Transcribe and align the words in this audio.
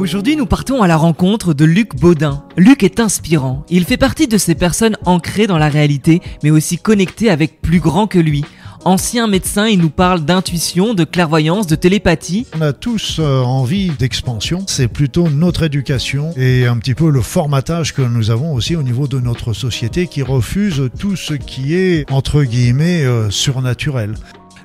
Aujourd'hui, 0.00 0.34
nous 0.34 0.46
partons 0.46 0.80
à 0.80 0.88
la 0.88 0.96
rencontre 0.96 1.52
de 1.52 1.66
Luc 1.66 1.94
Baudin. 1.94 2.42
Luc 2.56 2.84
est 2.84 3.00
inspirant. 3.00 3.66
Il 3.68 3.84
fait 3.84 3.98
partie 3.98 4.28
de 4.28 4.38
ces 4.38 4.54
personnes 4.54 4.96
ancrées 5.04 5.46
dans 5.46 5.58
la 5.58 5.68
réalité, 5.68 6.22
mais 6.42 6.50
aussi 6.50 6.78
connectées 6.78 7.28
avec 7.28 7.60
plus 7.60 7.80
grand 7.80 8.06
que 8.06 8.18
lui. 8.18 8.42
Ancien 8.86 9.26
médecin, 9.26 9.66
il 9.66 9.78
nous 9.78 9.90
parle 9.90 10.24
d'intuition, 10.24 10.94
de 10.94 11.04
clairvoyance, 11.04 11.66
de 11.66 11.74
télépathie. 11.74 12.46
On 12.56 12.62
a 12.62 12.72
tous 12.72 13.18
euh, 13.18 13.42
envie 13.42 13.90
d'expansion. 13.90 14.64
C'est 14.68 14.88
plutôt 14.88 15.28
notre 15.28 15.64
éducation 15.64 16.32
et 16.34 16.66
un 16.66 16.78
petit 16.78 16.94
peu 16.94 17.10
le 17.10 17.20
formatage 17.20 17.92
que 17.92 18.00
nous 18.00 18.30
avons 18.30 18.54
aussi 18.54 18.76
au 18.76 18.82
niveau 18.82 19.06
de 19.06 19.20
notre 19.20 19.52
société 19.52 20.06
qui 20.06 20.22
refuse 20.22 20.88
tout 20.98 21.14
ce 21.14 21.34
qui 21.34 21.74
est, 21.74 22.10
entre 22.10 22.44
guillemets, 22.44 23.04
euh, 23.04 23.28
surnaturel. 23.28 24.14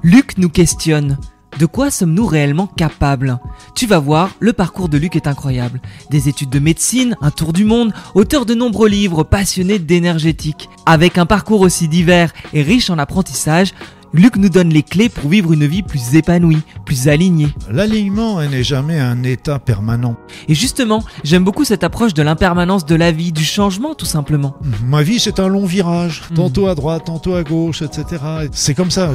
Luc 0.02 0.38
nous 0.38 0.50
questionne. 0.50 1.18
De 1.58 1.66
quoi 1.66 1.90
sommes-nous 1.90 2.26
réellement 2.26 2.68
capables? 2.68 3.40
Tu 3.76 3.88
vas 3.88 4.00
voir, 4.00 4.32
le 4.40 4.52
parcours 4.52 4.90
de 4.90 4.98
Luc 4.98 5.16
est 5.16 5.28
incroyable. 5.28 5.80
Des 6.10 6.28
études 6.28 6.50
de 6.50 6.60
médecine, 6.60 7.16
un 7.22 7.32
tour 7.32 7.54
du 7.54 7.64
monde, 7.64 7.94
auteur 8.14 8.46
de 8.46 8.54
nombreux 8.54 8.90
livres, 8.90 9.24
passionné 9.24 9.80
d'énergétique. 9.80 10.70
Avec 10.86 11.18
un 11.18 11.26
parcours 11.26 11.62
aussi 11.62 11.88
divers 11.88 12.34
et 12.52 12.62
riche 12.62 12.90
en 12.90 13.00
apprentissage, 13.00 13.74
Luc 14.18 14.38
nous 14.38 14.48
donne 14.48 14.70
les 14.70 14.82
clés 14.82 15.10
pour 15.10 15.30
vivre 15.30 15.52
une 15.52 15.66
vie 15.68 15.84
plus 15.84 16.16
épanouie, 16.16 16.62
plus 16.86 17.10
alignée. 17.10 17.50
L'alignement 17.70 18.42
n'est 18.42 18.64
jamais 18.64 18.98
un 18.98 19.24
état 19.24 19.60
permanent. 19.60 20.16
Et 20.48 20.56
justement, 20.56 21.04
j'aime 21.26 21.44
beaucoup 21.44 21.66
cette 21.66 21.84
approche 21.84 22.14
de 22.14 22.24
l'impermanence 22.24 22.86
de 22.86 22.96
la 22.96 23.12
vie, 23.12 23.34
du 23.34 23.44
changement 23.44 23.94
tout 23.94 24.06
simplement. 24.06 24.56
Ma 24.88 25.04
vie, 25.04 25.20
c'est 25.20 25.38
un 25.42 25.50
long 25.50 25.66
virage, 25.66 26.24
Mhm. 26.30 26.38
tantôt 26.38 26.68
à 26.68 26.76
droite, 26.76 27.04
tantôt 27.08 27.36
à 27.36 27.44
gauche, 27.44 27.82
etc. 27.82 28.24
C'est 28.54 28.74
comme 28.74 28.90
ça. 28.90 29.12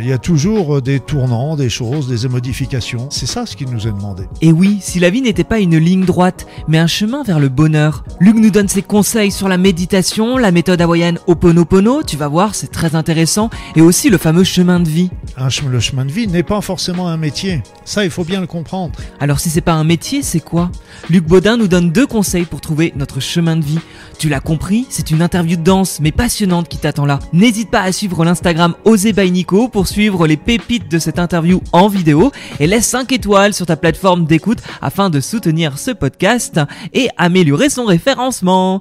Il 0.00 0.06
y 0.06 0.12
a 0.12 0.18
toujours 0.18 0.82
des 0.82 1.00
tournants, 1.00 1.56
des 1.56 1.70
choses, 1.70 2.08
des 2.08 2.28
modifications. 2.28 3.08
C'est 3.10 3.24
ça 3.26 3.46
ce 3.46 3.56
qui 3.56 3.64
nous 3.64 3.86
est 3.88 3.92
demandé. 3.92 4.24
Et 4.42 4.52
oui, 4.52 4.78
si 4.82 5.00
la 5.00 5.08
vie 5.08 5.22
n'était 5.22 5.44
pas 5.44 5.60
une 5.60 5.78
ligne 5.78 6.04
droite, 6.04 6.46
mais 6.68 6.76
un 6.78 6.86
chemin 6.86 7.22
vers 7.22 7.40
le 7.40 7.48
bonheur, 7.48 8.04
Luc 8.20 8.36
nous 8.36 8.50
donne 8.50 8.68
ses 8.68 8.82
conseils 8.82 9.30
sur 9.30 9.48
la 9.48 9.56
méditation, 9.56 10.36
la 10.36 10.52
méthode 10.52 10.82
hawaïenne 10.82 11.18
Oponopono, 11.26 12.02
tu 12.02 12.18
vas 12.18 12.28
voir, 12.28 12.54
c'est 12.54 12.70
très 12.70 12.94
intéressant, 12.94 13.48
et 13.76 13.80
aussi 13.80 14.10
le 14.10 14.18
fameux 14.18 14.41
chemin 14.44 14.80
de 14.80 14.88
vie. 14.88 15.10
Un 15.36 15.48
chem- 15.48 15.68
le 15.70 15.80
chemin 15.80 16.04
de 16.04 16.12
vie 16.12 16.26
n'est 16.26 16.42
pas 16.42 16.60
forcément 16.60 17.08
un 17.08 17.16
métier. 17.16 17.62
Ça, 17.84 18.04
il 18.04 18.10
faut 18.10 18.24
bien 18.24 18.40
le 18.40 18.46
comprendre. 18.46 18.92
Alors 19.20 19.40
si 19.40 19.50
c'est 19.50 19.60
pas 19.60 19.72
un 19.72 19.84
métier, 19.84 20.22
c'est 20.22 20.40
quoi? 20.40 20.70
Luc 21.10 21.24
Baudin 21.24 21.56
nous 21.56 21.68
donne 21.68 21.90
deux 21.90 22.06
conseils 22.06 22.44
pour 22.44 22.60
trouver 22.60 22.92
notre 22.96 23.20
chemin 23.20 23.56
de 23.56 23.64
vie. 23.64 23.78
Tu 24.18 24.28
l'as 24.28 24.40
compris, 24.40 24.86
c'est 24.90 25.10
une 25.10 25.22
interview 25.22 25.56
de 25.56 25.62
danse 25.62 25.98
mais 26.00 26.12
passionnante 26.12 26.68
qui 26.68 26.78
t'attend 26.78 27.06
là. 27.06 27.18
N'hésite 27.32 27.70
pas 27.70 27.80
à 27.82 27.92
suivre 27.92 28.24
l'Instagram 28.24 28.74
Osé 28.84 29.12
by 29.12 29.30
Nico 29.30 29.68
pour 29.68 29.88
suivre 29.88 30.26
les 30.26 30.36
pépites 30.36 30.90
de 30.90 30.98
cette 30.98 31.18
interview 31.18 31.60
en 31.72 31.88
vidéo 31.88 32.30
et 32.60 32.66
laisse 32.66 32.86
5 32.86 33.10
étoiles 33.12 33.54
sur 33.54 33.66
ta 33.66 33.76
plateforme 33.76 34.24
d'écoute 34.26 34.58
afin 34.80 35.10
de 35.10 35.20
soutenir 35.20 35.78
ce 35.78 35.90
podcast 35.90 36.60
et 36.92 37.08
améliorer 37.16 37.68
son 37.70 37.84
référencement. 37.84 38.80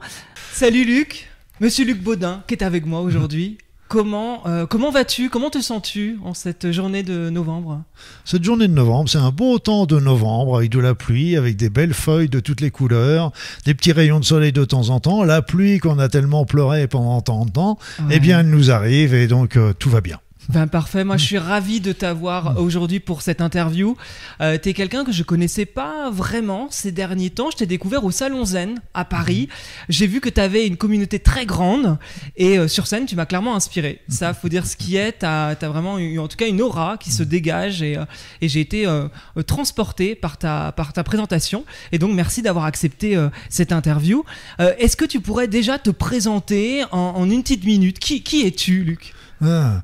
Salut 0.53 0.83
Luc, 0.85 1.29
Monsieur 1.59 1.85
Luc 1.85 2.01
Baudin 2.03 2.43
qui 2.47 2.53
est 2.55 2.63
avec 2.63 2.85
moi 2.85 3.01
aujourd'hui? 3.01 3.57
Comment, 3.91 4.43
euh, 4.47 4.65
comment 4.65 4.89
vas-tu? 4.89 5.29
Comment 5.29 5.49
te 5.49 5.59
sens-tu 5.59 6.17
en 6.23 6.33
cette 6.33 6.71
journée 6.71 7.03
de 7.03 7.29
novembre? 7.29 7.81
Cette 8.23 8.41
journée 8.41 8.69
de 8.69 8.73
novembre, 8.73 9.09
c'est 9.09 9.17
un 9.17 9.31
beau 9.31 9.59
temps 9.59 9.85
de 9.85 9.99
novembre 9.99 10.55
avec 10.55 10.71
de 10.71 10.79
la 10.79 10.95
pluie, 10.95 11.35
avec 11.35 11.57
des 11.57 11.69
belles 11.69 11.93
feuilles 11.93 12.29
de 12.29 12.39
toutes 12.39 12.61
les 12.61 12.71
couleurs, 12.71 13.33
des 13.65 13.73
petits 13.73 13.91
rayons 13.91 14.21
de 14.21 14.23
soleil 14.23 14.53
de 14.53 14.63
temps 14.63 14.91
en 14.91 15.01
temps. 15.01 15.25
La 15.25 15.41
pluie 15.41 15.79
qu'on 15.79 15.99
a 15.99 16.07
tellement 16.07 16.45
pleuré 16.45 16.87
pendant 16.87 17.19
tant 17.19 17.43
de 17.43 17.51
temps, 17.51 17.77
Ouais. 17.99 18.05
eh 18.15 18.19
bien, 18.21 18.39
elle 18.39 18.49
nous 18.49 18.71
arrive 18.71 19.13
et 19.13 19.27
donc 19.27 19.57
euh, 19.57 19.73
tout 19.77 19.89
va 19.89 19.99
bien. 19.99 20.19
Ben 20.49 20.67
parfait, 20.67 21.03
moi 21.03 21.17
je 21.17 21.25
suis 21.25 21.37
ravi 21.37 21.79
de 21.81 21.93
t'avoir 21.93 22.59
aujourd'hui 22.59 22.99
pour 22.99 23.21
cette 23.21 23.41
interview. 23.41 23.95
Euh, 24.41 24.57
T'es 24.57 24.73
quelqu'un 24.73 25.05
que 25.05 25.11
je 25.11 25.23
connaissais 25.23 25.65
pas 25.65 26.09
vraiment 26.09 26.67
ces 26.71 26.91
derniers 26.91 27.29
temps. 27.29 27.51
Je 27.51 27.57
t'ai 27.57 27.65
découvert 27.65 28.03
au 28.03 28.11
Salon 28.11 28.43
Zen 28.43 28.81
à 28.93 29.05
Paris. 29.05 29.47
J'ai 29.87 30.07
vu 30.07 30.19
que 30.19 30.29
tu 30.29 30.41
avais 30.41 30.65
une 30.67 30.77
communauté 30.77 31.19
très 31.19 31.45
grande 31.45 31.97
et 32.35 32.57
euh, 32.57 32.67
sur 32.67 32.87
scène 32.87 33.05
tu 33.05 33.15
m'as 33.15 33.27
clairement 33.27 33.55
inspiré. 33.55 34.01
Ça, 34.09 34.33
faut 34.33 34.49
dire 34.49 34.65
ce 34.65 34.75
qui 34.75 34.97
est. 34.97 35.19
T'as 35.19 35.49
as 35.49 35.69
vraiment 35.69 35.99
eu 35.99 36.17
en 36.19 36.27
tout 36.27 36.37
cas 36.37 36.47
une 36.47 36.61
aura 36.61 36.97
qui 36.97 37.11
se 37.11 37.23
dégage 37.23 37.81
et, 37.83 37.97
euh, 37.97 38.05
et 38.41 38.49
j'ai 38.49 38.61
été 38.61 38.87
euh, 38.87 39.07
transporté 39.45 40.15
par 40.15 40.37
ta 40.37 40.73
par 40.73 40.91
ta 40.91 41.03
présentation. 41.03 41.65
Et 41.91 41.99
donc 41.99 42.13
merci 42.13 42.41
d'avoir 42.41 42.65
accepté 42.65 43.17
cette 43.49 43.71
interview. 43.71 44.23
Est-ce 44.59 44.97
que 44.97 45.05
tu 45.05 45.21
pourrais 45.21 45.47
déjà 45.47 45.77
te 45.77 45.91
présenter 45.91 46.83
en, 46.91 46.97
en 46.97 47.29
une 47.29 47.43
petite 47.43 47.63
minute? 47.63 47.99
Qui 47.99 48.23
qui 48.23 48.45
es-tu, 48.45 48.83
Luc? 48.83 49.13
Ah, 49.41 49.81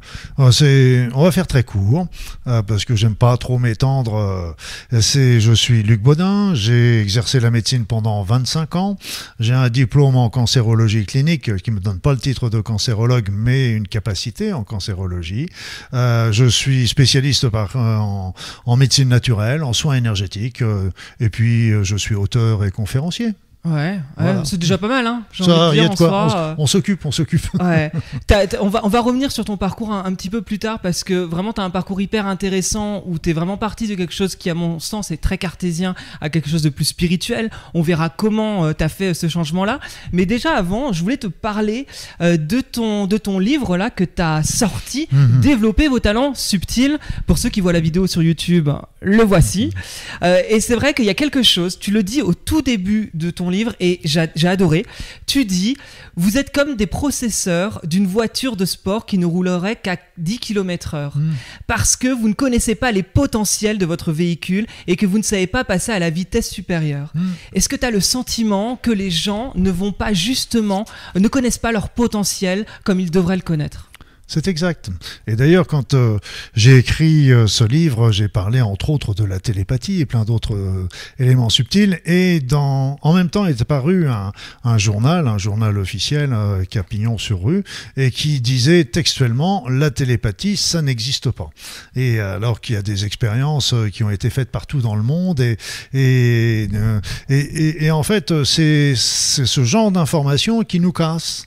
c'est, 0.51 1.09
on 1.13 1.23
va 1.23 1.31
faire 1.31 1.47
très 1.47 1.63
court 1.63 2.07
euh, 2.47 2.61
parce 2.61 2.85
que 2.85 2.95
j'aime 2.95 3.15
pas 3.15 3.35
trop 3.37 3.57
m'étendre. 3.57 4.15
euh, 4.93 5.01
c'est, 5.01 5.39
je 5.41 5.51
suis 5.51 5.83
Luc 5.83 6.01
Baudin, 6.01 6.53
j'ai 6.53 7.01
exercé 7.01 7.39
la 7.39 7.51
médecine 7.51 7.85
pendant 7.85 8.21
25 8.23 8.75
ans. 8.75 8.97
J'ai 9.39 9.53
un 9.53 9.69
diplôme 9.69 10.15
en 10.15 10.29
cancérologie 10.29 11.05
clinique 11.05 11.49
euh, 11.49 11.57
qui 11.57 11.71
me 11.71 11.79
donne 11.79 11.99
pas 11.99 12.11
le 12.13 12.19
titre 12.19 12.49
de 12.49 12.61
cancérologue, 12.61 13.29
mais 13.31 13.71
une 13.71 13.87
capacité 13.87 14.53
en 14.53 14.63
cancérologie. 14.63 15.47
Euh, 15.93 16.31
je 16.31 16.45
suis 16.45 16.87
spécialiste 16.87 17.49
par, 17.49 17.75
euh, 17.75 18.31
en, 18.65 18.77
médecine 18.77 19.09
naturelle, 19.09 19.63
en 19.63 19.73
soins 19.73 19.95
énergétiques, 19.95 20.61
euh, 20.61 20.91
et 21.19 21.29
puis 21.29 21.71
je 21.83 21.95
suis 21.95 22.15
auteur 22.15 22.63
et 22.63 22.71
conférencier. 22.71 23.33
Ouais, 23.73 23.99
c'est 24.43 24.57
déjà 24.57 24.77
pas 24.77 24.87
mal, 24.87 25.05
hein. 25.07 25.23
Ça, 25.33 25.71
y 25.73 25.79
de 25.79 25.85
a 25.85 25.95
quoi. 25.95 26.27
on, 26.27 26.37
euh, 26.37 26.55
on 26.57 26.67
s'occupe, 26.67 27.05
on 27.05 27.11
s'occupe. 27.11 27.45
Ouais. 27.59 27.91
On, 28.61 28.69
va, 28.69 28.81
on 28.83 28.87
va 28.89 29.01
revenir 29.01 29.31
sur 29.31 29.45
ton 29.45 29.57
parcours 29.57 29.91
un, 29.91 30.05
un 30.05 30.13
petit 30.13 30.29
peu 30.29 30.41
plus 30.41 30.59
tard 30.59 30.79
parce 30.79 31.03
que 31.03 31.13
vraiment 31.15 31.53
tu 31.53 31.61
as 31.61 31.63
un 31.63 31.69
parcours 31.69 31.99
hyper 32.01 32.25
intéressant 32.27 33.03
où 33.05 33.19
tu 33.19 33.29
es 33.29 33.33
vraiment 33.33 33.57
parti 33.57 33.87
de 33.87 33.95
quelque 33.95 34.13
chose 34.13 34.35
qui 34.35 34.49
à 34.49 34.53
mon 34.53 34.79
sens 34.79 35.11
est 35.11 35.17
très 35.17 35.37
cartésien 35.37 35.95
à 36.21 36.29
quelque 36.29 36.49
chose 36.49 36.61
de 36.61 36.69
plus 36.69 36.85
spirituel. 36.85 37.49
On 37.73 37.81
verra 37.81 38.09
comment 38.09 38.73
tu 38.73 38.83
as 38.83 38.89
fait 38.89 39.13
ce 39.13 39.27
changement-là. 39.27 39.79
Mais 40.13 40.25
déjà 40.25 40.51
avant, 40.55 40.93
je 40.93 41.01
voulais 41.03 41.17
te 41.17 41.27
parler 41.27 41.87
euh, 42.21 42.37
de, 42.37 42.61
ton, 42.61 43.05
de 43.07 43.17
ton 43.17 43.39
livre 43.39 43.77
là 43.77 43.89
que 43.89 44.03
tu 44.03 44.21
as 44.21 44.43
sorti, 44.43 45.07
Mhm. 45.11 45.41
Développer 45.41 45.87
vos 45.87 45.99
talents 45.99 46.33
subtils. 46.35 46.97
Pour 47.25 47.37
ceux 47.37 47.49
qui 47.49 47.61
voient 47.61 47.73
la 47.73 47.79
vidéo 47.79 48.07
sur 48.07 48.21
YouTube, 48.23 48.69
le 49.01 49.23
voici. 49.23 49.71
Euh, 50.23 50.41
et 50.49 50.59
c'est 50.59 50.75
vrai 50.75 50.93
qu'il 50.93 51.05
y 51.05 51.09
a 51.09 51.13
quelque 51.13 51.43
chose, 51.43 51.79
tu 51.79 51.91
le 51.91 52.03
dis 52.03 52.21
au 52.21 52.33
tout 52.33 52.61
début 52.61 53.09
de 53.13 53.29
ton 53.31 53.49
livre 53.49 53.56
et 53.79 53.99
j'a- 54.03 54.27
j'ai 54.35 54.47
adoré. 54.47 54.85
Tu 55.25 55.45
dis, 55.45 55.77
vous 56.15 56.37
êtes 56.37 56.53
comme 56.53 56.75
des 56.75 56.87
processeurs 56.87 57.79
d'une 57.83 58.07
voiture 58.07 58.55
de 58.55 58.65
sport 58.65 59.05
qui 59.05 59.17
ne 59.17 59.25
roulerait 59.25 59.75
qu'à 59.75 59.97
10 60.17 60.39
km 60.39 60.93
heure. 60.95 61.17
Mm. 61.17 61.31
Parce 61.67 61.95
que 61.95 62.07
vous 62.07 62.27
ne 62.27 62.33
connaissez 62.33 62.75
pas 62.75 62.91
les 62.91 63.03
potentiels 63.03 63.77
de 63.77 63.85
votre 63.85 64.11
véhicule 64.11 64.65
et 64.87 64.95
que 64.95 65.05
vous 65.05 65.17
ne 65.17 65.23
savez 65.23 65.47
pas 65.47 65.63
passer 65.63 65.91
à 65.91 65.99
la 65.99 66.09
vitesse 66.09 66.49
supérieure. 66.49 67.11
Mm. 67.15 67.27
Est-ce 67.53 67.69
que 67.69 67.75
tu 67.75 67.85
as 67.85 67.91
le 67.91 67.99
sentiment 68.01 68.75
que 68.75 68.91
les 68.91 69.11
gens 69.11 69.51
ne 69.55 69.71
vont 69.71 69.91
pas 69.91 70.13
justement, 70.13 70.85
ne 71.15 71.27
connaissent 71.27 71.57
pas 71.57 71.71
leur 71.71 71.89
potentiel 71.89 72.65
comme 72.83 72.99
ils 72.99 73.11
devraient 73.11 73.35
le 73.35 73.41
connaître? 73.41 73.86
C'est 74.29 74.49
exact. 74.49 74.89
Et 75.25 75.37
d'ailleurs, 75.37 75.67
quand 75.67 75.93
euh, 75.93 76.19
j'ai 76.53 76.77
écrit 76.77 77.31
euh, 77.31 77.47
ce 77.47 77.63
livre, 77.63 78.11
j'ai 78.11 78.27
parlé 78.27 78.59
entre 78.59 78.89
autres 78.89 79.13
de 79.13 79.23
la 79.23 79.39
télépathie 79.39 80.01
et 80.01 80.05
plein 80.05 80.25
d'autres 80.25 80.53
euh, 80.53 80.89
éléments 81.17 81.47
subtils. 81.47 82.01
Et 82.05 82.41
dans, 82.41 82.97
en 83.01 83.13
même 83.13 83.29
temps, 83.29 83.45
est 83.45 83.61
apparu 83.61 84.09
un, 84.09 84.77
journal, 84.77 85.29
un 85.29 85.37
journal 85.37 85.77
officiel 85.77 86.33
euh, 86.33 86.65
qui 86.65 86.77
a 86.77 86.83
pignon 86.83 87.17
sur 87.17 87.41
rue, 87.41 87.63
et 87.95 88.11
qui 88.11 88.41
disait 88.41 88.83
textuellement 88.83 89.65
la 89.69 89.91
télépathie, 89.91 90.57
ça 90.57 90.81
n'existe 90.81 91.31
pas. 91.31 91.49
Et 91.95 92.19
alors 92.19 92.59
qu'il 92.59 92.75
y 92.75 92.77
a 92.77 92.81
des 92.81 93.05
expériences 93.05 93.73
qui 93.93 94.03
ont 94.03 94.09
été 94.09 94.29
faites 94.29 94.51
partout 94.51 94.81
dans 94.81 94.95
le 94.95 95.03
monde, 95.03 95.39
et, 95.39 95.57
et, 95.93 97.85
et, 97.85 97.91
en 97.91 98.03
fait, 98.03 98.43
c'est 98.43 98.93
ce 98.95 99.63
genre 99.63 99.91
d'informations 99.91 100.63
qui 100.63 100.81
nous 100.81 100.91
casse 100.91 101.46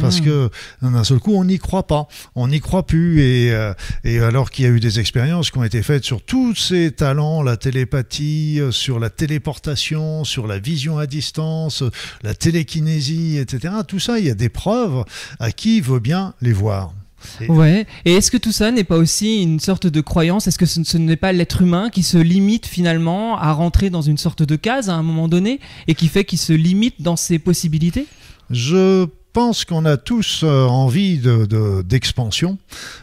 parce 0.00 0.20
Mm. 0.20 0.24
que 0.24 0.50
d'un 0.82 1.04
seul 1.04 1.18
coup 1.18 1.34
on 1.34 1.44
n'y 1.44 1.58
croit 1.58 1.86
pas, 1.86 2.08
on 2.34 2.48
n'y 2.48 2.60
croit 2.60 2.86
plus 2.86 3.20
et, 3.22 3.52
euh, 3.52 3.72
et 4.04 4.18
alors 4.20 4.50
qu'il 4.50 4.64
y 4.64 4.68
a 4.68 4.70
eu 4.70 4.80
des 4.80 5.00
expériences 5.00 5.50
qui 5.50 5.58
ont 5.58 5.64
été 5.64 5.82
faites 5.82 6.04
sur 6.04 6.22
tous 6.22 6.54
ces 6.54 6.90
talents, 6.92 7.42
la 7.42 7.56
télépathie, 7.56 8.58
euh, 8.60 8.70
sur 8.72 8.98
la 8.98 9.10
téléportation, 9.10 10.24
sur 10.24 10.46
la 10.46 10.58
vision 10.58 10.98
à 10.98 11.06
distance, 11.06 11.82
la 12.22 12.34
télékinésie, 12.34 13.38
etc. 13.38 13.74
Tout 13.86 13.98
ça, 14.00 14.18
il 14.18 14.26
y 14.26 14.30
a 14.30 14.34
des 14.34 14.48
preuves 14.48 15.04
à 15.40 15.52
qui 15.52 15.80
veut 15.80 16.00
bien 16.00 16.34
les 16.40 16.52
voir. 16.52 16.92
Et- 17.40 17.50
Ouais. 17.50 17.86
Et 18.04 18.14
est-ce 18.14 18.30
que 18.30 18.36
tout 18.36 18.52
ça 18.52 18.70
n'est 18.70 18.84
pas 18.84 18.96
aussi 18.96 19.42
une 19.42 19.58
sorte 19.58 19.86
de 19.88 20.00
croyance? 20.00 20.46
Est-ce 20.46 20.58
que 20.58 20.66
ce, 20.66 20.84
ce 20.84 20.98
n'est 20.98 21.16
pas 21.16 21.32
l'être 21.32 21.62
humain 21.62 21.90
qui 21.90 22.02
se 22.04 22.16
limite 22.18 22.66
finalement 22.66 23.36
à 23.38 23.52
rentrer 23.52 23.90
dans 23.90 24.02
une 24.02 24.18
sorte 24.18 24.42
de 24.44 24.54
case 24.56 24.88
à 24.88 24.94
un 24.94 25.02
moment 25.02 25.26
donné 25.28 25.58
et 25.88 25.94
qui 25.96 26.06
fait 26.08 26.24
qu'il 26.24 26.38
se 26.38 26.52
limite 26.52 27.02
dans 27.02 27.16
ses 27.16 27.38
possibilités? 27.40 28.06
Je 28.50 29.06
pense 29.38 29.64
qu'on 29.64 29.84
a 29.84 29.96
tous 29.96 30.40
euh, 30.42 30.64
envie 30.66 31.18
de- 31.18 31.46
de- 31.46 31.82
d'expansion. 31.82 32.58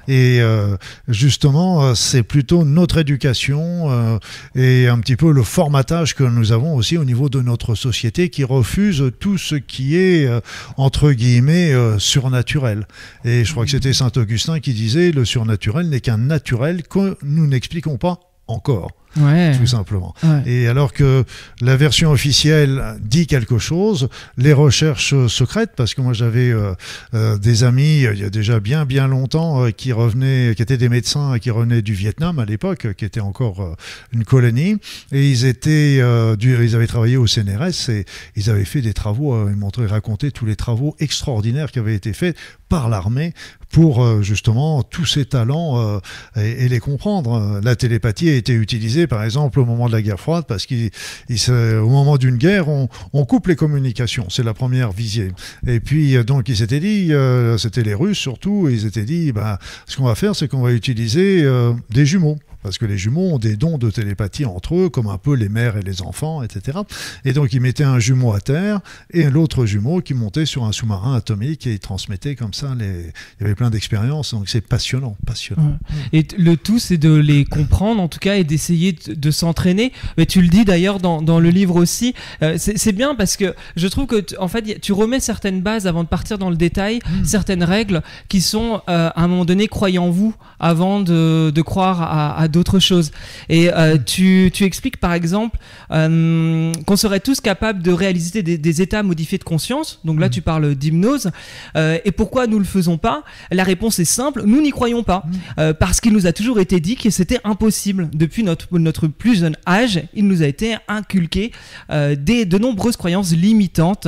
Et 0.09 0.41
euh, 0.41 0.75
justement 1.07 1.81
euh, 1.81 1.95
c'est 1.95 2.23
plutôt 2.23 2.65
notre 2.65 2.97
éducation 2.97 4.19
et 4.53 4.87
un 4.89 4.99
petit 4.99 5.15
peu 5.15 5.31
le 5.31 5.43
formatage 5.43 6.13
que 6.13 6.25
nous 6.25 6.51
avons 6.51 6.75
aussi 6.75 6.97
au 6.97 7.05
niveau 7.05 7.29
de 7.29 7.41
notre 7.41 7.73
société 7.75 8.29
qui 8.29 8.43
refuse 8.43 9.01
tout 9.21 9.37
ce 9.37 9.55
qui 9.55 9.95
est 9.95 10.27
entre 10.75 11.11
guillemets 11.13 11.71
surnaturel. 11.99 12.85
Et 13.23 13.45
je 13.45 13.51
crois 13.53 13.63
que 13.63 13.71
c'était 13.71 13.93
Saint 13.93 14.11
Augustin 14.17 14.59
qui 14.59 14.73
disait 14.73 15.11
le 15.11 15.23
surnaturel 15.23 15.87
n'est 15.89 16.01
qu'un 16.01 16.17
naturel 16.17 16.83
que 16.83 17.17
nous 17.23 17.47
n'expliquons 17.47 17.97
pas 17.97 18.19
encore 18.47 18.91
tout 19.15 19.67
simplement. 19.67 20.13
Et 20.45 20.67
alors 20.67 20.93
que 20.93 21.23
la 21.61 21.75
version 21.77 22.11
officielle 22.11 22.97
dit 23.01 23.27
quelque 23.27 23.57
chose, 23.57 24.09
les 24.37 24.53
recherches 24.53 25.27
secrètes, 25.27 25.71
parce 25.75 25.93
que 25.93 26.01
moi 26.01 26.13
j'avais 26.13 26.51
euh, 26.51 26.73
euh, 27.13 27.37
des 27.37 27.63
amis 27.63 28.01
il 28.01 28.19
y 28.19 28.23
a 28.23 28.29
déjà 28.29 28.59
bien 28.59 28.85
bien 28.85 29.07
longtemps 29.07 29.71
qui 29.71 29.91
revenaient, 29.91 30.53
qui 30.55 30.61
étaient 30.61 30.77
des 30.77 30.89
médecins 30.89 31.37
qui 31.39 31.49
revenaient 31.49 31.81
du 31.81 31.93
Vietnam 31.93 32.39
à 32.39 32.45
l'époque, 32.45 32.93
qui 32.95 33.05
était 33.05 33.19
encore 33.19 33.75
une 34.11 34.23
colonie, 34.23 34.77
et 35.11 35.29
ils 35.29 35.45
étaient, 35.45 35.95
ils 35.97 36.75
avaient 36.75 36.87
travaillé 36.87 37.17
au 37.17 37.27
CNRS 37.27 37.89
et 37.89 38.05
ils 38.35 38.49
avaient 38.49 38.65
fait 38.65 38.81
des 38.81 38.93
travaux, 38.93 39.49
ils 39.49 39.55
montraient, 39.55 39.85
racontaient 39.85 40.31
tous 40.31 40.45
les 40.45 40.55
travaux 40.55 40.95
extraordinaires 40.99 41.71
qui 41.71 41.79
avaient 41.79 41.95
été 41.95 42.13
faits 42.13 42.35
par 42.69 42.89
l'armée 42.89 43.33
pour 43.71 44.03
euh, 44.03 44.21
justement 44.21 44.83
tous 44.83 45.05
ces 45.05 45.25
talents 45.25 45.79
euh, 45.79 45.99
et, 46.37 46.69
les 46.69 46.79
comprendre. 46.79 47.59
La 47.63 47.75
télépathie 47.75 48.29
a 48.29 48.33
été 48.33 48.53
utilisée 48.53 49.04
par 49.07 49.23
exemple 49.23 49.59
au 49.59 49.65
moment 49.65 49.87
de 49.87 49.93
la 49.93 50.01
guerre 50.01 50.19
froide 50.19 50.45
parce 50.47 50.65
qu'au 50.65 51.89
moment 51.89 52.17
d'une 52.17 52.37
guerre 52.37 52.67
on, 52.69 52.87
coupe 53.25 53.47
les 53.47 53.55
communications, 53.55 54.27
c'est 54.29 54.43
la 54.43 54.53
première 54.53 54.91
visée. 54.91 55.31
Et 55.65 55.79
puis 55.79 56.15
euh, 56.15 56.23
donc 56.23 56.47
ils 56.47 56.57
s'étaient 56.57 56.79
dit, 56.79 57.11
c'était 57.57 57.83
les 57.83 57.93
Russes 57.93 58.19
surtout, 58.19 58.67
ils 58.69 58.81
s'étaient 58.81 59.05
dit, 59.05 59.31
bah, 59.31 59.59
ce 59.85 59.97
qu'on 59.97 60.05
va 60.05 60.15
faire 60.15 60.35
c'est 60.35 60.47
qu'on 60.47 60.61
va 60.61 60.71
utiliser 60.71 61.45
des 61.89 62.05
jumeaux 62.05 62.37
parce 62.65 62.79
que 62.79 62.85
les 62.85 62.97
jumeaux 62.97 63.33
ont 63.33 63.37
des 63.37 63.57
dons 63.57 63.77
de 63.77 63.91
télépathie 63.91 64.43
entre 64.43 64.75
eux, 64.75 64.89
comme 64.89 65.05
un 65.05 65.19
peu 65.19 65.35
les 65.35 65.49
mères 65.49 65.77
et 65.77 65.83
les 65.83 66.01
enfants, 66.01 66.41
etc. 66.41 66.79
Et 67.23 67.31
donc 67.31 67.53
ils 67.53 67.61
mettaient 67.61 67.83
un 67.83 67.99
jumeau 67.99 68.33
à 68.33 68.41
terre 68.41 68.79
et 69.11 69.29
l'autre 69.29 69.67
jumeau 69.67 70.01
qui 70.01 70.15
montait 70.15 70.47
sur 70.47 70.63
un 70.65 70.71
sous-marin 70.71 71.15
atomique 71.15 71.67
et 71.67 71.73
ils 71.73 71.79
transmettaient 71.79 72.35
comme 72.35 72.55
ça. 72.55 72.73
Les... 72.75 73.11
Il 73.39 73.41
y 73.41 73.43
avait 73.43 73.53
plein 73.53 73.69
d'expériences, 73.69 74.33
donc 74.33 74.49
c'est 74.49 74.61
passionnant, 74.61 75.15
passionnant. 75.27 75.77
Et 76.11 76.25
le 76.39 76.57
tout, 76.57 76.79
c'est 76.79 76.97
de 76.97 77.13
les 77.13 77.45
comprendre 77.45 78.01
en 78.01 78.07
tout 78.07 78.17
cas 78.17 78.37
et 78.37 78.43
d'essayer 78.43 78.93
de, 78.93 79.31
s'entraîner. 79.31 79.91
Mais 80.17 80.25
tu 80.25 80.41
le 80.41 80.47
dis 80.47 80.65
d'ailleurs 80.65 80.99
dans, 80.99 81.21
dans, 81.21 81.39
le 81.39 81.49
livre 81.49 81.75
aussi. 81.75 82.15
Euh, 82.41 82.55
c'est 82.57 82.93
bien 82.93 83.13
parce 83.13 83.37
que 83.37 83.53
je 83.75 83.87
trouve 83.87 84.07
que 84.07 84.23
en 84.39 84.47
fait 84.47 84.81
tu 84.81 84.91
remets 84.91 85.19
certaines 85.19 85.61
bases 85.61 85.85
avant 85.85 86.03
de 86.03 86.09
partir 86.09 86.39
dans 86.39 86.49
le 86.49 86.55
détail, 86.55 86.97
hmm. 86.97 87.25
certaines 87.25 87.63
règles 87.63 88.01
qui 88.27 88.41
sont 88.41 88.81
euh, 88.89 89.11
à 89.15 89.23
un 89.23 89.27
moment 89.27 89.45
donné 89.45 89.67
croyez 89.67 89.99
en 89.99 90.09
vous 90.09 90.33
avant 90.59 90.99
de, 91.01 91.51
de 91.53 91.61
croire 91.61 92.01
à, 92.01 92.39
à 92.39 92.47
d'autres 92.55 92.79
choses. 92.79 93.11
Et 93.49 93.69
euh, 93.71 93.97
tu, 94.03 94.49
tu, 94.53 94.63
expliques 94.63 94.97
par 94.97 95.13
exemple 95.13 95.59
euh, 95.91 96.71
qu'on 96.85 96.95
serait 96.95 97.19
tous 97.19 97.41
capables 97.41 97.83
de 97.83 97.91
réaliser 97.91 98.43
des, 98.43 98.81
états 98.81 99.03
modifiés 99.03 99.37
de 99.37 99.43
conscience. 99.43 99.99
Donc 100.05 100.19
là, 100.19 100.27
mm. 100.27 100.31
tu 100.31 100.41
parles 100.41 100.75
d'hypnose. 100.75 101.31
Euh, 101.75 101.99
et 102.05 102.11
pourquoi 102.11 102.47
nous 102.47 102.57
le 102.57 102.65
faisons 102.65 102.97
pas? 102.97 103.23
La 103.51 103.63
réponse 103.63 103.99
est 103.99 104.05
simple 104.05 104.43
nous 104.45 104.61
n'y 104.61 104.71
croyons 104.71 105.03
pas. 105.03 105.25
Mm. 105.57 105.73
parce 105.79 105.99
qu'il 105.99 106.13
nous 106.13 106.27
a 106.27 106.31
toujours 106.31 106.59
été 106.59 106.79
dit 106.79 106.95
que 106.95 107.09
c'était 107.09 107.39
impossible. 107.43 108.09
Depuis 108.13 108.43
notre, 108.43 108.67
notre 108.77 109.07
plus 109.07 109.39
jeune 109.39 109.57
âge, 109.67 110.01
il 110.13 110.27
nous 110.27 110.41
a 110.41 110.47
été 110.47 110.75
inculqué 110.87 111.51
des, 111.89 112.45
de 112.45 112.57
nombreuses 112.57 112.95
croyances 112.95 113.33
limitantes 113.33 114.07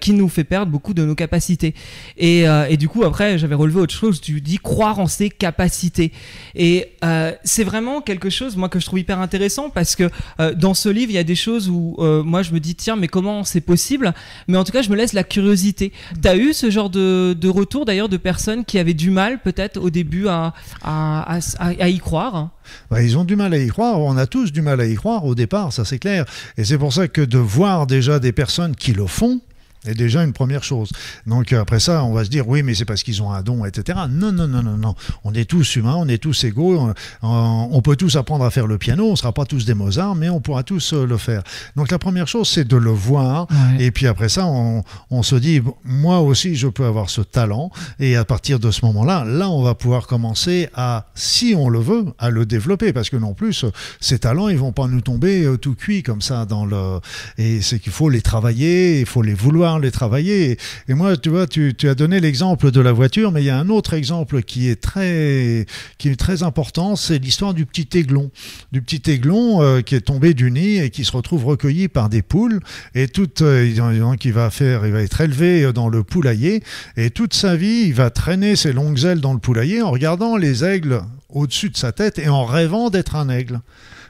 qui 0.00 0.12
nous 0.12 0.28
fait 0.28 0.44
perdre 0.44 0.70
beaucoup 0.70 0.94
de 0.94 1.04
nos 1.04 1.14
capacités. 1.14 1.74
Et, 2.16 2.44
et 2.68 2.76
du 2.76 2.88
coup, 2.88 3.04
après, 3.04 3.38
j'avais 3.38 3.54
relevé 3.54 3.80
autre 3.80 3.94
chose. 3.94 4.20
Tu 4.20 4.40
dis 4.40 4.58
croire 4.58 5.00
en 5.00 5.06
ses 5.06 5.30
capacités. 5.30 6.12
Et 6.54 6.92
c'est 7.44 7.63
c'est 7.64 7.70
vraiment 7.70 8.02
quelque 8.02 8.28
chose, 8.28 8.56
moi, 8.56 8.68
que 8.68 8.78
je 8.78 8.84
trouve 8.84 8.98
hyper 8.98 9.20
intéressant 9.20 9.70
parce 9.70 9.96
que 9.96 10.10
euh, 10.38 10.54
dans 10.54 10.74
ce 10.74 10.90
livre, 10.90 11.10
il 11.10 11.14
y 11.14 11.18
a 11.18 11.24
des 11.24 11.34
choses 11.34 11.70
où 11.70 11.96
euh, 11.98 12.22
moi, 12.22 12.42
je 12.42 12.52
me 12.52 12.60
dis, 12.60 12.74
tiens, 12.74 12.94
mais 12.94 13.08
comment 13.08 13.42
c'est 13.42 13.62
possible? 13.62 14.12
Mais 14.48 14.58
en 14.58 14.64
tout 14.64 14.72
cas, 14.72 14.82
je 14.82 14.90
me 14.90 14.96
laisse 14.96 15.14
la 15.14 15.24
curiosité. 15.24 15.92
Tu 16.22 16.28
as 16.28 16.36
eu 16.36 16.52
ce 16.52 16.70
genre 16.70 16.90
de, 16.90 17.48
retour 17.48 17.86
d'ailleurs 17.86 18.10
de 18.10 18.18
personnes 18.18 18.66
qui 18.66 18.78
avaient 18.78 18.92
du 18.92 19.10
mal, 19.10 19.40
peut-être, 19.40 19.80
au 19.80 19.88
début, 19.88 20.28
à, 20.28 20.52
à, 20.82 21.88
y 21.88 21.98
croire? 21.98 22.50
Bah, 22.90 23.02
ils 23.02 23.16
ont 23.16 23.24
du 23.24 23.36
mal 23.36 23.54
à 23.54 23.58
y 23.58 23.68
croire, 23.68 23.98
on 23.98 24.16
a 24.18 24.26
tous 24.26 24.52
du 24.52 24.60
mal 24.60 24.80
à 24.80 24.86
y 24.86 24.94
croire 24.94 25.24
au 25.24 25.34
départ, 25.34 25.72
ça 25.72 25.84
c'est 25.84 25.98
clair. 25.98 26.26
Et 26.58 26.64
c'est 26.64 26.78
pour 26.78 26.92
ça 26.92 27.08
que 27.08 27.22
de 27.22 27.38
voir 27.38 27.86
déjà 27.86 28.18
des 28.18 28.32
personnes 28.32 28.76
qui 28.76 28.92
le 28.92 29.06
font, 29.06 29.40
est 29.84 29.94
déjà 29.94 30.24
une 30.24 30.32
première 30.32 30.64
chose. 30.64 30.90
Donc 31.26 31.52
après 31.52 31.80
ça, 31.80 32.04
on 32.04 32.12
va 32.12 32.24
se 32.24 32.30
dire 32.30 32.48
oui, 32.48 32.62
mais 32.62 32.74
c'est 32.74 32.84
parce 32.84 33.02
qu'ils 33.02 33.22
ont 33.22 33.32
un 33.32 33.42
don, 33.42 33.64
etc. 33.64 33.98
Non, 34.10 34.32
non, 34.32 34.48
non, 34.48 34.62
non, 34.62 34.76
non. 34.76 34.94
On 35.24 35.32
est 35.34 35.48
tous 35.48 35.76
humains, 35.76 35.96
on 35.96 36.08
est 36.08 36.18
tous 36.18 36.44
égaux. 36.44 36.90
On, 37.22 37.82
peut 37.82 37.96
tous 37.96 38.16
apprendre 38.16 38.44
à 38.44 38.50
faire 38.50 38.66
le 38.66 38.78
piano. 38.78 39.06
On 39.06 39.10
ne 39.12 39.16
sera 39.16 39.32
pas 39.32 39.44
tous 39.44 39.66
des 39.66 39.74
Mozart, 39.74 40.14
mais 40.14 40.30
on 40.30 40.40
pourra 40.40 40.62
tous 40.62 40.94
euh, 40.94 41.06
le 41.06 41.18
faire. 41.18 41.42
Donc 41.76 41.90
la 41.90 41.98
première 41.98 42.28
chose, 42.28 42.48
c'est 42.48 42.66
de 42.66 42.76
le 42.76 42.90
voir. 42.90 43.46
Et 43.78 43.90
puis 43.90 44.06
après 44.06 44.28
ça, 44.28 44.46
on, 44.46 44.82
on, 45.10 45.22
se 45.22 45.36
dit 45.36 45.60
moi 45.84 46.20
aussi, 46.20 46.54
je 46.54 46.68
peux 46.68 46.84
avoir 46.84 47.10
ce 47.10 47.20
talent. 47.20 47.70
Et 47.98 48.16
à 48.16 48.24
partir 48.24 48.58
de 48.58 48.70
ce 48.70 48.84
moment-là, 48.86 49.24
là, 49.24 49.50
on 49.50 49.62
va 49.62 49.74
pouvoir 49.74 50.06
commencer 50.06 50.68
à, 50.74 51.06
si 51.14 51.54
on 51.56 51.68
le 51.68 51.80
veut, 51.80 52.06
à 52.18 52.30
le 52.30 52.46
développer, 52.46 52.92
parce 52.92 53.10
que 53.10 53.16
non 53.16 53.34
plus, 53.34 53.64
ces 54.00 54.18
talents, 54.18 54.48
ils 54.48 54.58
vont 54.58 54.72
pas 54.72 54.86
nous 54.86 55.00
tomber 55.00 55.44
euh, 55.44 55.58
tout 55.58 55.74
cuits 55.74 56.02
comme 56.02 56.22
ça 56.22 56.46
dans 56.46 56.64
le. 56.64 57.00
Et 57.38 57.60
c'est 57.60 57.78
qu'il 57.78 57.92
faut 57.92 58.08
les 58.08 58.22
travailler, 58.22 59.00
il 59.00 59.06
faut 59.06 59.22
les 59.22 59.34
vouloir 59.34 59.73
les 59.78 59.90
travailler. 59.90 60.58
Et, 60.88 60.94
moi, 60.94 61.16
tu 61.16 61.28
vois, 61.28 61.46
tu, 61.46 61.74
as 61.82 61.94
donné 61.94 62.20
l'exemple 62.20 62.70
de 62.70 62.80
la 62.80 62.92
voiture, 62.92 63.32
mais 63.32 63.42
il 63.42 63.46
y 63.46 63.50
a 63.50 63.58
un 63.58 63.68
autre 63.68 63.94
exemple 63.94 64.42
qui 64.42 64.68
est 64.68 64.80
très, 64.80 65.66
qui 65.98 66.08
est 66.08 66.16
très 66.16 66.42
important, 66.42 66.96
c'est 66.96 67.18
l'histoire 67.18 67.54
du 67.54 67.66
petit 67.66 67.98
aiglon. 67.98 68.30
Du 68.72 68.82
petit 68.82 69.10
aiglon 69.10 69.62
euh, 69.62 69.80
qui 69.80 69.94
est 69.94 70.00
tombé 70.00 70.34
du 70.34 70.50
nid 70.50 70.78
et 70.78 70.90
qui 70.90 71.04
se 71.04 71.12
retrouve 71.12 71.44
recueilli 71.46 71.88
par 71.88 72.08
des 72.08 72.22
poules. 72.22 72.60
Et 72.94 73.08
tout, 73.08 73.42
euh, 73.42 74.16
qui 74.16 74.30
va 74.30 74.50
faire, 74.50 74.86
il 74.86 74.92
va 74.92 75.02
être 75.02 75.20
élevé 75.20 75.72
dans 75.72 75.88
le 75.88 76.02
poulailler. 76.02 76.62
Et 76.96 77.10
toute 77.10 77.34
sa 77.34 77.56
vie, 77.56 77.84
il 77.86 77.94
va 77.94 78.10
traîner 78.10 78.56
ses 78.56 78.72
longues 78.72 79.04
ailes 79.04 79.20
dans 79.20 79.32
le 79.32 79.38
poulailler 79.38 79.82
en 79.82 79.90
regardant 79.90 80.36
les 80.36 80.64
aigles 80.64 81.02
au-dessus 81.28 81.70
de 81.70 81.76
sa 81.76 81.92
tête 81.92 82.18
et 82.18 82.28
en 82.28 82.44
rêvant 82.44 82.90
d'être 82.90 83.16
un 83.16 83.28
aigle. 83.28 83.60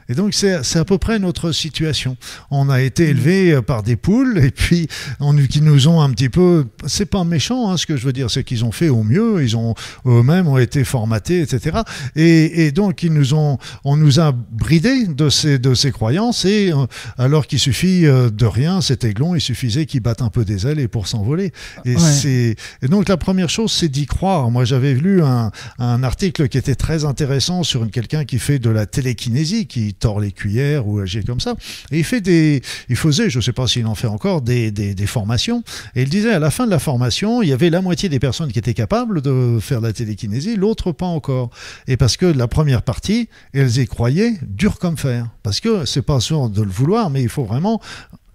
Et 0.07 0.13
donc 0.13 0.33
c'est 0.33 0.77
à 0.77 0.85
peu 0.85 0.97
près 0.97 1.19
notre 1.19 1.51
situation. 1.51 2.15
On 2.51 2.69
a 2.69 2.81
été 2.81 3.09
élevé 3.09 3.53
euh, 3.53 3.61
par 3.61 3.81
des 3.81 3.95
poules 3.95 4.39
et 4.43 4.51
puis 4.51 4.87
on, 5.19 5.35
qui 5.35 5.61
nous 5.61 5.87
ont 5.87 6.01
un 6.01 6.11
petit 6.11 6.29
peu, 6.29 6.65
c'est 6.85 7.07
pas 7.07 7.23
méchant 7.23 7.69
hein, 7.69 7.77
ce 7.77 7.85
que 7.85 7.97
je 7.97 8.05
veux 8.05 8.13
dire, 8.13 8.29
c'est 8.29 8.43
qu'ils 8.43 8.65
ont 8.65 8.71
fait 8.71 8.89
au 8.89 9.03
mieux, 9.03 9.43
ils 9.43 9.57
ont 9.57 9.73
eux-mêmes 10.05 10.47
ont 10.47 10.57
été 10.57 10.83
formatés, 10.83 11.41
etc. 11.41 11.79
Et, 12.15 12.65
et, 12.65 12.71
donc 12.71 13.01
ils 13.01 13.11
nous 13.11 13.33
ont, 13.33 13.57
on 13.83 13.97
nous 13.97 14.19
a 14.19 14.31
bridé 14.31 15.07
de 15.07 15.29
ces 15.29 15.57
de 15.57 15.73
ces 15.73 15.91
croyances 15.91 16.45
et 16.45 16.71
euh, 16.71 16.85
alors 17.17 17.47
qu'il 17.47 17.59
suffit 17.59 18.05
euh, 18.05 18.29
de 18.29 18.45
rien, 18.45 18.81
cet 18.81 19.03
aiglon, 19.03 19.33
il 19.33 19.41
suffisait 19.41 19.85
qu'il 19.85 20.01
batte 20.01 20.21
un 20.21 20.29
peu 20.29 20.45
des 20.45 20.67
ailes 20.67 20.79
et 20.79 20.87
pour 20.87 21.07
s'envoler. 21.07 21.51
Et 21.83 21.97
c'est 21.97 22.55
et 22.81 22.87
donc 22.87 23.09
la 23.09 23.17
première 23.17 23.49
chose, 23.49 23.71
c'est 23.71 23.89
d'y 23.89 24.05
croire. 24.05 24.51
Moi 24.51 24.65
j'avais 24.65 24.93
lu 24.93 25.23
un, 25.23 25.51
un 25.79 26.03
article 26.03 26.47
qui 26.47 26.59
était 26.59 26.75
très 26.75 27.05
intéressant 27.05 27.63
sur 27.63 27.89
quelqu'un 27.89 28.25
qui 28.25 28.37
fait 28.37 28.59
de 28.59 28.69
la 28.69 28.85
télékinésie, 28.85 29.65
qui 29.65 29.94
tord 29.99 30.19
les 30.19 30.31
cuillères 30.31 30.87
ou 30.87 30.99
agit 30.99 31.23
comme 31.23 31.39
ça. 31.39 31.55
Et 31.91 31.99
il 31.99 32.03
fait 32.03 32.21
des, 32.21 32.61
il 32.89 32.95
faisait, 32.95 33.29
je 33.29 33.39
ne 33.39 33.41
sais 33.41 33.53
pas 33.53 33.67
s'il 33.67 33.85
en 33.87 33.95
fait 33.95 34.07
encore, 34.07 34.41
des, 34.41 34.71
des, 34.71 35.07
formations. 35.07 35.63
Et 35.95 36.03
il 36.03 36.09
disait 36.09 36.31
à 36.31 36.39
la 36.39 36.51
fin 36.51 36.65
de 36.65 36.71
la 36.71 36.79
formation, 36.79 37.41
il 37.41 37.49
y 37.49 37.53
avait 37.53 37.69
la 37.69 37.81
moitié 37.81 38.09
des 38.09 38.19
personnes 38.19 38.51
qui 38.51 38.59
étaient 38.59 38.73
capables 38.73 39.21
de 39.21 39.59
faire 39.61 39.81
la 39.81 39.93
télékinésie, 39.93 40.55
l'autre 40.55 40.91
pas 40.91 41.05
encore. 41.05 41.49
Et 41.87 41.97
parce 41.97 42.17
que 42.17 42.25
la 42.25 42.47
première 42.47 42.81
partie, 42.81 43.29
elles 43.53 43.77
y 43.77 43.87
croyaient 43.87 44.33
dur 44.41 44.79
comme 44.79 44.97
fer. 44.97 45.27
Parce 45.43 45.59
que 45.59 45.85
c'est 45.85 46.01
pas 46.01 46.19
sûr 46.19 46.49
de 46.49 46.61
le 46.61 46.71
vouloir, 46.71 47.09
mais 47.09 47.21
il 47.21 47.29
faut 47.29 47.45
vraiment 47.45 47.81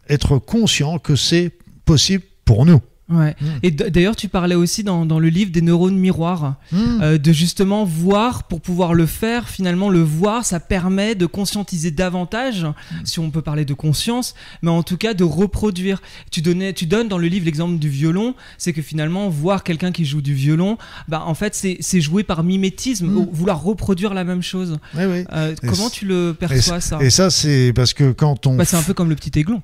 être 0.08 0.38
conscient 0.38 0.98
que 0.98 1.16
c'est 1.16 1.50
possible 1.84 2.24
pour 2.44 2.66
nous. 2.66 2.80
Ouais. 3.10 3.34
Mm. 3.40 3.46
Et 3.62 3.70
d'ailleurs, 3.70 4.16
tu 4.16 4.28
parlais 4.28 4.54
aussi 4.54 4.84
dans, 4.84 5.04
dans, 5.04 5.18
le 5.18 5.28
livre 5.28 5.50
des 5.50 5.62
neurones 5.62 5.96
miroirs, 5.96 6.54
mm. 6.72 6.78
euh, 7.02 7.18
de 7.18 7.32
justement 7.32 7.84
voir 7.84 8.44
pour 8.44 8.60
pouvoir 8.60 8.94
le 8.94 9.06
faire. 9.06 9.48
Finalement, 9.48 9.90
le 9.90 10.00
voir, 10.00 10.44
ça 10.44 10.60
permet 10.60 11.14
de 11.14 11.26
conscientiser 11.26 11.90
davantage, 11.90 12.64
mm. 12.64 12.74
si 13.04 13.18
on 13.18 13.30
peut 13.30 13.42
parler 13.42 13.64
de 13.64 13.74
conscience, 13.74 14.34
mais 14.62 14.70
en 14.70 14.82
tout 14.82 14.96
cas 14.96 15.14
de 15.14 15.24
reproduire. 15.24 16.00
Tu, 16.30 16.40
donnais, 16.40 16.72
tu 16.72 16.86
donnes 16.86 17.08
dans 17.08 17.18
le 17.18 17.26
livre 17.26 17.44
l'exemple 17.44 17.78
du 17.78 17.88
violon, 17.88 18.34
c'est 18.58 18.72
que 18.72 18.82
finalement, 18.82 19.28
voir 19.28 19.64
quelqu'un 19.64 19.92
qui 19.92 20.04
joue 20.04 20.22
du 20.22 20.34
violon, 20.34 20.78
bah, 21.08 21.24
en 21.26 21.34
fait, 21.34 21.54
c'est 21.54 22.00
jouer 22.00 22.22
par 22.22 22.44
mimétisme, 22.44 23.26
vouloir 23.32 23.62
reproduire 23.62 24.14
la 24.14 24.24
même 24.24 24.42
chose. 24.42 24.78
Oui, 24.94 25.04
oui. 25.04 25.24
Euh, 25.32 25.54
comment 25.66 25.90
tu 25.90 26.06
le 26.06 26.34
perçois, 26.38 26.80
ça? 26.80 26.98
Et 27.00 27.10
ça, 27.10 27.30
c'est 27.30 27.72
parce 27.74 27.92
que 27.92 28.12
quand 28.12 28.46
on. 28.46 28.56
Bah, 28.56 28.64
c'est 28.64 28.76
un 28.76 28.82
peu 28.82 28.94
comme 28.94 29.08
le 29.08 29.16
petit 29.16 29.36
aiglon. 29.38 29.62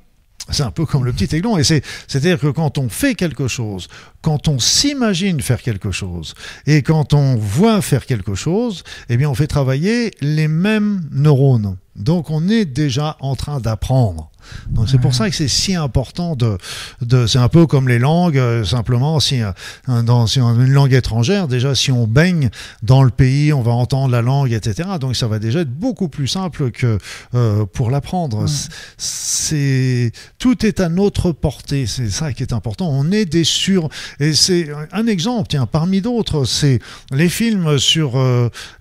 C'est 0.51 0.63
un 0.63 0.71
peu 0.71 0.87
comme 0.87 1.05
le 1.05 1.13
petit 1.13 1.35
aiglon. 1.35 1.59
Et 1.59 1.65
c'est, 1.65 1.83
c'est-à-dire 2.07 2.39
que 2.39 2.47
quand 2.49 2.79
on 2.79 2.89
fait 2.89 3.15
quelque 3.15 3.49
chose, 3.49 3.89
quand 4.23 4.49
on 4.49 4.59
s'imagine 4.59 5.41
faire 5.41 5.61
quelque 5.61 5.91
chose, 5.91 6.35
et 6.67 6.83
quand 6.83 7.15
on 7.15 7.37
voit 7.37 7.83
faire 7.83 8.07
quelque 8.07 8.35
chose, 8.35 8.85
eh 9.09 9.17
bien, 9.17 9.29
on 9.29 9.35
fait 9.35 9.49
travailler 9.49 10.13
les 10.21 10.49
mêmes 10.49 11.03
neurones. 11.11 11.77
Donc, 11.97 12.31
on 12.31 12.49
est 12.49 12.65
déjà 12.65 13.17
en 13.21 13.35
train 13.35 13.61
d'apprendre. 13.61 14.31
Donc 14.71 14.89
c'est 14.89 14.99
pour 14.99 15.15
ça 15.15 15.29
que 15.31 15.37
c'est 15.37 15.49
si 15.49 15.75
important 15.75 16.37
de, 16.37 16.59
de 17.03 17.27
c'est 17.27 17.39
un 17.39 17.49
peu 17.49 17.67
comme 17.67 17.89
les 17.89 17.99
langues, 17.99 18.39
euh, 18.39 18.65
simplement 18.65 19.21
si, 19.21 19.43
euh, 19.43 20.03
dans 20.03 20.27
si 20.27 20.41
une 20.41 20.71
langue 20.71 20.93
étrangère, 20.93 21.49
déjà 21.49 21.75
si 21.75 21.93
on 21.93 22.07
baigne 22.07 22.51
dans 22.83 23.03
le 23.03 23.11
pays, 23.11 23.53
on 23.53 23.63
va 23.63 23.73
entendre 23.73 24.13
la 24.13 24.23
langue, 24.23 24.53
etc. 24.53 24.89
Donc 25.01 25.17
ça 25.17 25.27
va 25.27 25.39
déjà 25.39 25.61
être 25.61 25.73
beaucoup 25.73 26.09
plus 26.09 26.29
simple 26.29 26.71
que 26.71 26.99
euh, 27.35 27.65
pour 27.67 27.91
l'apprendre. 27.91 28.47
C'est 28.97 30.13
tout 30.39 30.65
est 30.67 30.81
à 30.81 30.89
notre 30.89 31.33
portée, 31.33 31.87
c'est 31.87 32.11
ça 32.11 32.33
qui 32.33 32.43
est 32.43 32.53
important. 32.53 32.89
On 32.91 33.11
est 33.11 33.25
des 33.25 33.45
sur 33.45 33.89
et 34.21 34.33
c'est 34.33 34.69
un 34.93 35.07
exemple, 35.07 35.49
tiens, 35.49 35.67
parmi 35.67 36.01
d'autres, 36.01 36.45
c'est 36.45 36.81
les 37.11 37.29
films 37.29 37.79
sur 37.79 38.19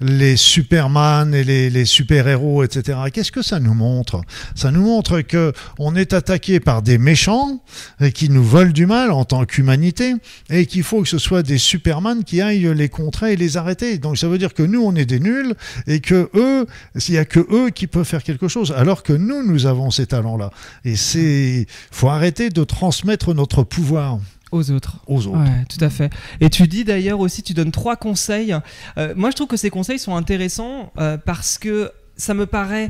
les 0.01 0.37
Superman 0.37 1.33
et 1.33 1.43
les, 1.43 1.69
les 1.69 1.85
super-héros, 1.85 2.63
etc. 2.63 2.99
Qu'est-ce 3.13 3.31
que 3.31 3.41
ça 3.41 3.59
nous 3.59 3.73
montre? 3.73 4.21
Ça 4.55 4.71
nous 4.71 4.83
montre 4.83 5.21
que 5.21 5.53
on 5.79 5.95
est 5.95 6.13
attaqué 6.13 6.59
par 6.59 6.81
des 6.81 6.97
méchants 6.97 7.61
et 7.99 8.11
qui 8.11 8.29
nous 8.29 8.43
veulent 8.43 8.73
du 8.73 8.85
mal 8.85 9.11
en 9.11 9.25
tant 9.25 9.45
qu'humanité 9.45 10.13
et 10.49 10.65
qu'il 10.65 10.83
faut 10.83 11.01
que 11.01 11.09
ce 11.09 11.17
soit 11.17 11.43
des 11.43 11.57
Superman 11.57 12.23
qui 12.23 12.41
aillent 12.41 12.73
les 12.75 12.89
contrer 12.89 13.33
et 13.33 13.35
les 13.35 13.57
arrêter. 13.57 13.97
Donc 13.97 14.17
ça 14.17 14.27
veut 14.27 14.37
dire 14.37 14.53
que 14.53 14.63
nous 14.63 14.81
on 14.81 14.95
est 14.95 15.05
des 15.05 15.19
nuls 15.19 15.53
et 15.87 15.99
que 15.99 16.29
eux, 16.33 16.65
s'il 16.95 17.15
y 17.15 17.17
a 17.17 17.25
que 17.25 17.39
eux 17.51 17.69
qui 17.69 17.87
peuvent 17.87 18.05
faire 18.05 18.23
quelque 18.23 18.47
chose, 18.47 18.73
alors 18.75 19.03
que 19.03 19.13
nous 19.13 19.43
nous 19.45 19.65
avons 19.65 19.91
ces 19.91 20.07
talents-là. 20.07 20.51
Et 20.83 20.95
c'est, 20.95 21.67
faut 21.91 22.09
arrêter 22.09 22.49
de 22.49 22.63
transmettre 22.63 23.33
notre 23.33 23.63
pouvoir 23.63 24.19
aux 24.51 24.71
autres. 24.71 24.97
Aux 25.07 25.27
autres. 25.27 25.39
Ouais, 25.39 25.65
tout 25.69 25.83
à 25.83 25.89
fait. 25.89 26.11
Et 26.39 26.49
tu 26.49 26.67
dis 26.67 26.83
d'ailleurs 26.83 27.19
aussi, 27.19 27.43
tu 27.43 27.53
donnes 27.53 27.71
trois 27.71 27.95
conseils. 27.95 28.55
Euh, 28.97 29.13
moi, 29.15 29.29
je 29.31 29.35
trouve 29.35 29.47
que 29.47 29.57
ces 29.57 29.69
conseils 29.69 29.99
sont 29.99 30.15
intéressants 30.15 30.91
euh, 30.97 31.17
parce 31.17 31.57
que 31.57 31.91
ça 32.15 32.33
me 32.33 32.45
paraît 32.45 32.89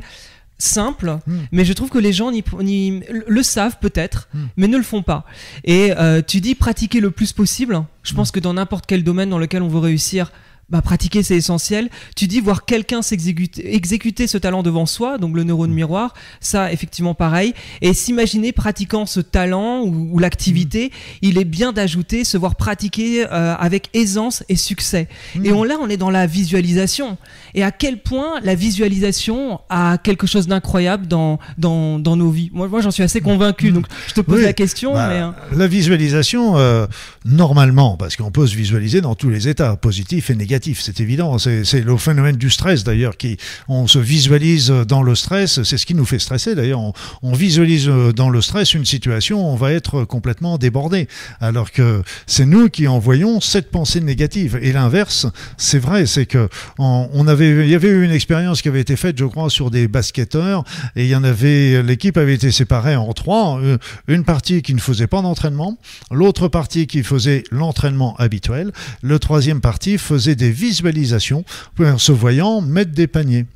simple, 0.58 1.18
hmm. 1.26 1.38
mais 1.52 1.64
je 1.64 1.72
trouve 1.72 1.90
que 1.90 1.98
les 1.98 2.12
gens 2.12 2.30
le 2.30 3.42
savent 3.42 3.78
peut-être, 3.80 4.28
hmm. 4.34 4.44
mais 4.56 4.68
ne 4.68 4.76
le 4.76 4.82
font 4.82 5.02
pas. 5.02 5.24
Et 5.64 5.92
euh, 5.96 6.22
tu 6.26 6.40
dis 6.40 6.54
pratiquer 6.54 7.00
le 7.00 7.10
plus 7.10 7.32
possible. 7.32 7.82
Je 8.02 8.14
pense 8.14 8.30
hmm. 8.30 8.32
que 8.32 8.40
dans 8.40 8.54
n'importe 8.54 8.86
quel 8.86 9.04
domaine 9.04 9.30
dans 9.30 9.38
lequel 9.38 9.62
on 9.62 9.68
veut 9.68 9.80
réussir, 9.80 10.32
bah, 10.68 10.82
pratiquer 10.82 11.22
c'est 11.22 11.36
essentiel. 11.36 11.88
Tu 12.16 12.26
dis 12.26 12.40
voir 12.40 12.64
quelqu'un 12.64 13.02
s'exécuter 13.02 13.74
exécuter 13.74 14.26
ce 14.26 14.38
talent 14.38 14.62
devant 14.62 14.86
soi, 14.86 15.18
donc 15.18 15.36
le 15.36 15.44
neurone 15.44 15.72
miroir, 15.72 16.14
ça 16.40 16.72
effectivement 16.72 17.14
pareil. 17.14 17.54
Et 17.82 17.94
s'imaginer 17.94 18.52
pratiquant 18.52 19.06
ce 19.06 19.20
talent 19.20 19.82
ou, 19.82 20.18
l'activité, 20.18 20.90
il 21.22 21.38
est 21.38 21.44
bien 21.44 21.72
d'ajouter 21.72 22.24
se 22.24 22.36
voir 22.36 22.56
pratiquer 22.56 23.26
euh, 23.30 23.54
avec 23.56 23.90
aisance 23.94 24.42
et 24.48 24.56
succès. 24.56 25.08
Et 25.44 25.52
on, 25.52 25.62
là 25.62 25.76
on 25.80 25.88
est 25.88 25.96
dans 25.96 26.10
la 26.10 26.26
visualisation. 26.26 27.16
Et 27.54 27.62
à 27.62 27.70
quel 27.70 28.02
point 28.02 28.40
la 28.42 28.54
visualisation 28.54 29.60
a 29.68 29.98
quelque 29.98 30.26
chose 30.26 30.46
d'incroyable 30.46 31.06
dans, 31.06 31.38
dans, 31.58 31.98
dans, 31.98 32.16
nos 32.16 32.30
vies? 32.30 32.50
Moi, 32.52 32.68
moi 32.68 32.80
j'en 32.80 32.90
suis 32.90 33.02
assez 33.02 33.20
convaincu, 33.20 33.70
donc 33.70 33.86
je 34.08 34.14
te 34.14 34.20
pose 34.20 34.42
la 34.42 34.52
question. 34.52 34.94
Bah, 34.94 35.08
mais, 35.08 35.18
hein. 35.18 35.34
La 35.52 35.66
visualisation, 35.66 36.56
euh, 36.56 36.86
normalement, 37.24 37.96
parce 37.96 38.16
qu'on 38.16 38.30
peut 38.30 38.46
se 38.46 38.56
visualiser 38.56 39.00
dans 39.00 39.14
tous 39.14 39.30
les 39.30 39.48
états, 39.48 39.76
positifs 39.76 40.30
et 40.30 40.34
c'est 40.62 41.00
évident. 41.00 41.38
C'est 41.38 41.84
le 41.84 41.96
phénomène 41.96 42.36
du 42.36 42.50
stress 42.50 42.84
d'ailleurs 42.84 43.16
qui, 43.16 43.36
on 43.68 43.86
se 43.86 43.98
visualise 43.98 44.68
dans 44.68 45.02
le 45.02 45.14
stress, 45.14 45.62
c'est 45.62 45.78
ce 45.78 45.86
qui 45.86 45.94
nous 45.94 46.04
fait 46.04 46.18
stresser 46.18 46.54
d'ailleurs. 46.54 46.80
On, 47.22 47.32
visualise 47.32 47.86
dans 48.16 48.30
le 48.30 48.40
stress 48.40 48.72
une 48.72 48.86
situation, 48.86 49.46
on 49.46 49.56
va 49.56 49.72
être 49.72 50.04
complètement 50.04 50.56
débordé, 50.56 51.06
alors 51.40 51.70
que 51.70 52.02
c'est 52.26 52.46
nous 52.46 52.70
qui 52.70 52.88
envoyons 52.88 53.40
cette 53.40 53.70
pensée 53.70 54.00
négative. 54.00 54.58
Et 54.62 54.72
l'inverse, 54.72 55.26
c'est 55.58 55.78
vrai, 55.78 56.06
c'est 56.06 56.24
que 56.24 56.48
on, 56.78 57.28
avait, 57.28 57.66
il 57.66 57.70
y 57.70 57.74
avait 57.74 57.88
eu 57.88 58.04
une 58.04 58.10
expérience 58.10 58.62
qui 58.62 58.68
avait 58.68 58.80
été 58.80 58.96
faite, 58.96 59.18
je 59.18 59.24
crois, 59.24 59.50
sur 59.50 59.70
des 59.70 59.88
basketteurs, 59.88 60.64
et 60.94 61.04
il 61.04 61.10
y 61.10 61.16
en 61.16 61.24
avait, 61.24 61.82
l'équipe 61.82 62.16
avait 62.16 62.34
été 62.34 62.50
séparée 62.50 62.96
en 62.96 63.12
trois, 63.12 63.60
euh, 63.60 63.76
une 64.08 64.24
partie 64.24 64.62
qui 64.62 64.74
ne 64.74 64.80
faisait 64.80 65.06
pas 65.06 65.20
d'entraînement, 65.20 65.78
l'autre 66.10 66.48
partie 66.48 66.86
qui 66.86 67.02
faisait 67.02 67.44
l'entraînement 67.50 68.16
habituel, 68.16 68.72
le 69.02 69.18
troisième 69.18 69.60
partie 69.60 69.98
faisait 69.98 70.34
des 70.34 70.45
visualisations 70.50 71.44
pour 71.74 72.00
se 72.00 72.12
voyant 72.12 72.60
mettre 72.60 72.92
des 72.92 73.06
paniers. 73.06 73.46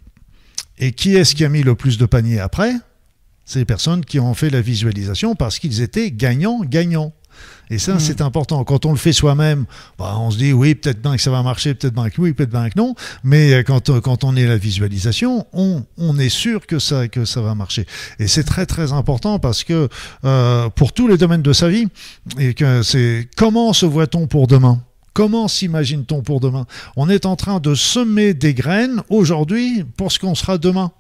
Et 0.79 0.93
qui 0.93 1.15
est-ce 1.15 1.35
qui 1.35 1.45
a 1.45 1.49
mis 1.49 1.63
le 1.63 1.75
plus 1.75 1.99
de 1.99 2.07
paniers 2.07 2.41
après? 2.41 2.73
C'est 3.45 3.59
les 3.59 3.65
personnes 3.65 4.05
qui 4.05 4.19
ont 4.21 4.33
fait 4.35 4.49
la 4.49 4.61
visualisation 4.61 5.35
parce 5.35 5.59
qu'ils 5.59 5.83
étaient 5.83 6.11
gagnants-gagnants. 6.11 7.13
Et 7.71 7.79
ça, 7.79 7.95
hmm. 7.95 8.01
c'est 8.01 8.21
important. 8.21 8.65
Quand 8.65 8.85
on 8.85 8.91
le 8.91 8.97
fait 8.97 9.13
soi-même, 9.13 9.65
bah, 9.99 10.17
on 10.19 10.31
se 10.31 10.39
dit 10.39 10.53
oui, 10.53 10.75
peut-être 10.75 11.01
bien 11.01 11.15
que 11.15 11.23
ça 11.23 11.31
va 11.31 11.43
marcher, 11.43 11.75
peut-être 11.75 11.95
bien 11.95 12.11
que 12.11 12.21
oui, 12.21 12.33
peut-être 12.33 12.51
bien 12.51 12.69
que 12.69 12.79
non. 12.79 12.95
Mais 13.23 13.53
euh, 13.53 13.63
quand, 13.63 13.91
euh, 13.91 14.01
quand 14.01 14.25
on 14.25 14.35
est 14.37 14.47
la 14.47 14.57
visualisation, 14.57 15.47
on, 15.53 15.85
on 15.97 16.19
est 16.19 16.29
sûr 16.29 16.67
que 16.67 16.79
ça, 16.79 17.09
que 17.09 17.25
ça 17.25 17.41
va 17.41 17.55
marcher. 17.55 17.87
Et 18.19 18.27
c'est 18.27 18.45
très 18.45 18.67
très 18.67 18.93
important 18.93 19.39
parce 19.39 19.63
que 19.63 19.89
euh, 20.25 20.69
pour 20.71 20.93
tous 20.93 21.07
les 21.07 21.17
domaines 21.17 21.43
de 21.43 21.53
sa 21.53 21.69
vie, 21.69 21.87
et 22.39 22.55
que 22.55 22.83
c'est 22.83 23.29
comment 23.37 23.73
se 23.73 23.87
voit-on 23.87 24.27
pour 24.27 24.47
demain? 24.47 24.83
Comment 25.13 25.49
s'imagine-t-on 25.49 26.23
pour 26.23 26.41
demain? 26.41 26.67
On 26.97 27.09
est 27.09 27.27
en 27.27 27.37
train 27.37 27.61
de 27.61 27.75
semer 27.75 28.35
des 28.35 28.55
graines 28.55 29.03
aujourd'hui 29.09 29.85
pour 29.97 30.13
ce 30.13 30.19
qu'on 30.19 30.35
sera 30.35 30.59
demain. 30.59 30.93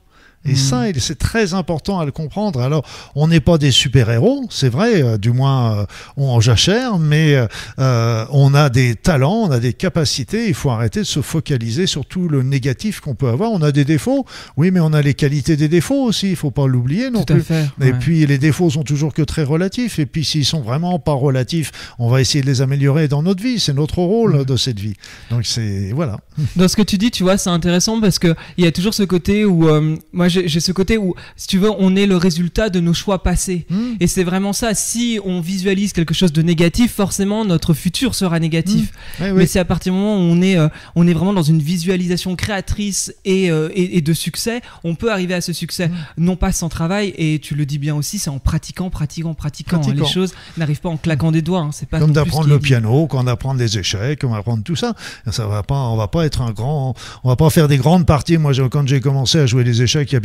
Et 0.46 0.52
hmm. 0.52 0.56
ça, 0.56 0.84
c'est 0.98 1.18
très 1.18 1.52
important 1.52 2.00
à 2.00 2.06
le 2.06 2.12
comprendre. 2.12 2.60
Alors, 2.60 2.82
on 3.14 3.28
n'est 3.28 3.40
pas 3.40 3.58
des 3.58 3.70
super-héros, 3.70 4.46
c'est 4.48 4.70
vrai, 4.70 5.02
euh, 5.02 5.18
du 5.18 5.32
moins 5.32 5.80
euh, 5.80 5.86
on 6.16 6.28
en 6.30 6.40
jachère, 6.40 6.98
mais 6.98 7.36
euh, 7.78 8.24
on 8.30 8.54
a 8.54 8.70
des 8.70 8.94
talents, 8.94 9.48
on 9.48 9.50
a 9.50 9.60
des 9.60 9.74
capacités. 9.74 10.48
Il 10.48 10.54
faut 10.54 10.70
arrêter 10.70 11.00
de 11.00 11.04
se 11.04 11.20
focaliser 11.20 11.86
sur 11.86 12.06
tout 12.06 12.26
le 12.26 12.42
négatif 12.42 13.00
qu'on 13.00 13.14
peut 13.14 13.28
avoir. 13.28 13.52
On 13.52 13.60
a 13.60 13.70
des 13.70 13.84
défauts, 13.84 14.24
oui, 14.56 14.70
mais 14.70 14.80
on 14.80 14.94
a 14.94 15.02
les 15.02 15.12
qualités 15.12 15.56
des 15.56 15.68
défauts 15.68 16.04
aussi. 16.04 16.30
Il 16.30 16.36
faut 16.36 16.50
pas 16.50 16.66
l'oublier 16.66 17.10
non 17.10 17.24
plus. 17.24 17.44
Et 17.82 17.92
puis, 17.92 18.24
les 18.24 18.38
défauts 18.38 18.70
sont 18.70 18.82
toujours 18.82 19.12
que 19.12 19.22
très 19.22 19.42
relatifs. 19.42 19.98
Et 19.98 20.06
puis, 20.06 20.24
s'ils 20.24 20.46
sont 20.46 20.62
vraiment 20.62 20.98
pas 20.98 21.12
relatifs, 21.12 21.70
on 21.98 22.08
va 22.08 22.22
essayer 22.22 22.40
de 22.40 22.46
les 22.46 22.62
améliorer 22.62 23.08
dans 23.08 23.22
notre 23.22 23.42
vie. 23.42 23.60
C'est 23.60 23.74
notre 23.74 23.98
rôle 23.98 24.38
hmm. 24.38 24.44
de 24.44 24.56
cette 24.56 24.80
vie. 24.80 24.94
Donc, 25.30 25.44
c'est 25.44 25.92
voilà. 25.92 26.16
Dans 26.56 26.68
ce 26.68 26.76
que 26.76 26.82
tu 26.82 26.96
dis, 26.96 27.10
tu 27.10 27.24
vois, 27.24 27.36
c'est 27.36 27.50
intéressant 27.50 28.00
parce 28.00 28.18
que 28.18 28.34
il 28.56 28.64
y 28.64 28.66
a 28.66 28.72
toujours 28.72 28.94
ce 28.94 29.02
côté 29.02 29.44
où 29.44 29.68
moi 30.14 30.29
j'ai 30.30 30.60
ce 30.60 30.72
côté 30.72 30.98
où, 30.98 31.14
si 31.36 31.46
tu 31.46 31.58
veux, 31.58 31.70
on 31.78 31.96
est 31.96 32.06
le 32.06 32.16
résultat 32.16 32.70
de 32.70 32.80
nos 32.80 32.94
choix 32.94 33.22
passés. 33.22 33.66
Hmm. 33.68 33.94
Et 34.00 34.06
c'est 34.06 34.24
vraiment 34.24 34.52
ça. 34.52 34.74
Si 34.74 35.18
on 35.24 35.40
visualise 35.40 35.92
quelque 35.92 36.14
chose 36.14 36.32
de 36.32 36.42
négatif, 36.42 36.94
forcément, 36.94 37.44
notre 37.44 37.74
futur 37.74 38.14
sera 38.14 38.38
négatif. 38.38 38.92
Hmm. 39.18 39.32
Mais 39.34 39.46
c'est 39.46 39.58
à 39.58 39.64
partir 39.64 39.92
du 39.92 39.98
moment 39.98 40.16
où 40.16 40.20
on 40.20 40.42
est, 40.42 40.56
euh, 40.56 40.68
on 40.94 41.06
est 41.06 41.12
vraiment 41.12 41.32
dans 41.32 41.42
une 41.42 41.60
visualisation 41.60 42.36
créatrice 42.36 43.14
et, 43.24 43.50
euh, 43.50 43.68
et, 43.74 44.00
de 44.00 44.12
succès, 44.12 44.62
on 44.84 44.94
peut 44.94 45.12
arriver 45.12 45.34
à 45.34 45.40
ce 45.40 45.52
succès. 45.52 45.88
Hmm. 45.88 45.94
Non 46.18 46.36
pas 46.36 46.52
sans 46.52 46.68
travail, 46.68 47.12
et 47.16 47.38
tu 47.38 47.54
le 47.54 47.66
dis 47.66 47.78
bien 47.78 47.94
aussi, 47.94 48.18
c'est 48.18 48.30
en 48.30 48.38
pratiquant, 48.38 48.90
pratiquant, 48.90 49.34
pratiquant. 49.34 49.80
Hein. 49.84 49.94
Les 49.94 50.06
choses 50.06 50.32
n'arrivent 50.56 50.80
pas 50.80 50.88
en 50.88 50.96
claquant 50.96 51.32
des 51.32 51.42
doigts. 51.42 51.60
Hein. 51.60 51.70
C'est 51.72 51.88
pas 51.88 51.98
comme 51.98 52.12
d'apprendre 52.12 52.48
le 52.48 52.58
piano, 52.58 53.06
qu'on 53.06 53.26
apprend 53.26 53.54
des 53.54 53.78
échecs, 53.78 54.24
on 54.24 54.34
apprend 54.34 54.58
tout 54.60 54.76
ça. 54.76 54.94
Ça 55.30 55.46
va 55.46 55.62
pas, 55.62 55.74
on 55.74 55.96
va 55.96 56.08
pas 56.08 56.24
être 56.24 56.42
un 56.42 56.52
grand, 56.52 56.94
on 57.24 57.28
va 57.28 57.36
pas 57.36 57.50
faire 57.50 57.68
des 57.68 57.78
grandes 57.78 58.06
parties. 58.06 58.38
Moi, 58.38 58.52
quand 58.70 58.86
j'ai 58.86 59.00
commencé 59.00 59.38
à 59.38 59.46
jouer 59.46 59.64
des 59.64 59.82
échecs, 59.82 60.12
il 60.12 60.14
y 60.14 60.16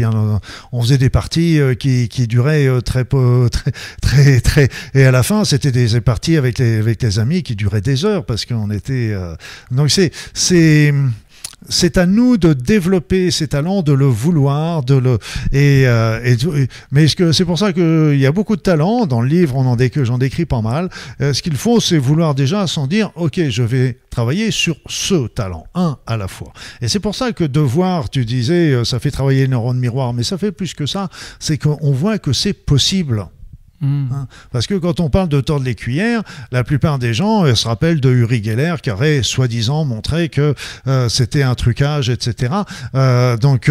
on 0.72 0.82
faisait 0.82 0.98
des 0.98 1.10
parties 1.10 1.60
euh, 1.60 1.75
qui, 1.75 2.08
duraient 2.28 2.68
euh, 2.68 2.82
très 2.82 3.06
peu, 3.06 3.50
très, 4.02 4.40
très, 4.40 4.42
très, 4.42 4.70
et 4.94 5.06
à 5.06 5.12
la 5.12 5.24
fin, 5.24 5.46
c'était 5.46 5.72
des 5.72 6.02
parties 6.02 6.38
avec 6.38 6.60
les, 6.60 7.20
amis 7.20 7.44
qui 7.44 7.56
duraient 7.56 7.82
des 7.82 8.04
heures 8.04 8.25
parce 8.25 8.46
qu'on 8.46 8.72
était, 8.72 9.12
euh, 9.14 9.36
donc 9.72 9.92
c'est, 9.92 10.12
c'est 11.69 11.98
à 11.98 12.05
nous 12.05 12.38
de 12.38 12.53
développer 12.53 13.31
ces 13.31 13.48
talents, 13.48 13.81
de 13.81 13.93
le 13.93 14.05
vouloir, 14.05 14.84
de 14.84 14.95
le 14.95 15.17
et, 15.51 15.86
mais 16.91 17.07
c'est 17.07 17.45
pour 17.45 17.57
ça 17.57 17.74
qu'il 17.74 18.17
y 18.17 18.25
a 18.25 18.31
beaucoup 18.31 18.55
de 18.55 18.62
talents 18.62 19.05
dans 19.05 19.22
le 19.22 19.27
livre. 19.27 19.55
On 19.55 19.65
en 19.65 19.77
j'en 20.03 20.17
décris 20.17 20.45
pas 20.45 20.62
mal. 20.62 20.89
ce 21.19 21.41
qu'il 21.41 21.55
faut, 21.55 21.79
c'est 21.79 21.98
vouloir 21.98 22.36
déjà 22.36 22.67
s'en 22.67 22.88
dire, 22.88 23.12
ok, 23.15 23.50
je 23.50 23.63
vais 23.63 23.98
travailler 24.10 24.51
sur 24.51 24.77
ce 24.88 25.27
talent, 25.27 25.65
un 25.75 25.98
à 26.07 26.17
la 26.17 26.27
fois. 26.27 26.53
Et 26.81 26.88
c'est 26.88 27.00
pour 27.00 27.15
ça 27.15 27.31
que 27.31 27.43
de 27.43 27.60
voir, 27.60 28.10
tu 28.10 28.25
disais, 28.25 28.84
ça 28.86 29.00
fait 29.00 29.12
travailler 29.12 29.41
les 29.41 29.48
neurones 29.48 29.79
miroirs, 29.79 30.13
mais 30.13 30.24
ça 30.24 30.38
fait 30.38 30.51
plus 30.51 30.74
que 30.74 30.86
ça. 30.86 31.10
C'est 31.39 31.57
qu'on 31.57 31.91
voit 31.91 32.17
que 32.17 32.34
c'est 32.34 32.53
possible. 32.53 33.27
Hmm. 33.82 34.05
Hein. 34.12 34.27
Parce 34.51 34.67
que 34.67 34.75
quand 34.75 35.01
on 35.01 35.10
parle 35.10 35.27
de 35.27 35.41
tordre 35.41 35.65
les 35.65 35.75
cuillères, 35.75 36.24
la 36.51 36.63
plupart 36.63 36.98
des 36.98 37.13
gens 37.13 37.46
euh, 37.46 37.55
se 37.55 37.67
rappellent 37.67 38.00
de 38.00 38.10
Uri 38.10 38.41
Geller 38.41 38.75
qui 38.82 38.89
aurait 38.89 39.22
soi-disant 39.22 39.84
montré 39.84 40.29
que 40.29 40.55
euh, 40.88 41.10
c'était 41.10 41.44
un 41.44 41.55
trucage, 41.55 42.10
etc. 42.10 42.53
Euh, 42.96 43.36
donc 43.36 43.70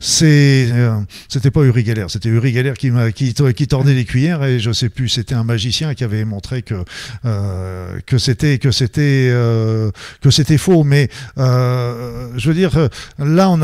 c'était 0.00 1.50
pas 1.52 1.62
Uri 1.62 1.84
Geller, 1.84 2.06
c'était 2.08 2.30
Uri 2.30 2.52
Geller 2.52 2.72
qui, 2.76 2.90
qui, 3.14 3.66
tordait 3.68 3.94
les 3.94 4.04
cuillères 4.04 4.42
et 4.42 4.58
je 4.58 4.72
sais 4.72 4.88
plus, 4.88 5.08
c'était 5.08 5.34
un 5.34 5.44
magicien 5.44 5.94
qui 5.94 6.02
avait 6.02 6.24
montré 6.24 6.62
que 6.62 6.84
c'était 8.18 8.58
faux. 10.58 10.84
Mais 10.84 11.08
je 11.36 12.48
veux 12.48 12.54
dire, 12.54 12.72
là 13.18 13.56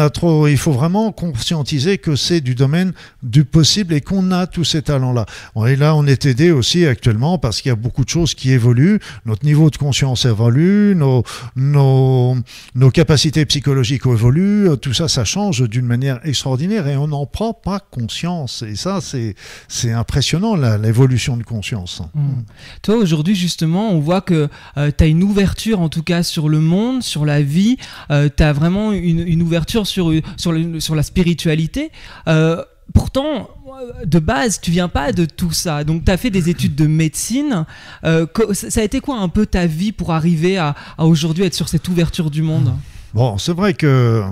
il 0.48 0.58
faut 0.58 0.72
vraiment 0.72 1.10
conscientiser 1.12 1.98
que 1.98 2.14
c'est 2.14 2.40
du 2.40 2.54
domaine 2.54 2.92
du 3.22 3.44
possible 3.44 3.94
et 3.94 4.00
qu'on 4.00 4.30
a 4.30 4.46
tous 4.46 4.64
ces 4.64 4.82
talents-là. 4.82 5.26
On 5.54 5.66
est 5.66 5.79
là, 5.80 5.96
on 5.96 6.06
est 6.06 6.26
aidé 6.26 6.50
aussi 6.52 6.86
actuellement 6.86 7.38
parce 7.38 7.60
qu'il 7.60 7.70
y 7.70 7.72
a 7.72 7.76
beaucoup 7.76 8.04
de 8.04 8.08
choses 8.08 8.34
qui 8.34 8.52
évoluent. 8.52 9.00
Notre 9.26 9.44
niveau 9.44 9.70
de 9.70 9.76
conscience 9.76 10.24
évolue, 10.26 10.94
nos, 10.94 11.24
nos, 11.56 12.90
capacités 12.92 13.44
psychologiques 13.46 14.06
évoluent. 14.06 14.68
Tout 14.80 14.92
ça, 14.92 15.08
ça 15.08 15.24
change 15.24 15.68
d'une 15.68 15.86
manière 15.86 16.20
extraordinaire 16.24 16.86
et 16.86 16.96
on 16.96 17.08
n'en 17.08 17.26
prend 17.26 17.54
pas 17.54 17.80
conscience. 17.80 18.62
Et 18.62 18.76
ça, 18.76 19.00
c'est, 19.00 19.34
impressionnant, 19.92 20.54
l'évolution 20.76 21.36
de 21.36 21.42
conscience. 21.42 22.02
Mmh. 22.14 22.20
Toi, 22.82 22.96
aujourd'hui, 22.96 23.34
justement, 23.34 23.90
on 23.90 24.00
voit 24.00 24.20
que 24.20 24.48
euh, 24.76 24.90
tu 24.96 25.04
as 25.04 25.06
une 25.06 25.22
ouverture, 25.22 25.80
en 25.80 25.88
tout 25.88 26.02
cas, 26.02 26.22
sur 26.22 26.48
le 26.48 26.60
monde, 26.60 27.02
sur 27.02 27.24
la 27.24 27.42
vie. 27.42 27.78
Euh, 28.10 28.28
tu 28.34 28.42
as 28.42 28.52
vraiment 28.52 28.92
une, 28.92 29.42
ouverture 29.42 29.86
sur, 29.86 30.12
sur, 30.36 30.54
sur 30.78 30.94
la 30.94 31.02
spiritualité. 31.02 31.90
Euh, 32.28 32.62
pourtant, 32.92 33.50
de 34.04 34.18
base, 34.18 34.60
tu 34.60 34.70
viens 34.70 34.88
pas 34.88 35.12
de 35.12 35.24
tout 35.24 35.52
ça. 35.52 35.84
Donc, 35.84 36.04
tu 36.04 36.10
as 36.10 36.16
fait 36.16 36.30
des 36.30 36.48
études 36.48 36.74
de 36.74 36.86
médecine. 36.86 37.64
Euh, 38.04 38.26
ça 38.52 38.80
a 38.80 38.84
été 38.84 39.00
quoi 39.00 39.18
un 39.18 39.28
peu 39.28 39.46
ta 39.46 39.66
vie 39.66 39.92
pour 39.92 40.12
arriver 40.12 40.58
à, 40.58 40.74
aujourd'hui 40.98 41.44
être 41.44 41.54
sur 41.54 41.68
cette 41.68 41.88
ouverture 41.88 42.30
du 42.30 42.42
monde? 42.42 42.74
Bon, 43.12 43.38
c'est 43.38 43.52
vrai 43.52 43.74
que 43.74 44.22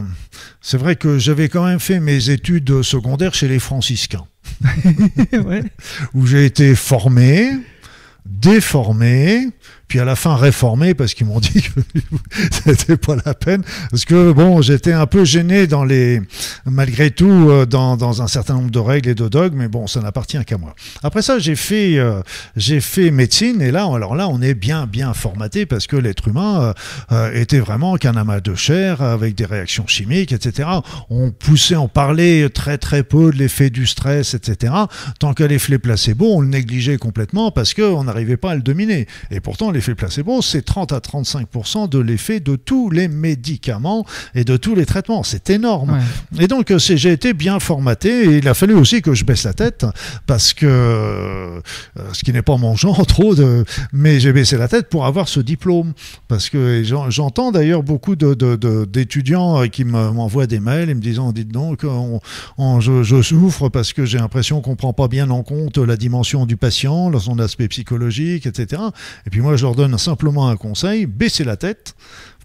c'est 0.60 0.78
vrai 0.78 0.94
que 0.94 1.18
j'avais 1.18 1.48
quand 1.48 1.64
même 1.64 1.80
fait 1.80 1.98
mes 1.98 2.30
études 2.30 2.82
secondaires 2.82 3.34
chez 3.34 3.48
les 3.48 3.58
franciscains, 3.58 4.24
où 6.14 6.26
j'ai 6.26 6.44
été 6.44 6.76
formé, 6.76 7.50
déformé, 8.24 9.48
puis 9.88 10.00
à 10.00 10.04
la 10.04 10.16
fin 10.16 10.36
réformé 10.36 10.94
parce 10.94 11.14
qu'ils 11.14 11.26
m'ont 11.26 11.40
dit 11.40 11.62
que 11.62 11.80
c'était 12.50 12.96
pas 12.96 13.16
la 13.24 13.34
peine 13.34 13.62
parce 13.90 14.04
que 14.04 14.32
bon 14.32 14.60
j'étais 14.62 14.92
un 14.92 15.06
peu 15.06 15.24
gêné 15.24 15.66
dans 15.66 15.84
les 15.84 16.20
malgré 16.66 17.10
tout 17.10 17.48
euh, 17.48 17.66
dans, 17.66 17.96
dans, 17.96 18.22
un 18.22 18.28
certain 18.28 18.54
nombre 18.54 18.70
de 18.70 18.78
règles 18.78 19.10
et 19.10 19.14
de 19.14 19.28
dogmes 19.28 19.56
mais 19.56 19.68
bon 19.68 19.86
ça 19.86 20.00
n'appartient 20.00 20.44
qu'à 20.44 20.58
moi. 20.58 20.74
Après 21.02 21.22
ça 21.22 21.38
j'ai 21.38 21.56
fait 21.56 21.98
euh, 21.98 22.20
j'ai 22.56 22.80
fait 22.80 23.10
médecine 23.10 23.62
et 23.62 23.70
là 23.70 23.88
alors 23.92 24.14
là 24.14 24.28
on 24.28 24.42
est 24.42 24.54
bien 24.54 24.86
bien 24.86 25.14
formaté 25.14 25.66
parce 25.66 25.86
que 25.86 25.96
l'être 25.96 26.28
humain 26.28 26.74
euh, 27.12 27.32
était 27.32 27.60
vraiment 27.60 27.96
qu'un 27.96 28.16
amas 28.16 28.40
de 28.40 28.54
chair 28.54 29.02
avec 29.02 29.34
des 29.34 29.46
réactions 29.46 29.86
chimiques 29.86 30.32
etc 30.32 30.68
on 31.08 31.30
poussait 31.30 31.76
on 31.76 31.88
parlait 31.88 32.48
très 32.50 32.78
très 32.78 33.02
peu 33.02 33.30
de 33.30 33.36
l'effet 33.36 33.70
du 33.70 33.86
stress 33.86 34.34
etc 34.34 34.72
tant 35.18 35.34
que 35.34 35.44
l'effet 35.44 35.78
placebo 35.78 36.36
on 36.36 36.40
le 36.40 36.48
négligeait 36.48 36.98
complètement 36.98 37.50
parce 37.50 37.74
que 37.74 37.82
on 37.82 38.04
n'arrivait 38.04 38.36
pas 38.36 38.52
à 38.52 38.54
le 38.54 38.62
dominer. 38.62 39.06
Et 39.30 39.40
pourtant 39.40 39.70
l'effet 39.78 39.94
placebo, 39.94 40.42
c'est 40.42 40.62
30 40.62 40.92
à 40.92 40.98
35% 40.98 41.88
de 41.88 42.00
l'effet 42.00 42.40
de 42.40 42.56
tous 42.56 42.90
les 42.90 43.06
médicaments 43.06 44.04
et 44.34 44.42
de 44.42 44.56
tous 44.56 44.74
les 44.74 44.86
traitements. 44.86 45.22
C'est 45.22 45.50
énorme. 45.50 46.00
Et 46.40 46.48
donc, 46.48 46.72
euh, 46.72 46.78
j'ai 46.80 47.12
été 47.12 47.32
bien 47.32 47.60
formaté 47.60 48.24
et 48.24 48.38
il 48.38 48.48
a 48.48 48.54
fallu 48.54 48.74
aussi 48.74 49.02
que 49.02 49.14
je 49.14 49.24
baisse 49.24 49.44
la 49.44 49.52
tête 49.52 49.86
parce 50.26 50.52
que, 50.52 50.66
euh, 50.66 51.60
ce 52.12 52.24
qui 52.24 52.32
n'est 52.32 52.42
pas 52.42 52.56
mon 52.56 52.74
genre 52.74 53.06
trop, 53.06 53.36
de, 53.36 53.64
mais 53.92 54.18
j'ai 54.18 54.32
baissé 54.32 54.56
la 54.56 54.66
tête 54.66 54.88
pour 54.88 55.06
avoir 55.06 55.28
ce 55.28 55.38
diplôme. 55.38 55.92
Parce 56.26 56.50
que 56.50 56.82
j'entends 57.08 57.52
d'ailleurs 57.52 57.84
beaucoup 57.84 58.16
d'étudiants 58.16 59.62
de, 59.62 59.66
qui 59.66 59.84
m'envoient 59.84 60.48
des 60.48 60.58
mails 60.58 60.90
et 60.90 60.94
me 60.94 61.00
disant, 61.00 61.30
dites 61.30 61.52
donc, 61.52 61.84
je, 62.80 63.02
je, 63.04 63.22
souffre 63.22 63.68
parce 63.68 63.92
que 63.92 64.04
j'ai 64.04 64.18
l'impression 64.18 64.60
qu'on 64.60 64.74
prend 64.74 64.92
pas 64.92 65.06
bien 65.06 65.30
en 65.30 65.44
compte 65.44 65.78
la 65.78 65.96
dimension 65.96 66.46
du 66.46 66.56
patient, 66.56 67.16
son 67.20 67.38
aspect 67.38 67.68
psychologique, 67.68 68.46
etc. 68.46 68.82
Et 69.26 69.30
puis 69.30 69.40
moi, 69.40 69.54
je 69.54 69.67
leur 69.68 69.74
donne 69.74 69.98
simplement 69.98 70.48
un 70.48 70.56
conseil, 70.56 71.04
baissez 71.04 71.44
la 71.44 71.56
tête, 71.56 71.94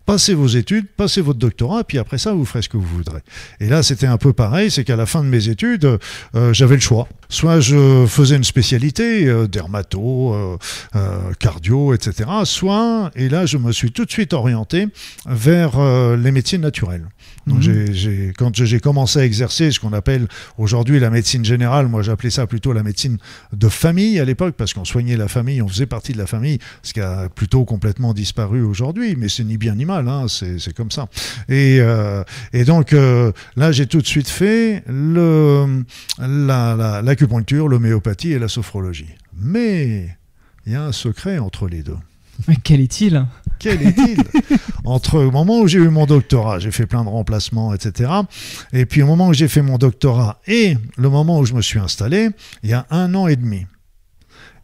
passez 0.05 0.33
vos 0.33 0.47
études, 0.47 0.87
passez 0.97 1.21
votre 1.21 1.39
doctorat, 1.39 1.85
puis 1.85 1.97
après 1.97 2.17
ça, 2.17 2.33
vous 2.33 2.43
ferez 2.43 2.61
ce 2.61 2.67
que 2.67 2.75
vous 2.75 2.97
voudrez. 2.97 3.21
Et 3.61 3.67
là, 3.67 3.81
c'était 3.81 4.07
un 4.07 4.17
peu 4.17 4.33
pareil, 4.33 4.69
c'est 4.69 4.83
qu'à 4.83 4.97
la 4.97 5.05
fin 5.05 5.23
de 5.23 5.29
mes 5.29 5.47
études, 5.47 5.99
euh, 6.35 6.53
j'avais 6.53 6.75
le 6.75 6.81
choix. 6.81 7.07
Soit 7.29 7.61
je 7.61 8.05
faisais 8.07 8.35
une 8.35 8.43
spécialité, 8.43 9.25
euh, 9.25 9.47
dermato, 9.47 10.33
euh, 10.33 11.33
cardio, 11.39 11.93
etc. 11.93 12.29
Soit, 12.43 13.11
et 13.15 13.29
là, 13.29 13.45
je 13.45 13.57
me 13.57 13.71
suis 13.71 13.91
tout 13.91 14.03
de 14.03 14.11
suite 14.11 14.33
orienté 14.33 14.87
vers 15.25 15.79
les 16.17 16.31
médecines 16.31 16.61
naturelles. 16.61 17.07
Donc 17.47 17.65
mhm. 17.65 18.33
quand 18.37 18.63
j'ai 18.63 18.79
commencé 18.79 19.19
à 19.19 19.25
exercer 19.25 19.71
ce 19.71 19.79
qu'on 19.79 19.93
appelle 19.93 20.27
aujourd'hui 20.57 20.99
la 20.99 21.09
médecine 21.09 21.43
générale, 21.43 21.87
moi 21.87 22.01
j'appelais 22.01 22.29
ça 22.29 22.47
plutôt 22.47 22.71
la 22.73 22.83
médecine 22.83 23.17
de 23.51 23.69
famille 23.69 24.19
à 24.19 24.25
l'époque, 24.25 24.55
parce 24.57 24.73
qu'on 24.73 24.85
soignait 24.85 25.17
la 25.17 25.27
famille, 25.27 25.61
on 25.61 25.67
faisait 25.67 25.85
partie 25.85 26.13
de 26.13 26.17
la 26.17 26.27
famille, 26.27 26.59
ce 26.83 26.93
qui 26.93 27.01
a 27.01 27.27
plutôt 27.29 27.65
complètement 27.65 28.13
disparu 28.13 28.61
aujourd'hui, 28.61 29.15
mais 29.17 29.27
c'est 29.29 29.43
ni 29.43 29.57
bien 29.57 29.75
ni 29.75 29.85
mal, 29.85 30.07
hein, 30.07 30.27
c'est 30.27 30.73
comme 30.73 30.91
ça. 30.91 31.09
Et, 31.49 31.79
euh, 31.79 32.23
et 32.53 32.63
donc 32.63 32.93
euh, 32.93 33.31
là 33.55 33.71
j'ai 33.71 33.87
tout 33.87 34.01
de 34.01 34.07
suite 34.07 34.29
fait 34.29 34.83
l'acupuncture, 36.19 37.67
l'homéopathie 37.67 38.31
et 38.31 38.39
la 38.39 38.47
sophrologie. 38.47 39.09
Mais 39.37 40.17
il 40.65 40.73
y 40.73 40.75
a 40.75 40.83
un 40.83 40.91
secret 40.91 41.39
entre 41.39 41.67
les 41.67 41.83
deux. 41.83 41.97
Mais 42.47 42.55
quel 42.63 42.79
est-il? 42.79 43.25
Quel 43.63 43.81
est-il 43.81 44.17
Entre 44.83 45.19
le 45.19 45.31
moment 45.31 45.61
où 45.61 45.69
j'ai 45.69 45.79
eu 45.79 45.87
mon 45.87 46.05
doctorat, 46.05 46.59
j'ai 46.59 46.69
fait 46.71 46.85
plein 46.85 47.05
de 47.05 47.09
remplacements, 47.09 47.73
etc. 47.73 48.11
Et 48.73 48.85
puis 48.85 49.01
au 49.01 49.07
moment 49.07 49.29
où 49.29 49.33
j'ai 49.33 49.47
fait 49.47 49.61
mon 49.61 49.77
doctorat 49.77 50.41
et 50.47 50.75
le 50.97 51.09
moment 51.09 51.39
où 51.39 51.45
je 51.45 51.53
me 51.53 51.61
suis 51.61 51.79
installé, 51.79 52.31
il 52.63 52.69
y 52.71 52.73
a 52.73 52.85
un 52.89 53.15
an 53.15 53.27
et 53.27 53.37
demi. 53.37 53.65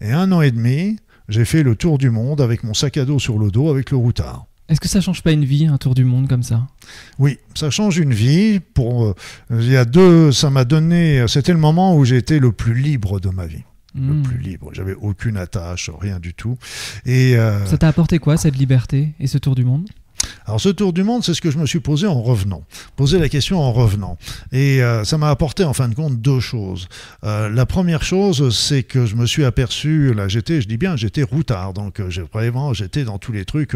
Et 0.02 0.12
un 0.12 0.30
an 0.34 0.41
et 0.41 0.52
demi, 0.52 0.97
j'ai 1.30 1.45
fait 1.45 1.63
le 1.63 1.78
tour 1.78 1.97
du 1.97 2.10
monde 2.10 2.41
avec 2.41 2.65
mon 2.65 2.74
sac 2.74 2.97
à 2.97 3.06
dos 3.06 3.19
sur 3.19 3.39
le 3.39 3.52
dos 3.52 3.69
avec 3.69 3.89
le 3.91 3.95
routard. 3.95 4.47
Est-ce 4.67 4.82
que 4.82 4.89
ça 4.89 5.00
change 5.00 5.24
pas 5.24 5.32
une 5.32 5.45
vie, 5.45 5.65
un 5.65 5.78
tour 5.78 5.95
du 5.95 6.04
monde 6.04 6.28
comme 6.28 6.43
ça? 6.43 6.67
Oui, 7.19 7.39
ça 7.56 7.69
change 7.69 7.97
une 8.00 8.13
vie. 8.13 8.60
Pour, 8.60 9.06
euh, 9.06 9.15
il 9.50 9.71
y 9.71 9.78
a 9.78 9.86
deux, 9.86 10.34
ça 10.34 10.50
m'a 10.50 10.65
donné. 10.65 11.24
C'était 11.30 11.54
le 11.54 11.58
moment 11.58 11.95
où 11.95 12.04
j'ai 12.04 12.17
été 12.17 12.39
le 12.39 12.52
plus 12.52 12.74
libre 12.74 13.21
de 13.21 13.30
ma 13.30 13.45
vie 13.45 13.63
le 14.00 14.14
hmm. 14.14 14.24
plus 14.24 14.38
libre. 14.38 14.70
J'avais 14.74 14.96
aucune 14.96 15.38
attache, 15.38 15.90
rien 16.00 16.20
du 16.20 16.34
tout. 16.34 16.58
Et 17.06 17.38
euh, 17.38 17.66
ça 17.66 17.78
t'a 17.78 17.88
apporté 17.88 18.20
quoi 18.20 18.38
cette 18.38 18.58
liberté 18.58 19.14
et 19.20 19.28
ce 19.28 19.38
tour 19.38 19.56
du 19.56 19.64
monde? 19.64 19.90
Alors 20.49 20.60
ce 20.60 20.69
tour 20.69 20.93
du 20.93 21.03
monde, 21.03 21.23
c'est 21.23 21.36
ce 21.36 21.41
que 21.41 21.51
je 21.51 21.60
me 21.60 21.67
suis 21.67 21.79
posé 21.79 22.08
en 22.08 22.23
revenant. 22.23 22.63
Poser 22.95 23.19
la 23.19 23.29
question 23.29 23.60
en 23.60 23.71
revenant. 23.71 24.17
Et 24.51 24.82
euh, 24.82 25.03
ça 25.03 25.19
m'a 25.19 25.29
apporté 25.29 25.63
en 25.63 25.73
fin 25.73 25.88
de 25.88 25.93
compte 25.93 26.19
deux 26.19 26.39
choses. 26.39 26.88
Euh, 27.23 27.49
la 27.49 27.67
première 27.67 28.01
chose, 28.01 28.58
c'est 28.58 28.82
que 28.82 29.05
je 29.05 29.15
me 29.15 29.27
suis 29.27 29.45
aperçu, 29.45 30.12
là 30.12 30.27
j'étais, 30.27 30.60
je 30.60 30.67
dis 30.67 30.77
bien, 30.77 30.95
j'étais 30.95 31.21
routard, 31.21 31.73
donc 31.73 31.99
euh, 31.99 32.10
vraiment 32.34 32.73
j'étais 32.73 33.03
dans 33.03 33.19
tous 33.19 33.32
les 33.32 33.45
trucs, 33.45 33.73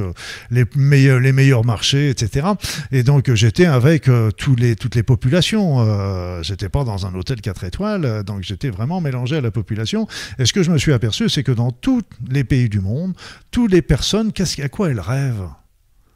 les, 0.50 0.66
meilleurs, 0.76 1.20
les 1.20 1.32
meilleurs 1.32 1.64
marchés, 1.64 2.10
etc. 2.10 2.48
Et 2.92 3.04
donc 3.04 3.32
j'étais 3.32 3.66
avec 3.66 4.10
tous 4.38 4.56
les, 4.56 4.76
toutes 4.76 4.96
les 4.96 5.04
populations. 5.04 6.42
j'étais 6.42 6.70
pas 6.70 6.84
dans 6.84 7.06
un 7.06 7.14
hôtel 7.14 7.40
4 7.40 7.66
étoiles, 7.66 8.24
donc 8.24 8.42
j'étais 8.42 8.72
vraiment 8.72 9.00
mélangé 9.00 9.36
à 9.36 9.42
la 9.42 9.52
population. 9.52 10.08
Et 10.40 10.46
ce 10.48 10.54
que 10.54 10.64
je 10.64 10.72
me 10.72 10.80
suis 10.80 10.94
aperçu, 10.94 11.30
c'est 11.30 11.44
que 11.44 11.52
dans 11.52 11.72
tous 11.72 12.02
les 12.32 12.44
pays 12.44 12.68
du 12.68 12.80
monde, 12.80 13.14
toutes 13.52 13.72
les 13.72 13.84
personnes, 13.84 14.32
à 14.64 14.70
quoi 14.70 14.90
elles 14.90 15.00
rêvent? 15.00 15.50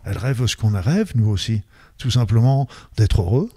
Elle 0.07 0.17
rêve 0.17 0.45
ce 0.45 0.55
qu'on 0.55 0.73
rêve, 0.81 1.11
nous 1.15 1.29
aussi. 1.29 1.61
Tout 1.97 2.11
simplement 2.11 2.67
d'être 2.97 3.21
heureux, 3.21 3.49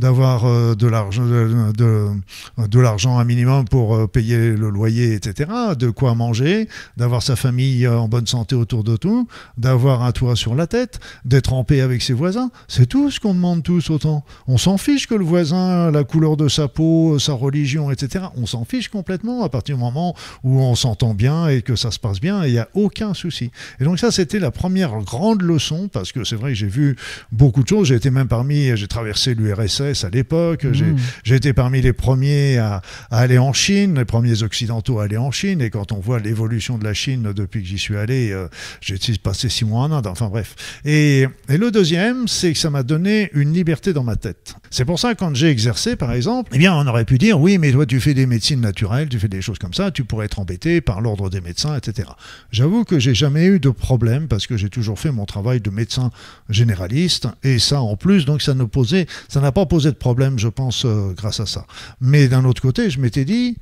d'avoir 0.00 0.46
euh, 0.46 0.74
de 0.74 0.86
l'argent 0.86 1.24
de, 1.24 2.80
l'argent 2.80 3.18
un 3.18 3.24
minimum 3.24 3.66
pour 3.66 3.94
euh, 3.94 4.06
payer 4.06 4.52
le 4.52 4.70
loyer, 4.70 5.14
etc., 5.14 5.50
de 5.78 5.90
quoi 5.90 6.14
manger, 6.14 6.68
d'avoir 6.96 7.22
sa 7.22 7.36
famille 7.36 7.86
euh, 7.86 7.98
en 7.98 8.08
bonne 8.08 8.26
santé 8.26 8.54
autour 8.56 8.82
de 8.82 8.96
tout, 8.96 9.28
d'avoir 9.58 10.02
un 10.02 10.12
toit 10.12 10.36
sur 10.36 10.54
la 10.54 10.66
tête, 10.66 11.00
d'être 11.24 11.52
en 11.52 11.64
paix 11.64 11.82
avec 11.82 12.02
ses 12.02 12.14
voisins. 12.14 12.50
C'est 12.66 12.86
tout 12.86 13.10
ce 13.10 13.20
qu'on 13.20 13.34
demande 13.34 13.62
tous 13.62 13.90
autant. 13.90 14.24
On 14.48 14.56
s'en 14.56 14.78
fiche 14.78 15.06
que 15.06 15.14
le 15.14 15.24
voisin, 15.24 15.90
la 15.90 16.02
couleur 16.04 16.36
de 16.36 16.48
sa 16.48 16.66
peau, 16.66 17.18
sa 17.18 17.34
religion, 17.34 17.90
etc. 17.90 18.24
On 18.36 18.46
s'en 18.46 18.64
fiche 18.64 18.88
complètement 18.88 19.44
à 19.44 19.50
partir 19.50 19.76
du 19.76 19.82
moment 19.82 20.16
où 20.42 20.60
on 20.60 20.74
s'entend 20.74 21.12
bien 21.12 21.48
et 21.48 21.60
que 21.60 21.76
ça 21.76 21.90
se 21.90 21.98
passe 21.98 22.20
bien, 22.20 22.44
il 22.46 22.52
n'y 22.52 22.58
a 22.58 22.68
aucun 22.74 23.12
souci. 23.12 23.50
Et 23.80 23.84
donc 23.84 23.98
ça, 23.98 24.10
c'était 24.10 24.38
la 24.38 24.50
première 24.50 24.98
grande 25.00 25.42
leçon, 25.42 25.88
parce 25.88 26.12
que 26.12 26.24
c'est 26.24 26.36
vrai 26.36 26.52
que 26.52 26.56
j'ai 26.56 26.66
vu 26.66 26.96
beaucoup 27.32 27.62
de 27.62 27.68
choses. 27.68 27.88
J'ai 27.88 27.96
été 27.96 28.10
même 28.10 28.28
parmi, 28.28 28.74
j'ai 28.76 28.88
traversé 28.88 29.34
l'URSS, 29.34 29.89
à 30.04 30.10
l'époque. 30.10 30.64
Mmh. 30.64 30.96
J'ai 31.24 31.36
été 31.36 31.52
parmi 31.52 31.80
les 31.80 31.92
premiers 31.92 32.58
à, 32.58 32.82
aller 33.10 33.38
en 33.38 33.52
Chine, 33.52 33.96
les 33.96 34.04
premiers 34.04 34.42
occidentaux 34.42 35.00
à 35.00 35.04
aller 35.04 35.16
en 35.16 35.30
Chine. 35.30 35.60
Et 35.60 35.70
quand 35.70 35.92
on 35.92 36.00
voit 36.00 36.18
l'évolution 36.18 36.78
de 36.78 36.84
la 36.84 36.94
Chine 36.94 37.32
depuis 37.34 37.62
que 37.62 37.68
j'y 37.68 37.78
suis 37.78 37.96
allé, 37.96 38.30
euh, 38.32 38.48
j'ai 38.80 38.98
passé 39.22 39.48
six 39.48 39.64
mois 39.64 39.82
en 39.82 39.92
Inde. 39.92 40.06
Enfin 40.06 40.28
bref. 40.28 40.54
Et, 40.84 41.26
et 41.48 41.56
le 41.56 41.70
deuxième, 41.70 42.28
c'est 42.28 42.52
que 42.52 42.58
ça 42.58 42.70
m'a 42.70 42.82
donné 42.82 43.30
une 43.34 43.52
liberté 43.52 43.92
dans 43.92 44.04
ma 44.04 44.16
tête. 44.16 44.54
C'est 44.70 44.84
pour 44.84 44.98
ça 44.98 45.14
quand 45.14 45.34
j'ai 45.34 45.48
exercé, 45.48 45.96
par 45.96 46.12
exemple, 46.12 46.50
eh 46.54 46.58
bien, 46.58 46.74
on 46.74 46.86
aurait 46.86 47.04
pu 47.04 47.18
dire 47.18 47.40
oui, 47.40 47.58
mais 47.58 47.72
toi, 47.72 47.86
tu 47.86 48.00
fais 48.00 48.14
des 48.14 48.26
médecines 48.26 48.60
naturelles, 48.60 49.08
tu 49.08 49.18
fais 49.18 49.28
des 49.28 49.42
choses 49.42 49.58
comme 49.58 49.74
ça, 49.74 49.90
tu 49.90 50.04
pourrais 50.04 50.26
être 50.26 50.38
embêté 50.38 50.80
par 50.80 51.00
l'ordre 51.00 51.30
des 51.30 51.40
médecins, 51.40 51.76
etc. 51.76 52.08
J'avoue 52.52 52.84
que 52.84 52.98
j'ai 52.98 53.14
jamais 53.14 53.46
eu 53.46 53.60
de 53.60 53.70
problème 53.70 54.28
parce 54.28 54.46
que 54.46 54.56
j'ai 54.56 54.68
toujours 54.68 54.98
fait 54.98 55.10
mon 55.10 55.26
travail 55.26 55.60
de 55.60 55.70
médecin 55.70 56.10
généraliste 56.48 57.28
et 57.42 57.58
ça 57.58 57.80
en 57.80 57.96
plus, 57.96 58.24
donc 58.24 58.42
ça 58.42 58.54
ne 58.54 58.64
posait, 58.64 59.06
ça 59.28 59.40
n'a 59.40 59.52
pas 59.52 59.66
posé 59.70 59.90
de 59.90 59.96
problème, 59.96 60.38
je 60.38 60.48
pense, 60.48 60.84
euh, 60.84 61.14
grâce 61.16 61.38
à 61.38 61.46
ça. 61.46 61.64
Mais 62.00 62.26
d'un 62.26 62.44
autre 62.44 62.60
côté, 62.60 62.90
je 62.90 63.00
m'étais 63.00 63.24
dit, 63.24 63.56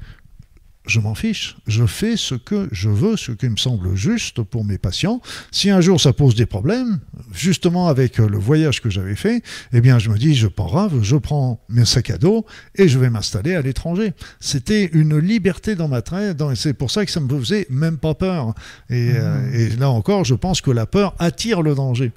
je 0.86 1.00
m'en 1.00 1.14
fiche. 1.14 1.58
Je 1.66 1.84
fais 1.84 2.16
ce 2.16 2.34
que 2.34 2.66
je 2.72 2.88
veux, 2.88 3.18
ce 3.18 3.32
qui 3.32 3.46
me 3.48 3.58
semble 3.58 3.94
juste 3.94 4.42
pour 4.42 4.64
mes 4.64 4.78
patients. 4.78 5.20
Si 5.50 5.68
un 5.68 5.82
jour 5.82 6.00
ça 6.00 6.14
pose 6.14 6.34
des 6.34 6.46
problèmes, 6.46 7.00
justement 7.30 7.88
avec 7.88 8.16
le 8.16 8.38
voyage 8.38 8.80
que 8.80 8.88
j'avais 8.88 9.16
fait, 9.16 9.42
eh 9.74 9.82
bien 9.82 9.98
je 9.98 10.08
me 10.08 10.16
dis, 10.16 10.34
je 10.34 10.46
prends 10.46 10.66
rave, 10.66 11.02
je 11.02 11.16
prends 11.16 11.60
mes 11.68 11.84
sacs 11.84 12.08
à 12.08 12.16
dos 12.16 12.46
et 12.74 12.88
je 12.88 12.98
vais 12.98 13.10
m'installer 13.10 13.54
à 13.54 13.60
l'étranger. 13.60 14.14
C'était 14.40 14.86
une 14.86 15.18
liberté 15.18 15.74
dans 15.74 15.88
ma 15.88 16.00
tête, 16.00 16.40
et 16.40 16.56
c'est 16.56 16.72
pour 16.72 16.90
ça 16.90 17.04
que 17.04 17.10
ça 17.10 17.20
me 17.20 17.38
faisait 17.38 17.66
même 17.68 17.98
pas 17.98 18.14
peur. 18.14 18.54
Et, 18.88 19.12
euh, 19.14 19.50
mmh. 19.50 19.54
et 19.54 19.68
là 19.76 19.90
encore, 19.90 20.24
je 20.24 20.34
pense 20.34 20.62
que 20.62 20.70
la 20.70 20.86
peur 20.86 21.14
attire 21.18 21.60
le 21.60 21.74
danger. 21.74 22.12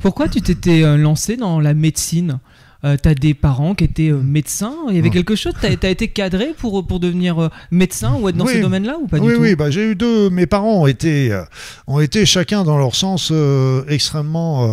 Pourquoi 0.00 0.28
tu 0.28 0.40
t'étais 0.40 0.84
euh, 0.84 0.96
lancé 0.96 1.36
dans 1.36 1.58
la 1.58 1.74
médecine? 1.74 2.38
Euh, 2.84 2.96
tu 3.02 3.08
as 3.08 3.14
des 3.14 3.32
parents 3.32 3.74
qui 3.74 3.84
étaient 3.84 4.10
euh, 4.10 4.20
médecins. 4.20 4.74
Il 4.90 4.96
y 4.96 4.98
avait 4.98 5.10
quelque 5.10 5.36
chose? 5.36 5.54
Tu 5.58 5.66
as, 5.66 5.90
été 5.90 6.08
cadré 6.08 6.54
pour, 6.56 6.86
pour 6.86 7.00
devenir 7.00 7.38
euh, 7.38 7.48
médecin 7.70 8.16
ou 8.20 8.28
être 8.28 8.36
dans 8.36 8.46
ce 8.46 8.58
domaine-là 8.58 8.98
ou 9.00 9.06
pas 9.06 9.18
du 9.18 9.26
tout? 9.26 9.40
Oui, 9.40 9.54
bah, 9.54 9.70
j'ai 9.70 9.90
eu 9.90 9.94
deux. 9.94 10.28
Mes 10.28 10.46
parents 10.46 10.82
ont 10.82 10.86
été, 10.86 11.38
ont 11.86 12.00
été 12.00 12.26
chacun 12.26 12.62
dans 12.62 12.76
leur 12.76 12.94
sens 12.94 13.32
extrêmement 13.88 14.68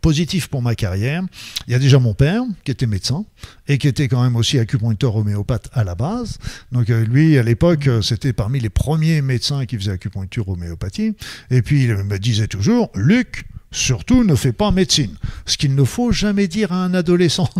positif 0.00 0.48
pour 0.48 0.62
ma 0.62 0.74
carrière. 0.74 1.22
Il 1.66 1.72
y 1.72 1.74
a 1.74 1.78
déjà 1.78 1.98
mon 1.98 2.14
père 2.14 2.42
qui 2.64 2.70
était 2.70 2.86
médecin 2.86 3.24
et 3.66 3.78
qui 3.78 3.88
était 3.88 4.08
quand 4.08 4.22
même 4.22 4.36
aussi 4.36 4.58
acupuncteur 4.58 5.16
homéopathe 5.16 5.68
à 5.72 5.84
la 5.84 5.94
base. 5.94 6.38
Donc 6.72 6.88
lui, 6.88 7.36
à 7.38 7.42
l'époque, 7.42 7.88
c'était 8.02 8.32
parmi 8.32 8.60
les 8.60 8.70
premiers 8.70 9.20
médecins 9.22 9.66
qui 9.66 9.76
faisaient 9.76 9.92
acupuncture 9.92 10.48
homéopathie. 10.48 11.14
Et 11.50 11.62
puis 11.62 11.84
il 11.84 11.94
me 11.94 12.18
disait 12.18 12.48
toujours, 12.48 12.90
Luc, 12.94 13.44
Surtout, 13.70 14.24
ne 14.24 14.34
fais 14.34 14.52
pas 14.52 14.70
médecine. 14.70 15.14
Ce 15.44 15.58
qu'il 15.58 15.74
ne 15.74 15.84
faut 15.84 16.10
jamais 16.10 16.48
dire 16.48 16.72
à 16.72 16.84
un 16.84 16.94
adolescent. 16.94 17.50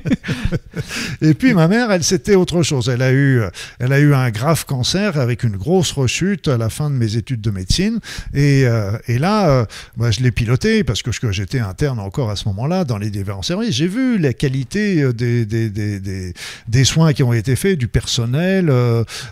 et 1.20 1.34
puis 1.34 1.52
ma 1.52 1.66
mère, 1.66 1.90
elle, 1.90 2.04
c'était 2.04 2.36
autre 2.36 2.62
chose. 2.62 2.88
Elle 2.88 3.02
a, 3.02 3.12
eu, 3.12 3.42
elle 3.80 3.92
a 3.92 3.98
eu 3.98 4.14
un 4.14 4.30
grave 4.30 4.64
cancer 4.66 5.18
avec 5.18 5.42
une 5.42 5.56
grosse 5.56 5.90
rechute 5.90 6.46
à 6.46 6.58
la 6.58 6.70
fin 6.70 6.90
de 6.90 6.94
mes 6.94 7.16
études 7.16 7.40
de 7.40 7.50
médecine. 7.50 7.98
Et, 8.34 8.66
euh, 8.66 8.96
et 9.08 9.18
là, 9.18 9.48
euh, 9.48 9.64
bah, 9.96 10.12
je 10.12 10.20
l'ai 10.20 10.30
piloté 10.30 10.84
parce 10.84 11.02
que, 11.02 11.10
j'étais 11.32 11.58
interne 11.58 11.98
encore 11.98 12.30
à 12.30 12.36
ce 12.36 12.46
moment-là 12.50 12.84
dans 12.84 12.98
les 12.98 13.10
différents 13.10 13.42
services. 13.42 13.74
J'ai 13.74 13.88
vu 13.88 14.18
la 14.18 14.32
qualité 14.32 15.02
euh, 15.02 15.12
des, 15.12 15.44
des, 15.44 15.70
des, 15.70 16.34
des, 16.68 16.84
soins 16.84 17.12
qui 17.12 17.24
ont 17.24 17.32
été 17.32 17.56
faits, 17.56 17.78
du 17.78 17.88
personnel, 17.88 18.72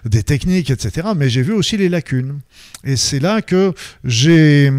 des 0.04 0.22
techniques, 0.24 0.70
etc. 0.70 1.08
Mais 1.16 1.28
j'ai 1.28 1.42
vu 1.42 1.52
aussi 1.52 1.76
les 1.76 1.88
lacunes. 1.88 2.40
Et 2.82 2.96
c'est 2.96 3.20
là 3.20 3.42
que 3.42 3.74
j'ai 4.04 4.72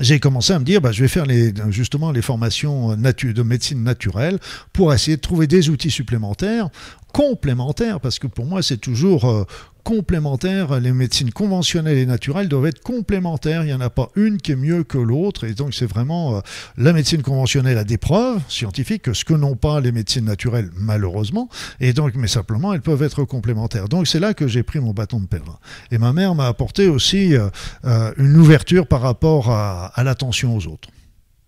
j'ai 0.00 0.20
commencé 0.20 0.52
à 0.52 0.58
me 0.58 0.64
dire, 0.64 0.80
bah, 0.80 0.92
je 0.92 1.00
vais 1.00 1.08
faire 1.08 1.26
les, 1.26 1.52
justement 1.70 2.12
les 2.12 2.22
formations 2.22 2.96
de 2.96 3.42
médecine 3.42 3.82
naturelle 3.82 4.38
pour 4.72 4.92
essayer 4.92 5.16
de 5.16 5.22
trouver 5.22 5.46
des 5.46 5.70
outils 5.70 5.90
supplémentaires, 5.90 6.68
complémentaires, 7.16 7.98
parce 7.98 8.18
que 8.18 8.26
pour 8.26 8.44
moi 8.44 8.62
c'est 8.62 8.76
toujours 8.76 9.24
euh, 9.24 9.44
complémentaires. 9.86 10.80
Les 10.80 10.92
médecines 10.92 11.30
conventionnelles 11.30 11.96
et 11.96 12.06
naturelles 12.06 12.48
doivent 12.48 12.66
être 12.66 12.82
complémentaires. 12.82 13.62
Il 13.62 13.68
n'y 13.68 13.72
en 13.72 13.80
a 13.80 13.88
pas 13.88 14.08
une 14.16 14.36
qui 14.36 14.50
est 14.50 14.56
mieux 14.56 14.82
que 14.82 14.98
l'autre. 14.98 15.44
Et 15.44 15.54
donc, 15.54 15.74
c'est 15.74 15.86
vraiment 15.86 16.36
euh, 16.36 16.40
la 16.76 16.92
médecine 16.92 17.22
conventionnelle 17.22 17.78
a 17.78 17.84
des 17.84 17.96
preuves 17.96 18.40
scientifiques, 18.48 19.14
ce 19.14 19.24
que 19.24 19.32
n'ont 19.32 19.54
pas 19.54 19.80
les 19.80 19.92
médecines 19.92 20.24
naturelles, 20.24 20.70
malheureusement. 20.76 21.48
Et 21.78 21.92
donc, 21.92 22.16
mais 22.16 22.26
simplement, 22.26 22.74
elles 22.74 22.82
peuvent 22.82 23.04
être 23.04 23.24
complémentaires. 23.24 23.88
Donc, 23.88 24.08
c'est 24.08 24.20
là 24.20 24.34
que 24.34 24.48
j'ai 24.48 24.64
pris 24.64 24.80
mon 24.80 24.92
bâton 24.92 25.20
de 25.20 25.26
pèlerin. 25.26 25.58
Et 25.92 25.98
ma 25.98 26.12
mère 26.12 26.34
m'a 26.34 26.48
apporté 26.48 26.88
aussi 26.88 27.36
euh, 27.36 27.48
euh, 27.84 28.12
une 28.18 28.36
ouverture 28.36 28.88
par 28.88 29.02
rapport 29.02 29.50
à 29.50 30.02
l'attention 30.02 30.56
aux 30.56 30.66
autres. 30.66 30.88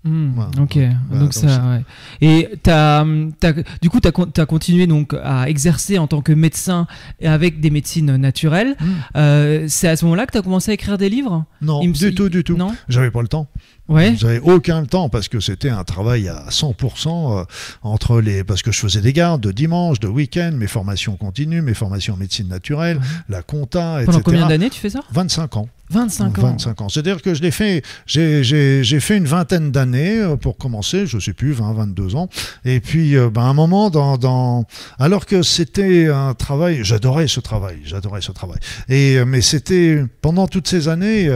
Hmm, 0.08 0.60
ok, 0.60 0.78
donc, 1.12 1.34
ça, 1.34 1.80
Et 2.20 2.48
as, 2.66 3.04
du 3.82 3.90
coup, 3.90 4.00
tu 4.00 4.08
as, 4.08 4.46
continué 4.46 4.86
donc 4.86 5.14
à 5.22 5.48
exercer 5.48 5.98
en 5.98 6.06
tant 6.06 6.22
que 6.22 6.32
médecin 6.32 6.86
avec 7.22 7.60
des 7.60 7.70
médecines 7.70 8.16
naturelles. 8.16 8.76
Hmm. 8.80 8.86
Euh, 9.16 9.64
c'est 9.68 9.88
à 9.88 9.96
ce 9.96 10.04
moment-là 10.06 10.26
que 10.26 10.32
tu 10.32 10.38
as 10.38 10.42
commencé 10.42 10.70
à 10.70 10.74
écrire 10.74 10.98
des 10.98 11.08
livres? 11.08 11.44
Non, 11.60 11.80
du 11.80 12.14
tout, 12.14 12.28
du 12.28 12.44
tout. 12.44 12.56
Non? 12.56 12.74
J'avais 12.88 13.10
pas 13.10 13.22
le 13.22 13.28
temps. 13.28 13.48
Ouais. 13.88 14.14
J'avais 14.16 14.40
aucun 14.40 14.84
temps 14.84 15.08
parce 15.08 15.28
que 15.28 15.40
c'était 15.40 15.70
un 15.70 15.82
travail 15.82 16.28
à 16.28 16.46
100% 16.50 17.40
euh, 17.40 17.44
entre 17.82 18.20
les 18.20 18.44
parce 18.44 18.62
que 18.62 18.70
je 18.70 18.78
faisais 18.78 19.00
des 19.00 19.14
gardes 19.14 19.40
de 19.40 19.50
dimanche, 19.50 19.98
de 19.98 20.08
week-end, 20.08 20.52
mes 20.54 20.66
formations 20.66 21.16
continues, 21.16 21.62
mes 21.62 21.72
formations 21.72 22.14
en 22.14 22.18
médecine 22.18 22.48
naturelle, 22.48 23.00
la 23.30 23.42
compta, 23.42 24.02
etc. 24.02 24.06
Pendant 24.06 24.20
combien 24.22 24.48
d'années 24.48 24.68
tu 24.68 24.78
fais 24.78 24.90
ça? 24.90 25.00
25 25.12 25.56
ans. 25.56 25.68
25 25.90 26.38
ans. 26.38 26.42
25 26.42 26.80
ans. 26.80 26.88
C'est-à-dire 26.88 27.22
que 27.22 27.34
je 27.34 27.42
l'ai 27.42 27.50
fait, 27.50 27.82
j'ai 28.06 29.00
fait 29.00 29.16
une 29.16 29.26
vingtaine 29.26 29.70
d'années 29.70 30.18
euh, 30.18 30.36
pour 30.36 30.56
commencer, 30.56 31.06
je 31.06 31.18
sais 31.18 31.32
plus, 31.32 31.52
20, 31.52 31.72
22 31.72 32.14
ans. 32.16 32.28
Et 32.64 32.80
puis, 32.80 33.16
euh, 33.16 33.30
ben, 33.30 33.42
un 33.42 33.54
moment, 33.54 33.90
dans, 33.90 34.18
dans 34.18 34.64
alors 34.98 35.26
que 35.26 35.42
c'était 35.42 36.08
un 36.08 36.34
travail, 36.34 36.80
j'adorais 36.82 37.28
ce 37.28 37.40
travail, 37.40 37.78
j'adorais 37.84 38.20
ce 38.20 38.32
travail. 38.32 38.58
Et, 38.88 39.24
mais 39.24 39.40
c'était, 39.40 40.04
pendant 40.20 40.46
toutes 40.46 40.68
ces 40.68 40.88
années, 40.88 41.30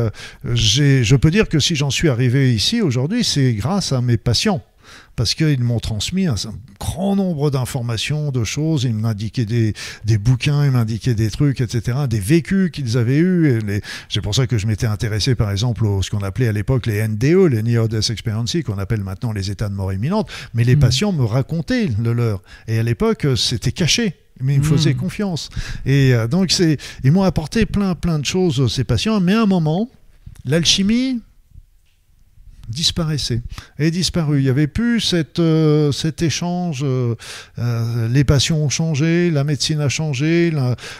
je 0.44 1.16
peux 1.16 1.30
dire 1.30 1.48
que 1.48 1.58
si 1.58 1.74
j'en 1.74 1.90
suis 1.90 2.08
arrivé 2.08 2.54
ici 2.54 2.80
aujourd'hui, 2.80 3.24
c'est 3.24 3.54
grâce 3.54 3.92
à 3.92 4.00
mes 4.00 4.16
patients 4.16 4.62
parce 5.16 5.34
qu'ils 5.34 5.62
m'ont 5.62 5.80
transmis 5.80 6.26
un, 6.26 6.34
grand 6.80 7.16
nombre 7.16 7.50
d'informations, 7.50 8.30
de 8.30 8.44
choses. 8.44 8.84
Ils 8.84 8.94
m'indiquaient 8.94 9.44
des, 9.44 9.74
des 10.04 10.18
bouquins, 10.18 10.64
ils 10.64 10.70
m'indiquaient 10.70 11.14
des 11.14 11.30
trucs, 11.30 11.60
etc., 11.60 11.98
des 12.08 12.20
vécus 12.20 12.70
qu'ils 12.70 12.98
avaient 12.98 13.18
eus. 13.18 13.60
C'est 14.08 14.20
pour 14.20 14.34
ça 14.34 14.46
que 14.46 14.58
je 14.58 14.66
m'étais 14.66 14.86
intéressé, 14.86 15.34
par 15.34 15.50
exemple, 15.50 15.86
à 15.86 16.02
ce 16.02 16.10
qu'on 16.10 16.22
appelait 16.22 16.48
à 16.48 16.52
l'époque 16.52 16.86
les 16.86 17.06
NDE, 17.06 17.50
les 17.50 17.62
Near 17.62 17.88
Death 17.88 18.10
Experience, 18.10 18.56
qu'on 18.64 18.78
appelle 18.78 19.02
maintenant 19.02 19.32
les 19.32 19.50
états 19.50 19.68
de 19.68 19.74
mort 19.74 19.92
imminente. 19.92 20.30
Mais 20.54 20.64
les 20.64 20.76
mmh. 20.76 20.80
patients 20.80 21.12
me 21.12 21.24
racontaient 21.24 21.88
le 21.98 22.12
leur. 22.12 22.42
Et 22.68 22.78
à 22.78 22.82
l'époque, 22.82 23.26
c'était 23.36 23.72
caché 23.72 24.16
mais 24.40 24.54
ils 24.54 24.60
me 24.60 24.64
faisaient 24.64 24.94
mmh. 24.94 24.96
confiance. 24.96 25.50
Et 25.86 26.14
euh, 26.14 26.26
donc, 26.26 26.52
ils 27.04 27.12
m'ont 27.12 27.22
apporté 27.22 27.64
plein, 27.64 27.94
plein 27.94 28.18
de 28.18 28.24
choses, 28.24 28.72
ces 28.72 28.82
patients. 28.82 29.20
Mais 29.20 29.34
à 29.34 29.42
un 29.42 29.46
moment, 29.46 29.88
l'alchimie, 30.44 31.20
disparaissait, 32.68 33.42
est 33.78 33.90
disparu. 33.90 34.40
Il 34.40 34.44
n'y 34.44 34.50
avait 34.50 34.66
plus 34.66 35.00
cette, 35.00 35.38
euh, 35.38 35.92
cet 35.92 36.22
échange. 36.22 36.82
Euh, 36.84 37.14
euh, 37.58 38.08
les 38.08 38.24
passions 38.24 38.64
ont 38.64 38.68
changé, 38.68 39.30
la 39.30 39.44
médecine 39.44 39.80
a 39.80 39.88
changé, 39.88 40.52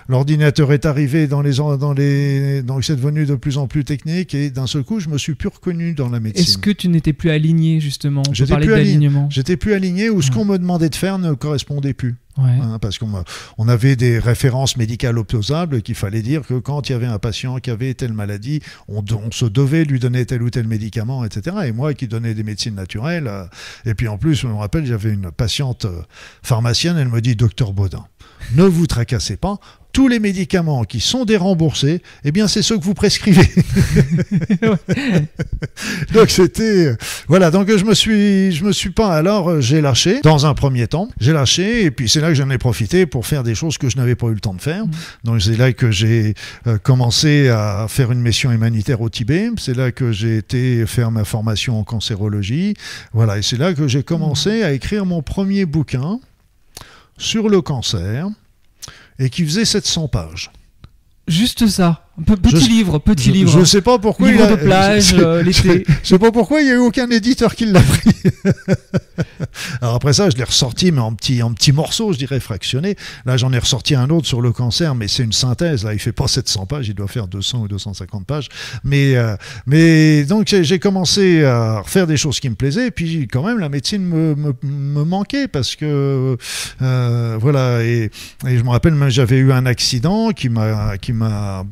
l'ordinateur 0.09 0.72
est 0.72 0.87
arrivé 0.87 1.27
dans 1.27 1.42
les, 1.42 1.55
dans 1.55 1.92
les, 1.92 2.62
donc 2.62 2.85
c'est 2.85 2.96
devenu 2.96 3.27
de 3.27 3.35
plus 3.35 3.59
en 3.59 3.66
plus 3.66 3.85
technique 3.85 4.35
et 4.35 4.51
d'un 4.51 4.66
seul 4.66 4.85
coup, 4.85 5.01
je 5.01 5.09
me 5.09 5.18
suis 5.18 5.35
plus 5.35 5.48
reconnu 5.48 5.94
dans 5.94 6.09
la 6.09 6.20
médecine. 6.20 6.44
Est-ce 6.44 6.59
que 6.59 6.70
tu 6.70 6.88
n'étais 6.88 7.12
plus 7.12 7.31
aligné 7.31 7.81
justement? 7.81 8.22
J'étais 8.33 8.57
plus 8.57 8.75
aligné. 8.75 9.11
J'étais 9.31 9.57
plus 9.57 9.75
aligné 9.75 10.11
ou 10.11 10.22
ce 10.22 10.31
qu'on 10.31 10.44
me 10.44 10.59
demandait 10.59 10.88
de 10.88 10.94
faire 10.94 11.18
ne 11.18 11.35
correspondait 11.35 11.94
plus. 11.94 12.16
Hein, 12.38 12.78
parce 12.80 12.98
qu'on 12.98 13.24
on 13.58 13.68
avait 13.68 13.94
des 13.94 14.18
références 14.18 14.78
médicales 14.78 15.18
opposables 15.18 15.82
qu'il 15.82 15.94
fallait 15.94 16.22
dire 16.22 16.46
que 16.46 16.54
quand 16.54 16.88
il 16.88 16.92
y 16.92 16.94
avait 16.94 17.06
un 17.06 17.18
patient 17.18 17.58
qui 17.58 17.70
avait 17.70 17.92
telle 17.92 18.14
maladie, 18.14 18.60
on, 18.88 19.04
se 19.30 19.44
devait 19.44 19.84
lui 19.84 19.98
donner 19.98 20.24
tel 20.24 20.42
ou 20.42 20.48
tel 20.48 20.66
médicament, 20.66 21.24
etc. 21.24 21.56
Et 21.66 21.72
moi 21.72 21.92
qui 21.92 22.08
donnais 22.08 22.32
des 22.34 22.42
médecines 22.42 22.74
naturelles, 22.74 23.26
euh, 23.26 23.44
et 23.84 23.94
puis 23.94 24.08
en 24.08 24.16
plus, 24.16 24.34
je 24.34 24.46
me 24.46 24.54
rappelle, 24.54 24.86
j'avais 24.86 25.10
une 25.10 25.30
patiente 25.30 25.84
euh, 25.84 26.02
pharmacienne, 26.42 26.96
elle 26.96 27.08
me 27.08 27.20
dit, 27.20 27.36
docteur 27.36 27.74
Baudin, 27.74 28.06
ne 28.54 28.64
vous 28.64 28.86
tracassez 28.86 29.36
pas, 29.36 29.58
tous 29.92 30.09
les 30.09 30.18
médicaments 30.18 30.85
qui 30.85 31.00
sont 31.00 31.24
déremboursés, 31.24 32.02
eh 32.24 32.33
bien, 32.33 32.48
c'est 32.48 32.62
ceux 32.62 32.78
que 32.78 32.85
vous 32.85 32.94
prescrivez. 32.94 33.48
donc 36.14 36.31
c'était 36.31 36.96
voilà. 37.28 37.50
Donc 37.50 37.68
je 37.70 37.85
me 37.85 37.94
suis, 37.94 38.52
je 38.52 38.64
me 38.64 38.72
suis 38.72 38.90
pas. 38.90 39.14
Alors 39.14 39.61
j'ai 39.61 39.81
lâché 39.81 40.20
dans 40.22 40.46
un 40.46 40.55
premier 40.55 40.87
temps. 40.87 41.09
J'ai 41.20 41.33
lâché 41.33 41.85
et 41.85 41.90
puis 41.90 42.09
c'est 42.09 42.20
là 42.20 42.28
que 42.28 42.35
j'en 42.35 42.50
ai 42.50 42.59
profité 42.59 43.07
pour 43.07 43.26
faire 43.26 43.42
des 43.42 43.55
choses 43.55 43.78
que 43.78 43.88
je 43.88 43.96
n'avais 43.96 44.14
pas 44.14 44.28
eu 44.28 44.35
le 44.35 44.40
temps 44.40 44.55
de 44.55 44.62
faire. 44.62 44.87
Mmh. 44.87 44.90
Donc 45.24 45.42
c'est 45.42 45.57
là 45.57 45.72
que 45.72 45.90
j'ai 45.90 46.35
euh, 46.66 46.78
commencé 46.78 47.48
à 47.48 47.87
faire 47.88 48.12
une 48.12 48.20
mission 48.20 48.50
humanitaire 48.50 49.00
au 49.00 49.11
Tibet. 49.11 49.50
C'est 49.59 49.76
là 49.76 49.92
que 49.92 50.12
j'ai 50.12 50.38
été 50.38 50.87
faire 50.87 51.11
ma 51.11 51.24
formation 51.24 51.78
en 51.78 51.85
cancérologie. 51.85 52.74
Voilà. 53.12 53.38
Et 53.38 53.42
c'est 53.42 53.59
là 53.59 53.74
que 53.74 53.88
j'ai 53.88 54.02
commencé 54.02 54.62
à 54.62 54.72
écrire 54.72 55.05
mon 55.05 55.22
premier 55.22 55.66
bouquin 55.66 56.18
sur 57.18 57.48
le 57.48 57.61
cancer 57.61 58.28
et 59.22 59.30
qui 59.30 59.44
faisait 59.44 59.64
700 59.64 60.08
pages. 60.08 60.50
Juste 61.28 61.68
ça. 61.68 62.08
Petit 62.27 62.68
livre, 62.68 62.98
petit 62.98 63.33
livre. 63.33 63.51
Je 63.51 63.61
ne 63.61 63.64
sais 63.64 63.81
pas 63.81 63.98
pourquoi 63.98 64.31
il 64.31 64.40
a, 64.40 64.46
de 64.46 64.57
plage 64.57 65.14
euh, 65.14 65.42
l'été. 65.42 65.85
Je 66.03 66.09
sais 66.09 66.18
pas 66.18 66.31
pourquoi 66.31 66.61
il 66.61 66.66
n'y 66.66 66.70
a 66.70 66.75
eu 66.75 66.79
aucun 66.79 67.09
éditeur 67.09 67.55
qui 67.55 67.64
l'a 67.64 67.81
pris. 67.81 68.11
Alors 69.81 69.94
après 69.94 70.12
ça, 70.12 70.29
je 70.29 70.37
l'ai 70.37 70.44
ressorti, 70.44 70.92
mais 70.92 71.01
en 71.01 71.14
petits 71.14 71.42
en 71.42 71.55
petit 71.55 71.72
morceaux, 71.72 72.12
je 72.12 72.18
dirais 72.18 72.38
fractionné. 72.38 72.96
Là, 73.25 73.38
j'en 73.38 73.51
ai 73.55 73.59
ressorti 73.59 73.94
un 73.94 74.11
autre 74.11 74.27
sur 74.27 74.42
le 74.42 74.53
cancer, 74.53 74.94
mais 74.94 75.09
c'est 75.09 75.22
une 75.22 75.33
synthèse. 75.33 75.85
Là, 75.85 75.94
il 75.94 75.98
fait 75.98 76.12
pas 76.12 76.29
700 76.29 76.66
pages, 76.66 76.87
il 76.87 76.94
doit 76.94 77.09
faire 77.09 77.29
200 77.29 77.62
ou 77.62 77.68
250 77.68 78.27
pages. 78.27 78.48
Mais, 78.85 79.16
euh, 79.16 79.35
mais 79.66 80.25
donc 80.25 80.48
j'ai 80.48 80.79
commencé 80.79 81.44
à 81.44 81.81
refaire 81.81 82.07
des 82.07 82.18
choses 82.18 82.40
qui 82.40 82.51
me 82.51 82.57
plaisaient. 82.57 82.88
Et 82.88 82.90
puis 82.90 83.27
quand 83.27 83.42
même, 83.42 83.59
la 83.59 83.70
médecine 83.70 84.05
me, 84.05 84.35
me, 84.62 85.05
manquait 85.05 85.48
parce 85.48 85.77
que 85.77 86.37
euh, 86.83 87.38
voilà. 87.40 87.83
Et, 87.83 88.11
et, 88.46 88.59
je 88.59 88.62
me 88.62 88.68
rappelle, 88.68 88.94
j'avais 89.09 89.38
eu 89.38 89.51
un 89.51 89.64
accident 89.64 90.33
qui 90.33 90.51
m'a 90.51 90.98
qui 90.98 91.14
m'a 91.14 91.64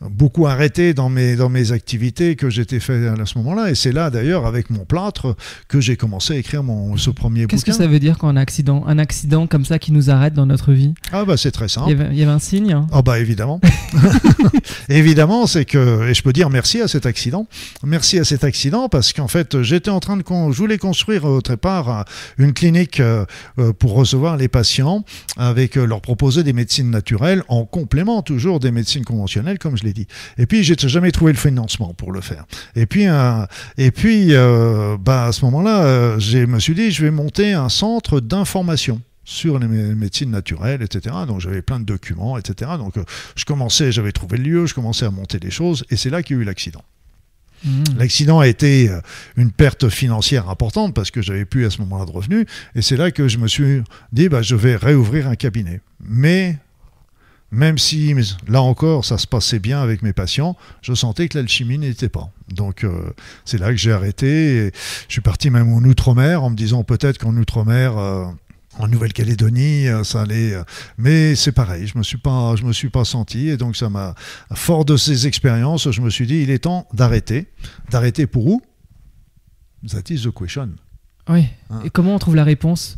beaucoup 0.00 0.46
arrêté 0.46 0.94
dans 0.94 1.08
mes, 1.08 1.36
dans 1.36 1.48
mes 1.48 1.72
activités 1.72 2.36
que 2.36 2.50
j'étais 2.50 2.80
fait 2.80 3.06
à 3.08 3.26
ce 3.26 3.38
moment-là. 3.38 3.70
Et 3.70 3.74
c'est 3.74 3.92
là, 3.92 4.10
d'ailleurs, 4.10 4.46
avec 4.46 4.70
mon 4.70 4.84
plâtre, 4.84 5.36
que 5.68 5.80
j'ai 5.80 5.96
commencé 5.96 6.34
à 6.34 6.36
écrire 6.36 6.62
mon, 6.62 6.96
ce 6.96 7.10
premier 7.10 7.46
Qu'est-ce 7.46 7.62
bouquin. 7.62 7.72
que 7.72 7.78
ça 7.78 7.86
veut 7.86 7.98
dire 8.00 8.18
quand 8.18 8.28
un 8.28 8.36
accident, 8.36 8.84
un 8.86 8.98
accident 8.98 9.46
comme 9.46 9.64
ça 9.64 9.78
qui 9.78 9.92
nous 9.92 10.10
arrête 10.10 10.34
dans 10.34 10.46
notre 10.46 10.72
vie? 10.72 10.94
Ah 11.12 11.24
bah 11.24 11.36
c'est 11.36 11.50
très 11.52 11.66
il 11.66 11.70
simple. 11.70 11.90
y, 11.90 11.92
avait, 11.92 12.08
il 12.12 12.18
y 12.18 12.22
avait 12.22 12.32
un 12.32 12.38
signe 12.38 12.72
hein 12.72 12.86
Ah 12.92 13.02
bah 13.02 13.18
évidemment. 13.20 13.60
évidemment, 14.88 15.46
c'est 15.46 15.64
que 15.64 16.08
et 16.08 16.14
je 16.14 16.22
peux 16.22 16.32
dire 16.32 16.50
merci 16.50 16.80
à 16.80 16.88
cet 16.88 17.06
accident. 17.06 17.46
Merci 17.84 18.18
à 18.18 18.24
cet 18.24 18.44
accident 18.44 18.88
parce 18.88 19.12
qu'en 19.12 19.28
fait, 19.28 19.62
j'étais 19.62 19.90
en 19.90 20.00
train 20.00 20.16
de 20.16 20.22
con- 20.22 20.52
je 20.52 20.58
voulais 20.58 20.78
construire 20.78 21.24
au 21.24 21.40
départ 21.40 21.88
euh, 22.00 22.02
une 22.38 22.52
clinique 22.52 23.00
euh, 23.00 23.24
euh, 23.58 23.72
pour 23.72 23.92
recevoir 23.94 24.36
les 24.36 24.48
patients 24.48 25.04
avec 25.36 25.76
euh, 25.76 25.86
leur 25.86 26.00
proposer 26.00 26.42
des 26.42 26.52
médecines 26.52 26.90
naturelles 26.90 27.42
en 27.48 27.64
complément 27.64 28.22
toujours 28.22 28.60
des 28.60 28.70
médecines 28.70 29.04
conventionnelles 29.04 29.21
comme 29.58 29.76
je 29.76 29.84
l'ai 29.84 29.92
dit. 29.92 30.06
Et 30.38 30.46
puis 30.46 30.62
j'ai 30.64 30.76
jamais 30.76 31.10
trouvé 31.10 31.32
le 31.32 31.38
financement 31.38 31.94
pour 31.94 32.12
le 32.12 32.20
faire. 32.20 32.44
Et 32.76 32.86
puis 32.86 33.06
euh, 33.06 33.44
et 33.78 33.90
puis 33.90 34.28
euh, 34.30 34.96
bah 34.98 35.26
à 35.26 35.32
ce 35.32 35.44
moment-là, 35.44 35.84
euh, 35.84 36.18
je 36.18 36.38
me 36.38 36.58
suis 36.58 36.74
dit 36.74 36.90
je 36.90 37.04
vais 37.04 37.10
monter 37.10 37.52
un 37.52 37.68
centre 37.68 38.20
d'information 38.20 39.00
sur 39.24 39.58
les 39.58 39.66
mé- 39.66 39.94
médecines 39.94 40.30
naturelles, 40.30 40.82
etc. 40.82 41.14
Donc 41.26 41.40
j'avais 41.40 41.62
plein 41.62 41.78
de 41.78 41.84
documents, 41.84 42.36
etc. 42.38 42.72
Donc 42.78 42.96
euh, 42.96 43.04
je 43.36 43.44
commençais, 43.44 43.92
j'avais 43.92 44.12
trouvé 44.12 44.36
le 44.38 44.44
lieu, 44.44 44.66
je 44.66 44.74
commençais 44.74 45.06
à 45.06 45.10
monter 45.10 45.38
des 45.38 45.50
choses, 45.50 45.84
et 45.90 45.96
c'est 45.96 46.10
là 46.10 46.22
qu'il 46.22 46.36
y 46.36 46.38
a 46.40 46.42
eu 46.42 46.44
l'accident. 46.44 46.82
Mmh. 47.64 47.82
L'accident 47.96 48.40
a 48.40 48.48
été 48.48 48.90
une 49.36 49.52
perte 49.52 49.88
financière 49.88 50.50
importante 50.50 50.94
parce 50.94 51.12
que 51.12 51.22
j'avais 51.22 51.44
plus 51.44 51.64
à 51.64 51.70
ce 51.70 51.78
moment-là 51.82 52.06
de 52.06 52.10
revenus, 52.10 52.46
et 52.74 52.82
c'est 52.82 52.96
là 52.96 53.12
que 53.12 53.28
je 53.28 53.38
me 53.38 53.46
suis 53.46 53.82
dit, 54.12 54.28
bah, 54.28 54.42
je 54.42 54.56
vais 54.56 54.74
réouvrir 54.74 55.28
un 55.28 55.36
cabinet. 55.36 55.80
Mais 56.04 56.58
même 57.52 57.76
si 57.76 58.14
là 58.48 58.62
encore 58.62 59.04
ça 59.04 59.18
se 59.18 59.26
passait 59.26 59.58
bien 59.58 59.80
avec 59.80 60.02
mes 60.02 60.14
patients, 60.14 60.56
je 60.80 60.94
sentais 60.94 61.28
que 61.28 61.38
l'alchimie 61.38 61.78
n'était 61.78 62.08
pas. 62.08 62.30
Donc 62.48 62.82
euh, 62.82 63.12
c'est 63.44 63.58
là 63.58 63.68
que 63.68 63.76
j'ai 63.76 63.92
arrêté. 63.92 64.56
Et 64.56 64.72
je 65.06 65.12
suis 65.12 65.20
parti 65.20 65.50
même 65.50 65.72
en 65.72 65.82
Outre-mer 65.82 66.42
en 66.42 66.50
me 66.50 66.56
disant 66.56 66.82
peut-être 66.82 67.18
qu'en 67.18 67.36
Outre-mer, 67.36 67.98
euh, 67.98 68.24
en 68.78 68.88
Nouvelle-Calédonie, 68.88 69.86
euh, 69.86 70.02
ça 70.02 70.22
allait. 70.22 70.54
mais 70.96 71.34
c'est 71.34 71.52
pareil, 71.52 71.86
je 71.86 71.98
me 71.98 72.02
suis 72.02 72.16
pas, 72.16 72.56
je 72.56 72.64
me 72.64 72.72
suis 72.72 72.88
pas 72.88 73.04
senti. 73.04 73.50
Et 73.50 73.58
donc 73.58 73.76
ça 73.76 73.90
m'a, 73.90 74.14
fort 74.54 74.86
de 74.86 74.96
ces 74.96 75.26
expériences, 75.26 75.90
je 75.90 76.00
me 76.00 76.08
suis 76.08 76.26
dit 76.26 76.42
il 76.42 76.50
est 76.50 76.60
temps 76.60 76.88
d'arrêter. 76.94 77.48
D'arrêter 77.90 78.26
pour 78.26 78.46
où? 78.46 78.62
That 79.88 80.10
is 80.10 80.22
the 80.22 80.32
question. 80.32 80.70
Oui. 81.28 81.46
Hein. 81.68 81.82
Et 81.84 81.90
comment 81.90 82.14
on 82.14 82.18
trouve 82.18 82.36
la 82.36 82.44
réponse? 82.44 82.96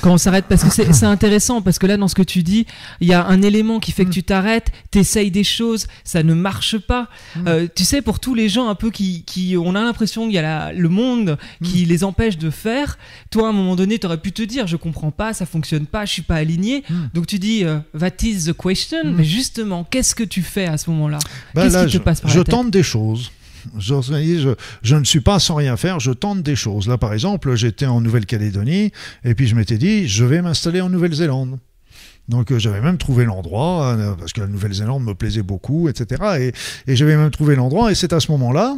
Quand 0.00 0.12
on 0.12 0.18
s'arrête 0.18 0.46
Parce 0.48 0.62
que 0.64 0.70
c'est 0.92 1.06
intéressant, 1.06 1.62
parce 1.62 1.78
que 1.78 1.86
là, 1.86 1.96
dans 1.96 2.08
ce 2.08 2.14
que 2.14 2.22
tu 2.22 2.42
dis, 2.42 2.66
il 3.00 3.08
y 3.08 3.12
a 3.12 3.24
un 3.26 3.42
élément 3.42 3.80
qui 3.80 3.92
fait 3.92 4.04
que 4.04 4.10
Mm. 4.10 4.12
tu 4.12 4.22
t'arrêtes, 4.22 4.72
t'essayes 4.90 5.30
des 5.30 5.44
choses, 5.44 5.86
ça 6.04 6.22
ne 6.22 6.34
marche 6.34 6.78
pas. 6.78 7.08
Mm. 7.36 7.40
Euh, 7.48 7.66
tu 7.74 7.84
sais, 7.84 8.02
pour 8.02 8.20
tous 8.20 8.34
les 8.34 8.48
gens 8.48 8.68
un 8.68 8.74
peu 8.74 8.90
qui, 8.90 9.22
qui 9.24 9.56
on 9.56 9.74
a 9.74 9.82
l'impression 9.82 10.24
qu'il 10.26 10.34
y 10.34 10.38
a 10.38 10.42
la- 10.42 10.72
le 10.72 10.88
monde 10.88 11.38
qui 11.62 11.84
Mm. 11.84 11.88
les 11.88 12.04
empêche 12.04 12.38
de 12.38 12.50
faire, 12.50 12.98
toi, 13.30 13.46
à 13.46 13.50
un 13.50 13.52
moment 13.52 13.76
donné, 13.76 13.98
tu 13.98 14.06
aurais 14.06 14.18
pu 14.20 14.32
te 14.32 14.42
dire, 14.42 14.66
je 14.66 14.76
comprends 14.76 15.10
pas, 15.10 15.32
ça 15.34 15.46
fonctionne 15.46 15.86
pas, 15.86 16.04
je 16.04 16.12
suis 16.12 16.22
pas 16.22 16.36
aligné. 16.36 16.82
Donc 17.14 17.26
tu 17.26 17.38
dis, 17.38 17.64
euh, 17.64 17.78
that 17.98 18.10
is 18.22 18.44
the 18.46 18.52
question? 18.52 18.98
Mais 19.04 19.24
justement, 19.24 19.84
qu'est-ce 19.84 20.14
que 20.14 20.24
tu 20.24 20.42
fais 20.42 20.66
à 20.66 20.78
ce 20.78 20.90
moment-là? 20.90 21.18
Bah 21.54 21.62
Qu'est-ce 21.62 21.74
là, 21.74 21.80
qui 21.84 21.86
te 21.86 21.92
je, 21.92 21.98
passe 21.98 22.20
par 22.20 22.30
je 22.30 22.38
la 22.38 22.44
tête? 22.44 22.54
tente 22.54 22.70
des 22.70 22.82
choses. 22.82 23.30
Je, 23.78 24.54
je, 24.82 24.96
ne 24.96 25.04
suis 25.04 25.20
pas 25.20 25.38
sans 25.38 25.56
rien 25.56 25.76
faire, 25.76 26.00
je 26.00 26.12
tente 26.12 26.42
des 26.42 26.56
choses. 26.56 26.88
Là, 26.88 26.98
par 26.98 27.12
exemple, 27.12 27.54
j'étais 27.54 27.86
en 27.86 28.00
Nouvelle-Calédonie 28.00 28.92
et 29.24 29.34
puis 29.34 29.46
je 29.46 29.54
m'étais 29.54 29.78
dit, 29.78 30.08
je 30.08 30.24
vais 30.24 30.42
m'installer 30.42 30.80
en 30.80 30.88
Nouvelle-Zélande. 30.88 31.58
Donc 32.28 32.50
euh, 32.50 32.58
j'avais 32.58 32.80
même 32.80 32.98
trouvé 32.98 33.24
l'endroit, 33.24 33.94
euh, 33.96 34.14
parce 34.14 34.32
que 34.32 34.40
la 34.40 34.46
Nouvelle-Zélande 34.46 35.04
me 35.04 35.14
plaisait 35.14 35.42
beaucoup, 35.42 35.88
etc. 35.88 36.52
Et, 36.86 36.94
j'avais 36.96 37.16
même 37.16 37.30
trouvé 37.30 37.56
l'endroit, 37.56 37.92
et 37.92 37.94
c'est 37.94 38.12
à 38.12 38.20
ce 38.20 38.32
moment-là, 38.32 38.76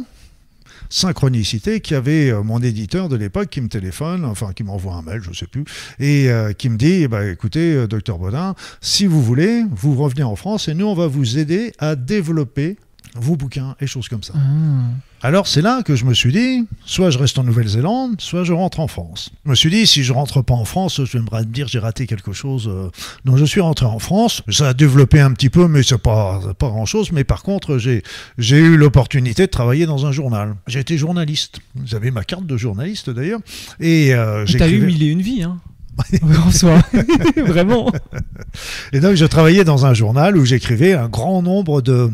synchronicité, 0.89 1.81
qu'il 1.81 1.95
y 1.95 1.97
avait 1.97 2.29
euh, 2.29 2.43
mon 2.43 2.59
éditeur 2.59 3.09
de 3.09 3.15
l'époque 3.15 3.49
qui 3.49 3.61
me 3.61 3.67
téléphone, 3.67 4.25
enfin 4.25 4.53
qui 4.53 4.63
m'envoie 4.63 4.93
un 4.93 5.01
mail, 5.01 5.21
je 5.21 5.29
ne 5.29 5.35
sais 5.35 5.47
plus, 5.47 5.63
et 5.99 6.29
qui 6.57 6.69
me 6.69 6.77
dit, 6.77 7.03
eh 7.03 7.07
ben, 7.07 7.27
écoutez, 7.31 7.87
docteur 7.87 8.19
Bodin, 8.19 8.55
si 8.81 9.05
vous 9.05 9.21
voulez, 9.21 9.63
vous 9.71 9.95
revenez 9.95 10.23
en 10.23 10.35
France 10.35 10.67
et 10.67 10.73
nous, 10.73 10.85
on 10.85 10.95
va 10.95 11.07
vous 11.07 11.37
aider 11.37 11.73
à 11.79 11.95
développer 11.95 12.77
vos 13.19 13.35
bouquins 13.35 13.75
et 13.79 13.87
choses 13.87 14.07
comme 14.07 14.23
ça. 14.23 14.33
Ah. 14.35 14.83
Alors 15.21 15.47
c'est 15.47 15.61
là 15.61 15.81
que 15.83 15.95
je 15.95 16.05
me 16.05 16.13
suis 16.13 16.31
dit, 16.31 16.65
soit 16.85 17.09
je 17.09 17.17
reste 17.17 17.37
en 17.37 17.43
Nouvelle-Zélande, 17.43 18.21
soit 18.21 18.43
je 18.45 18.53
rentre 18.53 18.79
en 18.79 18.87
France. 18.87 19.31
Je 19.45 19.49
me 19.49 19.55
suis 19.55 19.69
dit, 19.69 19.85
si 19.85 20.03
je 20.03 20.13
rentre 20.13 20.41
pas 20.41 20.53
en 20.53 20.63
France, 20.65 21.01
je 21.03 21.17
vais 21.17 21.23
me 21.23 21.43
dire 21.43 21.67
j'ai 21.67 21.79
raté 21.79 22.07
quelque 22.07 22.31
chose. 22.31 22.67
euh. 22.71 22.89
Donc 23.25 23.37
je 23.37 23.45
suis 23.45 23.59
rentré 23.61 23.85
en 23.85 23.99
France. 23.99 24.41
Ça 24.49 24.69
a 24.69 24.73
développé 24.73 25.19
un 25.19 25.31
petit 25.33 25.49
peu, 25.49 25.67
mais 25.67 25.83
c'est 25.83 25.97
pas 25.97 26.39
pas 26.57 26.69
grand 26.69 26.85
chose. 26.85 27.11
Mais 27.11 27.23
par 27.25 27.43
contre, 27.43 27.77
j'ai 27.77 28.01
j'ai 28.37 28.57
eu 28.59 28.77
l'opportunité 28.77 29.45
de 29.45 29.51
travailler 29.51 29.85
dans 29.85 30.05
un 30.05 30.11
journal. 30.11 30.55
J'ai 30.67 30.79
été 30.79 30.97
journaliste. 30.97 31.59
J'avais 31.85 32.11
ma 32.11 32.23
carte 32.23 32.45
de 32.45 32.55
journaliste 32.57 33.09
d'ailleurs. 33.09 33.39
Et 33.81 34.13
euh, 34.13 34.45
T'as 34.57 34.69
eu 34.69 34.79
mille 34.79 35.03
et 35.03 35.07
une 35.07 35.21
vies, 35.21 35.43
hein 35.43 35.57
en 36.45 36.51
soi. 36.51 36.79
Vraiment. 37.35 37.91
Et 38.93 39.01
donc, 39.01 39.15
je 39.15 39.25
travaillais 39.25 39.65
dans 39.65 39.85
un 39.85 39.93
journal 39.93 40.37
où 40.37 40.45
j'écrivais 40.45 40.93
un 40.93 41.09
grand 41.09 41.41
nombre 41.41 41.81
de 41.81 42.09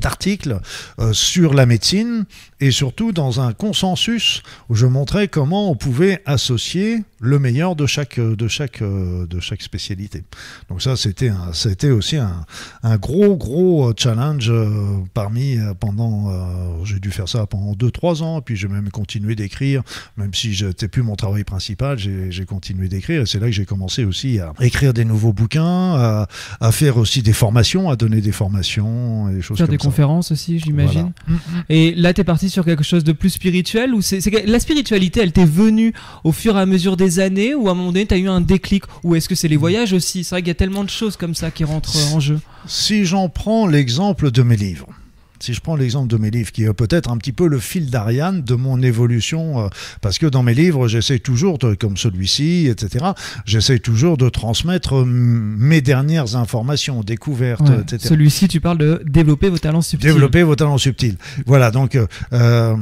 d'articles 0.00 0.60
euh, 1.00 1.12
sur 1.12 1.54
la 1.54 1.66
médecine 1.66 2.24
et 2.60 2.70
surtout 2.70 3.12
dans 3.12 3.40
un 3.40 3.52
consensus 3.52 4.42
où 4.68 4.74
je 4.74 4.86
montrais 4.86 5.28
comment 5.28 5.70
on 5.70 5.76
pouvait 5.76 6.22
associer 6.26 7.02
le 7.20 7.38
meilleur 7.38 7.76
de 7.76 7.86
chaque 7.86 8.18
de 8.20 8.48
chaque 8.48 8.82
euh, 8.82 9.26
de 9.26 9.40
chaque 9.40 9.62
spécialité. 9.62 10.22
Donc 10.68 10.82
ça 10.82 10.96
c'était 10.96 11.28
un 11.28 11.52
c'était 11.52 11.90
aussi 11.90 12.16
un, 12.16 12.44
un 12.82 12.96
gros 12.96 13.36
gros 13.36 13.92
challenge 13.96 14.50
euh, 14.50 14.68
parmi 15.14 15.56
euh, 15.58 15.74
pendant 15.74 16.30
euh, 16.30 16.84
j'ai 16.84 17.00
dû 17.00 17.10
faire 17.10 17.28
ça 17.28 17.46
pendant 17.46 17.72
2 17.74 17.90
3 17.90 18.22
ans 18.22 18.40
puis 18.40 18.56
j'ai 18.56 18.68
même 18.68 18.90
continué 18.90 19.34
d'écrire 19.34 19.82
même 20.16 20.34
si 20.34 20.52
j'étais 20.54 20.88
plus 20.88 21.02
mon 21.02 21.16
travail 21.16 21.44
principal, 21.44 21.98
j'ai 21.98 22.30
j'ai 22.30 22.44
continué 22.44 22.88
d'écrire 22.88 23.22
et 23.22 23.26
c'est 23.26 23.38
là 23.40 23.46
que 23.46 23.52
j'ai 23.52 23.66
commencé 23.66 24.04
aussi 24.04 24.38
à 24.40 24.52
écrire 24.60 24.92
des 24.94 25.04
nouveaux 25.04 25.32
bouquins, 25.32 25.94
à, 25.94 26.28
à 26.60 26.72
faire 26.72 26.96
aussi 26.96 27.22
des 27.22 27.32
formations, 27.32 27.88
à 27.90 27.96
donner 27.96 28.20
des 28.20 28.32
formations 28.32 29.28
et 29.28 29.34
des 29.34 29.42
choses 29.42 29.58
Faire 29.58 29.66
comme 29.66 29.76
des 29.76 29.82
ça. 29.82 29.88
conférences 29.88 30.30
aussi, 30.32 30.58
j'imagine. 30.58 31.12
Voilà. 31.26 31.64
Et 31.68 31.94
là, 31.94 32.12
t'es 32.12 32.24
parti 32.24 32.47
sur 32.48 32.64
quelque 32.64 32.82
chose 32.82 33.04
de 33.04 33.12
plus 33.12 33.30
spirituel 33.30 33.94
ou 33.94 34.02
c'est 34.02 34.24
la 34.46 34.60
spiritualité, 34.60 35.20
elle 35.20 35.32
t'est 35.32 35.44
venue 35.44 35.92
au 36.24 36.32
fur 36.32 36.56
et 36.56 36.60
à 36.60 36.66
mesure 36.66 36.96
des 36.96 37.20
années 37.20 37.54
ou 37.54 37.68
à 37.68 37.72
un 37.72 37.74
moment 37.74 37.92
donné, 37.92 38.06
t'as 38.06 38.16
eu 38.16 38.28
un 38.28 38.40
déclic 38.40 38.84
ou 39.04 39.14
est-ce 39.14 39.28
que 39.28 39.34
c'est 39.34 39.48
les 39.48 39.56
voyages 39.56 39.92
aussi? 39.92 40.24
C'est 40.24 40.34
vrai 40.34 40.42
qu'il 40.42 40.48
y 40.48 40.52
a 40.52 40.54
tellement 40.54 40.84
de 40.84 40.90
choses 40.90 41.16
comme 41.16 41.34
ça 41.34 41.50
qui 41.50 41.64
rentrent 41.64 41.96
en 42.14 42.20
jeu. 42.20 42.40
Si 42.66 43.04
j'en 43.04 43.28
prends 43.28 43.66
l'exemple 43.66 44.30
de 44.30 44.42
mes 44.42 44.56
livres, 44.56 44.88
si 45.40 45.54
je 45.54 45.60
prends 45.60 45.76
l'exemple 45.76 46.08
de 46.08 46.16
mes 46.16 46.30
livres, 46.30 46.50
qui 46.52 46.64
est 46.64 46.72
peut-être 46.72 47.10
un 47.10 47.16
petit 47.16 47.32
peu 47.32 47.46
le 47.48 47.58
fil 47.58 47.90
d'Ariane 47.90 48.42
de 48.42 48.54
mon 48.54 48.82
évolution, 48.82 49.60
euh, 49.60 49.68
parce 50.00 50.18
que 50.18 50.26
dans 50.26 50.42
mes 50.42 50.54
livres, 50.54 50.88
j'essaie 50.88 51.18
toujours, 51.18 51.58
de- 51.58 51.74
comme 51.74 51.96
celui-ci, 51.96 52.66
etc., 52.68 53.06
j'essaie 53.44 53.78
toujours 53.78 54.16
de 54.16 54.28
transmettre 54.28 54.96
euh, 54.96 55.04
mes 55.06 55.80
dernières 55.80 56.36
informations, 56.36 57.02
découvertes, 57.02 57.68
Ouais. 57.68 57.80
etc. 57.82 57.98
Celui-ci, 58.08 58.48
tu 58.48 58.60
parles 58.60 58.78
de 58.78 59.02
développer 59.06 59.48
vos 59.48 59.58
talents 59.58 59.82
subtils. 59.82 60.08
Développer 60.10 60.42
vos 60.42 60.56
talents 60.56 60.78
subtils. 60.78 61.16
Voilà, 61.46 61.70
donc 61.70 61.98
euh, 62.32 62.76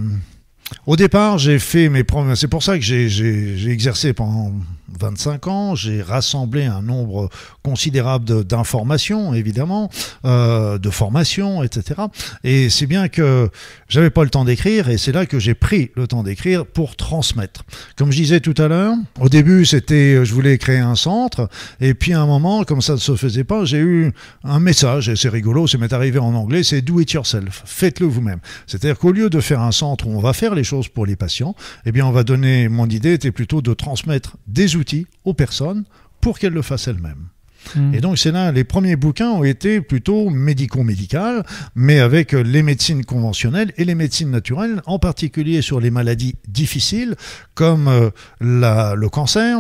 au 0.87 0.97
départ, 0.97 1.39
j'ai 1.39 1.59
fait 1.59 1.89
mes 1.89 2.05
premiers. 2.05 2.37
C'est 2.37 2.49
pour 2.49 2.63
ça 2.63 2.77
que 2.79 2.85
j'ai 2.85 3.69
exercé 3.71 4.13
pendant 4.13 4.53
25 4.99 5.47
ans. 5.49 5.75
J'ai 5.75 6.03
rassemblé 6.03 6.65
un 6.65 6.83
nombre 6.83 7.29
considérable 7.63 8.45
d'informations, 8.45 9.35
évidemment, 9.35 9.91
euh, 10.25 10.79
de 10.79 10.91
formations, 10.91 11.63
etc. 11.63 12.03
Et 12.45 12.71
c'est 12.71 12.87
bien 12.87 13.09
que 13.09 13.51
j'avais 13.89 14.11
pas 14.11 14.25
le 14.25 14.31
temps 14.31 14.45
d'écrire, 14.45 14.89
et 14.89 14.99
c'est 14.99 15.13
là 15.13 15.27
que 15.27 15.39
j'ai 15.39 15.55
pris 15.55 15.91
le 15.97 16.07
temps 16.07 16.23
d'écrire 16.23 16.65
pour 16.67 16.97
transmettre. 16.97 17.65
Comme 17.97 18.13
je 18.13 18.19
disais 18.19 18.41
tout 18.41 18.55
à 18.59 18.69
l'heure, 18.69 18.95
au 19.21 19.29
début, 19.29 19.65
c'était, 19.65 20.25
je 20.25 20.33
voulais 20.33 20.59
créer 20.59 20.79
un 20.79 20.95
centre, 20.95 21.49
et 21.81 21.95
puis 21.95 22.13
à 22.13 22.21
un 22.21 22.27
moment, 22.27 22.65
comme 22.65 22.83
ça 22.83 22.95
ne 22.95 22.99
se 22.99 23.17
faisait 23.17 23.45
pas, 23.45 23.65
j'ai 23.65 23.79
eu 23.79 24.13
un 24.45 24.61
message, 24.61 25.09
et 25.09 25.17
c'est 25.17 25.29
rigolo, 25.29 25.67
ça 25.67 25.79
m'est 25.79 25.93
arrivé 25.93 26.19
en 26.19 26.35
anglais, 26.35 26.63
c'est 26.63 26.83
do 26.83 27.01
it 27.01 27.11
yourself, 27.13 27.63
faites-le 27.65 28.07
vous-même. 28.07 28.39
C'est-à-dire 28.67 28.99
qu'au 28.99 29.13
lieu 29.13 29.31
de 29.31 29.41
faire 29.41 29.61
un 29.61 29.73
centre 29.73 30.07
où 30.07 30.11
on 30.11 30.21
va 30.21 30.33
faire 30.33 30.55
les 30.55 30.65
choses 30.65 30.89
pour 30.89 31.07
les 31.07 31.17
patients, 31.17 31.55
eh 31.85 31.93
bien 31.93 32.07
on 32.07 32.13
va 32.13 32.23
donner, 32.23 32.69
mon 32.69 32.87
idée 32.87 33.15
était 33.15 33.33
plutôt 33.33 33.63
de 33.63 33.75
transmettre 33.75 34.37
des 34.47 34.76
outils 34.77 35.07
aux 35.25 35.35
personnes 35.35 35.85
pour 36.21 36.39
qu'elles 36.39 36.53
le 36.53 36.63
fassent 36.63 36.89
elles-mêmes. 36.89 37.27
Mm. 37.75 37.95
Et 37.95 38.01
donc 38.01 38.17
c'est 38.19 38.31
là, 38.31 38.53
les 38.53 38.63
premiers 38.65 38.95
bouquins 38.97 39.31
ont 39.31 39.43
été 39.45 39.81
plutôt 39.81 40.31
médico-médical, 40.31 41.45
mais 41.75 41.99
avec 41.99 42.33
euh, 42.35 42.43
les 42.43 42.63
médecines 42.63 43.05
conventionnelles 43.05 43.73
et 43.77 43.85
les 43.85 43.95
médecines 43.95 44.31
naturelles, 44.31 44.83
en 44.87 44.99
particulier 44.99 45.63
sur 45.63 45.81
les 45.81 45.91
maladies 45.91 46.37
difficiles 46.49 47.17
comme 47.55 47.89
euh, 47.89 48.11
la- 48.41 48.95
le 48.95 49.09
cancer. 49.09 49.59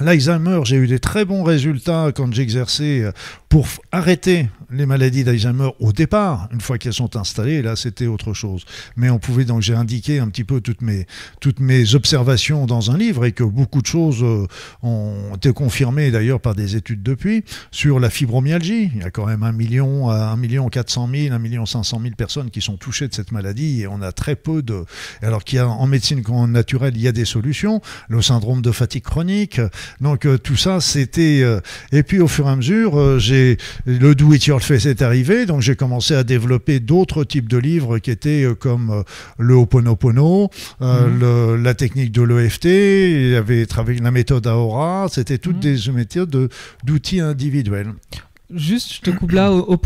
L'Alzheimer, 0.00 0.60
j'ai 0.64 0.76
eu 0.76 0.86
des 0.86 0.98
très 1.00 1.24
bons 1.24 1.42
résultats 1.42 2.10
quand 2.14 2.32
j'exerçais 2.32 3.02
euh, 3.02 3.12
pour 3.48 3.66
arrêter 3.92 4.48
les 4.72 4.86
maladies 4.86 5.24
d'Alzheimer 5.24 5.70
au 5.80 5.92
départ, 5.92 6.48
une 6.52 6.60
fois 6.60 6.78
qu'elles 6.78 6.94
sont 6.94 7.16
installées, 7.16 7.62
là 7.62 7.76
c'était 7.76 8.06
autre 8.06 8.32
chose. 8.34 8.64
Mais 8.96 9.10
on 9.10 9.18
pouvait 9.18 9.44
donc 9.44 9.62
j'ai 9.62 9.74
indiqué 9.74 10.18
un 10.18 10.28
petit 10.28 10.44
peu 10.44 10.60
toutes 10.60 10.82
mes 10.82 11.06
toutes 11.40 11.60
mes 11.60 11.94
observations 11.94 12.66
dans 12.66 12.90
un 12.90 12.98
livre 12.98 13.24
et 13.24 13.32
que 13.32 13.44
beaucoup 13.44 13.82
de 13.82 13.86
choses 13.86 14.22
euh, 14.22 14.46
ont 14.82 15.34
été 15.34 15.52
confirmées 15.52 16.10
d'ailleurs 16.10 16.40
par 16.40 16.54
des 16.54 16.76
études 16.76 17.02
depuis 17.02 17.44
sur 17.70 18.00
la 18.00 18.10
fibromyalgie. 18.10 18.90
Il 18.94 19.00
y 19.00 19.04
a 19.04 19.10
quand 19.10 19.26
même 19.26 19.42
un 19.42 19.52
million, 19.52 20.10
un 20.10 20.36
million 20.36 20.68
400 20.68 21.08
000, 21.12 21.34
un 21.34 21.38
million 21.38 21.66
500 21.66 22.00
000 22.02 22.14
personnes 22.14 22.50
qui 22.50 22.60
sont 22.60 22.76
touchées 22.76 23.08
de 23.08 23.14
cette 23.14 23.32
maladie 23.32 23.82
et 23.82 23.86
on 23.86 24.02
a 24.02 24.12
très 24.12 24.36
peu 24.36 24.62
de. 24.62 24.84
Alors 25.22 25.44
qu'il 25.44 25.56
y 25.56 25.60
a 25.60 25.68
en 25.68 25.86
médecine 25.86 26.22
naturelle, 26.48 26.94
il 26.96 27.02
y 27.02 27.08
a 27.08 27.12
des 27.12 27.24
solutions. 27.24 27.80
Le 28.08 28.22
syndrome 28.22 28.62
de 28.62 28.72
fatigue 28.72 29.04
chronique. 29.04 29.60
Donc 30.00 30.26
euh, 30.26 30.38
tout 30.38 30.56
ça, 30.56 30.80
c'était. 30.80 31.40
Euh, 31.42 31.60
et 31.92 32.02
puis 32.02 32.20
au 32.20 32.28
fur 32.28 32.46
et 32.46 32.50
à 32.50 32.56
mesure, 32.56 33.18
j'ai 33.18 33.56
le 33.84 34.14
do 34.14 34.32
it 34.32 34.40
yourself 34.60 34.86
est 34.86 35.02
arrivé, 35.02 35.46
donc 35.46 35.60
j'ai 35.60 35.76
commencé 35.76 36.14
à 36.14 36.24
développer 36.24 36.80
d'autres 36.80 37.24
types 37.24 37.48
de 37.48 37.58
livres 37.58 37.98
qui 37.98 38.10
étaient 38.10 38.46
comme 38.58 39.04
le 39.38 39.54
Ho'oponopono, 39.54 40.50
mmh. 40.80 41.56
la 41.56 41.74
technique 41.74 42.12
de 42.12 42.22
l'EFT, 42.22 42.64
il 42.64 43.30
y 43.30 43.36
avait 43.36 43.66
travaillé 43.66 44.00
la 44.00 44.10
méthode 44.10 44.46
Aora, 44.46 45.06
c'était 45.10 45.38
toutes 45.38 45.56
mmh. 45.56 45.60
des 45.60 45.92
méthodes 45.92 46.50
d'outils 46.84 47.20
individuels. 47.20 47.94
Juste, 48.52 48.94
je 48.94 49.00
te 49.00 49.10
coupe 49.10 49.30
là. 49.30 49.52
Au, 49.52 49.78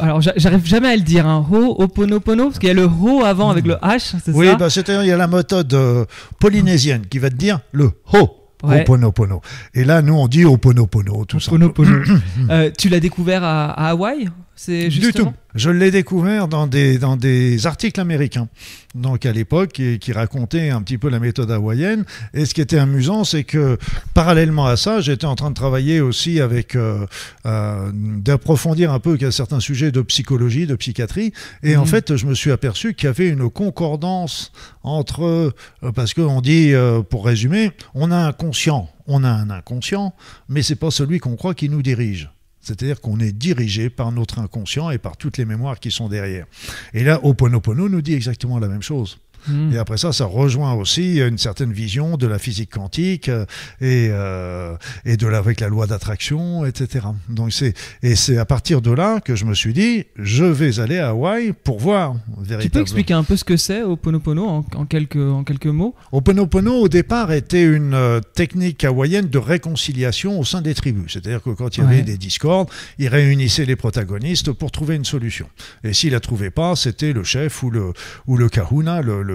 alors, 0.00 0.20
j'arrive 0.20 0.64
jamais 0.64 0.88
à 0.88 0.96
le 0.96 1.02
dire. 1.02 1.26
Hein. 1.26 1.44
Ho, 1.50 1.82
oponopono, 1.82 2.44
parce 2.44 2.60
qu'il 2.60 2.68
y 2.68 2.70
a 2.70 2.74
le 2.74 2.84
ho 2.84 3.24
avant 3.24 3.50
avec 3.50 3.66
le 3.66 3.74
h, 3.74 4.14
c'est 4.24 4.32
oui, 4.32 4.46
ça? 4.46 4.54
bah, 4.54 4.70
c'est-à-dire 4.70 5.02
il 5.02 5.08
y 5.08 5.12
a 5.12 5.16
la 5.16 5.26
méthode 5.26 5.74
euh, 5.74 6.04
polynésienne 6.38 7.06
qui 7.06 7.18
va 7.18 7.30
te 7.30 7.34
dire 7.34 7.60
le 7.72 7.90
ho. 8.12 8.43
Oponopono. 8.64 9.40
Et 9.74 9.84
là, 9.84 10.02
nous, 10.02 10.14
on 10.14 10.28
dit 10.28 10.44
Oponopono, 10.44 11.24
tout 11.24 11.38
oponopono. 11.46 11.90
euh, 12.50 12.70
tu 12.76 12.88
l'as 12.88 13.00
découvert 13.00 13.44
à, 13.44 13.70
à 13.70 13.90
Hawaï? 13.90 14.28
C'est 14.56 14.88
Du 14.88 15.12
tout. 15.12 15.32
Je 15.54 15.70
l'ai 15.70 15.92
découvert 15.92 16.48
dans 16.48 16.66
des, 16.66 16.98
dans 16.98 17.16
des 17.16 17.66
articles 17.66 18.00
américains, 18.00 18.48
donc 18.96 19.24
à 19.24 19.30
l'époque, 19.30 19.72
qui, 19.72 20.00
qui, 20.00 20.12
racontaient 20.12 20.70
un 20.70 20.82
petit 20.82 20.98
peu 20.98 21.08
la 21.08 21.20
méthode 21.20 21.50
hawaïenne. 21.50 22.04
Et 22.34 22.44
ce 22.44 22.54
qui 22.54 22.60
était 22.60 22.78
amusant, 22.78 23.22
c'est 23.22 23.44
que 23.44 23.78
parallèlement 24.14 24.66
à 24.66 24.76
ça, 24.76 25.00
j'étais 25.00 25.26
en 25.26 25.36
train 25.36 25.50
de 25.50 25.54
travailler 25.54 26.00
aussi 26.00 26.40
avec, 26.40 26.74
euh, 26.74 27.06
euh, 27.46 27.90
d'approfondir 27.94 28.92
un 28.92 28.98
peu 28.98 29.16
certains 29.30 29.60
sujets 29.60 29.92
de 29.92 30.02
psychologie, 30.02 30.66
de 30.66 30.74
psychiatrie. 30.74 31.32
Et 31.62 31.76
en 31.76 31.82
mhm. 31.82 31.86
fait, 31.86 32.16
je 32.16 32.26
me 32.26 32.34
suis 32.34 32.50
aperçu 32.50 32.94
qu'il 32.94 33.06
y 33.06 33.10
avait 33.10 33.28
une 33.28 33.48
concordance 33.48 34.50
entre, 34.82 35.22
euh, 35.22 35.92
parce 35.94 36.14
qu'on 36.14 36.40
dit, 36.40 36.72
pour 37.10 37.26
résumer, 37.26 37.70
on 37.94 38.10
a 38.10 38.16
un 38.16 38.32
conscient, 38.32 38.88
on 39.06 39.22
a 39.22 39.30
un 39.30 39.50
inconscient, 39.50 40.14
mais 40.48 40.62
c'est 40.62 40.74
pas 40.74 40.90
celui 40.90 41.20
qu'on 41.20 41.36
croit 41.36 41.54
qui 41.54 41.68
nous 41.68 41.82
dirige. 41.82 42.33
C'est-à-dire 42.64 43.00
qu'on 43.00 43.20
est 43.20 43.32
dirigé 43.32 43.90
par 43.90 44.10
notre 44.10 44.38
inconscient 44.38 44.90
et 44.90 44.98
par 44.98 45.16
toutes 45.16 45.36
les 45.36 45.44
mémoires 45.44 45.78
qui 45.78 45.90
sont 45.90 46.08
derrière. 46.08 46.46
Et 46.94 47.04
là, 47.04 47.20
Oponopono 47.22 47.88
nous 47.88 48.00
dit 48.00 48.14
exactement 48.14 48.58
la 48.58 48.68
même 48.68 48.82
chose. 48.82 49.18
Hmm. 49.48 49.72
Et 49.72 49.78
après 49.78 49.98
ça, 49.98 50.12
ça 50.12 50.24
rejoint 50.24 50.72
aussi 50.74 51.20
une 51.20 51.38
certaine 51.38 51.72
vision 51.72 52.16
de 52.16 52.26
la 52.26 52.38
physique 52.38 52.70
quantique 52.70 53.28
euh, 53.28 53.44
et, 53.80 54.08
euh, 54.10 54.76
et 55.04 55.16
de 55.16 55.26
la, 55.26 55.38
avec 55.38 55.60
la 55.60 55.68
loi 55.68 55.86
d'attraction, 55.86 56.64
etc. 56.64 57.06
Donc 57.28 57.52
c'est 57.52 57.74
et 58.02 58.14
c'est 58.16 58.38
à 58.38 58.44
partir 58.44 58.80
de 58.80 58.90
là 58.90 59.20
que 59.20 59.34
je 59.34 59.44
me 59.44 59.54
suis 59.54 59.72
dit, 59.72 60.04
je 60.16 60.44
vais 60.44 60.78
aller 60.80 60.98
à 60.98 61.10
Hawaï 61.10 61.52
pour 61.52 61.78
voir 61.78 62.14
véritablement. 62.38 62.62
Tu 62.62 62.70
peux 62.70 62.80
expliquer 62.80 63.14
un 63.14 63.24
peu 63.24 63.36
ce 63.36 63.44
que 63.44 63.56
c'est 63.56 63.82
Oponopono 63.82 64.46
en, 64.46 64.64
en, 64.74 64.86
quelques 64.86 65.16
en 65.16 65.44
quelques 65.44 65.66
mots? 65.66 65.94
Oponopono 66.12 66.74
au 66.74 66.88
départ 66.88 67.32
était 67.32 67.64
une 67.64 67.94
euh, 67.94 68.20
technique 68.20 68.84
hawaïenne 68.84 69.28
de 69.28 69.38
réconciliation 69.38 70.38
au 70.38 70.44
sein 70.44 70.62
des 70.62 70.74
tribus. 70.74 71.12
C'est-à-dire 71.12 71.42
que 71.42 71.50
quand 71.50 71.76
il 71.76 71.84
y 71.84 71.86
avait 71.86 72.02
des 72.02 72.18
discordes, 72.18 72.68
ils 72.98 73.08
réunissaient 73.08 73.64
les 73.64 73.76
protagonistes 73.76 74.52
pour 74.52 74.70
trouver 74.70 74.96
une 74.96 75.04
solution. 75.04 75.48
Et 75.82 75.92
s'ils 75.92 76.12
la 76.12 76.20
trouvaient 76.20 76.50
pas, 76.50 76.76
c'était 76.76 77.12
le 77.12 77.24
chef 77.24 77.62
ou 77.62 77.70
le 77.70 77.92
ou 78.26 78.36
le 78.36 78.48
kahuna, 78.48 79.02
le 79.02 79.14
le, 79.22 79.33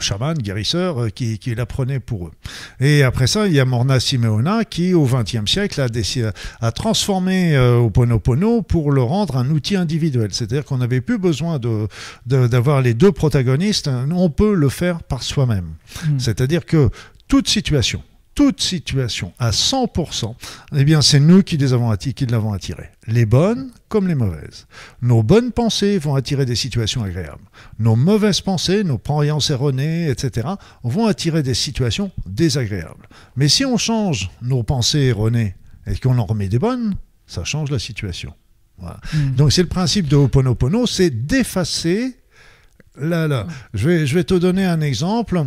chaman, 0.00 0.34
guérisseur, 0.34 1.02
euh, 1.02 1.08
qui, 1.08 1.38
qui 1.38 1.54
l'apprenait 1.54 2.00
pour 2.00 2.28
eux. 2.28 2.32
Et 2.80 3.02
après 3.02 3.26
ça, 3.26 3.46
il 3.46 3.52
y 3.52 3.60
a 3.60 3.64
Morna 3.64 4.00
Simeona 4.00 4.64
qui, 4.64 4.94
au 4.94 5.06
XXe 5.06 5.50
siècle, 5.50 5.80
a, 5.80 5.88
décidé, 5.88 6.30
a 6.60 6.72
transformé 6.72 7.56
euh, 7.56 7.76
Oponopono 7.78 8.62
pour 8.62 8.92
le 8.92 9.02
rendre 9.02 9.36
un 9.36 9.50
outil 9.50 9.76
individuel. 9.76 10.28
C'est-à-dire 10.32 10.64
qu'on 10.64 10.78
n'avait 10.78 11.00
plus 11.00 11.18
besoin 11.18 11.58
d'avoir 11.58 11.88
de, 12.26 12.46
d'avoir 12.46 12.82
les 12.82 12.94
deux 12.94 13.12
protagonistes, 13.12 13.88
on 14.10 14.30
peut 14.30 14.54
le 14.54 14.68
faire 14.68 15.02
par 15.02 15.22
soi-même. 15.22 15.74
Hmm. 16.06 16.18
C'est-à-dire 16.18 16.64
que 16.64 16.90
toute 17.28 17.48
situation, 17.48 18.02
toute 18.36 18.60
situation 18.60 19.32
à 19.38 19.50
100%, 19.50 20.34
eh 20.76 20.84
bien, 20.84 21.00
c'est 21.00 21.18
nous 21.18 21.42
qui 21.42 21.56
les 21.56 21.72
avons 21.72 21.96
qui 21.96 22.26
l'avons 22.26 22.52
attiré. 22.52 22.90
Les 23.08 23.24
bonnes 23.24 23.70
comme 23.88 24.06
les 24.06 24.14
mauvaises. 24.14 24.66
Nos 25.00 25.22
bonnes 25.22 25.52
pensées 25.52 25.98
vont 25.98 26.14
attirer 26.14 26.44
des 26.44 26.54
situations 26.54 27.02
agréables. 27.02 27.42
Nos 27.78 27.96
mauvaises 27.96 28.42
pensées, 28.42 28.84
nos 28.84 28.98
croyances 28.98 29.48
erronées, 29.48 30.10
etc., 30.10 30.48
vont 30.84 31.06
attirer 31.06 31.42
des 31.42 31.54
situations 31.54 32.12
désagréables. 32.26 33.08
Mais 33.36 33.48
si 33.48 33.64
on 33.64 33.78
change 33.78 34.30
nos 34.42 34.62
pensées 34.62 35.00
erronées 35.00 35.56
et 35.86 35.96
qu'on 35.96 36.18
en 36.18 36.26
remet 36.26 36.48
des 36.48 36.58
bonnes, 36.58 36.94
ça 37.26 37.42
change 37.42 37.70
la 37.70 37.78
situation. 37.78 38.34
Hmm. 38.78 39.34
Donc 39.36 39.52
c'est 39.52 39.62
le 39.62 39.68
principe 39.68 40.08
de 40.08 40.16
Ho'oponopono, 40.16 40.86
c'est 40.86 41.26
d'effacer. 41.26 42.18
Là, 42.98 43.26
là. 43.28 43.46
Je 43.72 43.88
vais, 43.88 44.06
je 44.06 44.14
vais 44.14 44.24
te 44.24 44.34
donner 44.34 44.66
un 44.66 44.82
exemple. 44.82 45.42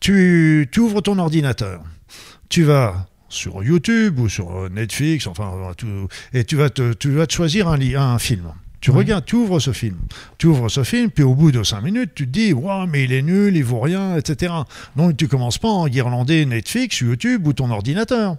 Tu, 0.00 0.68
tu 0.72 0.80
ouvres 0.80 1.02
ton 1.02 1.18
ordinateur 1.20 1.84
tu 2.52 2.64
vas 2.64 3.06
sur 3.30 3.64
YouTube 3.64 4.18
ou 4.18 4.28
sur 4.28 4.68
Netflix, 4.68 5.26
enfin, 5.26 5.50
et 6.34 6.44
tu 6.44 6.56
vas 6.56 6.68
te, 6.68 6.92
tu 6.92 7.10
vas 7.12 7.26
te 7.26 7.32
choisir 7.32 7.66
un, 7.66 7.80
un 7.80 8.18
film. 8.18 8.52
Tu 8.82 8.90
regardes, 8.90 9.24
tu 9.24 9.36
ouvres 9.36 9.58
ce 9.58 9.72
film. 9.72 9.96
Tu 10.36 10.48
ouvres 10.48 10.68
ce 10.68 10.84
film, 10.84 11.10
puis 11.10 11.24
au 11.24 11.34
bout 11.34 11.50
de 11.50 11.62
cinq 11.62 11.80
minutes, 11.80 12.10
tu 12.14 12.26
te 12.26 12.30
dis, 12.30 12.52
waouh, 12.52 12.86
mais 12.86 13.04
il 13.04 13.12
est 13.14 13.22
nul, 13.22 13.56
il 13.56 13.64
vaut 13.64 13.80
rien, 13.80 14.18
etc. 14.18 14.52
Donc 14.96 15.16
tu 15.16 15.28
commences 15.28 15.56
pas 15.56 15.68
en 15.68 15.88
guirlander 15.88 16.44
Netflix, 16.44 17.00
YouTube 17.00 17.46
ou 17.46 17.54
ton 17.54 17.70
ordinateur. 17.70 18.36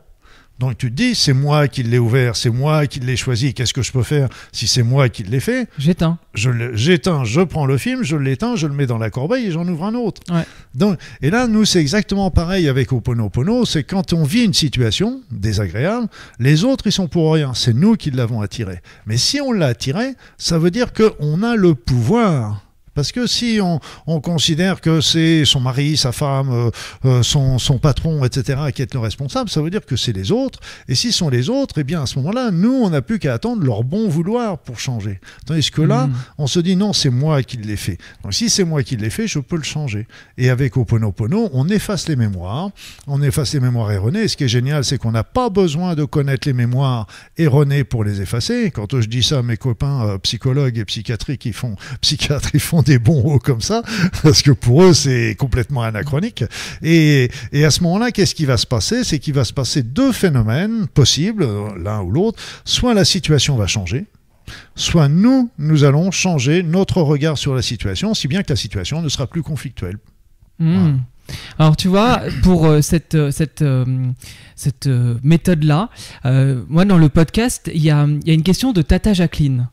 Donc 0.60 0.78
tu 0.78 0.90
te 0.90 0.96
dis, 0.96 1.16
c'est 1.16 1.34
moi 1.34 1.68
qui 1.68 1.84
l'ai 1.84 1.98
ouvert, 1.98 2.36
c'est 2.36 2.50
moi 2.50 2.86
qui 2.88 3.00
l'ai 3.00 3.18
choisi, 3.18 3.54
qu'est-ce 3.54 3.74
que 3.74 3.82
je 3.82 3.92
peux 3.92 4.04
faire 4.04 4.30
si 4.52 4.68
c'est 4.68 4.84
moi 4.84 5.10
qui 5.10 5.24
l'ai 5.24 5.40
fait? 5.40 5.68
J'éteins. 5.78 6.20
J'éteins, 6.36 7.24
je 7.24 7.42
prends 7.42 7.66
le 7.66 7.78
film, 7.78 8.04
je 8.04 8.16
l'éteins, 8.16 8.56
je 8.56 8.68
le 8.68 8.74
mets 8.74 8.86
dans 8.86 8.98
la 8.98 9.10
corbeille 9.10 9.48
et 9.48 9.52
j'en 9.52 9.68
ouvre 9.68 9.84
un 9.84 9.96
autre. 9.96 10.22
Donc, 10.76 11.00
et 11.22 11.30
là, 11.30 11.48
nous, 11.48 11.66
c'est 11.66 11.80
exactement 11.80 12.32
pareil 12.32 12.68
avec 12.70 12.94
Oponopono, 12.94 13.66
c'est 13.66 13.84
quand 13.84 14.14
on 14.14 14.24
vit 14.24 14.44
une 14.44 14.54
situation 14.54 15.22
désagréable, 15.32 16.08
les 16.40 16.64
autres, 16.64 16.88
ils 16.88 16.92
sont 16.92 17.08
pour 17.08 17.34
rien, 17.34 17.54
c'est 17.54 17.74
nous 17.74 17.96
qui 17.96 18.12
l'avons 18.12 18.42
attiré. 18.42 18.82
Mais 19.06 19.18
si 19.18 19.42
on 19.42 19.52
l'a 19.52 19.68
attiré, 19.68 20.14
ça 20.38 20.60
veut 20.60 20.72
dire 20.72 20.94
qu'on 20.94 21.44
a 21.44 21.56
le 21.56 21.76
pouvoir 21.76 22.63
parce 22.94 23.12
que 23.12 23.28
si 23.28 23.60
on, 23.62 23.80
considère 24.22 24.82
que 24.82 25.02
c'est 25.02 25.46
son 25.46 25.60
mari, 25.60 25.98
sa 25.98 26.12
femme, 26.12 26.50
euh, 26.52 26.72
euh, 27.06 27.24
son, 27.24 27.78
patron, 27.80 28.24
etc., 28.24 28.60
qui 28.74 28.82
est 28.82 28.94
le 28.94 29.00
responsable, 29.00 29.50
ça 29.50 29.62
veut 29.62 29.70
dire 29.70 29.86
que 29.86 29.96
c'est 29.96 30.14
les 30.14 30.32
autres. 30.32 30.60
Et 30.88 30.96
si 30.96 31.12
sont 31.12 31.30
les 31.30 31.50
autres, 31.50 31.76
eh 31.80 31.84
bien 31.84 32.04
à 32.04 32.06
ce 32.06 32.20
moment-là, 32.20 32.52
nous, 32.52 32.74
on 32.74 32.90
n'a 32.90 33.02
plus 33.02 33.20
qu'à 33.20 33.34
attendre 33.34 33.64
leur 33.64 33.84
bon 33.84 34.08
vouloir 34.08 34.60
pour 34.60 34.80
changer. 34.80 35.20
Tandis 35.46 35.72
que 35.72 35.82
là, 35.82 36.08
hmm. 36.08 36.14
on 36.38 36.48
se 36.48 36.60
dit 36.60 36.76
non, 36.76 36.94
c'est 36.94 37.10
moi 37.10 37.44
qui 37.44 37.58
l'ai 37.58 37.76
fait. 37.76 37.98
Donc 38.24 38.34
si 38.34 38.50
c'est 38.50 38.64
moi 38.64 38.84
qui 38.84 38.96
l'ai 38.96 39.10
fait, 39.10 39.28
je 39.28 39.40
peux 39.40 39.58
le 39.58 39.64
changer. 39.64 40.08
Et 40.38 40.50
avec 40.50 40.78
Oponopono, 40.78 41.50
on 41.54 41.68
efface 41.70 42.08
les 42.08 42.16
mémoires, 42.16 42.70
on 43.08 43.22
efface 43.22 43.54
les 43.54 43.60
mémoires 43.60 43.92
erronées. 43.92 44.24
Et 44.24 44.28
ce 44.28 44.38
qui 44.38 44.44
est 44.44 44.50
génial, 44.50 44.86
c'est 44.86 44.98
qu'on 44.98 45.12
n'a 45.12 45.24
pas 45.24 45.50
besoin 45.50 45.96
de 45.96 46.06
connaître 46.06 46.48
les 46.48 46.54
mémoires 46.54 47.08
erronées 47.38 47.84
pour 47.84 48.04
les 48.04 48.22
effacer. 48.22 48.72
Quand 48.72 49.00
je 49.00 49.08
dis 49.08 49.24
ça 49.24 49.40
à 49.40 49.42
mes 49.42 49.58
copains 49.58 50.06
euh, 50.06 50.18
psychologues 50.20 50.78
et 50.78 50.86
psychiatriques 50.86 51.42
qui 51.42 51.54
font, 51.54 51.76
psychiatres, 52.02 52.50
ils 52.54 52.60
font 52.60 52.83
des 52.86 53.00
bons 53.00 53.24
hauts 53.24 53.40
comme 53.40 53.62
ça, 53.62 53.84
parce 54.22 54.42
que 54.42 54.52
pour 54.52 54.84
eux, 54.84 54.94
c'est 54.94 55.36
complètement 55.38 55.84
anachronique. 55.84 56.44
Et, 56.82 57.30
et 57.52 57.66
à 57.66 57.72
ce 57.72 57.82
moment-là, 57.84 58.12
qu'est-ce 58.12 58.36
qui 58.36 58.46
va 58.46 58.58
se 58.58 58.68
passer? 58.68 59.04
C'est 59.04 59.20
qu'il 59.20 59.34
va 59.34 59.44
se 59.44 59.54
passer 59.54 59.84
deux 59.84 60.12
phénomènes 60.12 60.88
possibles, 60.88 61.48
l'un 61.78 62.02
ou 62.02 62.12
l'autre. 62.12 62.42
Soit 62.66 62.94
la 62.94 63.06
situation 63.06 63.56
va 63.56 63.68
changer, 63.68 64.06
soit 64.76 65.08
nous, 65.08 65.50
nous 65.58 65.84
allons 65.84 66.12
changer 66.12 66.64
notre 66.64 67.02
regard 67.02 67.38
sur 67.38 67.56
la 67.56 67.62
situation, 67.62 68.14
si 68.14 68.28
bien 68.28 68.44
que 68.44 68.52
la 68.52 68.56
situation 68.56 69.02
ne 69.02 69.10
sera 69.10 69.28
plus 69.28 69.44
conflictuelle. 69.44 69.98
Hmm. 70.60 70.98
Alors 71.58 71.78
tu 71.78 71.88
vois, 71.88 72.22
pour 72.42 72.66
euh, 72.66 72.82
cette, 72.82 73.16
euh, 73.16 73.32
cette, 73.32 73.62
euh, 73.62 73.86
cette 74.56 74.90
méthode-là, 75.24 75.90
moi 76.24 76.86
dans 76.86 76.98
le 76.98 77.10
podcast, 77.10 77.72
il 77.74 77.82
y 77.82 77.92
a, 77.92 78.08
y 78.26 78.32
a, 78.32 78.34
une 78.34 78.44
question 78.44 78.74
de 78.74 78.82
Tata 78.82 79.14
Jacqueline. 79.14 79.68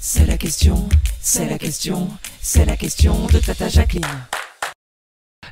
C'est 0.00 0.26
la 0.26 0.36
question, 0.36 0.88
c'est 1.22 1.46
la 1.46 1.56
question, 1.56 2.08
c'est 2.40 2.64
la 2.64 2.76
question 2.76 3.26
de 3.26 3.38
Tata 3.38 3.68
Jacqueline. 3.68 4.02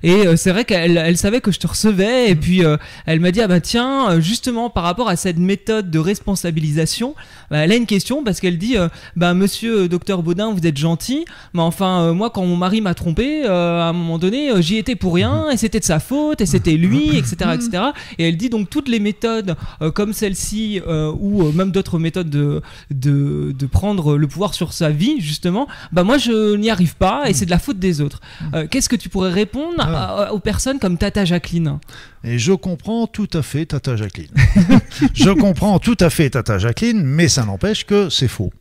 Et 0.02 0.26
euh, 0.26 0.36
c'est 0.36 0.50
vrai 0.50 0.64
qu'elle 0.64 0.96
elle 0.96 1.16
savait 1.16 1.40
que 1.40 1.52
je 1.52 1.58
te 1.58 1.66
recevais. 1.66 2.30
Et 2.30 2.34
puis, 2.34 2.64
euh, 2.64 2.76
elle 3.06 3.20
m'a 3.20 3.30
dit, 3.30 3.40
ah 3.40 3.48
bah 3.48 3.60
tiens, 3.60 4.10
euh, 4.10 4.20
justement, 4.20 4.70
par 4.70 4.84
rapport 4.84 5.08
à 5.08 5.16
cette 5.16 5.38
méthode 5.38 5.90
de 5.90 5.98
responsabilisation, 5.98 7.14
bah, 7.50 7.58
elle 7.58 7.72
a 7.72 7.76
une 7.76 7.86
question 7.86 8.24
parce 8.24 8.40
qu'elle 8.40 8.58
dit, 8.58 8.76
euh, 8.76 8.88
bah 9.16 9.34
monsieur 9.34 9.88
docteur 9.88 10.22
Baudin, 10.22 10.52
vous 10.52 10.66
êtes 10.66 10.76
gentil, 10.76 11.24
mais 11.54 11.62
enfin, 11.62 12.12
moi, 12.12 12.30
quand 12.30 12.44
mon 12.44 12.56
mari 12.56 12.80
m'a 12.80 12.94
trompé, 12.94 13.44
à 13.44 13.88
un 13.88 13.92
moment 13.92 14.18
donné, 14.18 14.50
j'y 14.62 14.76
étais 14.76 14.96
pour 14.96 15.14
rien, 15.14 15.50
et 15.50 15.56
c'était 15.56 15.80
de 15.80 15.84
sa 15.84 16.00
faute, 16.00 16.40
et 16.40 16.46
c'était 16.46 16.72
lui, 16.72 17.16
etc., 17.16 17.50
etc. 17.54 17.82
Et 18.18 18.28
elle 18.28 18.36
dit 18.36 18.50
donc 18.50 18.70
toutes 18.70 18.88
les 18.88 19.00
méthodes 19.00 19.56
comme 19.94 20.12
celle-ci, 20.12 20.80
ou 20.86 21.50
même 21.52 21.70
d'autres 21.70 21.98
méthodes 21.98 22.30
de, 22.30 22.62
de, 22.90 23.52
de 23.56 23.66
prendre 23.66 24.16
le 24.16 24.28
pouvoir 24.28 24.54
sur 24.54 24.72
sa 24.72 24.90
vie, 24.90 25.20
justement, 25.20 25.66
bah 25.92 26.04
moi, 26.04 26.18
je 26.18 26.56
n'y 26.56 26.70
arrive 26.70 26.96
pas, 26.96 27.28
et 27.28 27.34
c'est 27.34 27.46
de 27.46 27.50
la 27.50 27.58
faute 27.58 27.78
des 27.78 28.00
autres. 28.00 28.20
Euh, 28.54 28.66
Qu'est-ce 28.70 28.88
que 28.88 28.96
tu 28.96 29.08
pourrais 29.08 29.30
répondre. 29.30 29.76
À- 29.94 30.32
aux 30.32 30.38
personnes 30.38 30.78
comme 30.78 30.98
Tata 30.98 31.24
Jacqueline 31.24 31.78
Et 32.24 32.38
je 32.38 32.52
comprends 32.52 33.06
tout 33.06 33.28
à 33.32 33.42
fait 33.42 33.66
Tata 33.66 33.96
Jacqueline. 33.96 34.30
je 35.14 35.30
comprends 35.30 35.78
tout 35.78 35.96
à 36.00 36.10
fait 36.10 36.30
Tata 36.30 36.58
Jacqueline, 36.58 37.02
mais 37.02 37.28
ça 37.28 37.44
n'empêche 37.44 37.84
que 37.84 38.08
c'est 38.08 38.28
faux. 38.28 38.52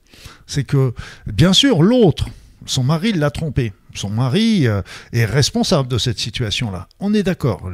C'est 0.47 0.63
que, 0.63 0.93
bien 1.27 1.53
sûr, 1.53 1.81
l'autre, 1.83 2.27
son 2.65 2.83
mari 2.83 3.13
l'a 3.13 3.31
trompé. 3.31 3.73
Son 3.95 4.09
mari 4.09 4.67
euh, 4.67 4.81
est 5.13 5.25
responsable 5.25 5.87
de 5.87 5.97
cette 5.97 6.19
situation-là. 6.19 6.87
On 6.99 7.13
est 7.13 7.23
d'accord. 7.23 7.69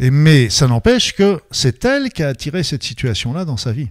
Mais 0.00 0.50
ça 0.50 0.66
n'empêche 0.66 1.14
que 1.14 1.40
c'est 1.50 1.84
elle 1.84 2.10
qui 2.10 2.22
a 2.22 2.28
attiré 2.28 2.62
cette 2.62 2.82
situation-là 2.82 3.44
dans 3.44 3.56
sa 3.56 3.72
vie. 3.72 3.88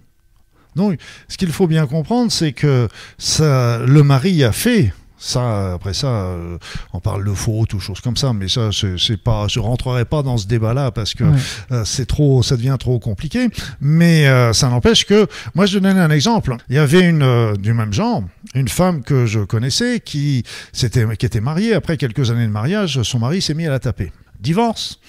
Donc, 0.76 1.00
ce 1.28 1.36
qu'il 1.36 1.50
faut 1.50 1.66
bien 1.66 1.86
comprendre, 1.86 2.30
c'est 2.30 2.52
que 2.52 2.88
ça, 3.18 3.78
le 3.84 4.02
mari 4.02 4.44
a 4.44 4.52
fait. 4.52 4.92
Ça, 5.18 5.74
après 5.74 5.94
ça, 5.94 6.06
euh, 6.08 6.58
on 6.92 7.00
parle 7.00 7.24
de 7.24 7.32
faute 7.34 7.74
ou 7.74 7.80
choses 7.80 8.00
comme 8.00 8.16
ça, 8.16 8.32
mais 8.32 8.48
ça, 8.48 8.70
c'est 8.72 8.98
c'est 8.98 9.16
pas, 9.16 9.48
je 9.48 9.58
rentrerai 9.58 10.04
pas 10.04 10.22
dans 10.22 10.36
ce 10.38 10.46
débat-là 10.46 10.90
parce 10.92 11.14
que 11.14 11.24
Ouais. 11.24 11.38
euh, 11.72 11.84
c'est 11.84 12.06
trop, 12.06 12.42
ça 12.42 12.56
devient 12.56 12.76
trop 12.78 12.98
compliqué. 13.00 13.48
Mais 13.80 14.28
euh, 14.28 14.52
ça 14.52 14.68
n'empêche 14.68 15.04
que, 15.06 15.26
moi, 15.54 15.66
je 15.66 15.78
donne 15.78 15.98
un 15.98 16.10
exemple. 16.10 16.56
Il 16.68 16.76
y 16.76 16.78
avait 16.78 17.00
une 17.08 17.22
euh, 17.22 17.56
du 17.56 17.72
même 17.74 17.92
genre, 17.92 18.22
une 18.54 18.68
femme 18.68 19.02
que 19.02 19.26
je 19.26 19.40
connaissais 19.40 20.00
qui 20.00 20.44
s'était, 20.72 21.04
qui 21.16 21.26
était 21.26 21.40
mariée. 21.40 21.74
Après 21.74 21.96
quelques 21.96 22.30
années 22.30 22.46
de 22.46 22.52
mariage, 22.52 23.02
son 23.02 23.18
mari 23.18 23.42
s'est 23.42 23.54
mis 23.54 23.66
à 23.66 23.70
la 23.70 23.78
taper. 23.80 24.12
Divorce. 24.40 25.00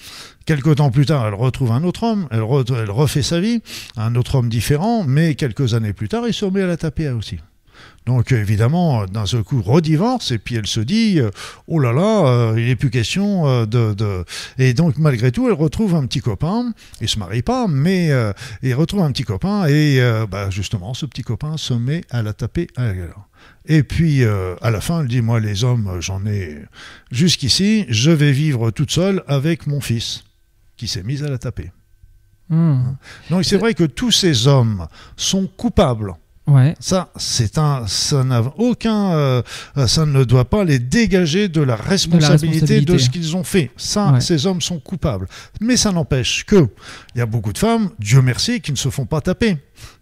Quelques 0.46 0.76
temps 0.76 0.90
plus 0.90 1.06
tard, 1.06 1.24
elle 1.28 1.34
retrouve 1.34 1.70
un 1.70 1.84
autre 1.84 2.02
homme, 2.02 2.26
elle, 2.32 2.40
re- 2.40 2.64
elle 2.82 2.90
refait 2.90 3.22
sa 3.22 3.38
vie, 3.38 3.62
un 3.96 4.16
autre 4.16 4.34
homme 4.34 4.48
différent, 4.48 5.04
mais 5.06 5.36
quelques 5.36 5.74
années 5.74 5.92
plus 5.92 6.08
tard, 6.08 6.24
il 6.26 6.34
se 6.34 6.44
met 6.46 6.62
à 6.62 6.66
la 6.66 6.76
taper 6.76 7.04
elle 7.04 7.14
aussi. 7.14 7.38
Donc 8.06 8.32
évidemment, 8.32 9.04
d'un 9.06 9.26
seul 9.26 9.44
coup, 9.44 9.62
redivorce, 9.62 10.30
et 10.32 10.38
puis 10.38 10.56
elle 10.56 10.66
se 10.66 10.80
dit, 10.80 11.20
euh, 11.20 11.30
oh 11.68 11.78
là 11.78 11.92
là, 11.92 12.26
euh, 12.26 12.54
il 12.56 12.66
n'est 12.66 12.76
plus 12.76 12.90
question 12.90 13.46
euh, 13.46 13.66
de, 13.66 13.94
de... 13.94 14.24
Et 14.58 14.72
donc 14.74 14.96
malgré 14.98 15.30
tout, 15.30 15.46
elle 15.48 15.54
retrouve 15.54 15.94
un 15.94 16.06
petit 16.06 16.20
copain, 16.20 16.72
il 17.00 17.08
se 17.08 17.18
marie 17.18 17.42
pas, 17.42 17.66
mais 17.68 18.10
euh, 18.10 18.32
il 18.62 18.74
retrouve 18.74 19.02
un 19.02 19.12
petit 19.12 19.24
copain, 19.24 19.66
et 19.66 20.00
bah, 20.30 20.50
justement, 20.50 20.94
ce 20.94 21.06
petit 21.06 21.22
copain 21.22 21.56
se 21.56 21.74
met 21.74 22.02
à 22.10 22.22
la 22.22 22.32
taper 22.32 22.68
à 22.76 22.86
la 22.86 22.94
gueule. 22.94 23.14
Et 23.66 23.82
puis 23.82 24.24
euh, 24.24 24.56
à 24.62 24.70
la 24.70 24.80
fin, 24.80 25.02
elle 25.02 25.08
dit, 25.08 25.20
moi 25.20 25.38
les 25.38 25.64
hommes, 25.64 25.98
j'en 26.00 26.24
ai 26.26 26.58
jusqu'ici, 27.10 27.84
je 27.88 28.10
vais 28.10 28.32
vivre 28.32 28.70
toute 28.70 28.90
seule 28.90 29.22
avec 29.26 29.66
mon 29.66 29.80
fils, 29.80 30.24
qui 30.76 30.88
s'est 30.88 31.02
mis 31.02 31.22
à 31.22 31.28
la 31.28 31.38
taper. 31.38 31.70
Hmm. 32.48 32.94
Donc 33.28 33.44
c'est 33.44 33.58
vrai 33.58 33.74
que 33.74 33.84
tous 33.84 34.10
ces 34.10 34.48
hommes 34.48 34.88
sont 35.16 35.46
coupables 35.46 36.14
Ouais. 36.50 36.74
ça, 36.80 37.10
c'est 37.16 37.58
un, 37.58 37.86
ça 37.86 38.24
n'a 38.24 38.42
aucun, 38.58 39.12
euh, 39.12 39.42
ça 39.86 40.04
ne 40.04 40.24
doit 40.24 40.44
pas 40.44 40.64
les 40.64 40.78
dégager 40.78 41.48
de 41.48 41.60
la 41.62 41.76
responsabilité 41.76 42.80
de, 42.80 42.92
responsabilité. 42.92 42.98
ce 42.98 43.10
qu'ils 43.10 43.36
ont 43.36 43.44
fait. 43.44 43.70
Ça, 43.76 44.12
Ouais. 44.12 44.20
ces 44.20 44.46
hommes 44.46 44.60
sont 44.60 44.78
coupables. 44.80 45.28
Mais 45.60 45.76
ça 45.76 45.92
n'empêche 45.92 46.44
que 46.44 46.68
il 47.14 47.18
y 47.18 47.20
a 47.20 47.26
beaucoup 47.26 47.52
de 47.52 47.58
femmes, 47.58 47.90
Dieu 47.98 48.20
merci, 48.22 48.60
qui 48.60 48.72
ne 48.72 48.76
se 48.76 48.88
font 48.90 49.06
pas 49.06 49.20
taper. 49.20 49.56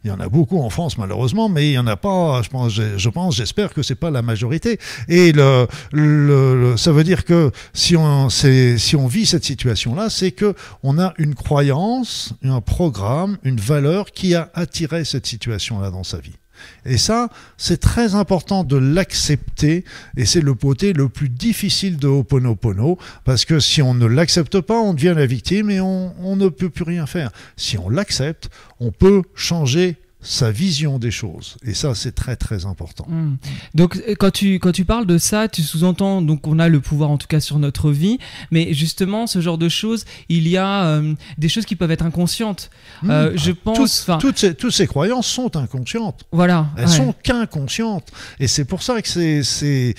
Il 0.09 0.13
y 0.13 0.15
en 0.15 0.21
a 0.21 0.31
beaucoup 0.31 0.59
en 0.59 0.71
France 0.71 0.97
malheureusement, 0.97 1.51
mais 1.51 1.69
il 1.69 1.73
y 1.75 1.79
en 1.79 1.87
a 1.87 1.97
pas. 1.97 2.41
Je 2.41 2.49
pense, 2.49 2.73
je 2.73 3.09
pense, 3.11 3.37
j'espère 3.37 3.75
que 3.75 3.83
c'est 3.83 3.95
pas 3.95 4.11
la 4.11 4.23
majorité. 4.23 4.79
Et 5.07 5.35
ça 5.35 6.93
veut 6.93 7.05
dire 7.05 7.27
que 7.27 7.51
si 7.75 7.95
on, 7.95 8.31
si 8.31 8.97
on 8.97 9.07
vit 9.07 9.27
cette 9.27 9.45
situation-là, 9.45 10.09
c'est 10.09 10.33
que 10.33 10.55
on 10.83 10.99
a 10.99 11.13
une 11.19 11.35
croyance, 11.35 12.33
un 12.43 12.63
programme, 12.63 13.37
une 13.43 13.61
valeur 13.61 14.11
qui 14.11 14.35
a 14.35 14.51
attiré 14.55 15.05
cette 15.05 15.27
situation-là 15.27 15.91
dans 15.91 16.05
sa 16.05 16.17
vie. 16.17 16.39
Et 16.85 16.99
ça, 16.99 17.29
c'est 17.57 17.81
très 17.81 18.15
important 18.15 18.65
de 18.65 18.77
l'accepter, 18.77 19.85
et 20.17 20.25
c'est 20.25 20.41
le 20.41 20.55
côté 20.55 20.93
le 20.93 21.09
plus 21.09 21.29
difficile 21.29 21.97
de 21.97 22.09
Ho'oponopono, 22.09 22.99
parce 23.25 23.45
que 23.45 23.61
si 23.61 23.83
on 23.83 23.95
ne 23.95 24.07
l'accepte 24.07 24.61
pas, 24.61 24.79
on 24.79 24.95
devient 24.95 25.15
la 25.17 25.27
victime 25.27 25.71
et 25.71 25.81
on, 25.81 26.15
on 26.21 26.37
ne 26.37 26.49
peut 26.49 26.71
plus 26.71 26.85
rien 26.85 27.07
faire. 27.07 27.31
Si 27.57 27.79
on 27.79 27.89
l'accepte, 27.89 28.51
on 28.81 28.93
peut 28.93 29.23
changer 29.35 29.97
sa 30.21 30.51
vision 30.51 30.99
des 30.99 31.11
choses. 31.13 31.57
Et 31.65 31.75
ça, 31.75 31.95
c'est 31.95 32.13
très 32.13 32.35
très 32.37 32.67
important. 32.67 33.07
Hmm. 33.09 33.37
Donc 33.75 33.97
euh, 34.09 34.15
quand 34.19 34.33
tu 34.33 34.55
quand 34.59 34.73
tu 34.73 34.85
parles 34.85 35.07
de 35.07 35.17
ça, 35.19 35.49
tu 35.49 35.63
sous-entends 35.63 36.23
donc 36.23 36.47
on 36.47 36.59
a 36.59 36.69
le 36.69 36.81
pouvoir 36.81 37.11
en 37.11 37.19
tout 37.19 37.29
cas 37.29 37.41
sur 37.41 37.59
notre 37.59 37.91
vie, 37.93 38.19
mais 38.51 38.75
justement 38.75 39.27
ce 39.29 39.41
genre 39.41 39.59
de 39.59 39.69
choses, 39.69 40.05
il 40.29 40.49
y 40.49 40.57
a 40.57 40.87
euh, 40.87 41.15
des 41.39 41.49
choses 41.49 41.65
qui 41.67 41.77
peuvent 41.77 41.91
être 41.93 42.05
inconscientes. 42.05 42.71
Euh, 43.09 43.33
Mmh. 43.33 43.37
je 43.39 43.51
Toutes- 43.53 43.61
pense, 43.63 44.03
enfin 44.03 44.19
toutes, 44.19 44.39
ces, 44.39 44.55
toutes 44.55 44.73
ces 44.73 44.87
croyances 44.89 45.27
sont 45.29 45.57
inconscientes. 45.57 46.25
voilà. 46.33 46.67
Elles 46.77 46.87
ouais. 46.89 46.97
sont 46.97 47.15
qu'inconscientes. 47.23 48.09
Et 48.41 48.49
c'est 48.49 48.65
pour 48.65 48.83
ça 48.83 49.01
que 49.03 49.09
c'est, 49.09 49.43
c'est, 49.45 49.95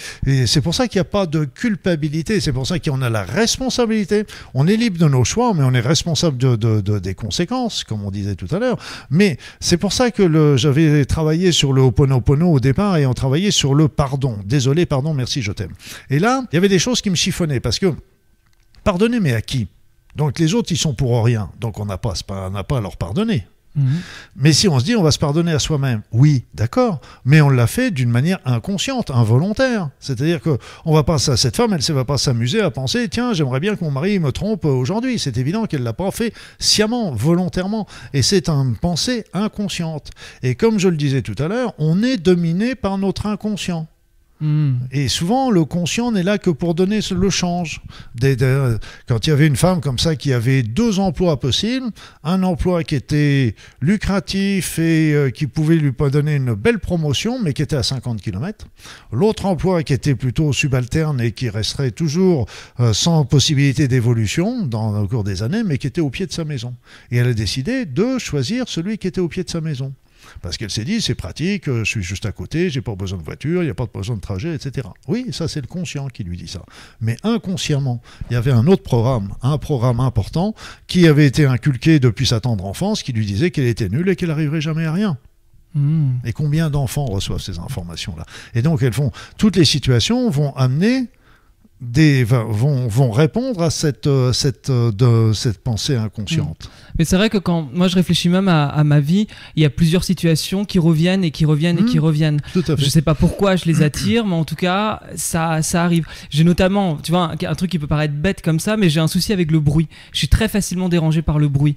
pour 0.61 0.76
ça 0.76 0.88
qu'il 0.88 0.97
n'y 0.97 1.01
a 1.01 1.05
pas 1.05 1.26
de 1.26 1.45
culpabilité. 1.45 2.39
C'est 2.41 2.51
pour 2.53 2.67
ça 2.67 2.78
qu'on 2.80 3.01
a 3.01 3.09
la 3.09 3.24
responsabilité. 3.24 4.26
On 4.53 4.67
est 4.67 4.76
libre 4.76 4.97
de 4.97 5.05
nos 5.07 5.24
choix, 5.24 5.53
mais 5.53 5.63
on 5.63 5.74
est 5.74 5.80
responsable 5.80 6.38
de, 6.38 6.55
de- 6.55 6.82
de- 6.82 6.99
des 6.99 7.13
conséquences, 7.15 7.84
comme 7.84 8.03
on 8.03 8.11
disait 8.11 8.36
tout 8.36 8.53
à 8.53 8.59
l'heure. 8.59 8.78
Mais 9.09 9.38
c'est 9.59 9.78
pour 9.78 9.93
ça 9.93 10.09
que 10.12 10.55
j'avais 10.57 11.05
travaillé 11.05 11.51
sur 11.51 11.74
le 11.74 11.82
Ho'oponopono 11.82 12.51
au 12.51 12.60
départ 12.60 12.97
et 12.97 13.05
on 13.05 13.14
travaillait 13.14 13.51
sur 13.51 13.74
le 13.74 13.88
pardon. 13.88 14.38
Désolé, 14.45 14.86
pardon, 14.86 15.14
merci, 15.14 15.41
je 15.41 15.51
t'aime. 15.51 15.74
Et 16.10 16.20
là, 16.20 16.43
il 16.51 16.55
y 16.55 16.57
avait 16.57 16.70
des 16.70 16.80
choses 16.80 17.01
qui 17.01 17.10
me 17.10 17.16
chiffonnaient 17.16 17.60
parce 17.60 17.80
que 17.80 17.93
pardonner, 18.84 19.20
mais 19.20 19.34
à 19.34 19.41
qui? 19.41 19.68
Donc 20.16 20.39
les 20.39 20.53
autres, 20.53 20.72
ils 20.72 20.78
sont 20.78 20.93
pour 20.93 21.24
rien. 21.24 21.51
Donc 21.60 21.80
on 21.80 21.86
n'a 21.86 21.97
pas, 21.97 22.14
pas 22.28 22.78
à 22.78 22.82
leur 22.82 22.97
pardonner. 22.97 23.45
Mhm. 23.76 23.99
Mais 24.36 24.53
si 24.53 24.67
on 24.67 24.80
se 24.80 24.86
dit 24.86 24.95
on 24.95 25.03
va 25.03 25.11
se 25.11 25.20
pardonner 25.20 25.51
à 25.51 25.59
soi-même, 25.59 26.01
oui, 26.11 26.45
d'accord, 26.53 27.01
mais 27.26 27.41
on 27.41 27.49
l'a 27.49 27.67
fait 27.67 27.91
d'une 27.91 28.09
manière 28.09 28.39
inconsciente, 28.45 29.11
involontaire. 29.11 29.89
C'est-à-dire 29.99 30.41
que 30.41 30.57
on 30.86 30.93
va 30.93 31.03
pas 31.03 31.20
cette 31.20 31.55
femme, 31.55 31.74
elle 31.74 31.82
ne 31.88 31.93
va 31.93 32.05
pas 32.05 32.17
s'amuser 32.17 32.61
à 32.61 32.72
penser 32.72 33.07
tiens, 33.09 33.34
j'aimerais 33.34 33.59
bien 33.59 33.76
que 33.76 33.84
mon 33.84 33.91
mari 33.91 34.20
me 34.20 34.32
trompe 34.32 34.65
aujourd'hui. 34.65 35.20
C'est 35.20 35.38
évident 35.38 35.65
qu'elle 35.65 35.84
l'a 35.84 35.93
pas 35.93 36.11
fait 36.11 36.34
sciemment, 36.57 37.11
volontairement, 37.13 37.88
et 38.13 38.22
c'est 38.22 38.49
une 38.49 38.76
pensée 38.76 39.26
inconsciente. 39.34 40.11
Et 40.43 40.55
comme 40.55 40.80
je 40.80 40.89
le 40.89 40.97
disais 40.97 41.22
tout 41.22 41.36
à 41.38 41.47
l'heure, 41.47 41.74
on 41.78 42.03
est 42.03 42.17
dominé 42.17 42.76
par 42.76 42.97
notre 42.97 43.28
inconscient. 43.28 43.88
Hmm. 44.41 44.75
Et 44.93 45.09
souvent, 45.09 45.51
le 45.51 45.65
conscient 45.65 46.13
n'est 46.13 46.23
là 46.23 46.37
que 46.37 46.49
pour 46.49 46.73
donner 46.73 46.99
le 47.11 47.29
change. 47.29 47.81
Quand 49.07 49.27
il 49.27 49.29
y 49.29 49.33
avait 49.33 49.47
une 49.47 49.57
femme 49.57 49.81
comme 49.81 49.99
ça 49.99 50.15
qui 50.15 50.31
avait 50.31 50.63
deux 50.63 50.99
emplois 50.99 51.39
possibles, 51.39 51.87
un 52.23 52.43
emploi 52.43 52.83
qui 52.83 52.95
était 52.95 53.55
lucratif 53.81 54.79
et 54.79 55.13
euh, 55.13 55.29
qui 55.29 55.47
pouvait 55.47 55.75
lui 55.75 55.91
donner 56.11 56.35
une 56.35 56.53
belle 56.53 56.79
promotion, 56.79 57.37
mais 57.39 57.51
qui 57.51 57.61
était 57.61 57.75
à 57.75 57.83
50 57.83 58.21
km, 58.21 58.65
l'autre 59.11 59.45
emploi 59.45 59.83
qui 59.83 59.91
était 59.91 60.15
plutôt 60.15 60.53
subalterne 60.53 61.19
et 61.19 61.33
qui 61.33 61.49
resterait 61.49 61.91
toujours 61.91 62.47
euh, 62.79 62.93
sans 62.93 63.25
possibilité 63.25 63.89
d'évolution 63.89 64.65
dans 64.65 65.01
au 65.01 65.07
cours 65.07 65.25
des 65.25 65.43
années, 65.43 65.63
mais 65.63 65.77
qui 65.77 65.87
était 65.87 66.01
au 66.01 66.09
pied 66.09 66.25
de 66.25 66.31
sa 66.31 66.45
maison. 66.45 66.75
Et 67.11 67.17
elle 67.17 67.27
a 67.27 67.33
décidé 67.33 67.85
de 67.85 68.17
choisir 68.19 68.69
celui 68.69 68.97
qui 68.97 69.07
était 69.07 69.21
au 69.21 69.27
pied 69.27 69.43
de 69.43 69.49
sa 69.49 69.59
maison. 69.59 69.93
Parce 70.41 70.57
qu'elle 70.57 70.69
s'est 70.69 70.85
dit, 70.85 71.01
c'est 71.01 71.15
pratique, 71.15 71.67
euh, 71.67 71.83
je 71.83 71.89
suis 71.89 72.03
juste 72.03 72.25
à 72.25 72.31
côté, 72.31 72.69
j'ai 72.69 72.81
pas 72.81 72.95
besoin 72.95 73.19
de 73.19 73.23
voiture, 73.23 73.61
il 73.61 73.65
n'y 73.65 73.71
a 73.71 73.75
pas 73.75 73.87
besoin 73.93 74.15
de 74.15 74.21
trajet, 74.21 74.55
etc. 74.55 74.87
Oui, 75.07 75.27
ça 75.31 75.47
c'est 75.47 75.61
le 75.61 75.67
conscient 75.67 76.07
qui 76.07 76.23
lui 76.23 76.37
dit 76.37 76.47
ça. 76.47 76.61
Mais 77.01 77.17
inconsciemment, 77.23 78.01
il 78.29 78.33
y 78.33 78.37
avait 78.37 78.51
un 78.51 78.67
autre 78.67 78.83
programme, 78.83 79.33
un 79.41 79.57
programme 79.57 79.99
important, 79.99 80.55
qui 80.87 81.07
avait 81.07 81.25
été 81.25 81.45
inculqué 81.45 81.99
depuis 81.99 82.25
sa 82.25 82.39
tendre 82.39 82.65
enfance, 82.65 83.03
qui 83.03 83.13
lui 83.13 83.25
disait 83.25 83.51
qu'elle 83.51 83.67
était 83.67 83.89
nulle 83.89 84.09
et 84.09 84.15
qu'elle 84.15 84.29
n'arriverait 84.29 84.61
jamais 84.61 84.85
à 84.85 84.93
rien. 84.93 85.17
Hmm. 85.75 86.13
Et 86.25 86.33
combien 86.33 86.69
d'enfants 86.69 87.05
reçoivent 87.05 87.41
ces 87.41 87.59
informations-là? 87.59 88.25
Et 88.55 88.61
donc, 88.61 88.81
elles 88.81 88.93
font, 88.93 89.11
toutes 89.37 89.55
les 89.55 89.65
situations 89.65 90.29
vont 90.29 90.55
amener 90.55 91.09
des, 91.81 92.23
vont, 92.23 92.87
vont 92.87 93.11
répondre 93.11 93.61
à 93.61 93.69
cette, 93.69 94.07
euh, 94.07 94.33
cette, 94.33 94.69
euh, 94.69 94.91
de, 94.91 95.33
cette 95.33 95.63
pensée 95.63 95.95
inconsciente. 95.95 96.69
Mais 96.99 97.05
c'est 97.05 97.15
vrai 97.17 97.29
que 97.29 97.37
quand 97.39 97.67
moi 97.73 97.87
je 97.87 97.95
réfléchis 97.95 98.29
même 98.29 98.47
à, 98.47 98.67
à 98.67 98.83
ma 98.83 98.99
vie, 98.99 99.25
il 99.55 99.63
y 99.63 99.65
a 99.65 99.69
plusieurs 99.71 100.03
situations 100.03 100.65
qui 100.65 100.77
reviennent 100.77 101.23
et 101.23 101.31
qui 101.31 101.45
reviennent 101.45 101.79
et 101.79 101.85
qui 101.85 101.97
reviennent. 101.97 102.41
Tout 102.53 102.59
à 102.67 102.75
fait. 102.75 102.83
Je 102.83 102.89
sais 102.89 103.01
pas 103.01 103.15
pourquoi 103.15 103.55
je 103.55 103.65
les 103.65 103.81
attire, 103.81 104.25
mais 104.25 104.35
en 104.35 104.45
tout 104.45 104.55
cas, 104.55 105.01
ça, 105.15 105.61
ça 105.63 105.83
arrive. 105.83 106.05
J'ai 106.29 106.43
notamment, 106.43 106.97
tu 106.97 107.11
vois, 107.11 107.31
un, 107.31 107.47
un 107.49 107.55
truc 107.55 107.71
qui 107.71 107.79
peut 107.79 107.87
paraître 107.87 108.13
bête 108.13 108.41
comme 108.43 108.59
ça, 108.59 108.77
mais 108.77 108.89
j'ai 108.89 108.99
un 108.99 109.07
souci 109.07 109.33
avec 109.33 109.49
le 109.49 109.59
bruit. 109.59 109.87
Je 110.11 110.17
suis 110.19 110.27
très 110.27 110.47
facilement 110.47 110.89
dérangé 110.89 111.21
par 111.21 111.39
le 111.39 111.47
bruit. 111.47 111.75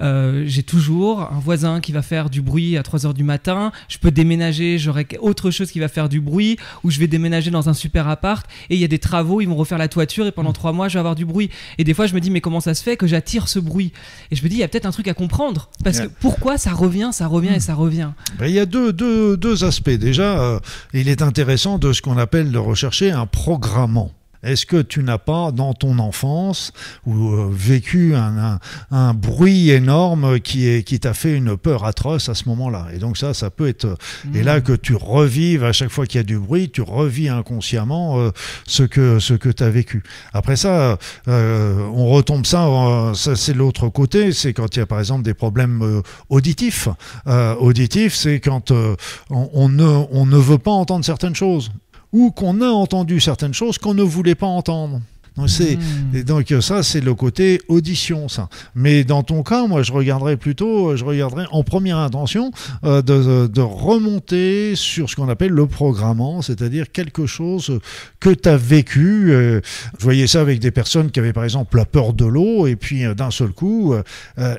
Euh, 0.00 0.44
j'ai 0.46 0.62
toujours 0.62 1.20
un 1.32 1.38
voisin 1.38 1.80
qui 1.80 1.92
va 1.92 2.02
faire 2.02 2.30
du 2.30 2.40
bruit 2.42 2.76
à 2.76 2.82
3 2.82 3.06
heures 3.06 3.14
du 3.14 3.24
matin. 3.24 3.72
Je 3.88 3.98
peux 3.98 4.10
déménager, 4.10 4.78
j'aurai 4.78 5.06
autre 5.20 5.50
chose 5.50 5.70
qui 5.70 5.80
va 5.80 5.88
faire 5.88 6.08
du 6.08 6.20
bruit, 6.20 6.56
ou 6.82 6.90
je 6.90 6.98
vais 6.98 7.06
déménager 7.06 7.50
dans 7.50 7.68
un 7.68 7.74
super 7.74 8.08
appart 8.08 8.46
et 8.70 8.74
il 8.74 8.80
y 8.80 8.84
a 8.84 8.88
des 8.88 8.98
travaux 8.98 9.40
ils 9.40 9.46
vont 9.48 9.56
refaire 9.56 9.78
la 9.78 9.88
toiture 9.88 10.26
et 10.26 10.32
pendant 10.32 10.50
Mm. 10.50 10.54
trois 10.54 10.72
mois, 10.72 10.88
je 10.88 10.94
vais 10.94 10.98
avoir 10.98 11.14
du 11.14 11.24
bruit. 11.24 11.50
Et 11.78 11.84
des 11.84 11.94
fois, 11.94 12.06
je 12.06 12.14
me 12.14 12.20
dis, 12.20 12.30
mais 12.30 12.40
comment 12.40 12.60
ça 12.60 12.74
se 12.74 12.82
fait 12.82 12.96
que 12.96 13.06
j'attire 13.06 13.48
ce 13.48 13.58
bruit? 13.58 13.92
Et 14.30 14.36
je 14.36 14.41
me 14.44 14.48
dis, 14.48 14.56
il 14.56 14.60
y 14.60 14.62
a 14.62 14.68
peut-être 14.68 14.86
un 14.86 14.90
truc 14.90 15.08
à 15.08 15.14
comprendre. 15.14 15.70
Parce 15.84 16.00
que 16.00 16.08
pourquoi 16.20 16.58
ça 16.58 16.72
revient, 16.72 17.10
ça 17.12 17.26
revient 17.26 17.52
et 17.54 17.60
ça 17.60 17.74
revient 17.74 18.10
Ben, 18.38 18.46
il 18.46 18.54
y 18.54 18.58
a 18.58 18.66
deux, 18.66 18.92
deux, 18.92 19.36
deux 19.36 19.64
aspects. 19.64 19.90
Déjà, 19.90 20.40
euh, 20.40 20.60
il 20.92 21.08
est 21.08 21.22
intéressant 21.22 21.78
de 21.78 21.92
ce 21.92 22.02
qu'on 22.02 22.18
appelle 22.18 22.50
de 22.50 22.58
rechercher 22.58 23.10
un 23.10 23.26
programmant. 23.26 24.10
Est-ce 24.42 24.66
que 24.66 24.82
tu 24.82 25.02
n'as 25.02 25.18
pas 25.18 25.52
dans 25.52 25.72
ton 25.74 25.98
enfance 25.98 26.72
ou 27.06 27.30
euh, 27.32 27.48
vécu 27.52 28.14
un, 28.14 28.36
un- 28.38 28.58
un 28.90 29.14
bruit 29.14 29.70
énorme 29.70 30.40
qui 30.40 30.66
est 30.68 30.82
qui 30.82 30.98
t'a 31.00 31.14
fait 31.14 31.34
une 31.36 31.56
peur 31.56 31.84
atroce 31.84 32.28
à 32.28 32.34
ce 32.34 32.48
moment-là? 32.48 32.88
Et 32.94 32.98
donc 32.98 33.16
ça, 33.18 33.34
ça 33.34 33.50
peut 33.50 33.68
être 33.68 33.96
et 34.34 34.42
là 34.42 34.60
que 34.60 34.72
tu 34.72 34.94
revives 34.94 35.64
à 35.64 35.72
chaque 35.72 35.90
fois 35.90 36.06
qu'il 36.06 36.18
y 36.18 36.20
a 36.20 36.24
du 36.24 36.38
bruit, 36.38 36.70
tu 36.70 36.82
revis 36.82 37.28
inconsciemment 37.28 38.18
euh, 38.18 38.30
ce 38.66 38.82
que 38.82 39.18
ce 39.18 39.34
que 39.34 39.48
tu 39.48 39.62
as 39.62 39.70
vécu. 39.70 40.02
Après 40.32 40.56
ça, 40.56 40.98
euh, 41.28 41.86
on 41.94 42.08
retombe 42.08 42.44
ça, 42.46 42.66
euh, 42.66 43.14
ça 43.14 43.36
c'est 43.36 43.54
l'autre 43.54 43.88
côté, 43.88 44.32
c'est 44.32 44.52
quand 44.52 44.74
il 44.74 44.80
y 44.80 44.82
a 44.82 44.86
par 44.86 44.98
exemple 44.98 45.22
des 45.22 45.34
problèmes 45.34 45.82
euh, 45.82 46.02
auditifs. 46.28 46.88
Euh, 47.26 47.54
auditifs, 47.56 48.14
c'est 48.14 48.40
quand 48.40 48.70
euh, 48.70 48.96
on, 49.30 49.48
on 49.52 49.68
ne 49.68 49.84
on 50.10 50.26
ne 50.26 50.36
veut 50.36 50.58
pas 50.58 50.70
entendre 50.72 51.04
certaines 51.04 51.34
choses 51.36 51.70
ou 52.12 52.30
qu'on 52.30 52.60
a 52.60 52.68
entendu 52.68 53.20
certaines 53.20 53.54
choses 53.54 53.78
qu'on 53.78 53.94
ne 53.94 54.02
voulait 54.02 54.34
pas 54.34 54.46
entendre. 54.46 55.00
Donc 55.36 55.48
c'est 55.48 55.76
Mmh. 55.76 56.16
et 56.16 56.24
donc 56.24 56.54
ça, 56.60 56.82
c'est 56.82 57.00
le 57.00 57.14
côté 57.14 57.60
audition, 57.68 58.28
ça. 58.28 58.50
Mais 58.74 59.02
dans 59.02 59.22
ton 59.22 59.42
cas, 59.42 59.66
moi, 59.66 59.82
je 59.82 59.90
regarderais 59.90 60.36
plutôt, 60.36 60.94
je 60.94 61.04
regarderais 61.04 61.46
en 61.52 61.62
première 61.62 61.96
intention 61.96 62.50
euh, 62.84 63.00
de, 63.00 63.46
de 63.46 63.60
remonter 63.62 64.76
sur 64.76 65.08
ce 65.08 65.16
qu'on 65.16 65.30
appelle 65.30 65.52
le 65.52 65.66
programmant, 65.66 66.42
c'est-à-dire 66.42 66.92
quelque 66.92 67.24
chose 67.24 67.78
que 68.20 68.28
tu 68.28 68.46
as 68.46 68.58
vécu. 68.58 69.32
euh, 69.32 69.62
je 69.98 70.04
voyais 70.04 70.26
ça 70.26 70.42
avec 70.42 70.58
des 70.60 70.70
personnes 70.70 71.10
qui 71.10 71.18
avaient 71.18 71.32
par 71.32 71.44
exemple 71.44 71.78
la 71.78 71.86
peur 71.86 72.12
de 72.12 72.26
l'eau, 72.26 72.66
et 72.66 72.76
puis 72.76 73.06
euh, 73.06 73.14
d'un 73.14 73.30
seul 73.30 73.52
coup, 73.52 73.94
euh, 73.94 74.02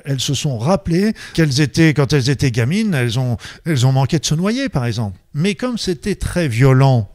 elles 0.04 0.20
se 0.20 0.34
sont 0.34 0.58
rappelées 0.58 1.12
qu'elles 1.34 1.60
étaient, 1.60 1.94
quand 1.94 2.12
elles 2.12 2.30
étaient 2.30 2.50
gamines, 2.50 2.94
elles 2.94 3.20
ont, 3.20 3.36
elles 3.64 3.86
ont 3.86 3.92
manqué 3.92 4.18
de 4.18 4.26
se 4.26 4.34
noyer, 4.34 4.68
par 4.68 4.86
exemple. 4.86 5.16
Mais 5.34 5.54
comme 5.54 5.78
c'était 5.78 6.16
très 6.16 6.48
violent, 6.48 7.08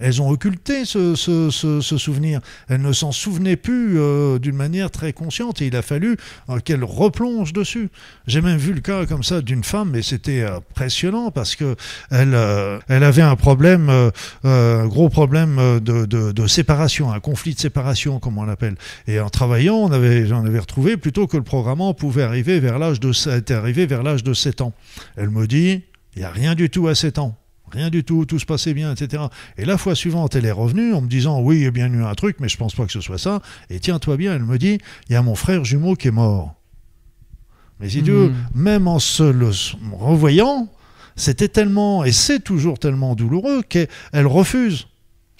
elles 0.00 0.20
ont 0.22 0.28
occulté 0.30 0.84
ce, 0.84 1.14
ce- 1.14 1.50
ce- 1.50 1.80
ce 1.80 1.98
souvenir. 1.98 2.40
Elles 2.68 2.80
ne 2.82 2.92
s'en 2.92 3.12
souvenaient 3.12 3.56
plus 3.56 3.98
euh, 3.98 4.38
d'une 4.38 4.56
manière 4.56 4.90
très 4.90 5.12
consciente 5.12 5.60
et 5.62 5.66
il 5.66 5.76
a 5.76 5.82
fallu 5.82 6.16
euh, 6.48 6.58
qu'elles 6.60 6.84
replongent 6.84 7.52
dessus. 7.52 7.88
J'ai 8.26 8.40
même 8.40 8.58
vu 8.58 8.72
le 8.72 8.80
cas 8.80 9.06
comme 9.06 9.22
ça 9.22 9.40
d'une 9.42 9.64
femme, 9.64 9.90
mais 9.92 10.02
c'était 10.02 10.44
impressionnant 10.44 11.30
parce 11.30 11.56
que 11.56 11.76
elle, 12.10 12.34
euh, 12.34 12.78
elle 12.88 13.04
avait 13.04 13.22
un 13.22 13.36
problème, 13.36 13.88
euh, 13.90 14.10
euh, 14.44 14.82
un 14.82 14.86
gros 14.86 15.08
problème 15.08 15.58
euh, 15.58 15.80
de, 15.80 16.06
de- 16.06 16.32
de 16.32 16.46
séparation, 16.46 17.12
un 17.12 17.20
conflit 17.20 17.54
de 17.54 17.60
séparation, 17.60 18.18
comme 18.20 18.38
on 18.38 18.44
l'appelle. 18.44 18.76
Et 19.06 19.20
en 19.20 19.28
travaillant, 19.30 19.76
on 19.76 19.92
avait, 19.92 20.26
j'en 20.26 20.44
avais 20.44 20.58
retrouvé 20.58 20.96
plutôt 20.96 21.26
que 21.26 21.36
le 21.36 21.42
programmant 21.42 21.94
pouvait 21.94 22.22
arriver 22.22 22.60
vers 22.60 22.78
l'âge 22.78 23.00
de, 23.00 23.10
était 23.36 23.54
arrivé 23.54 23.86
vers 23.86 24.02
l'âge 24.02 24.22
de 24.24 24.34
7 24.34 24.60
ans. 24.60 24.72
Elle 25.16 25.30
me 25.30 25.46
dit, 25.46 25.82
il 26.14 26.18
n'y 26.20 26.24
a 26.24 26.30
rien 26.30 26.54
du 26.54 26.70
tout 26.70 26.88
à 26.88 26.94
7 26.94 27.18
ans. 27.18 27.36
Rien 27.72 27.90
du 27.90 28.04
tout, 28.04 28.24
tout 28.24 28.38
se 28.38 28.46
passait 28.46 28.74
bien, 28.74 28.92
etc. 28.92 29.24
Et 29.56 29.64
la 29.64 29.78
fois 29.78 29.94
suivante, 29.94 30.34
elle 30.36 30.44
est 30.46 30.50
revenue 30.52 30.94
en 30.94 31.00
me 31.00 31.08
disant 31.08 31.40
Oui, 31.40 31.56
il 31.58 31.62
y 31.62 31.66
a 31.66 31.70
bien 31.70 31.92
eu 31.92 32.02
un 32.04 32.14
truc, 32.14 32.36
mais 32.40 32.48
je 32.48 32.56
pense 32.56 32.74
pas 32.74 32.86
que 32.86 32.92
ce 32.92 33.00
soit 33.00 33.18
ça. 33.18 33.40
Et 33.70 33.80
tiens-toi 33.80 34.16
bien, 34.16 34.34
elle 34.34 34.44
me 34.44 34.58
dit 34.58 34.78
Il 35.08 35.12
y 35.12 35.16
a 35.16 35.22
mon 35.22 35.34
frère 35.34 35.64
jumeau 35.64 35.94
qui 35.94 36.08
est 36.08 36.12
mort. 36.12 36.54
Mais 37.80 37.88
si 37.88 38.02
tu 38.02 38.10
veux, 38.10 38.28
Mhm. 38.30 38.36
même 38.54 38.88
en 38.88 38.98
se 38.98 39.22
le 39.22 39.50
revoyant, 39.92 40.68
c'était 41.14 41.48
tellement, 41.48 42.04
et 42.04 42.12
c'est 42.12 42.40
toujours 42.40 42.78
tellement 42.78 43.14
douloureux 43.14 43.62
qu'elle 43.62 43.88
refuse. 44.26 44.88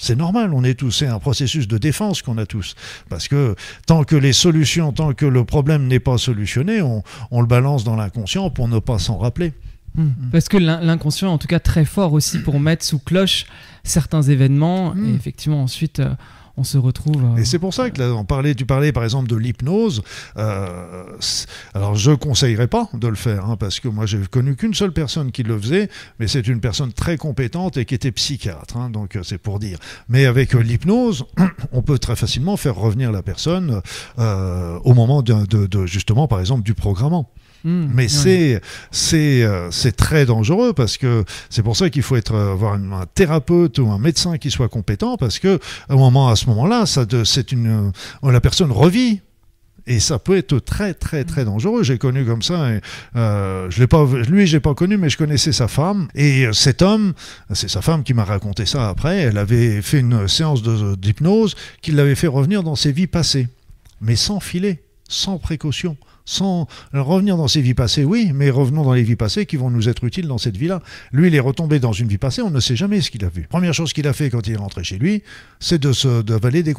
C'est 0.01 0.15
normal, 0.15 0.53
on 0.55 0.63
est 0.63 0.75
tous, 0.75 0.93
c'est 0.93 1.09
un 1.09 1.19
processus 1.19 1.67
de 1.67 1.77
défense 1.77 2.23
qu'on 2.23 2.39
a 2.39 2.47
tous. 2.47 2.77
Parce 3.09 3.27
que 3.27 3.57
tant 3.87 4.05
que 4.05 4.15
les 4.15 4.33
solutions, 4.33 4.93
tant 4.93 5.13
que 5.13 5.27
le 5.27 5.45
problème 5.45 5.89
n'est 5.89 5.99
pas 5.99 6.19
solutionné, 6.19 6.81
on, 6.83 7.03
on 7.33 7.41
le 7.41 7.49
balance 7.49 7.83
dans 7.83 7.97
l'inconscient 7.97 8.49
pour 8.51 8.69
ne 8.69 8.79
pas 8.79 9.01
s'en 9.01 9.19
rappeler. 9.19 9.53
Mm. 9.99 10.31
Parce 10.33 10.49
que 10.49 10.57
l'in- 10.57 10.81
l'inconscient 10.81 11.29
est 11.29 11.33
en 11.33 11.39
tout 11.39 11.49
cas 11.49 11.61
très 11.61 11.85
fort 11.85 12.13
aussi 12.13 12.39
pour 12.39 12.61
mettre 12.61 12.85
sous 12.85 12.99
cloche 12.99 13.47
certains 13.85 14.23
événements 14.23 14.95
Mm. 14.95 15.07
et 15.11 15.15
effectivement 15.15 15.63
ensuite 15.63 16.01
euh, 16.01 16.11
on 16.61 16.65
se 16.65 16.77
retrouve. 16.77 17.23
euh, 17.25 17.37
Et 17.41 17.45
c'est 17.45 17.61
pour 17.61 17.73
ça 17.73 17.89
que 17.91 18.01
là, 18.01 18.13
on 18.15 18.25
parlait, 18.25 18.53
tu 18.55 18.67
parlais 18.67 18.91
par 18.91 19.05
exemple 19.05 19.29
de 19.29 19.37
l'hypnose. 19.37 20.03
Euh, 20.37 21.05
alors 21.75 21.95
je 21.95 22.11
conseillerais 22.13 22.67
pas 22.67 22.89
de 22.95 23.07
le 23.07 23.15
faire 23.15 23.45
hein, 23.47 23.57
parce 23.57 23.79
que 23.81 23.87
moi 23.89 24.07
j'ai 24.07 24.19
connu 24.31 24.57
qu'une 24.57 24.75
seule 24.75 24.93
personne 24.93 25.31
qui 25.31 25.43
le 25.45 25.57
faisait, 25.59 25.89
mais 26.19 26.27
c'est 26.27 26.49
une 26.49 26.61
personne 26.61 26.93
très 26.93 27.17
compétente 27.17 27.77
et 27.77 27.85
qui 27.85 27.95
était 27.95 28.11
psychiatre. 28.13 28.77
hein, 28.77 28.91
donc 28.91 29.17
c'est 29.23 29.39
pour 29.39 29.59
dire. 29.61 29.79
Mais 30.09 30.27
avec 30.27 30.53
l'hypnose, 30.55 31.27
on 31.73 31.83
peut 31.83 31.99
très 31.99 32.17
facilement 32.17 32.57
faire 32.57 32.75
revenir 32.75 33.13
la 33.13 33.23
personne 33.23 33.81
euh, 34.19 34.79
au 34.85 34.95
moment 34.95 35.23
de, 35.23 35.47
de- 35.47 35.67
de, 35.67 35.87
justement 35.87 36.27
par 36.29 36.41
exemple 36.41 36.63
du 36.65 36.75
programmant. 36.75 37.31
Mm, 37.65 37.89
Mais 37.95 38.09
c'est 38.09 38.61
c'est 38.91 39.43
euh, 39.43 39.71
c'est 39.71 39.97
très 39.97 40.27
dangereux 40.27 40.73
parce 40.73 40.97
que 40.97 41.25
c'est 41.51 41.63
pour 41.63 41.77
ça 41.77 41.91
qu'il 41.91 42.03
faut 42.03 42.17
être 42.17 42.35
euh, 42.35 42.53
avoir 42.53 42.75
un 42.75 43.07
thérapeute 43.15 43.79
ou 43.79 43.91
un 43.91 43.99
médecin 43.99 44.39
qui 44.39 44.51
soit 44.51 44.69
compétent 44.69 45.17
parce 45.17 45.39
que 45.39 45.59
à 45.89 45.95
un 45.95 45.97
moment 45.97 46.29
à 46.29 46.37
ce 46.37 46.47
moment-là, 46.47 46.87
ça 46.87 47.05
c'est 47.25 47.53
une 47.53 47.93
euh, 48.25 48.31
la 48.33 48.41
personne 48.41 48.73
revit. 48.73 49.21
Et 49.91 50.01
ça 50.01 50.19
peut 50.19 50.37
être 50.37 50.59
très 50.59 50.93
très 50.93 51.25
très 51.25 51.47
dangereux. 51.47 51.83
J'ai 51.83 51.97
connu 51.97 52.23
comme 52.27 52.43
ça. 52.43 52.75
Et, 52.75 52.81
euh, 53.17 53.71
je 53.71 53.81
l'ai 53.81 53.87
pas, 53.87 54.05
lui, 54.29 54.47
j'ai 54.47 54.61
pas 54.61 54.75
connu, 54.75 54.99
mais 54.99 55.09
je 55.09 55.17
connaissais 55.17 55.51
sa 55.51 55.67
femme. 55.67 56.09
Et 56.15 56.47
cet 56.53 56.83
homme, 56.83 57.15
c'est 57.55 57.71
sa 57.71 57.81
femme 57.81 58.03
qui 58.03 58.13
m'a 58.13 58.25
raconté 58.25 58.67
ça 58.67 58.91
après. 58.91 59.17
Elle 59.17 59.39
avait 59.39 59.81
fait 59.81 60.01
une 60.01 60.29
séance 60.29 60.63
de- 60.63 60.95
d'hypnose 60.95 61.55
qui 61.81 61.93
l'avait 61.93 62.17
fait 62.17 62.27
revenir 62.27 62.63
dans 62.63 62.77
ses 62.77 62.93
vies 62.93 63.07
passées, 63.07 63.49
mais 64.03 64.15
sans 64.15 64.41
filet, 64.41 64.83
sans 65.09 65.39
précaution 65.39 65.97
sans 66.29 66.67
revenir 66.93 67.37
dans 67.37 67.49
ses 67.49 67.63
vies 67.63 67.75
passées, 67.75 68.05
oui, 68.05 68.33
mais 68.35 68.51
revenons 68.51 68.85
dans 68.85 68.93
les 68.93 69.03
vies 69.03 69.17
passées 69.17 69.47
qui 69.47 69.57
vont 69.57 69.71
nous 69.71 69.89
être 69.89 70.05
utiles 70.05 70.29
dans 70.29 70.39
cette 70.39 70.57
vie-là. 70.57 70.83
Lui, 71.11 71.29
il 71.29 71.35
est 71.35 71.41
retombé 71.41 71.81
dans 71.81 71.93
une 71.93 72.07
vie 72.09 72.19
passée, 72.19 72.43
on 72.43 72.51
ne 72.51 72.61
sait 72.61 72.77
jamais 72.77 73.01
ce 73.01 73.11
qu'il 73.11 73.25
a 73.25 73.29
vu. 73.29 73.47
Première 73.49 73.75
chose 73.75 73.93
qu'il 73.93 74.07
a 74.07 74.13
fait 74.13 74.29
quand 74.29 74.47
il 74.47 74.53
est 74.53 74.57
rentré 74.57 74.85
chez 74.85 74.99
lui, 74.99 75.23
c'est 75.59 75.81
de 75.81 75.93
se 75.93 76.23
d'avaler 76.23 76.63
des. 76.63 76.75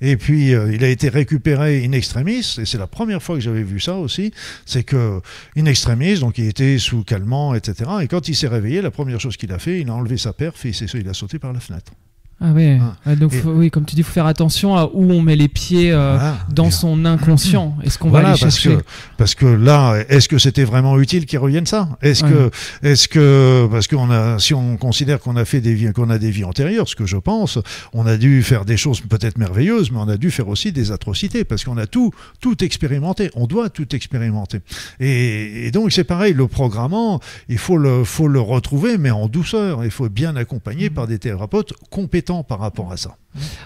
Et 0.00 0.16
puis, 0.16 0.54
euh, 0.54 0.72
il 0.74 0.84
a 0.84 0.88
été 0.88 1.08
récupéré 1.08 1.84
in 1.84 1.92
extremis, 1.92 2.56
et 2.58 2.64
c'est 2.64 2.78
la 2.78 2.86
première 2.86 3.22
fois 3.22 3.36
que 3.36 3.40
j'avais 3.40 3.62
vu 3.62 3.80
ça 3.80 3.96
aussi, 3.96 4.32
c'est 4.66 4.82
que 4.82 5.20
in 5.56 5.64
extremis, 5.66 6.18
donc 6.18 6.38
il 6.38 6.48
était 6.48 6.78
sous 6.78 7.04
calmant, 7.04 7.54
etc. 7.54 7.90
Et 8.02 8.08
quand 8.08 8.28
il 8.28 8.34
s'est 8.34 8.48
réveillé, 8.48 8.82
la 8.82 8.90
première 8.90 9.20
chose 9.20 9.36
qu'il 9.36 9.52
a 9.52 9.58
fait, 9.58 9.80
il 9.80 9.88
a 9.88 9.94
enlevé 9.94 10.16
sa 10.16 10.32
perf 10.32 10.64
et 10.66 10.72
il 10.94 11.08
a 11.08 11.14
sauté 11.14 11.38
par 11.38 11.52
la 11.52 11.60
fenêtre. 11.60 11.92
Ah 12.40 12.52
ouais. 12.52 12.78
Ah. 12.80 12.94
Ouais, 13.10 13.16
donc 13.16 13.32
faut- 13.34 13.50
oui, 13.50 13.68
comme 13.68 13.84
tu 13.84 13.96
dis, 13.96 14.04
faut 14.04 14.12
faire 14.12 14.26
attention 14.26 14.76
à 14.76 14.84
où 14.94 15.10
on 15.10 15.20
met 15.22 15.34
les 15.34 15.48
pieds 15.48 15.90
euh, 15.92 16.14
Voilà. 16.16 16.38
dans 16.50 16.70
son 16.70 17.04
inconscient. 17.04 17.76
Est-ce 17.82 17.98
qu'on 17.98 18.10
va 18.10 18.18
aller 18.20 18.28
parce 18.28 18.38
chercher 18.40 18.76
que, 18.76 18.82
parce 19.16 19.34
que 19.34 19.46
là, 19.46 19.96
est-ce 20.08 20.28
que 20.28 20.38
c'était 20.38 20.62
vraiment 20.62 21.00
utile 21.00 21.26
qu'ils 21.26 21.40
reviennent 21.40 21.66
ça? 21.66 21.88
Est-ce 22.00 22.22
Ouais. 22.24 22.30
que, 22.30 22.86
est-ce 22.86 23.08
que, 23.08 23.66
parce 23.72 23.88
qu'on 23.88 24.08
a, 24.12 24.38
si 24.38 24.54
on 24.54 24.76
considère 24.76 25.18
qu'on 25.18 25.34
a 25.34 25.44
fait 25.44 25.60
des 25.60 25.74
vies, 25.74 25.92
qu'on 25.92 26.10
a 26.10 26.18
des 26.18 26.30
vies 26.30 26.44
antérieures, 26.44 26.88
ce 26.88 26.94
que 26.94 27.06
je 27.06 27.16
pense, 27.16 27.58
on 27.92 28.06
a 28.06 28.16
dû 28.16 28.44
faire 28.44 28.64
des 28.64 28.76
choses 28.76 29.00
peut-être 29.00 29.36
merveilleuses, 29.36 29.90
mais 29.90 29.98
on 29.98 30.08
a 30.08 30.16
dû 30.16 30.30
faire 30.30 30.46
aussi 30.46 30.70
des 30.70 30.92
atrocités, 30.92 31.42
parce 31.42 31.64
qu'on 31.64 31.76
a 31.76 31.86
tout, 31.88 32.12
tout 32.40 32.62
expérimenté. 32.62 33.30
On 33.34 33.48
doit 33.48 33.68
tout 33.68 33.96
expérimenter. 33.96 34.60
Et, 35.00 35.66
et 35.66 35.70
donc 35.72 35.90
c'est 35.90 36.04
pareil, 36.04 36.34
le 36.34 36.46
programmant, 36.46 37.18
il 37.48 37.58
faut 37.58 37.78
le, 37.78 38.04
faut 38.04 38.28
le 38.28 38.40
retrouver, 38.40 38.96
mais 38.96 39.10
en 39.10 39.26
douceur. 39.26 39.84
Il 39.84 39.90
faut 39.90 40.08
bien 40.08 40.36
accompagné 40.36 40.88
par 40.88 41.08
des 41.08 41.18
thérapeutes 41.18 41.72
compétents 41.90 42.27
par 42.46 42.58
rapport 42.58 42.92
à 42.92 42.96
ça. 42.96 43.16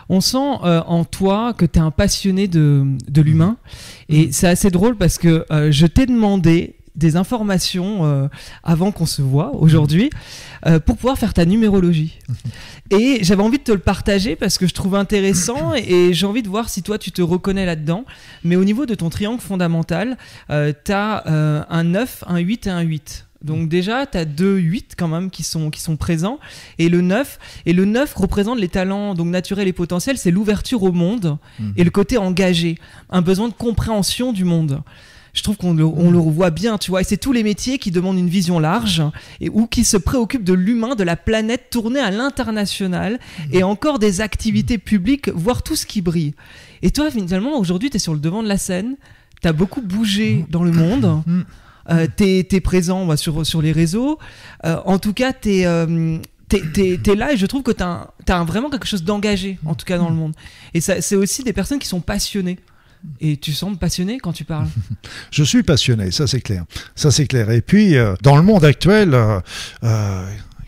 On 0.08 0.20
sent 0.20 0.38
euh, 0.64 0.82
en 0.86 1.04
toi 1.04 1.52
que 1.54 1.64
tu 1.64 1.78
es 1.78 1.82
un 1.82 1.90
passionné 1.90 2.48
de, 2.48 2.84
de 3.08 3.22
l'humain. 3.22 3.56
Et 4.08 4.32
c'est 4.32 4.48
assez 4.48 4.70
drôle 4.70 4.96
parce 4.96 5.18
que 5.18 5.44
euh, 5.50 5.70
je 5.70 5.86
t'ai 5.86 6.06
demandé 6.06 6.76
des 6.94 7.16
informations 7.16 8.04
euh, 8.04 8.28
avant 8.62 8.92
qu'on 8.92 9.06
se 9.06 9.22
voit 9.22 9.54
aujourd'hui 9.54 10.10
euh, 10.66 10.78
pour 10.78 10.96
pouvoir 10.96 11.16
faire 11.16 11.32
ta 11.32 11.46
numérologie. 11.46 12.18
Et 12.90 13.20
j'avais 13.22 13.42
envie 13.42 13.56
de 13.56 13.62
te 13.62 13.72
le 13.72 13.78
partager 13.78 14.36
parce 14.36 14.58
que 14.58 14.66
je 14.66 14.74
trouve 14.74 14.94
intéressant 14.94 15.72
et 15.76 16.12
j'ai 16.12 16.26
envie 16.26 16.42
de 16.42 16.48
voir 16.48 16.68
si 16.68 16.82
toi 16.82 16.98
tu 16.98 17.10
te 17.10 17.22
reconnais 17.22 17.64
là-dedans. 17.64 18.04
Mais 18.44 18.56
au 18.56 18.64
niveau 18.64 18.84
de 18.84 18.94
ton 18.94 19.08
triangle 19.08 19.40
fondamental, 19.40 20.18
tu 20.50 20.92
as 20.92 21.64
un 21.70 21.84
9, 21.84 22.24
un 22.26 22.38
8 22.38 22.66
et 22.66 22.70
un 22.70 22.80
8. 22.80 23.26
Donc 23.44 23.68
déjà, 23.68 24.06
tu 24.06 24.18
as 24.18 24.24
deux 24.24 24.56
8 24.56 24.94
quand 24.96 25.08
même 25.08 25.30
qui 25.30 25.42
sont, 25.42 25.70
qui 25.70 25.80
sont 25.80 25.96
présents. 25.96 26.38
Et 26.78 26.88
le 26.88 27.00
9, 27.00 27.38
et 27.66 27.72
le 27.72 27.84
9 27.84 28.14
représente 28.14 28.58
les 28.58 28.68
talents 28.68 29.14
donc 29.14 29.28
naturels 29.28 29.68
et 29.68 29.72
potentiels, 29.72 30.18
c'est 30.18 30.30
l'ouverture 30.30 30.82
au 30.82 30.92
monde 30.92 31.38
Mhm. 31.58 31.72
et 31.76 31.84
le 31.84 31.90
côté 31.90 32.18
engagé, 32.18 32.78
un 33.10 33.22
besoin 33.22 33.48
de 33.48 33.54
compréhension 33.54 34.32
du 34.32 34.44
monde. 34.44 34.82
Je 35.34 35.42
trouve 35.42 35.56
qu'on 35.56 35.72
le, 35.72 35.84
on 35.84 36.10
le 36.10 36.18
revoit 36.18 36.50
bien, 36.50 36.76
tu 36.76 36.90
vois. 36.90 37.00
Et 37.00 37.04
c'est 37.04 37.16
tous 37.16 37.32
les 37.32 37.42
métiers 37.42 37.78
qui 37.78 37.90
demandent 37.90 38.18
une 38.18 38.28
vision 38.28 38.58
large 38.58 39.02
et 39.40 39.48
ou 39.48 39.66
qui 39.66 39.82
se 39.82 39.96
préoccupent 39.96 40.44
de 40.44 40.52
l'humain, 40.52 40.94
de 40.94 41.04
la 41.04 41.16
planète 41.16 41.70
tournée 41.70 42.00
à 42.00 42.10
l'international 42.10 43.18
et 43.50 43.62
encore 43.62 43.98
des 43.98 44.20
activités 44.20 44.76
publiques, 44.76 45.30
voire 45.30 45.62
tout 45.62 45.74
ce 45.74 45.86
qui 45.86 46.02
brille. 46.02 46.34
Et 46.82 46.90
toi, 46.90 47.10
finalement, 47.10 47.56
aujourd'hui, 47.58 47.88
tu 47.88 47.96
es 47.96 47.98
sur 47.98 48.12
le 48.12 48.20
devant 48.20 48.42
de 48.42 48.48
la 48.48 48.58
scène, 48.58 48.96
tu 49.40 49.48
as 49.48 49.52
beaucoup 49.54 49.80
bougé 49.80 50.44
dans 50.50 50.64
le 50.64 50.72
monde. 50.72 51.22
Mhm. 51.26 51.44
Euh, 51.90 52.06
t'es 52.14 52.46
es 52.50 52.60
présent 52.60 53.16
sur, 53.16 53.62
les 53.62 53.72
réseaux. 53.72 54.18
Euh, 54.64 54.76
en 54.84 54.98
tout 54.98 55.12
cas, 55.12 55.32
t'es 55.32 55.66
euh, 55.66 56.18
es, 56.52 57.14
là 57.14 57.32
et 57.32 57.36
je 57.36 57.46
trouve 57.46 57.62
que 57.62 57.72
t'as 57.72 58.08
as 58.28 58.44
vraiment 58.44 58.70
quelque 58.70 58.86
chose 58.86 59.04
d'engagé, 59.04 59.58
en 59.64 59.74
tout 59.74 59.84
cas 59.84 59.98
dans 59.98 60.08
le 60.08 60.14
monde. 60.14 60.34
Et 60.74 60.80
c'est 60.80 61.16
aussi 61.16 61.42
des 61.42 61.52
personnes 61.52 61.78
qui 61.78 61.88
sont 61.88 62.00
passionnées. 62.00 62.58
Et 63.20 63.36
tu 63.36 63.52
sembles 63.52 63.78
passionné 63.78 64.20
quand 64.20 64.32
tu 64.32 64.44
parles. 64.44 64.68
je 65.32 65.42
suis 65.42 65.64
passionné, 65.64 66.12
ça 66.12 66.28
c'est 66.28 66.40
clair. 66.40 66.64
Ça 66.94 67.10
c'est 67.10 67.26
clair. 67.26 67.50
Et 67.50 67.60
puis, 67.60 67.96
euh, 67.96 68.14
dans 68.22 68.36
le 68.36 68.42
monde 68.42 68.64
actuel, 68.64 69.16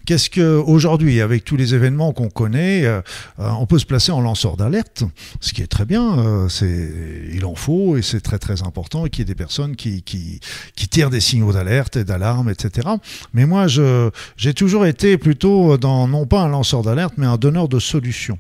Qu'est-ce 0.07 0.29
que 0.29 0.59
aujourd'hui, 0.59 1.21
avec 1.21 1.45
tous 1.45 1.57
les 1.57 1.75
événements 1.75 2.13
qu'on 2.13 2.29
connaît, 2.29 2.85
euh, 2.85 3.01
euh, 3.39 3.49
on 3.59 3.67
peut 3.67 3.79
se 3.79 3.87
placer 3.87 4.13
en 4.13 4.21
lanceur 4.21 4.57
d'alerte, 4.57 5.05
ce 5.41 5.53
qui 5.55 5.63
est 5.63 5.67
très 5.67 5.87
bien. 5.87 6.19
Euh, 6.19 6.49
c'est, 6.49 6.91
il 7.33 7.45
en 7.47 7.55
faut 7.55 7.97
et 7.97 8.03
c'est 8.03 8.21
très 8.21 8.39
très 8.39 8.63
important 8.63 9.05
qu'il 9.07 9.21
y 9.21 9.23
ait 9.23 9.25
des 9.25 9.35
personnes 9.35 9.77
qui, 9.77 10.03
qui, 10.03 10.41
qui 10.77 10.89
tirent 10.89 11.11
des 11.11 11.21
signaux 11.21 11.53
d'alerte 11.53 11.97
et 11.97 12.05
d'alarme, 12.05 12.51
etc. 12.51 12.89
Mais 13.33 13.47
moi, 13.47 13.67
je, 13.67 14.11
j'ai 14.37 14.53
toujours 14.53 14.85
été 14.85 15.17
plutôt 15.17 15.79
dans 15.79 16.07
non 16.07 16.27
pas 16.27 16.43
un 16.43 16.49
lanceur 16.49 16.83
d'alerte, 16.83 17.15
mais 17.17 17.27
un 17.27 17.39
donneur 17.39 17.69
de 17.69 17.79
solutions. 17.79 18.39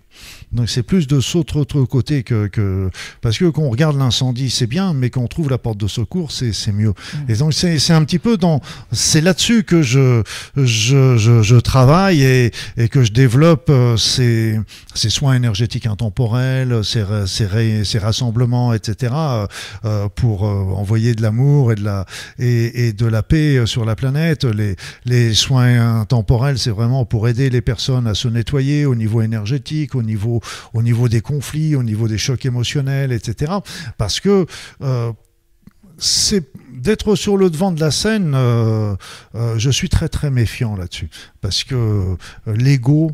Donc 0.53 0.69
c'est 0.69 0.83
plus 0.83 1.07
de 1.07 1.21
cet 1.21 1.57
autre 1.57 1.83
côté 1.85 2.23
que, 2.23 2.47
que 2.47 2.91
parce 3.21 3.39
que 3.39 3.47
qu'on 3.47 3.71
regarde 3.71 3.99
l'incendie, 3.99 4.51
c'est 4.51 4.67
bien, 4.67 4.95
mais 4.95 5.11
qu'on 5.11 5.27
trouve 5.27 5.51
la 5.51 5.59
porte 5.59 5.79
de 5.79 5.89
secours, 5.89 6.31
c'est, 6.31 6.53
c'est 6.53 6.73
mieux. 6.73 6.91
Mmh. 6.91 7.19
Et 7.31 7.35
donc 7.35 7.55
c'est, 7.55 7.79
c'est 7.79 7.93
un 7.93 8.05
petit 8.05 8.21
peu 8.21 8.37
dans, 8.37 8.61
c'est 8.93 9.21
là-dessus 9.21 9.65
que 9.65 9.83
je, 9.83 10.23
je, 10.57 11.17
je, 11.17 11.43
je 11.43 11.57
travaille 11.57 12.23
et, 12.23 12.53
et, 12.77 12.89
que 12.89 13.03
je 13.03 13.13
développe 13.13 13.67
euh, 13.71 13.97
ces, 13.97 14.61
ces, 14.95 15.11
soins 15.11 15.35
énergétiques 15.35 15.87
intemporels, 15.87 16.85
ces, 16.85 17.05
ces, 17.27 17.85
ces 17.85 17.99
rassemblements, 17.99 18.73
etc., 18.75 19.13
euh, 19.17 19.47
euh, 19.85 20.09
pour 20.15 20.45
envoyer 20.45 21.15
de 21.15 21.23
l'amour 21.23 21.73
et 21.73 21.75
de 21.75 21.85
la 21.85 22.07
et, 22.39 22.89
et, 22.89 22.93
de 22.93 23.07
la 23.07 23.23
paix 23.23 23.67
sur 23.67 23.85
la 23.85 23.97
planète. 23.97 24.45
Les, 24.45 24.77
les 25.05 25.35
soins 25.35 26.01
intemporels, 26.01 26.59
c'est 26.59 26.71
vraiment 26.71 27.05
pour 27.05 27.29
aider 27.29 27.51
les 27.51 27.61
personnes 27.61 28.07
à 28.07 28.15
se 28.15 28.29
nettoyer 28.29 28.87
au 28.87 28.95
niveau 28.95 29.21
énergétique, 29.23 29.95
au 29.95 30.03
niveau 30.05 30.41
au 30.73 30.83
niveau 30.83 31.09
des 31.09 31.21
conflits, 31.21 31.75
au 31.77 31.83
niveau 31.83 32.09
des 32.09 32.19
chocs 32.19 32.45
émotionnels, 32.45 33.13
etc. 33.13 33.53
Parce 33.99 34.21
que 34.21 34.47
euh, 34.83 35.13
d'être 36.73 37.15
sur 37.15 37.37
le 37.37 37.51
devant 37.51 37.73
de 37.73 37.81
la 37.81 37.91
scène, 37.91 38.35
euh, 38.35 38.97
euh, 39.35 39.59
je 39.59 39.71
suis 39.71 39.89
très 39.89 40.09
très 40.09 40.31
méfiant 40.31 40.77
là-dessus. 40.77 41.09
Parce 41.41 41.65
que 41.65 42.17
l'ego, 42.47 43.13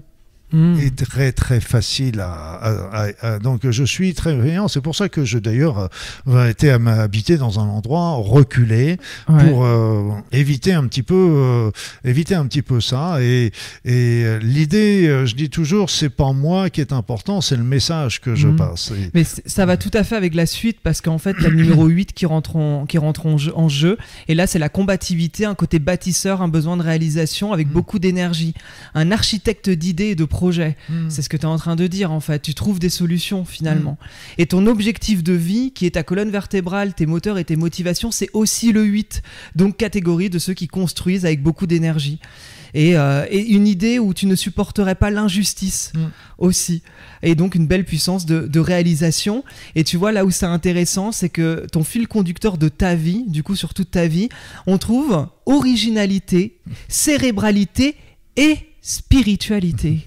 Hmm. 0.52 0.74
est 0.80 1.06
très 1.06 1.30
très 1.30 1.60
facile 1.60 2.18
à, 2.20 3.38
donc 3.40 3.70
je 3.70 3.84
suis 3.84 4.14
très 4.14 4.34
veillant 4.34 4.66
c'est 4.66 4.80
pour 4.80 4.96
ça 4.96 5.08
que 5.08 5.24
je 5.24 5.38
d'ailleurs 5.38 5.88
euh, 6.26 6.48
été 6.48 6.70
à 6.70 6.80
m'habiter 6.80 7.36
dans 7.36 7.60
un 7.60 7.68
endroit 7.68 8.14
reculé 8.14 8.96
pour 9.26 9.64
euh, 9.64 10.10
éviter 10.32 10.72
un 10.72 10.88
petit 10.88 11.04
peu 11.04 11.14
euh, 11.14 11.70
éviter 12.02 12.34
un 12.34 12.46
petit 12.46 12.62
peu 12.62 12.80
ça 12.80 13.22
et, 13.22 13.52
et 13.84 14.24
l'idée 14.42 15.24
je 15.24 15.36
dis 15.36 15.50
toujours 15.50 15.88
c'est 15.88 16.10
pas 16.10 16.32
moi 16.32 16.68
qui 16.68 16.80
est 16.80 16.92
important 16.92 17.40
c'est 17.40 17.56
le 17.56 17.62
message 17.62 18.20
que 18.20 18.34
je 18.34 18.48
hmm. 18.48 18.56
passe 18.56 18.92
mais 19.14 19.22
ça 19.22 19.66
va 19.66 19.76
tout 19.76 19.92
à 19.94 20.02
fait 20.02 20.16
avec 20.16 20.34
la 20.34 20.46
suite 20.46 20.78
parce 20.82 21.00
qu'en 21.00 21.18
fait 21.18 21.36
a 21.44 21.48
le 21.48 21.54
numéro 21.54 21.86
8 21.86 22.12
qui 22.12 22.26
rentre 22.26 22.56
en, 22.56 22.86
qui 22.86 22.98
rentre 22.98 23.26
en 23.26 23.38
jeu, 23.38 23.52
en 23.54 23.68
jeu 23.68 23.98
et 24.26 24.34
là 24.34 24.48
c'est 24.48 24.58
la 24.58 24.68
combativité 24.68 25.44
un 25.44 25.54
côté 25.54 25.78
bâtisseur 25.78 26.42
un 26.42 26.48
besoin 26.48 26.76
de 26.76 26.82
réalisation 26.82 27.52
avec 27.52 27.68
hmm. 27.68 27.72
beaucoup 27.72 28.00
d'énergie 28.00 28.54
un 28.94 29.12
architecte 29.12 29.70
d'idées 29.70 30.06
et 30.06 30.14
de 30.16 30.24
projet. 30.40 30.74
Hmm. 30.88 31.10
C'est 31.10 31.20
ce 31.20 31.28
que 31.28 31.36
tu 31.36 31.42
es 31.42 31.46
en 31.46 31.58
train 31.58 31.76
de 31.76 31.86
dire 31.86 32.12
en 32.12 32.20
fait. 32.20 32.40
Tu 32.40 32.54
trouves 32.54 32.78
des 32.78 32.88
solutions 32.88 33.44
finalement. 33.44 33.98
Et 34.38 34.46
ton 34.46 34.66
objectif 34.66 35.22
de 35.22 35.34
vie, 35.34 35.72
qui 35.72 35.84
est 35.84 35.90
ta 35.90 36.02
colonne 36.02 36.30
vertébrale, 36.30 36.94
tes 36.94 37.04
moteurs 37.04 37.36
et 37.36 37.44
tes 37.44 37.56
motivations, 37.56 38.10
c'est 38.10 38.30
aussi 38.32 38.72
le 38.72 38.82
8. 38.82 39.22
Donc 39.54 39.76
catégorie 39.76 40.30
de 40.30 40.38
ceux 40.38 40.54
qui 40.54 40.66
construisent 40.66 41.26
avec 41.26 41.42
beaucoup 41.42 41.66
d'énergie. 41.66 42.20
Et, 42.72 42.96
euh, 42.96 43.26
une 43.30 43.66
idée 43.66 43.98
où 43.98 44.14
tu 44.14 44.24
ne 44.24 44.34
supporterais 44.34 44.94
pas 44.94 45.10
l'injustice 45.10 45.92
hmm. 45.94 46.08
aussi. 46.38 46.82
Et 47.22 47.34
donc 47.34 47.54
une 47.54 47.66
belle 47.66 47.84
puissance 47.84 48.24
de, 48.24 48.46
de, 48.46 48.60
réalisation. 48.60 49.44
Et 49.74 49.84
tu 49.84 49.98
vois, 49.98 50.10
là 50.10 50.24
où 50.24 50.30
c'est 50.30 50.46
intéressant, 50.46 51.12
c'est 51.12 51.28
que 51.28 51.66
ton 51.70 51.84
fil 51.84 52.08
conducteur 52.08 52.56
de 52.56 52.70
ta 52.70 52.94
vie, 52.94 53.24
du 53.26 53.42
coup 53.42 53.56
sur 53.56 53.74
toute 53.74 53.90
ta 53.90 54.06
vie, 54.06 54.30
on 54.66 54.78
trouve 54.78 55.26
originalité, 55.44 56.60
cérébralité 56.88 57.96
et 58.36 58.69
spiritualité. 58.82 60.00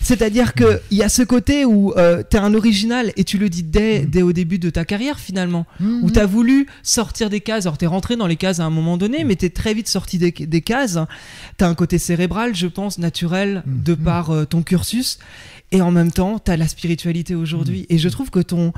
C'est-à-dire 0.00 0.52
qu'il 0.54 0.78
y 0.90 1.02
a 1.02 1.08
ce 1.08 1.22
côté 1.22 1.64
où 1.64 1.92
euh, 1.96 2.22
tu 2.28 2.36
es 2.36 2.40
un 2.40 2.54
original, 2.54 3.12
et 3.16 3.24
tu 3.24 3.38
le 3.38 3.48
dis 3.48 3.62
dès, 3.62 4.02
mm. 4.02 4.06
dès 4.06 4.22
au 4.22 4.32
début 4.32 4.58
de 4.58 4.70
ta 4.70 4.84
carrière 4.84 5.18
finalement, 5.18 5.66
où 5.80 6.08
mm. 6.08 6.12
tu 6.12 6.18
as 6.18 6.26
voulu 6.26 6.66
sortir 6.82 7.30
des 7.30 7.40
cases. 7.40 7.66
Alors 7.66 7.78
tu 7.78 7.84
es 7.84 7.88
rentré 7.88 8.16
dans 8.16 8.26
les 8.26 8.36
cases 8.36 8.60
à 8.60 8.64
un 8.64 8.70
moment 8.70 8.98
donné, 8.98 9.24
mais 9.24 9.36
tu 9.36 9.46
es 9.46 9.50
très 9.50 9.72
vite 9.72 9.88
sorti 9.88 10.18
des, 10.18 10.32
cases. 10.32 10.98
Tu 11.58 11.64
as 11.64 11.68
un 11.68 11.74
côté 11.74 11.98
cérébral, 11.98 12.54
je 12.54 12.66
pense, 12.66 12.98
naturel, 12.98 13.62
mm. 13.66 13.82
de 13.82 13.94
par 13.94 14.30
euh, 14.30 14.44
ton 14.44 14.62
cursus, 14.62 15.18
et 15.70 15.80
en 15.80 15.90
même 15.90 16.12
temps, 16.12 16.38
tu 16.38 16.50
as 16.50 16.56
la 16.56 16.68
spiritualité 16.68 17.34
aujourd'hui. 17.34 17.86
Et 17.88 17.98
je 17.98 18.08
trouve 18.08 18.30
que 18.30 18.40
ton... 18.40 18.72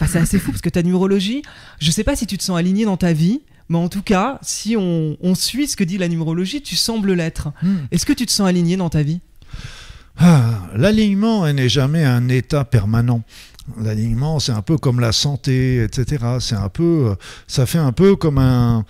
Enfin, 0.00 0.10
c'est 0.12 0.18
assez 0.18 0.38
fou 0.38 0.50
parce 0.50 0.62
que 0.62 0.70
ta 0.70 0.82
numérologie, 0.82 1.42
je 1.78 1.90
sais 1.90 2.04
pas 2.04 2.16
si 2.16 2.26
tu 2.26 2.38
te 2.38 2.42
sens 2.42 2.58
aligné 2.58 2.86
dans 2.86 2.96
ta 2.96 3.12
vie, 3.12 3.42
mais 3.70 3.78
en 3.78 3.88
tout 3.88 4.02
cas, 4.02 4.38
si 4.42 4.76
on, 4.76 5.16
suit 5.36 5.68
ce 5.68 5.76
que 5.76 5.84
dit 5.84 5.96
la 5.96 6.08
numérologie, 6.08 6.60
tu 6.60 6.74
sembles 6.74 7.12
l'être. 7.12 7.52
Hmm. 7.62 7.76
Est-ce 7.92 8.04
que 8.04 8.12
tu 8.12 8.26
te 8.26 8.32
sens 8.32 8.48
aligné 8.48 8.76
dans 8.76 8.90
ta 8.90 9.02
vie? 9.02 9.20
Ah, 10.18 10.68
L'alignement 10.74 11.50
n'est 11.52 11.68
jamais 11.68 12.04
un 12.04 12.28
état 12.28 12.64
permanent. 12.64 13.22
L'alignement, 13.78 14.40
c'est 14.40 14.52
un 14.52 14.62
peu 14.62 14.78
comme 14.78 15.00
la 15.00 15.12
santé, 15.12 15.84
etc. 15.84 16.24
C'est 16.40 16.56
un 16.56 16.68
peu, 16.70 17.10
euh, 17.10 17.14
ça 17.46 17.66
fait 17.66 17.78
un 17.78 17.92
peu 17.92 18.16
comme 18.16 18.38
un, 18.38 18.84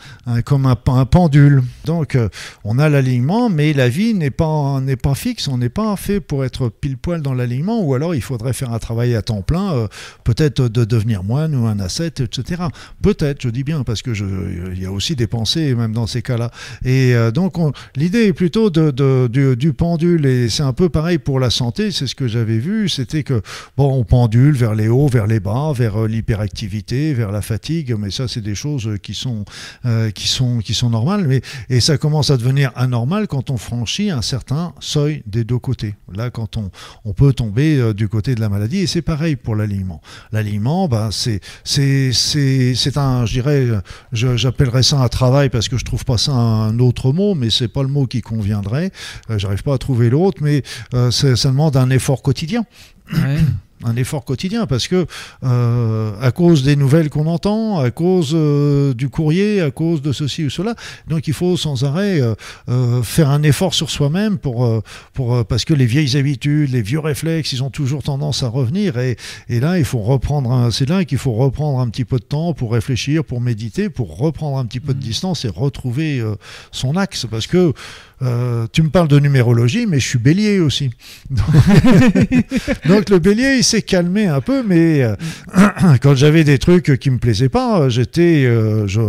comme 0.45 0.65
un, 0.65 0.77
pendule. 0.77 1.63
Donc, 1.85 2.15
euh, 2.15 2.29
on 2.65 2.79
a 2.79 2.89
l'alignement, 2.89 3.51
mais 3.51 3.73
la 3.73 3.89
vie 3.89 4.15
n'est 4.15 4.31
pas, 4.31 4.81
n'est 4.81 4.97
pas 4.97 5.15
fixe. 5.15 5.49
On 5.49 5.59
n'est 5.59 5.69
pas 5.69 5.95
fait 5.97 6.21
pour 6.21 6.45
être 6.45 6.69
pile 6.69 6.97
poil 6.97 7.21
dans 7.21 7.35
l'alignement, 7.35 7.83
ou 7.83 7.95
alors 7.95 8.15
il 8.15 8.23
faudrait 8.23 8.53
faire 8.53 8.73
un 8.73 8.79
travail 8.79 9.15
à 9.15 9.23
temps 9.23 9.43
plein, 9.43 9.75
euh, 9.75 9.89
peut-être 10.25 10.69
de 10.69 10.85
devenir 10.85 11.25
moine 11.25 11.55
ou 11.55 11.67
un 11.67 11.81
asset, 11.81 12.15
etc. 12.21 12.63
Peut-être, 13.03 13.43
je 13.43 13.49
dis 13.49 13.65
bien, 13.65 13.83
parce 13.83 14.03
que 14.03 14.13
il 14.73 14.81
y 14.81 14.87
a 14.87 14.93
aussi 14.93 15.17
des 15.17 15.27
pensées 15.27 15.75
même 15.75 15.93
dans 15.93 16.07
ces 16.07 16.23
cas-là. 16.23 16.51
Et 16.85 17.15
donc, 17.35 17.57
l'idée 17.97 18.27
est 18.27 18.33
plutôt 18.33 18.71
de, 18.71 19.27
du, 19.29 19.57
du 19.57 19.73
pendule, 19.73 20.27
et 20.27 20.49
c'est 20.49 20.63
un 20.63 20.73
peu 20.73 20.89
pareil 20.89 21.19
pour 21.19 21.41
la 21.41 21.51
santé. 21.51 21.91
C'est 21.91 22.07
ce 22.07 22.15
que 22.15 22.29
j'avais 22.29 22.59
vu, 22.59 22.89
c'était 22.89 23.25
que 23.25 23.43
bon, 23.77 23.93
on 23.93 24.05
pendule 24.05 24.57
les 24.75 24.89
hauts, 24.89 25.09
vers 25.09 25.27
les 25.27 25.41
bas, 25.41 25.73
vers 25.75 26.03
euh, 26.03 26.09
l'hyperactivité, 26.09 27.15
vers 27.15 27.31
la 27.31 27.43
fatigue. 27.43 27.95
Mais 27.99 28.11
ça, 28.11 28.29
c'est 28.29 28.41
des 28.41 28.55
choses 28.55 28.87
euh, 28.87 28.97
qui 28.97 29.15
sont, 29.15 29.45
euh, 29.85 30.11
qui 30.11 30.29
sont, 30.29 30.59
qui 30.59 30.75
sont 30.75 30.91
normales. 30.91 31.27
Mais, 31.27 31.41
et 31.69 31.81
ça 31.81 31.99
commence 31.99 32.31
à 32.31 32.37
devenir 32.37 32.73
anormal 32.75 33.27
quand 33.27 33.51
on 33.51 33.57
franchit 33.57 34.11
un 34.11 34.23
certain 34.23 34.73
seuil 34.81 35.23
des 35.27 35.45
deux 35.45 35.59
côtés. 35.59 35.95
Là, 36.13 36.31
quand 36.31 36.57
on, 36.57 36.71
on 37.05 37.13
peut 37.13 37.33
tomber 37.33 37.95
du 37.95 38.09
côté 38.09 38.35
de 38.35 38.41
la 38.41 38.49
maladie. 38.49 38.79
Et 38.79 38.87
c'est 38.87 39.03
pareil 39.03 39.37
pour 39.37 39.57
l'alignement. 39.57 40.01
L'alignement, 40.33 40.89
ben, 40.89 41.11
c'est, 41.11 41.41
c'est, 41.65 42.13
c'est, 42.13 42.75
c'est 42.75 42.97
un, 42.97 43.27
je 43.27 43.33
dirais, 43.33 43.67
j'appellerais 44.13 44.83
ça 44.83 45.01
un 45.01 45.09
travail 45.09 45.49
parce 45.49 45.69
que 45.69 45.79
je 45.79 45.85
trouve 45.85 46.05
pas 46.05 46.19
ça 46.19 46.33
un 46.33 46.79
autre 46.79 47.13
mot, 47.13 47.35
mais 47.35 47.51
c'est 47.51 47.69
pas 47.69 47.83
le 47.83 47.89
mot 47.89 48.07
qui 48.07 48.21
conviendrait. 48.21 48.91
J'arrive 49.37 49.63
pas 49.63 49.75
à 49.75 49.79
trouver 49.79 50.11
l'autre, 50.11 50.43
mais 50.43 50.63
ça 50.93 51.49
demande 51.49 51.77
un 51.77 51.91
effort 51.91 52.23
quotidien. 52.23 52.65
Un 53.85 53.97
effort 53.97 54.25
quotidien 54.25 54.67
parce 54.67 54.89
que 54.89 55.07
euh, 55.43 56.13
à 56.21 56.33
cause 56.33 56.63
des 56.63 56.77
nouvelles 56.77 57.09
qu'on 57.09 57.27
entend, 57.27 57.79
à 57.79 57.91
cause 57.91 58.33
euh, 58.35 58.93
du 58.95 59.09
courrier, 59.09 59.61
à 59.61 59.71
cause 59.71 60.03
de 60.03 60.13
ceci 60.13 60.45
ou 60.45 60.51
cela, 60.51 60.75
donc 61.09 61.27
il 61.29 61.35
faut 61.35 61.57
sans 61.57 61.85
arrêt 61.85 62.21
euh, 62.69 63.03
faire 63.03 63.31
un 63.31 63.43
effort 63.43 63.75
sur 63.75 63.91
soi-même 63.91 64.39
pour 64.39 64.83
pour 65.15 65.45
parce 65.47 65.65
que 65.65 65.75
les 65.75 65.87
vieilles 65.87 66.17
habitudes, 66.17 66.71
les 66.71 66.83
vieux 66.83 66.99
réflexes, 66.99 67.53
ils 67.53 67.63
ont 67.63 67.71
toujours 67.71 68.03
tendance 68.03 68.43
à 68.43 68.49
revenir 68.49 68.99
et, 68.99 69.17
et 69.49 69.61
là 69.61 69.79
il 69.79 69.85
faut 69.85 70.01
reprendre 70.01 70.71
c'est 70.71 70.89
là 70.89 71.05
qu'il 71.05 71.19
faut 71.19 71.33
reprendre 71.33 71.81
un 71.81 71.89
petit 71.89 72.05
peu 72.05 72.19
de 72.19 72.25
temps 72.25 72.53
pour 72.53 72.73
réfléchir, 72.73 73.25
pour 73.25 73.41
méditer, 73.41 73.89
pour 73.89 74.19
reprendre 74.19 74.59
un 74.59 74.67
petit 74.67 74.81
peu 74.81 74.93
de 74.93 74.99
mmh. 74.99 75.03
distance 75.03 75.45
et 75.45 75.49
retrouver 75.49 76.23
son 76.71 76.97
axe 76.97 77.27
parce 77.31 77.47
que 77.47 77.73
tu 78.73 78.83
me 78.83 78.91
parles 78.91 79.09
de 79.09 79.19
numérologie, 79.19 79.87
mais 79.87 79.99
je 80.01 80.07
suis 80.07 80.19
bélier 80.19 80.61
aussi. 80.61 80.91
Donc, 82.87 83.09
le 83.09 83.19
bélier, 83.19 83.57
il 83.59 83.65
s'est 83.71 83.83
calmé 83.83 84.27
un 84.27 84.41
peu, 84.41 84.65
mais 84.67 85.03
euh, 85.03 85.15
quand 86.03 86.17
j'avais 86.17 86.43
des 86.43 86.59
trucs 86.59 86.99
qui 86.99 87.09
me 87.09 87.19
plaisaient 87.19 87.49
pas, 87.49 87.89
j'étais, 87.89 88.45
euh, 88.45 88.89
je, 88.89 89.01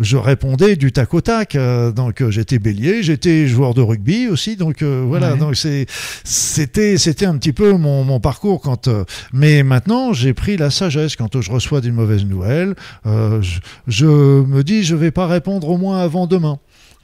je, 0.00 0.18
répondais 0.18 0.76
du 0.76 0.92
tac 0.92 1.14
au 1.14 1.22
tac. 1.22 1.54
Euh, 1.54 1.92
donc 1.92 2.28
j'étais 2.28 2.58
bélier, 2.58 3.02
j'étais 3.02 3.46
joueur 3.46 3.72
de 3.72 3.80
rugby 3.80 4.28
aussi. 4.28 4.56
Donc 4.56 4.82
voilà, 4.82 5.34
donc 5.34 5.56
c'est, 5.56 5.86
c'était, 6.24 6.98
c'était 6.98 7.24
un 7.24 7.38
petit 7.38 7.54
peu 7.54 7.72
mon, 7.72 8.04
mon 8.04 8.20
parcours. 8.20 8.60
Quand, 8.60 8.90
mais 9.32 9.62
maintenant, 9.62 10.12
j'ai 10.12 10.34
pris 10.34 10.58
la 10.58 10.70
sagesse 10.70 11.16
quand 11.16 11.40
je 11.40 11.50
reçois 11.50 11.80
des 11.80 11.90
mauvaises 11.90 12.26
nouvelles. 12.26 12.74
Je, 13.06 13.60
je, 13.86 14.06
me 14.06 14.62
dis, 14.62 14.84
je 14.84 14.94
vais 14.94 15.10
pas 15.10 15.26
répondre 15.26 15.68
au 15.70 15.78
moins 15.78 16.00
avant 16.00 16.26
demain 16.26 16.58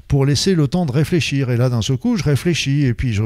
pour 0.08 0.24
laisser 0.24 0.54
le 0.54 0.66
temps 0.66 0.86
de 0.86 0.92
réfléchir. 0.92 1.50
Et 1.50 1.56
là, 1.56 1.68
d'un 1.68 1.82
seul 1.82 1.98
coup, 1.98 2.16
je 2.16 2.24
réfléchis 2.24 2.84
et 2.84 2.94
puis 2.94 3.12
je, 3.12 3.22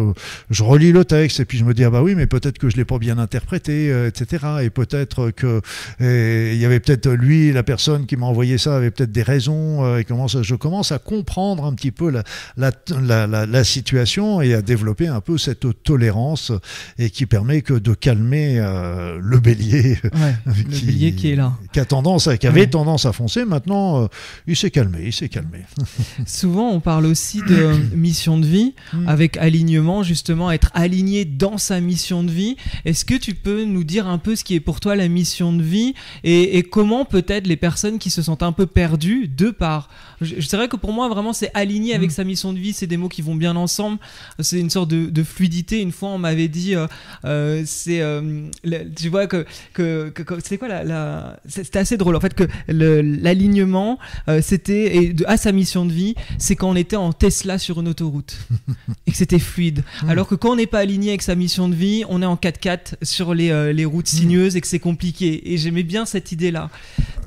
je 0.50 0.62
relis 0.62 0.92
le 0.92 1.04
texte 1.04 1.40
et 1.40 1.44
puis 1.44 1.58
je 1.58 1.64
me 1.64 1.74
dis 1.74 1.84
ah 1.84 1.90
bah 1.90 2.02
oui, 2.02 2.14
mais 2.14 2.26
peut-être 2.26 2.58
que 2.58 2.68
je 2.68 2.76
l'ai 2.76 2.84
pas 2.84 2.98
bien 2.98 3.18
interprété, 3.18 3.90
euh, 3.90 4.08
etc. 4.08 4.44
Et 4.62 4.70
peut-être 4.70 5.30
que 5.30 5.60
il 6.00 6.58
y 6.58 6.64
avait 6.64 6.80
peut-être 6.80 7.08
lui, 7.08 7.52
la 7.52 7.62
personne 7.62 8.06
qui 8.06 8.16
m'a 8.16 8.26
envoyé 8.26 8.58
ça, 8.58 8.76
avait 8.76 8.90
peut-être 8.90 9.12
des 9.12 9.22
raisons. 9.22 9.84
Euh, 9.84 9.98
et 9.98 10.04
commence, 10.04 10.42
je 10.42 10.54
commence 10.54 10.92
à 10.92 10.98
comprendre 10.98 11.64
un 11.64 11.74
petit 11.74 11.92
peu 11.92 12.10
la, 12.10 12.24
la, 12.56 12.72
la, 13.00 13.46
la, 13.46 13.64
situation 13.64 14.42
et 14.42 14.54
à 14.54 14.62
développer 14.62 15.06
un 15.06 15.20
peu 15.20 15.38
cette 15.38 15.82
tolérance 15.84 16.52
et 16.98 17.10
qui 17.10 17.26
permet 17.26 17.62
que 17.62 17.74
de 17.74 17.94
calmer 17.94 18.58
euh, 18.58 19.18
le 19.22 19.38
bélier, 19.38 19.96
qui, 20.02 20.10
le 20.46 20.86
bélier 20.86 21.14
qui 21.14 21.32
est 21.32 21.36
là, 21.36 21.52
qui 21.72 21.80
a 21.80 21.84
tendance, 21.84 22.28
qui 22.40 22.46
avait 22.46 22.66
tendance 22.66 23.06
à 23.06 23.12
foncer. 23.12 23.44
Maintenant, 23.44 24.08
il 24.46 24.56
s'est 24.56 24.70
calmé, 24.70 24.98
il 25.04 25.12
s'est 25.12 25.28
calmé. 25.28 25.60
Souvent, 26.26 26.71
on 26.72 26.80
parle 26.80 27.06
aussi 27.06 27.40
de 27.42 27.76
mission 27.94 28.38
de 28.38 28.46
vie 28.46 28.74
mm. 28.92 29.08
avec 29.08 29.36
alignement, 29.36 30.02
justement, 30.02 30.50
être 30.50 30.70
aligné 30.74 31.24
dans 31.24 31.58
sa 31.58 31.80
mission 31.80 32.24
de 32.24 32.30
vie. 32.30 32.56
Est-ce 32.84 33.04
que 33.04 33.14
tu 33.14 33.34
peux 33.34 33.64
nous 33.64 33.84
dire 33.84 34.06
un 34.06 34.18
peu 34.18 34.36
ce 34.36 34.44
qui 34.44 34.54
est 34.54 34.60
pour 34.60 34.80
toi 34.80 34.96
la 34.96 35.08
mission 35.08 35.52
de 35.52 35.62
vie 35.62 35.94
et, 36.24 36.62
comment 36.62 37.04
peut-être 37.04 37.46
les 37.46 37.56
personnes 37.56 37.98
qui 37.98 38.10
se 38.10 38.22
sentent 38.22 38.42
un 38.42 38.52
peu 38.52 38.66
perdues 38.66 39.28
de 39.28 39.50
par. 39.50 39.88
C'est 40.22 40.56
vrai 40.56 40.68
que 40.68 40.76
pour 40.76 40.92
moi, 40.92 41.08
vraiment, 41.08 41.32
c'est 41.32 41.50
aligné 41.54 41.94
avec 41.94 42.10
mm. 42.10 42.14
sa 42.14 42.24
mission 42.24 42.52
de 42.52 42.58
vie, 42.58 42.72
c'est 42.72 42.86
des 42.86 42.96
mots 42.96 43.08
qui 43.08 43.22
vont 43.22 43.34
bien 43.34 43.56
ensemble. 43.56 43.98
C'est 44.40 44.60
une 44.60 44.70
sorte 44.70 44.88
de, 44.90 45.22
fluidité. 45.22 45.80
Une 45.80 45.92
fois, 45.92 46.10
on 46.10 46.18
m'avait 46.18 46.48
dit, 46.48 46.74
euh, 46.74 46.86
euh, 47.24 47.62
c'est. 47.66 48.00
Euh, 48.00 48.48
tu 48.96 49.08
vois 49.08 49.26
que. 49.26 49.46
que, 49.72 50.12
c'est 50.44 50.58
quoi 50.58 50.68
la. 50.68 51.38
C'était 51.46 51.78
assez 51.78 51.96
drôle. 51.96 52.16
En 52.16 52.20
fait, 52.20 52.34
que 52.34 52.44
l'alignement, 52.68 53.98
c'était. 54.40 55.14
à 55.26 55.36
sa 55.36 55.52
mission 55.52 55.84
de 55.86 55.92
vie, 55.92 56.14
c'est 56.38 56.56
quand 56.62 56.70
on 56.70 56.76
était 56.76 56.94
en 56.94 57.12
Tesla 57.12 57.58
sur 57.58 57.80
une 57.80 57.88
autoroute 57.88 58.36
et 59.08 59.10
que 59.10 59.16
c'était 59.16 59.40
fluide. 59.40 59.82
Mm. 60.04 60.10
Alors 60.10 60.28
que 60.28 60.36
quand 60.36 60.52
on 60.52 60.56
n'est 60.56 60.68
pas 60.68 60.78
aligné 60.78 61.08
avec 61.08 61.22
sa 61.22 61.34
mission 61.34 61.68
de 61.68 61.74
vie, 61.74 62.04
on 62.08 62.22
est 62.22 62.26
en 62.26 62.36
4x4 62.36 62.94
sur 63.02 63.34
les, 63.34 63.72
les 63.72 63.84
routes 63.84 64.12
mm. 64.12 64.16
sinueuses 64.16 64.54
et 64.54 64.60
que 64.60 64.68
c'est 64.68 64.78
compliqué. 64.78 65.52
Et 65.52 65.58
j'aimais 65.58 65.82
bien 65.82 66.06
cette 66.06 66.30
idée-là. 66.30 66.70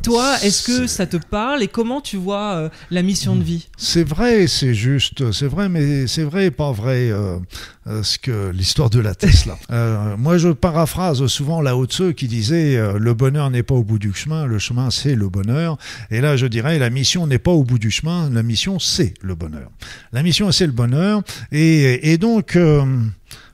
Toi, 0.05 0.35
est-ce 0.43 0.61
que 0.61 0.85
ça 0.85 1.07
te 1.07 1.17
parle 1.17 1.63
et 1.63 1.67
comment 1.67 1.99
tu 1.99 2.15
vois 2.15 2.53
euh, 2.53 2.69
la 2.91 3.01
mission 3.01 3.35
de 3.35 3.41
vie? 3.41 3.69
C'est 3.75 4.03
vrai, 4.03 4.45
c'est 4.45 4.75
juste, 4.75 5.31
c'est 5.31 5.47
vrai, 5.47 5.67
mais 5.67 6.05
c'est 6.05 6.21
vrai 6.21 6.45
et 6.45 6.51
pas 6.51 6.71
vrai 6.71 7.09
euh, 7.09 7.39
euh, 7.87 8.03
ce 8.03 8.19
que 8.19 8.51
l'histoire 8.51 8.91
de 8.91 8.99
la 8.99 9.15
Tesla. 9.15 9.57
moi, 10.19 10.37
je 10.37 10.49
paraphrase 10.49 11.25
souvent 11.25 11.59
la 11.59 11.75
haute 11.75 11.91
ceux 11.91 12.11
qui 12.11 12.27
disaient 12.27 12.79
le 12.99 13.13
bonheur 13.15 13.49
n'est 13.49 13.63
pas 13.63 13.73
au 13.73 13.83
bout 13.83 13.97
du 13.97 14.13
chemin, 14.13 14.45
le 14.45 14.59
chemin 14.59 14.91
c'est 14.91 15.15
le 15.15 15.27
bonheur. 15.27 15.79
Et 16.11 16.21
là, 16.21 16.37
je 16.37 16.45
dirais 16.45 16.77
la 16.77 16.91
mission 16.91 17.25
n'est 17.25 17.39
pas 17.39 17.51
au 17.51 17.63
bout 17.63 17.79
du 17.79 17.89
chemin, 17.89 18.29
la 18.29 18.43
mission 18.43 18.77
c'est 18.77 19.15
le 19.25 19.35
bonheur. 19.35 19.69
La 20.11 20.23
mission 20.23 20.51
c'est 20.51 20.67
le 20.67 20.71
bonheur 20.71 21.23
et, 21.51 22.11
et 22.11 22.17
donc 22.17 22.57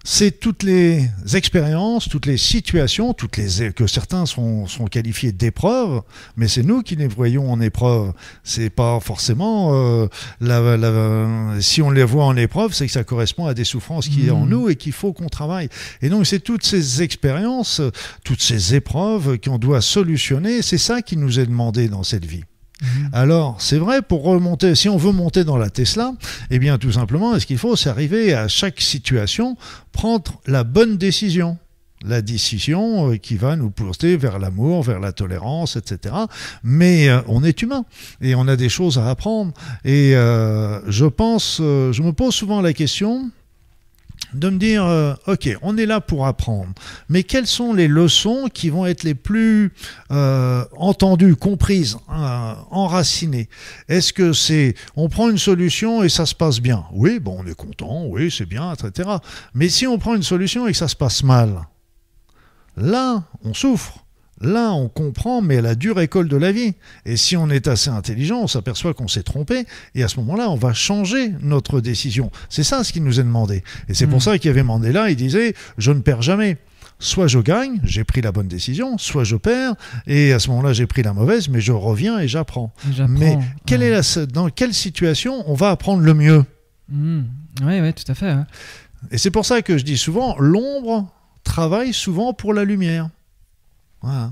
c'est 0.04 0.40
toutes 0.40 0.64
les 0.64 1.10
expériences, 1.34 2.10
toutes 2.10 2.26
les 2.26 2.38
situations, 2.38 3.14
toutes 3.14 3.38
les 3.38 3.72
que 3.72 3.86
certains 3.86 4.26
sont, 4.26 4.66
sont 4.66 4.86
qualifiés 4.86 5.32
d'épreuves, 5.32 6.02
mais 6.36 6.48
c'est 6.48 6.64
nous 6.64 6.82
qui 6.82 6.96
les 6.96 7.08
voyons 7.08 7.52
en 7.52 7.62
épreuve. 7.62 8.14
C'est 8.44 8.72
pas 8.72 9.00
forcément 9.00 9.72
euh, 9.74 10.08
la, 10.40 11.62
si 11.62 11.82
on 11.82 11.92
les 11.92 12.04
voit 12.04 12.26
en 12.26 12.36
épreuve, 12.36 12.74
c'est 12.74 12.88
que 12.88 12.92
ça 12.92 13.04
correspond 13.04 13.46
à 13.46 13.54
des 13.54 13.64
souffrances 13.64 14.08
qui 14.08 14.28
est 14.28 14.32
en 14.32 14.46
mmh. 14.46 14.50
nous 14.50 14.70
et 14.70 14.76
qu'il 14.76 14.94
faut 14.94 15.14
qu'on 15.14 15.30
travaille. 15.30 15.70
Et 16.02 16.10
donc 16.10 16.26
c'est 16.26 16.40
toutes 16.40 16.66
ces 16.66 17.04
expériences, 17.04 17.82
toutes 18.24 18.42
ces 18.42 18.74
épreuves 18.74 19.38
qu'on 19.40 19.60
doit 19.60 19.82
solutionner. 19.82 20.64
C'est 20.64 20.80
ça 20.80 21.02
qui 21.04 21.16
nous 21.16 21.40
est 21.40 21.46
demandé 21.46 21.90
dans 21.90 22.04
cette 22.04 22.26
vie. 22.26 22.44
Mhm. 22.82 23.10
Alors, 23.14 23.62
c'est 23.62 23.78
vrai, 23.78 24.02
pour 24.02 24.24
remonter, 24.24 24.76
si 24.76 24.90
on 24.90 24.98
veut 24.98 25.12
monter 25.12 25.44
dans 25.44 25.58
la 25.58 25.70
Tesla, 25.70 26.14
eh 26.50 26.60
bien, 26.60 26.78
tout 26.78 26.92
simplement, 26.92 27.38
ce 27.40 27.46
qu'il 27.46 27.58
faut, 27.58 27.76
c'est 27.76 27.90
arriver 27.90 28.34
à 28.34 28.48
chaque 28.48 28.82
situation, 28.82 29.58
prendre 29.92 30.42
la 30.48 30.64
bonne 30.64 30.98
décision 30.98 31.58
la 32.06 32.22
décision 32.22 33.12
euh, 33.12 33.18
qui 33.18 33.36
va 33.36 33.56
nous 33.56 33.70
porter 33.70 34.18
vers 34.18 34.40
l'amour, 34.40 34.84
vers 34.84 35.00
la 35.00 35.12
tolérance, 35.12 35.76
etc. 35.76 36.16
Mais 36.64 37.10
euh, 37.10 37.22
on 37.28 37.44
est 37.44 37.62
humain 37.62 37.86
et 38.22 38.36
on 38.36 38.48
a 38.48 38.56
des 38.56 38.70
choses 38.70 38.98
à 38.98 39.10
apprendre. 39.10 39.54
Et 39.86 40.16
euh, 40.16 40.80
je 40.90 41.06
pense, 41.06 41.58
je 41.60 42.02
me 42.02 42.12
pose 42.12 42.34
souvent 42.34 42.62
la 42.62 42.74
question, 42.74 43.30
de 44.34 44.50
me 44.50 44.58
dire, 44.58 44.86
euh, 44.86 45.14
ok, 45.28 45.58
on 45.62 45.78
est 45.78 45.86
là 45.86 46.02
pour 46.02 46.26
apprendre, 46.26 46.74
mais 47.10 47.24
quelles 47.24 47.48
sont 47.48 47.74
les 47.74 47.88
leçons 47.88 48.48
qui 48.54 48.70
vont 48.70 48.86
être 48.86 49.04
les 49.04 49.16
plus 49.16 49.74
euh, 50.12 50.64
entendues, 50.78 51.36
comprises, 51.36 51.98
euh, 52.10 52.54
enracinées? 52.70 53.50
Est-ce 53.90 54.14
que 54.14 54.34
c'est, 54.34 54.76
on 54.96 55.10
prend 55.10 55.30
une 55.30 55.38
solution 55.38 56.04
et 56.04 56.10
ça 56.10 56.26
se 56.26 56.36
passe 56.36 56.60
bien? 56.60 56.86
Oui, 56.94 57.20
bon, 57.20 57.38
on 57.40 57.48
est 57.48 57.56
content, 57.56 58.06
oui, 58.06 58.34
c'est 58.36 58.46
bien, 58.46 58.74
etc. 58.74 59.10
Mais 59.54 59.70
si 59.70 59.88
on 59.88 59.98
prend 59.98 60.16
une 60.16 60.24
solution 60.24 60.68
et 60.68 60.72
que 60.72 60.78
ça 60.78 60.88
se 60.88 60.96
passe 60.96 61.24
mal, 61.24 61.68
là, 62.78 63.24
on 63.44 63.54
souffre. 63.54 64.06
Là, 64.42 64.72
on 64.74 64.90
comprend, 64.90 65.42
mais 65.42 65.62
la 65.62 65.76
dure 65.76 66.00
école 66.00 66.28
de 66.28 66.38
la 66.38 66.52
vie. 66.52 66.74
Et 67.06 67.16
si 67.18 67.38
on 67.38 67.50
est 67.50 67.68
assez 67.68 67.90
intelligent, 67.90 68.40
on 68.42 68.48
s'aperçoit 68.48 68.94
qu'on 68.94 69.08
s'est 69.08 69.24
trompé, 69.24 69.66
et 69.96 70.04
à 70.04 70.08
ce 70.08 70.20
moment-là, 70.20 70.50
on 70.50 70.56
va 70.56 70.74
changer 70.74 71.32
notre 71.42 71.80
décision. 71.80 72.32
C'est 72.50 72.64
ça 72.64 72.84
ce 72.84 72.92
qui 72.92 73.02
nous 73.02 73.20
est 73.20 73.24
demandé. 73.24 73.64
Et 73.88 73.94
c'est 73.94 74.08
pour 74.08 74.18
hmm. 74.18 74.22
ça 74.22 74.38
qu'il 74.38 74.48
y 74.48 74.52
avait 74.52 74.64
Mandela, 74.64 75.10
il 75.10 75.16
disait, 75.16 75.54
je 75.78 75.92
ne 75.92 76.02
perds 76.02 76.22
jamais 76.22 76.58
soit 77.02 77.28
je 77.28 77.40
gagne, 77.40 77.80
j'ai 77.84 78.04
pris 78.04 78.22
la 78.22 78.32
bonne 78.32 78.48
décision, 78.48 78.98
soit 79.00 79.24
je 79.24 79.36
perds, 79.36 79.74
et 80.06 80.34
à 80.34 80.40
ce 80.40 80.50
moment-là, 80.50 80.72
j'ai 80.72 80.86
pris 80.86 81.02
la 81.02 81.14
mauvaise, 81.14 81.50
mais 81.50 81.60
je 81.60 81.72
reviens 81.72 82.20
et 82.20 82.28
j'apprends. 82.28 82.72
Mais 83.10 83.40
quelle 83.66 83.82
est 83.82 83.90
la, 83.90 84.26
dans 84.28 84.50
quelle 84.50 84.74
situation 84.74 85.44
on 85.48 85.56
va 85.56 85.72
apprendre 85.72 86.04
le 86.04 86.14
mieux? 86.14 86.46
Oui, 86.92 86.98
hmm. 86.98 87.26
oui, 87.64 87.94
tout 87.94 88.10
à 88.10 88.14
fait. 88.14 88.36
Et 89.10 89.18
c'est 89.18 89.32
pour 89.32 89.46
ça 89.46 89.62
que 89.64 89.78
je 89.78 89.84
dis 89.84 89.98
souvent, 89.98 90.36
l'ombre 90.38 91.12
travaille 91.44 91.92
souvent 91.92 92.34
pour 92.34 92.54
la 92.54 92.64
lumière. 92.64 93.10
Ah 94.04 94.32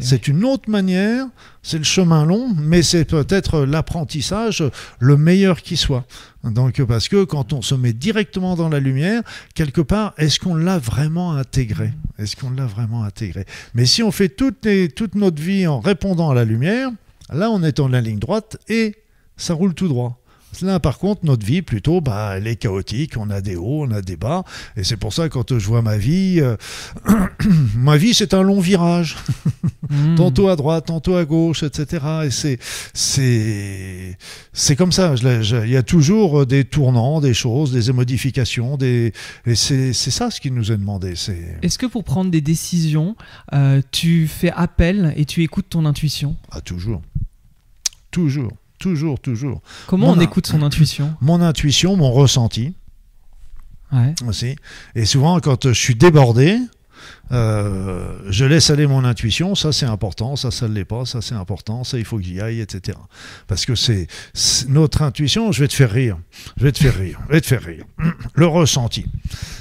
c'est 0.00 0.28
une 0.28 0.44
autre 0.44 0.70
manière, 0.70 1.26
c'est 1.62 1.76
le 1.76 1.84
chemin 1.84 2.24
long, 2.24 2.54
mais 2.56 2.82
c'est 2.82 3.04
peut-être 3.04 3.60
l'apprentissage 3.60 4.64
le 4.98 5.16
meilleur 5.18 5.60
qui 5.60 5.76
soit. 5.76 6.06
Donc, 6.42 6.82
parce 6.84 7.08
que 7.08 7.24
quand 7.24 7.52
on 7.52 7.60
se 7.60 7.74
met 7.74 7.92
directement 7.92 8.56
dans 8.56 8.70
la 8.70 8.80
lumière, 8.80 9.22
quelque 9.54 9.82
part, 9.82 10.14
est-ce 10.16 10.40
qu'on 10.40 10.54
l'a 10.54 10.78
vraiment 10.78 11.32
intégré? 11.32 11.92
Est-ce 12.18 12.34
qu'on 12.34 12.50
l'a 12.50 12.64
vraiment 12.64 13.04
intégré? 13.04 13.44
Mais 13.74 13.84
si 13.84 14.02
on 14.02 14.10
fait 14.10 14.30
toute, 14.30 14.66
toute 14.96 15.14
notre 15.14 15.42
vie 15.42 15.66
en 15.66 15.80
répondant 15.80 16.30
à 16.30 16.34
la 16.34 16.46
lumière, 16.46 16.90
là, 17.30 17.50
on 17.50 17.62
est 17.62 17.78
en 17.78 17.88
la 17.88 18.00
ligne 18.00 18.18
droite 18.18 18.56
et 18.68 18.96
ça 19.36 19.52
roule 19.52 19.74
tout 19.74 19.88
droit. 19.88 20.19
Là, 20.62 20.80
par 20.80 20.98
contre, 20.98 21.24
notre 21.24 21.46
vie, 21.46 21.62
plutôt, 21.62 22.00
bah, 22.00 22.34
elle 22.36 22.46
est 22.46 22.56
chaotique. 22.56 23.16
On 23.16 23.30
a 23.30 23.40
des 23.40 23.56
hauts, 23.56 23.84
on 23.86 23.90
a 23.92 24.02
des 24.02 24.16
bas. 24.16 24.44
Et 24.76 24.84
c'est 24.84 24.96
pour 24.96 25.12
ça, 25.12 25.28
quand 25.28 25.58
je 25.58 25.66
vois 25.66 25.82
ma 25.82 25.96
vie, 25.96 26.40
euh, 26.40 26.56
ma 27.76 27.96
vie, 27.96 28.14
c'est 28.14 28.34
un 28.34 28.42
long 28.42 28.60
virage. 28.60 29.16
Hmm. 29.88 30.14
tantôt 30.16 30.48
à 30.48 30.56
droite, 30.56 30.86
tantôt 30.86 31.16
à 31.16 31.24
gauche, 31.24 31.62
etc. 31.62 32.04
Et 32.24 32.30
c'est, 32.30 32.58
c'est, 32.92 34.18
c'est 34.52 34.76
comme 34.76 34.92
ça. 34.92 35.14
Il 35.22 35.70
y 35.70 35.76
a 35.76 35.82
toujours 35.82 36.46
des 36.46 36.64
tournants, 36.64 37.20
des 37.20 37.34
choses, 37.34 37.72
des 37.72 37.92
modifications. 37.92 38.76
Des, 38.76 39.12
et 39.46 39.54
c'est, 39.54 39.92
ça 39.92 40.30
ce 40.30 40.40
qui 40.40 40.50
nous 40.50 40.72
est 40.72 40.76
demandé. 40.76 41.14
C'est... 41.16 41.58
Est-ce 41.62 41.78
que 41.78 41.86
pour 41.86 42.04
prendre 42.04 42.30
des 42.30 42.40
décisions, 42.40 43.16
euh, 43.54 43.80
tu 43.90 44.26
fais 44.26 44.50
appel 44.50 45.14
et 45.16 45.24
tu 45.24 45.42
écoutes 45.42 45.68
ton 45.70 45.86
intuition? 45.86 46.36
Ah, 46.50 46.60
toujours. 46.60 47.02
Toujours. 48.10 48.52
Toujours, 48.80 49.20
toujours. 49.20 49.60
Comment 49.86 50.10
on 50.10 50.20
écoute 50.20 50.46
son 50.46 50.62
intuition? 50.62 51.14
Mon 51.20 51.42
intuition, 51.42 51.96
mon 51.96 52.10
ressenti. 52.10 52.74
Ouais. 53.92 54.14
Aussi. 54.26 54.56
Et 54.94 55.04
souvent, 55.04 55.38
quand 55.40 55.68
je 55.68 55.78
suis 55.78 55.94
débordé, 55.94 56.58
euh, 57.32 58.18
je 58.28 58.44
laisse 58.44 58.70
aller 58.70 58.86
mon 58.86 59.04
intuition, 59.04 59.54
ça 59.54 59.72
c'est 59.72 59.86
important, 59.86 60.34
ça 60.36 60.50
ça 60.50 60.66
ne 60.66 60.74
l'est 60.74 60.84
pas, 60.84 61.04
ça 61.04 61.20
c'est 61.20 61.34
important, 61.34 61.84
ça 61.84 61.98
il 61.98 62.04
faut 62.04 62.16
que 62.16 62.24
j'y 62.24 62.40
aille, 62.40 62.60
etc. 62.60 62.98
Parce 63.46 63.66
que 63.66 63.74
c'est 63.74 64.06
notre 64.68 65.02
intuition, 65.02 65.52
je 65.52 65.60
vais 65.60 65.68
te 65.68 65.74
faire 65.74 65.90
rire, 65.90 66.18
je 66.56 66.64
vais 66.64 66.72
te 66.72 66.78
faire 66.78 66.96
rire, 66.96 67.20
je 67.28 67.32
vais 67.34 67.40
te 67.40 67.46
faire 67.46 67.62
rire. 67.62 67.84
Le 68.34 68.46
ressenti, 68.46 69.04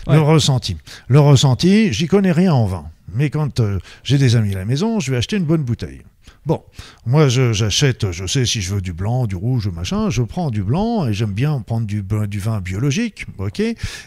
le 0.07 0.19
ressenti, 0.19 0.77
le 1.07 1.19
ressenti, 1.19 1.93
j'y 1.93 2.07
connais 2.07 2.31
rien 2.31 2.53
en 2.53 2.65
vin, 2.65 2.85
mais 3.13 3.29
quand 3.29 3.59
euh, 3.59 3.79
j'ai 4.03 4.17
des 4.17 4.35
amis 4.35 4.53
à 4.55 4.59
la 4.59 4.65
maison, 4.65 4.99
je 4.99 5.11
vais 5.11 5.17
acheter 5.17 5.35
une 5.37 5.45
bonne 5.45 5.63
bouteille. 5.63 6.03
Bon, 6.45 6.63
moi 7.05 7.27
j'achète, 7.27 8.11
je, 8.11 8.25
sais 8.25 8.45
si 8.45 8.61
je 8.61 8.73
veux 8.73 8.81
du 8.81 8.93
blanc, 8.93 9.27
du 9.27 9.35
rouge, 9.35 9.67
machin, 9.67 10.09
je 10.09 10.21
prends 10.21 10.49
du 10.49 10.63
blanc 10.63 11.07
et 11.07 11.13
j'aime 11.13 11.33
bien 11.33 11.59
prendre 11.61 11.85
du, 11.85 12.03
du, 12.27 12.39
vin 12.39 12.61
biologique, 12.61 13.25
ok 13.37 13.61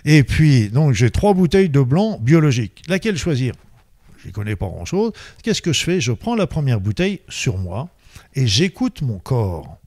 Et 0.04 0.24
puis, 0.24 0.68
donc 0.68 0.94
j'ai 0.94 1.10
trois 1.10 1.34
bouteilles 1.34 1.68
de 1.68 1.80
blanc 1.80 2.18
biologique. 2.20 2.82
Laquelle 2.88 3.18
choisir? 3.18 3.54
Je 4.18 4.28
ne 4.28 4.32
connais 4.32 4.56
pas 4.56 4.66
grand-chose. 4.66 5.12
Qu'est-ce 5.42 5.62
que 5.62 5.72
je 5.72 5.82
fais? 5.82 6.00
Je 6.00 6.12
prends 6.12 6.34
la 6.34 6.46
première 6.46 6.80
bouteille 6.80 7.20
sur 7.28 7.58
moi 7.58 7.88
et 8.34 8.46
j'écoute 8.46 9.02
mon 9.02 9.18
corps. 9.18 9.78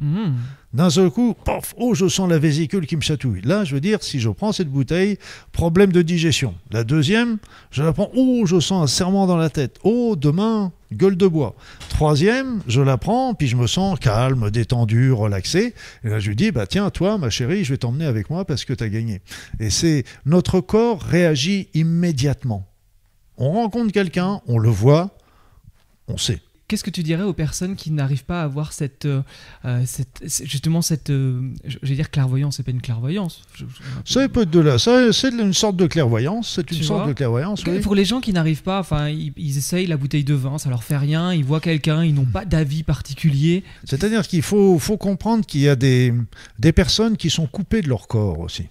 Mmh. 0.00 0.32
D'un 0.74 0.88
seul 0.88 1.10
coup, 1.10 1.34
pof, 1.44 1.74
oh, 1.76 1.94
je 1.94 2.08
sens 2.08 2.30
la 2.30 2.38
vésicule 2.38 2.86
qui 2.86 2.96
me 2.96 3.02
chatouille. 3.02 3.42
Là, 3.42 3.62
je 3.64 3.74
veux 3.74 3.80
dire, 3.80 4.02
si 4.02 4.20
je 4.20 4.30
prends 4.30 4.52
cette 4.52 4.70
bouteille, 4.70 5.18
problème 5.52 5.92
de 5.92 6.00
digestion. 6.00 6.54
La 6.70 6.82
deuxième, 6.82 7.36
je 7.70 7.82
la 7.82 7.92
prends, 7.92 8.10
oh, 8.16 8.44
je 8.46 8.58
sens 8.58 8.82
un 8.82 8.86
serment 8.86 9.26
dans 9.26 9.36
la 9.36 9.50
tête. 9.50 9.78
Oh, 9.84 10.16
demain, 10.16 10.72
gueule 10.90 11.18
de 11.18 11.26
bois. 11.26 11.54
Troisième, 11.90 12.62
je 12.68 12.80
la 12.80 12.96
prends, 12.96 13.34
puis 13.34 13.48
je 13.48 13.56
me 13.56 13.66
sens 13.66 13.98
calme, 13.98 14.50
détendu, 14.50 15.12
relaxé. 15.12 15.74
Et 16.04 16.08
là, 16.08 16.20
je 16.20 16.28
lui 16.28 16.36
dis, 16.36 16.50
bah 16.52 16.66
tiens, 16.66 16.88
toi, 16.88 17.18
ma 17.18 17.28
chérie, 17.28 17.64
je 17.64 17.74
vais 17.74 17.78
t'emmener 17.78 18.06
avec 18.06 18.30
moi 18.30 18.46
parce 18.46 18.64
que 18.64 18.72
tu 18.72 18.82
as 18.82 18.88
gagné. 18.88 19.20
Et 19.60 19.68
c'est 19.68 20.04
notre 20.24 20.60
corps 20.60 21.02
réagit 21.02 21.68
immédiatement. 21.74 22.66
On 23.36 23.52
rencontre 23.52 23.92
quelqu'un, 23.92 24.40
on 24.46 24.58
le 24.58 24.70
voit, 24.70 25.18
on 26.08 26.16
sait. 26.16 26.40
Qu'est-ce 26.72 26.84
que 26.84 26.88
tu 26.90 27.02
dirais 27.02 27.22
aux 27.24 27.34
personnes 27.34 27.76
qui 27.76 27.90
n'arrivent 27.90 28.24
pas 28.24 28.40
à 28.40 28.44
avoir 28.44 28.72
cette, 28.72 29.04
euh, 29.04 29.20
euh, 29.66 29.82
cette 29.84 30.22
justement 30.24 30.80
cette, 30.80 31.10
euh, 31.10 31.42
je 31.66 31.76
vais 31.82 31.94
dire 31.96 32.10
clairvoyance, 32.10 32.56
c'est 32.56 32.62
pas 32.62 32.70
une 32.70 32.80
clairvoyance. 32.80 33.42
Je- 33.54 33.66
je- 33.66 34.10
Ça 34.10 34.26
peut 34.30 34.40
être 34.40 34.50
de 34.50 34.58
là, 34.60 34.78
ça, 34.78 35.12
c'est 35.12 35.28
une 35.28 35.52
sorte 35.52 35.76
de 35.76 35.86
clairvoyance, 35.86 36.54
c'est 36.54 36.70
une 36.70 36.78
Tu 36.78 36.82
sorte 36.84 37.08
de 37.08 37.12
clairvoyance, 37.12 37.62
oui. 37.66 37.80
Pour 37.80 37.94
les 37.94 38.06
gens 38.06 38.20
qui 38.22 38.32
n'arrivent 38.32 38.62
pas, 38.62 38.80
enfin, 38.80 39.10
ils, 39.10 39.34
ils 39.36 39.58
essayent 39.58 39.86
la 39.86 39.98
bouteille 39.98 40.24
de 40.24 40.32
vin, 40.32 40.56
ça 40.56 40.70
leur 40.70 40.82
fait 40.82 40.96
rien, 40.96 41.34
ils 41.34 41.44
voient 41.44 41.60
quelqu'un, 41.60 42.02
ils 42.04 42.14
n'ont 42.14 42.24
pas 42.24 42.46
d'avis 42.46 42.84
particulier. 42.84 43.64
C'est-à-dire 43.84 44.26
qu'il 44.26 44.40
faut, 44.40 44.78
faut 44.78 44.96
comprendre 44.96 45.44
qu'il 45.44 45.60
y 45.60 45.68
a 45.68 45.76
des, 45.76 46.14
des 46.58 46.72
personnes 46.72 47.18
qui 47.18 47.28
sont 47.28 47.46
coupées 47.46 47.82
de 47.82 47.88
leur 47.90 48.08
corps 48.08 48.38
aussi. 48.40 48.64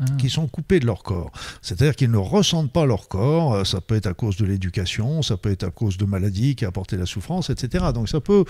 Ah. 0.00 0.04
qui 0.18 0.28
sont 0.28 0.48
coupés 0.48 0.80
de 0.80 0.86
leur 0.86 1.04
corps. 1.04 1.30
C'est-à-dire 1.62 1.94
qu'ils 1.94 2.10
ne 2.10 2.16
ressentent 2.16 2.72
pas 2.72 2.84
leur 2.84 3.06
corps. 3.08 3.54
Euh, 3.54 3.64
Ça 3.64 3.80
peut 3.80 3.94
être 3.94 4.08
à 4.08 4.14
cause 4.14 4.36
de 4.36 4.44
l'éducation, 4.44 5.22
ça 5.22 5.36
peut 5.36 5.52
être 5.52 5.62
à 5.64 5.70
cause 5.70 5.96
de 5.98 6.04
maladies 6.04 6.56
qui 6.56 6.64
a 6.64 6.68
apporté 6.68 6.96
la 6.96 7.06
souffrance, 7.06 7.48
etc. 7.50 7.86
Donc 7.94 8.08
ça 8.08 8.20
peut... 8.20 8.44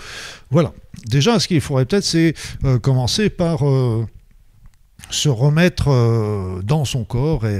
Voilà. 0.49 0.73
Déjà, 1.05 1.39
ce 1.39 1.47
qu'il 1.47 1.61
faudrait 1.61 1.85
peut-être, 1.85 2.03
c'est 2.03 2.33
euh, 2.63 2.79
commencer 2.79 3.29
par... 3.29 3.67
euh, 3.67 4.07
se 5.09 5.29
remettre 5.29 5.89
euh, 5.89 6.61
dans 6.63 6.85
son 6.85 7.03
corps 7.03 7.45
et 7.45 7.59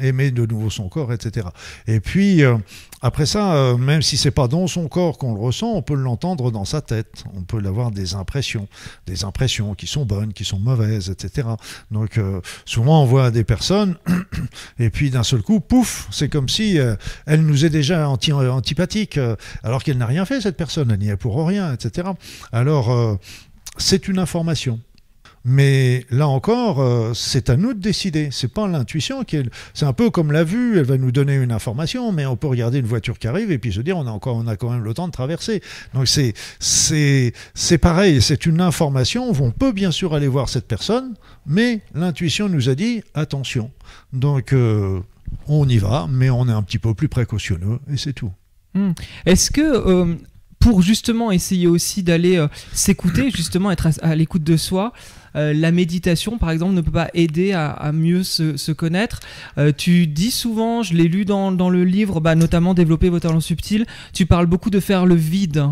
aimer 0.00 0.30
de 0.30 0.46
nouveau 0.46 0.70
son 0.70 0.88
corps, 0.88 1.12
etc. 1.12 1.46
Et 1.86 2.00
puis, 2.00 2.42
euh, 2.42 2.56
après 3.02 3.26
ça, 3.26 3.54
euh, 3.54 3.76
même 3.76 4.02
si 4.02 4.16
c'est 4.16 4.30
pas 4.30 4.48
dans 4.48 4.66
son 4.66 4.88
corps 4.88 5.18
qu'on 5.18 5.34
le 5.34 5.40
ressent, 5.40 5.72
on 5.72 5.82
peut 5.82 5.94
l'entendre 5.94 6.50
dans 6.50 6.64
sa 6.64 6.80
tête. 6.80 7.24
On 7.34 7.42
peut 7.42 7.62
avoir 7.66 7.90
des 7.90 8.14
impressions, 8.14 8.68
des 9.06 9.24
impressions 9.24 9.74
qui 9.74 9.86
sont 9.86 10.04
bonnes, 10.06 10.32
qui 10.32 10.44
sont 10.44 10.58
mauvaises, 10.58 11.10
etc. 11.10 11.48
Donc, 11.90 12.20
souvent, 12.64 13.02
on 13.02 13.06
voit 13.06 13.30
des 13.30 13.44
personnes, 13.44 13.96
et 14.78 14.90
puis 14.90 15.10
d'un 15.10 15.22
seul 15.22 15.42
coup, 15.42 15.60
pouf, 15.60 16.08
c'est 16.10 16.28
comme 16.28 16.48
si 16.48 16.78
elle 17.26 17.42
nous 17.42 17.64
est 17.64 17.70
déjà 17.70 18.08
anti 18.08 18.32
antipathique, 18.32 19.18
alors 19.62 19.82
qu'elle 19.82 19.98
n'a 19.98 20.06
rien 20.06 20.24
fait, 20.24 20.40
cette 20.40 20.56
personne, 20.56 20.90
elle 20.90 20.98
n'y 20.98 21.08
est 21.08 21.16
pour 21.16 21.46
rien, 21.46 21.72
etc. 21.72 22.08
Alors, 22.52 23.18
c'est 23.78 24.08
une 24.08 24.18
information. 24.18 24.80
Mais 25.48 26.04
là 26.10 26.26
encore, 26.26 26.80
euh, 26.80 27.12
c'est 27.14 27.50
à 27.50 27.56
nous 27.56 27.72
de 27.72 27.78
décider. 27.78 28.30
C'est 28.32 28.52
pas 28.52 28.66
l'intuition 28.66 29.22
qui 29.22 29.36
est. 29.36 29.44
C'est 29.74 29.84
un 29.84 29.92
peu 29.92 30.10
comme 30.10 30.32
la 30.32 30.42
vue. 30.42 30.76
Elle 30.76 30.86
va 30.86 30.98
nous 30.98 31.12
donner 31.12 31.36
une 31.36 31.52
information, 31.52 32.10
mais 32.10 32.26
on 32.26 32.34
peut 32.34 32.48
regarder 32.48 32.80
une 32.80 32.86
voiture 32.86 33.16
qui 33.16 33.28
arrive 33.28 33.52
et 33.52 33.58
puis 33.58 33.72
se 33.72 33.80
dire 33.80 33.96
on 33.96 34.08
a 34.08 34.10
encore, 34.10 34.34
on 34.34 34.48
a 34.48 34.56
quand 34.56 34.70
même 34.70 34.82
le 34.82 34.92
temps 34.92 35.06
de 35.06 35.12
traverser. 35.12 35.62
Donc 35.94 36.08
c'est 36.08 36.34
c'est 36.58 37.32
c'est 37.54 37.78
pareil. 37.78 38.20
C'est 38.20 38.44
une 38.44 38.60
information. 38.60 39.30
On 39.30 39.52
peut 39.52 39.70
bien 39.70 39.92
sûr 39.92 40.14
aller 40.14 40.26
voir 40.26 40.48
cette 40.48 40.66
personne, 40.66 41.14
mais 41.46 41.80
l'intuition 41.94 42.48
nous 42.48 42.68
a 42.68 42.74
dit 42.74 43.02
attention. 43.14 43.70
Donc 44.12 44.52
euh, 44.52 44.98
on 45.46 45.68
y 45.68 45.78
va, 45.78 46.08
mais 46.10 46.28
on 46.28 46.48
est 46.48 46.52
un 46.52 46.62
petit 46.64 46.80
peu 46.80 46.92
plus 46.92 47.08
précautionneux 47.08 47.78
et 47.88 47.96
c'est 47.96 48.14
tout. 48.14 48.32
Est-ce 49.24 49.50
que 49.52 49.62
euh, 49.62 50.16
pour 50.58 50.82
justement 50.82 51.30
essayer 51.30 51.66
aussi 51.68 52.02
d'aller 52.02 52.36
euh, 52.36 52.48
s'écouter, 52.72 53.30
justement 53.30 53.70
être 53.70 53.86
à, 53.86 53.90
à 54.02 54.14
l'écoute 54.14 54.42
de 54.42 54.56
soi, 54.56 54.92
euh, 55.36 55.52
la 55.52 55.70
méditation, 55.70 56.38
par 56.38 56.50
exemple, 56.50 56.72
ne 56.74 56.80
peut 56.80 56.90
pas 56.90 57.08
aider 57.12 57.52
à, 57.52 57.70
à 57.70 57.92
mieux 57.92 58.22
se, 58.22 58.56
se 58.56 58.72
connaître. 58.72 59.20
Euh, 59.58 59.70
tu 59.76 60.06
dis 60.06 60.30
souvent, 60.30 60.82
je 60.82 60.94
l'ai 60.94 61.08
lu 61.08 61.24
dans, 61.26 61.52
dans 61.52 61.68
le 61.68 61.84
livre, 61.84 62.20
bah, 62.20 62.34
notamment 62.34 62.72
Développer 62.72 63.10
vos 63.10 63.20
talents 63.20 63.40
subtils, 63.40 63.84
tu 64.14 64.24
parles 64.24 64.46
beaucoup 64.46 64.70
de 64.70 64.80
faire 64.80 65.04
le 65.04 65.14
vide, 65.14 65.66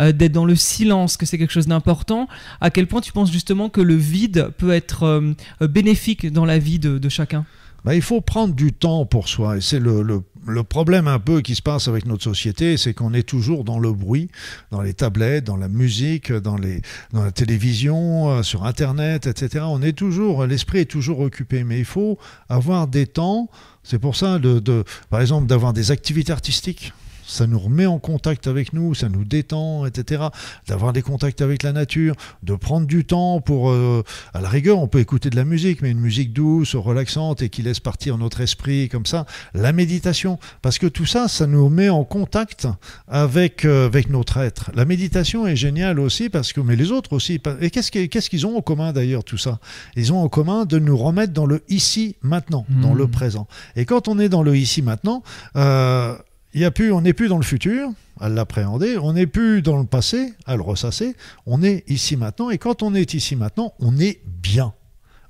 euh, 0.00 0.10
d'être 0.12 0.32
dans 0.32 0.44
le 0.46 0.56
silence, 0.56 1.16
que 1.16 1.26
c'est 1.26 1.38
quelque 1.38 1.52
chose 1.52 1.68
d'important. 1.68 2.26
À 2.60 2.70
quel 2.70 2.86
point 2.88 3.00
tu 3.00 3.12
penses 3.12 3.30
justement 3.30 3.68
que 3.68 3.80
le 3.80 3.94
vide 3.94 4.50
peut 4.58 4.72
être 4.72 5.22
bénéfique 5.60 6.32
dans 6.32 6.44
la 6.44 6.58
vie 6.58 6.78
de, 6.78 6.98
de 6.98 7.08
chacun? 7.08 7.46
Bah, 7.84 7.94
il 7.94 8.02
faut 8.02 8.20
prendre 8.20 8.54
du 8.54 8.72
temps 8.72 9.04
pour 9.06 9.28
soi. 9.28 9.58
Et 9.58 9.60
c'est 9.60 9.78
le, 9.78 10.02
le- 10.02 10.22
le 10.46 10.62
problème 10.62 11.08
un 11.08 11.18
peu 11.18 11.40
qui 11.40 11.54
se 11.54 11.62
passe 11.62 11.88
avec 11.88 12.06
notre 12.06 12.22
société, 12.24 12.76
c'est 12.76 12.94
qu'on 12.94 13.14
est 13.14 13.22
toujours 13.22 13.64
dans 13.64 13.78
le 13.78 13.92
bruit, 13.92 14.28
dans 14.70 14.82
les 14.82 14.94
tablettes, 14.94 15.44
dans 15.44 15.56
la 15.56 15.68
musique, 15.68 16.32
dans, 16.32 16.56
les, 16.56 16.82
dans 17.12 17.22
la 17.24 17.32
télévision, 17.32 18.30
euh, 18.30 18.42
sur 18.42 18.64
Internet, 18.64 19.26
etc. 19.26 19.64
On 19.68 19.82
est 19.82 19.92
toujours, 19.92 20.46
l'esprit 20.46 20.78
est 20.80 20.84
toujours 20.90 21.20
occupé. 21.20 21.64
Mais 21.64 21.78
il 21.78 21.84
faut 21.84 22.18
avoir 22.48 22.86
des 22.86 23.06
temps. 23.06 23.48
C'est 23.82 23.98
pour 23.98 24.16
ça, 24.16 24.38
de, 24.38 24.58
de- 24.58 24.84
par 25.10 25.20
exemple, 25.20 25.46
d'avoir 25.46 25.72
des 25.72 25.90
activités 25.90 26.32
artistiques. 26.32 26.92
Ça 27.26 27.46
nous 27.46 27.58
remet 27.58 27.86
en 27.86 27.98
contact 27.98 28.46
avec 28.46 28.72
nous, 28.72 28.94
ça 28.94 29.08
nous 29.08 29.24
détend, 29.24 29.86
etc. 29.86 30.24
D'avoir 30.68 30.92
des 30.92 31.02
contacts 31.02 31.40
avec 31.40 31.62
la 31.62 31.72
nature, 31.72 32.14
de 32.42 32.54
prendre 32.54 32.86
du 32.86 33.04
temps 33.04 33.40
pour, 33.40 33.70
euh, 33.70 34.02
à 34.32 34.40
la 34.40 34.48
rigueur, 34.48 34.78
on 34.78 34.88
peut 34.88 35.00
écouter 35.00 35.30
de 35.30 35.36
la 35.36 35.44
musique, 35.44 35.82
mais 35.82 35.90
une 35.90 36.00
musique 36.00 36.32
douce, 36.32 36.74
relaxante 36.74 37.42
et 37.42 37.48
qui 37.48 37.62
laisse 37.62 37.80
partir 37.80 38.18
notre 38.18 38.40
esprit 38.40 38.88
comme 38.88 39.06
ça. 39.06 39.26
La 39.54 39.72
méditation, 39.72 40.38
parce 40.62 40.78
que 40.78 40.86
tout 40.86 41.06
ça, 41.06 41.28
ça 41.28 41.46
nous 41.46 41.68
met 41.68 41.88
en 41.88 42.04
contact 42.04 42.68
avec, 43.08 43.64
euh, 43.64 43.86
avec 43.86 44.10
notre 44.10 44.38
être. 44.38 44.70
La 44.74 44.84
méditation 44.84 45.46
est 45.46 45.56
géniale 45.56 46.00
aussi 46.00 46.28
parce 46.28 46.52
que, 46.52 46.60
mais 46.60 46.76
les 46.76 46.90
autres 46.90 47.12
aussi. 47.12 47.40
Et 47.60 47.70
qu'est-ce 47.70 47.90
qu'ils 47.90 48.08
qu'est-ce 48.08 48.30
qu'ils 48.30 48.46
ont 48.46 48.56
en 48.56 48.62
commun 48.62 48.92
d'ailleurs 48.92 49.24
tout 49.24 49.38
ça? 49.38 49.58
Ils 49.96 50.12
ont 50.12 50.22
en 50.22 50.28
commun 50.28 50.64
de 50.64 50.78
nous 50.78 50.96
remettre 50.96 51.32
dans 51.32 51.46
le 51.46 51.62
ici 51.68 52.16
maintenant, 52.22 52.66
dans 52.82 52.94
le 52.94 53.06
présent. 53.06 53.46
Et 53.76 53.84
quand 53.84 54.08
on 54.08 54.18
est 54.18 54.28
dans 54.28 54.42
le 54.42 54.56
ici 54.56 54.82
maintenant, 54.82 55.22
euh, 55.56 56.16
y 56.60 56.64
a 56.64 56.70
plus, 56.70 56.92
on 56.92 57.00
n'est 57.00 57.12
plus 57.12 57.28
dans 57.28 57.36
le 57.36 57.44
futur 57.44 57.90
à 58.20 58.28
l'appréhender, 58.28 58.96
on 58.98 59.12
n'est 59.12 59.26
plus 59.26 59.60
dans 59.60 59.76
le 59.76 59.86
passé 59.86 60.34
à 60.46 60.56
le 60.56 60.62
ressasser, 60.62 61.16
on 61.46 61.62
est 61.62 61.84
ici 61.88 62.16
maintenant, 62.16 62.50
et 62.50 62.58
quand 62.58 62.82
on 62.82 62.94
est 62.94 63.14
ici 63.14 63.36
maintenant, 63.36 63.74
on 63.80 63.98
est 63.98 64.20
bien. 64.24 64.72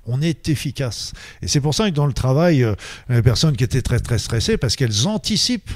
On 0.07 0.21
est 0.21 0.49
efficace. 0.49 1.13
Et 1.41 1.47
c'est 1.47 1.61
pour 1.61 1.73
ça 1.73 1.89
que 1.89 1.95
dans 1.95 2.05
le 2.05 2.13
travail, 2.13 2.63
euh, 2.63 2.75
les 3.09 3.23
personnes 3.23 3.57
qui 3.57 3.63
étaient 3.63 3.81
très 3.81 3.99
très 3.99 4.19
stressées, 4.19 4.57
parce 4.57 4.75
qu'elles 4.75 5.07
anticipent. 5.07 5.71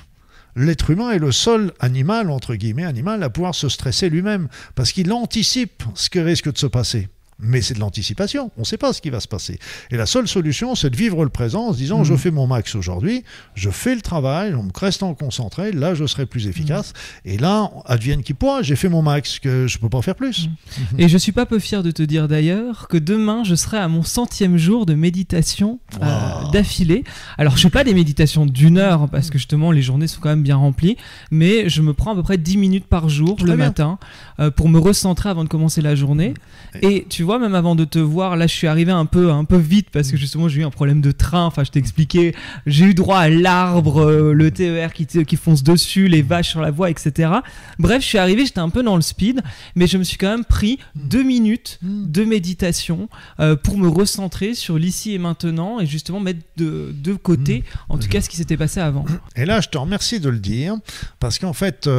L'être 0.56 0.89
humain 0.89 1.12
est 1.12 1.20
le 1.20 1.32
seul 1.32 1.72
animal, 1.80 2.30
entre 2.30 2.56
guillemets, 2.56 2.84
animal, 2.84 3.24
à 3.24 3.30
pouvoir 3.30 3.56
se 3.56 3.70
stresser 3.70 4.10
lui-même, 4.10 4.47
parce 4.76 4.91
qu'il 4.91 5.12
anticipe 5.14 5.84
ce 5.95 6.10
qui 6.10 6.20
risque 6.20 6.52
de 6.52 6.58
se 6.58 6.68
passer. 6.68 7.08
Mais 7.42 7.62
c'est 7.62 7.74
de 7.74 7.80
l'anticipation, 7.80 8.52
on 8.58 8.62
ne 8.62 8.66
sait 8.66 8.78
pas 8.78 8.92
ce 8.94 9.02
qui 9.02 9.10
va 9.10 9.20
se 9.20 9.28
passer. 9.28 9.60
Et 9.92 9.98
la 9.98 10.06
seule 10.06 10.28
solution, 10.28 10.76
c'est 10.76 10.90
de 10.90 10.96
vivre 10.98 11.24
le 11.24 11.30
présent 11.30 11.68
en 11.68 11.74
se 11.74 11.78
disant, 11.78 12.00
Mhm. 12.00 12.04
je 12.06 12.16
fais 12.16 12.32
mon 12.32 12.48
max 12.48 12.76
aujourd'hui, 12.76 13.24
je 13.56 13.70
fais 13.70 13.96
le 13.96 14.02
travail, 14.02 14.54
en 14.54 14.64
me 14.64 14.72
restant 14.74 15.14
concentré, 15.14 15.72
là 15.72 15.94
je 15.94 16.06
serai 16.06 16.26
plus 16.26 16.48
efficace, 16.48 16.94
et 17.26 17.38
là, 17.38 17.72
advienne 17.86 18.24
qui 18.24 18.34
pourra, 18.34 18.62
j'ai 18.62 18.76
fait 18.76 18.90
mon 18.90 19.02
max, 19.02 19.40
que 19.40 19.68
je 19.68 19.78
ne 19.78 19.82
peux 19.82 19.90
pas 19.90 20.02
faire 20.02 20.16
plus. 20.16 20.50
Et 20.98 21.08
je 21.08 21.18
suis 21.18 21.32
pas 21.32 21.46
peu 21.46 21.60
fier 21.60 21.82
de 21.84 21.92
te 21.92 22.04
dire 22.04 22.28
d'ailleurs 22.28 22.88
que 22.88 22.98
demain 22.98 23.44
je 23.44 23.56
serai 23.56 23.78
à 23.78 23.88
mon 23.88 24.04
centième 24.04 24.58
jour 24.58 24.86
de 24.86 24.94
méditation 24.94 25.80
euh, 26.02 26.52
d'affilée. 26.52 27.04
Alors 27.38 27.56
je 27.58 27.62
fais 27.64 27.70
pas 27.70 27.84
des 27.84 27.94
méditations 27.94 28.46
d'une 28.46 28.78
heure 28.78 29.08
parce 29.10 29.30
que 29.30 29.38
justement 29.38 29.72
les 29.72 29.82
journées 29.82 30.08
sont 30.08 30.20
quand 30.22 30.30
même 30.30 30.44
bien 30.44 30.56
remplies, 30.58 30.98
mais 31.32 31.70
je 31.70 31.82
me 31.82 31.94
prends 31.94 32.12
à 32.12 32.16
peu 32.16 32.24
près 32.24 32.38
10 32.38 32.58
minutes 32.58 32.86
par 32.88 33.08
jour 33.10 33.38
Très 33.38 33.48
le 33.48 33.56
bien. 33.56 33.66
matin 33.68 34.00
euh, 34.40 34.52
pour 34.52 34.70
me 34.70 34.80
recentrer 34.80 35.28
avant 35.28 35.44
de 35.44 35.50
commencer 35.50 35.82
la 35.82 35.96
journée. 35.96 36.34
Et 36.82 37.06
tu 37.10 37.24
vois, 37.24 37.40
même 37.40 37.56
avant 37.56 37.76
de 37.76 37.84
te 37.84 38.00
voir, 38.00 38.38
là 38.38 38.48
je 38.48 38.54
suis 38.54 38.68
arrivé 38.68 38.92
un 38.92 39.06
peu, 39.06 39.32
un 39.32 39.44
peu 39.44 39.58
vite 39.58 39.88
parce 39.92 40.12
que 40.12 40.18
justement 40.18 40.48
j'ai 40.48 40.62
eu 40.62 40.64
un 40.64 40.70
problème 40.70 41.02
de 41.02 41.12
train. 41.12 41.46
Enfin, 41.46 41.64
je 41.64 41.72
t'expliquais, 41.72 42.34
j'ai 42.66 42.86
eu 42.86 42.94
droit 42.94 43.18
à 43.18 43.30
l'arbre, 43.30 44.02
euh, 44.02 44.34
le 44.34 44.52
TER 44.52 44.94
qui, 44.94 45.06
qui 45.06 45.36
fonce 45.36 45.64
dessus, 45.64 46.08
les 46.08 46.22
vaches 46.22 46.50
sur 46.50 46.62
la 46.62 46.72
voie, 46.72 46.90
etc. 46.90 47.32
Bref, 47.80 48.02
je 48.02 48.08
suis 48.08 48.18
arrivé, 48.18 48.46
j'étais 48.46 48.60
un 48.60 48.70
peu 48.70 48.82
dans 48.82 48.96
le 48.96 49.02
speed, 49.02 49.42
mais 49.76 49.88
je 49.88 49.98
me 49.98 50.04
suis 50.04 50.18
quand 50.18 50.30
même 50.30 50.46
pris 50.46 50.80
deux 50.96 51.24
minutes 51.24 51.80
de 51.82 52.24
méditation 52.24 53.10
euh, 53.40 53.56
pour 53.56 53.78
me 53.78 53.90
recentrer 53.90 54.54
sur 54.54 54.78
l'ici 54.78 55.14
et 55.14 55.18
maintenant 55.18 55.80
et 55.80 55.86
justement 55.86 56.20
mettre 56.20 56.40
de, 56.56 56.94
de 56.94 57.14
côté, 57.14 57.64
en 57.90 57.98
tout 57.98 58.08
cas, 58.08 58.22
ce 58.22 58.30
qui 58.30 58.38
s'était 58.38 58.58
passé 58.58 58.80
avant. 58.80 59.06
Et 59.36 59.46
là, 59.46 59.60
je 59.60 59.68
te 59.68 59.78
remercie 59.78 60.20
de 60.20 60.30
le 60.30 60.40
dire, 60.40 60.76
parce 61.20 61.40
qu'en 61.40 61.54
fait, 61.54 61.90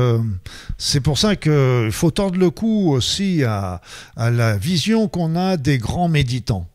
c'est 0.78 1.00
pour 1.00 1.18
ça 1.18 1.36
qu'il 1.36 1.90
faut 1.92 2.10
le 2.38 2.50
cou 2.50 2.90
aussi 2.90 3.44
à, 3.44 3.80
la 4.16 4.56
vision 4.56 5.08
qu'on 5.08 5.36
a 5.36 5.56
des 5.56 5.78
grands 5.78 6.08
méditants. 6.08 6.66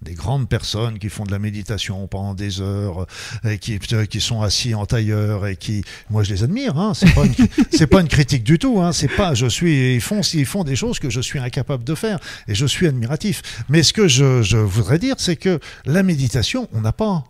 Des 0.00 0.14
grandes 0.14 0.48
personnes 0.48 1.00
qui 1.00 1.08
font 1.08 1.24
de 1.24 1.32
la 1.32 1.40
méditation 1.40 2.06
pendant 2.06 2.32
des 2.32 2.60
heures, 2.60 3.08
et 3.44 3.58
qui, 3.58 3.80
euh, 3.92 4.06
sont 4.20 4.42
assis 4.42 4.72
en 4.72 4.86
tailleur 4.86 5.44
et 5.48 5.56
qui, 5.56 5.82
moi 6.08 6.22
je 6.22 6.32
les 6.32 6.44
admire. 6.44 6.78
Hein, 6.78 6.92
c'est 7.72 7.88
pas 7.88 8.00
une, 8.00 8.06
critique 8.06 8.44
du 8.44 8.60
tout. 8.60 8.80
Hein, 8.80 8.92
c'est 8.92 9.08
pas, 9.08 9.34
je 9.34 9.46
suis, 9.46 9.96
ils 9.96 10.00
font, 10.00 10.20
ils 10.20 10.46
font 10.46 10.62
des 10.62 10.76
choses 10.76 11.00
que 11.00 11.10
je 11.10 11.20
suis 11.20 11.40
incapable 11.40 11.82
de 11.82 11.96
faire 11.96 12.20
et 12.46 12.54
je 12.54 12.64
suis 12.64 12.86
admiratif. 12.86 13.64
Mais 13.68 13.82
ce 13.82 13.92
que 13.92 14.06
je 14.06 14.56
voudrais 14.56 15.00
dire, 15.00 15.16
c'est 15.18 15.36
que 15.36 15.58
la 15.84 16.04
méditation, 16.04 16.68
on 16.72 16.80
n'a 16.80 16.92
pas 16.92 17.24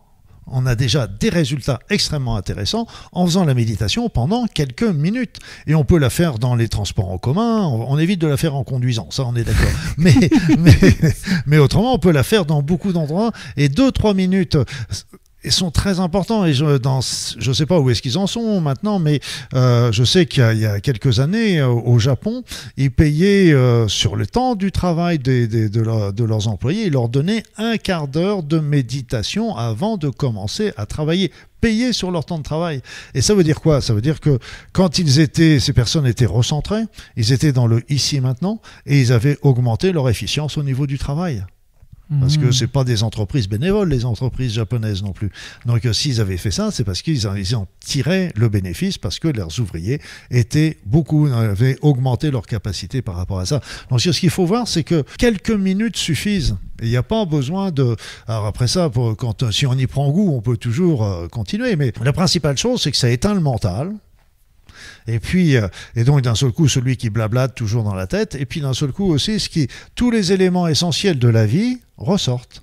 on 0.52 0.66
a 0.66 0.74
déjà 0.74 1.06
des 1.06 1.28
résultats 1.28 1.80
extrêmement 1.90 2.36
intéressants 2.36 2.86
en 3.12 3.26
faisant 3.26 3.44
la 3.44 3.54
méditation 3.54 4.08
pendant 4.08 4.46
quelques 4.46 4.82
minutes. 4.82 5.38
Et 5.66 5.74
on 5.74 5.84
peut 5.84 5.98
la 5.98 6.10
faire 6.10 6.38
dans 6.38 6.54
les 6.54 6.68
transports 6.68 7.10
en 7.10 7.18
commun, 7.18 7.66
on, 7.66 7.98
évite 7.98 8.20
de 8.20 8.26
la 8.26 8.36
faire 8.36 8.54
en 8.54 8.64
conduisant, 8.64 9.08
ça 9.10 9.24
on 9.24 9.34
est 9.34 9.44
d'accord. 9.44 9.70
mais, 9.98 10.14
mais, 10.58 10.78
mais 11.46 11.58
autrement, 11.58 11.94
on 11.94 11.98
peut 11.98 12.12
la 12.12 12.22
faire 12.22 12.44
dans 12.44 12.62
beaucoup 12.62 12.92
d'endroits. 12.92 13.32
Et 13.56 13.68
deux, 13.68 13.90
trois 13.92 14.14
minutes 14.14 14.56
ils 14.96 15.17
sont 15.50 15.70
très 15.70 16.00
importants 16.00 16.44
et 16.44 16.52
je 16.52 16.64
ne 16.64 17.52
sais 17.52 17.66
pas 17.66 17.78
où 17.78 17.90
est-ce 17.90 18.02
qu'ils 18.02 18.18
en 18.18 18.26
sont 18.26 18.60
maintenant, 18.60 18.98
mais 18.98 19.20
euh, 19.54 19.92
je 19.92 20.04
sais 20.04 20.26
qu'il 20.26 20.58
y, 20.58 20.66
a 20.66 20.80
quelques 20.80 21.20
années 21.20 21.60
euh, 21.60 21.68
au 21.68 21.98
Japon, 21.98 22.42
ils 22.76 22.90
payaient 22.90 23.52
euh, 23.52 23.86
sur 23.88 24.16
le 24.16 24.26
temps 24.26 24.56
du 24.56 24.72
travail 24.72 25.18
de, 25.18 25.46
de, 25.46 26.24
leurs 26.24 26.48
employés, 26.48 26.86
ils 26.86 26.92
leur 26.92 27.08
donnaient 27.08 27.42
un 27.56 27.76
quart 27.76 28.08
d'heure 28.08 28.42
de 28.42 28.58
méditation 28.58 29.56
avant 29.56 29.96
de 29.96 30.08
commencer 30.08 30.72
à 30.76 30.86
travailler 30.86 31.32
payés 31.60 31.92
sur 31.92 32.10
leur 32.10 32.24
temps 32.24 32.38
de 32.38 32.42
travail. 32.42 32.82
Et 33.14 33.20
ça 33.20 33.34
veut 33.34 33.44
dire 33.44 33.60
quoi? 33.60 33.80
Ça 33.80 33.94
veut 33.94 34.00
dire 34.00 34.20
que 34.20 34.38
quand 34.72 34.98
ils 34.98 35.20
étaient, 35.20 35.58
ces 35.60 35.72
personnes 35.72 36.06
étaient 36.06 36.26
recentrées, 36.26 36.84
ils 37.16 37.32
étaient 37.32 37.52
dans 37.52 37.66
le 37.66 37.82
ici 37.88 38.20
maintenant, 38.20 38.60
et 38.86 39.00
ils 39.00 39.12
avaient 39.12 39.38
augmenté 39.42 39.92
leur 39.92 40.08
efficience 40.08 40.56
au 40.56 40.62
niveau 40.62 40.86
du 40.86 40.98
travail. 40.98 41.44
Parce 42.20 42.38
que 42.38 42.46
hmm. 42.46 42.52
c'est 42.52 42.68
pas 42.68 42.84
des 42.84 43.02
entreprises 43.02 43.48
bénévoles, 43.48 43.90
les 43.90 44.06
entreprises 44.06 44.52
japonaises 44.52 45.02
non 45.02 45.12
plus. 45.12 45.30
Donc 45.66 45.84
euh, 45.84 45.92
s'ils 45.92 46.22
avaient 46.22 46.38
fait 46.38 46.50
ça, 46.50 46.70
c'est 46.70 46.84
parce 46.84 47.02
qu'ils 47.02 47.26
en, 47.26 47.66
tiraient 47.80 48.32
le 48.34 48.48
bénéfice, 48.48 48.96
parce 48.96 49.18
que 49.18 49.28
leurs 49.28 49.60
ouvriers 49.60 50.00
étaient 50.30 50.78
beaucoup, 50.86 51.26
avaient 51.26 51.76
augmenté 51.82 52.30
leur 52.30 52.46
capacité 52.46 53.02
par 53.02 53.16
rapport 53.16 53.40
à 53.40 53.46
ça. 53.46 53.60
Donc 53.90 54.00
ce 54.00 54.10
qu'il 54.10 54.30
faut 54.30 54.46
voir, 54.46 54.68
c'est 54.68 54.84
que 54.84 55.04
quelques 55.18 55.50
minutes 55.50 55.98
suffisent. 55.98 56.56
Il 56.80 56.88
n'y 56.88 56.96
a 56.96 57.02
pas 57.02 57.24
besoin 57.24 57.72
de. 57.72 57.96
Alors 58.26 58.46
après 58.46 58.68
ça, 58.68 58.88
pour, 58.88 59.16
quand, 59.16 59.50
si 59.50 59.66
on 59.66 59.74
y 59.74 59.86
prend 59.86 60.10
goût, 60.10 60.32
on 60.32 60.40
peut 60.40 60.56
toujours 60.56 61.04
euh, 61.04 61.28
continuer. 61.28 61.76
Mais 61.76 61.92
la 62.02 62.12
principale 62.12 62.56
chose, 62.56 62.80
c'est 62.82 62.90
que 62.90 62.96
ça 62.96 63.10
éteint 63.10 63.34
le 63.34 63.40
mental. 63.40 63.92
Et 65.08 65.18
puis, 65.18 65.56
euh, 65.56 65.66
et 65.96 66.04
donc 66.04 66.20
d'un 66.20 66.34
seul 66.34 66.52
coup, 66.52 66.68
celui 66.68 66.96
qui 66.96 67.10
blablate 67.10 67.54
toujours 67.54 67.82
dans 67.82 67.94
la 67.94 68.06
tête. 68.06 68.34
Et 68.34 68.46
puis 68.46 68.60
d'un 68.60 68.74
seul 68.74 68.92
coup 68.92 69.10
aussi, 69.10 69.40
ce 69.40 69.48
qui, 69.48 69.68
tous 69.94 70.10
les 70.10 70.32
éléments 70.32 70.68
essentiels 70.68 71.18
de 71.18 71.28
la 71.28 71.46
vie 71.46 71.80
ressortent. 71.96 72.62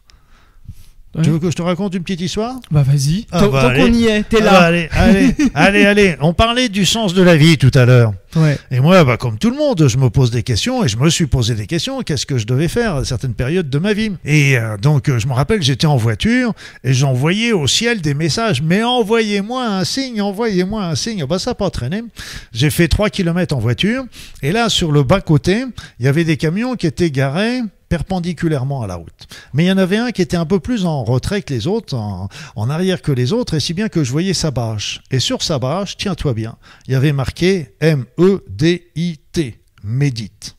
Tu 1.23 1.29
veux 1.29 1.39
que 1.39 1.49
je 1.49 1.55
te 1.55 1.61
raconte 1.61 1.95
une 1.95 2.03
petite 2.03 2.21
histoire? 2.21 2.55
Bah 2.71 2.83
vas-y. 2.83 3.25
Ah, 3.31 3.47
bah, 3.47 3.61
Tant 3.61 3.75
qu'on 3.75 3.93
y 3.93 4.05
est, 4.05 4.23
t'es 4.23 4.37
ah, 4.41 4.43
là. 4.43 4.51
Bah, 4.51 4.61
allez, 4.65 4.89
allez, 4.91 5.35
allez, 5.53 5.85
allez. 5.85 6.15
On 6.19 6.33
parlait 6.33 6.69
du 6.69 6.85
sens 6.85 7.13
de 7.13 7.21
la 7.21 7.35
vie 7.37 7.57
tout 7.57 7.71
à 7.73 7.85
l'heure. 7.85 8.13
Ouais. 8.35 8.57
Et 8.69 8.81
moi, 8.81 9.01
bah, 9.05 9.15
comme 9.15 9.37
tout 9.37 9.49
le 9.49 9.55
monde, 9.55 9.87
je 9.87 9.97
me 9.97 10.09
pose 10.09 10.29
des 10.29 10.43
questions 10.43 10.83
et 10.83 10.89
je 10.89 10.97
me 10.97 11.09
suis 11.09 11.25
posé 11.25 11.55
des 11.55 11.67
questions. 11.67 12.01
Qu'est-ce 12.01 12.25
que 12.25 12.37
je 12.37 12.45
devais 12.45 12.67
faire 12.67 12.95
à 12.95 13.05
certaines 13.05 13.33
périodes 13.33 13.69
de 13.69 13.79
ma 13.79 13.93
vie? 13.93 14.11
Et 14.25 14.57
euh, 14.57 14.75
donc, 14.77 15.09
je 15.09 15.27
me 15.27 15.33
rappelle, 15.33 15.61
j'étais 15.61 15.87
en 15.87 15.95
voiture 15.95 16.53
et 16.83 16.93
j'envoyais 16.93 17.53
au 17.53 17.65
ciel 17.65 18.01
des 18.01 18.13
messages. 18.13 18.61
Mais 18.61 18.83
envoyez-moi 18.83 19.65
un 19.65 19.85
signe, 19.85 20.21
envoyez-moi 20.21 20.83
un 20.83 20.95
signe. 20.95 21.25
Bah 21.25 21.39
ça 21.39 21.51
n'a 21.51 21.55
pas 21.55 21.69
traîné. 21.69 22.03
J'ai 22.51 22.69
fait 22.69 22.87
3 22.87 23.09
km 23.09 23.55
en 23.55 23.59
voiture 23.59 24.03
et 24.41 24.51
là, 24.51 24.69
sur 24.69 24.91
le 24.91 25.03
bas-côté, 25.03 25.65
il 25.99 26.05
y 26.05 26.09
avait 26.09 26.23
des 26.23 26.37
camions 26.37 26.75
qui 26.75 26.87
étaient 26.87 27.11
garés 27.11 27.61
perpendiculairement 27.95 28.81
à 28.81 28.87
la 28.87 28.95
route. 28.95 29.25
Mais 29.53 29.63
il 29.63 29.67
y 29.67 29.71
en 29.71 29.77
avait 29.77 29.95
un 29.95 30.11
qui 30.11 30.21
était 30.21 30.35
un 30.35 30.45
peu 30.45 30.59
plus 30.59 30.85
en 30.85 31.05
retrait 31.05 31.41
que 31.41 31.53
les 31.53 31.65
autres, 31.65 31.95
en, 31.95 32.69
arrière 32.69 33.01
que 33.01 33.13
les 33.13 33.31
autres, 33.31 33.53
et 33.53 33.61
si 33.61 33.73
bien 33.73 33.87
que 33.87 34.03
je 34.03 34.11
voyais 34.11 34.33
sa 34.33 34.51
bâche. 34.51 35.01
Et 35.11 35.19
sur 35.19 35.41
sa 35.41 35.59
bâche, 35.59 35.95
tiens-toi 35.95 36.33
bien, 36.33 36.57
il 36.87 36.91
y 36.91 36.95
avait 36.95 37.13
marqué 37.13 37.73
M-E-D-I-T, 37.79 39.61
médite. 39.85 40.57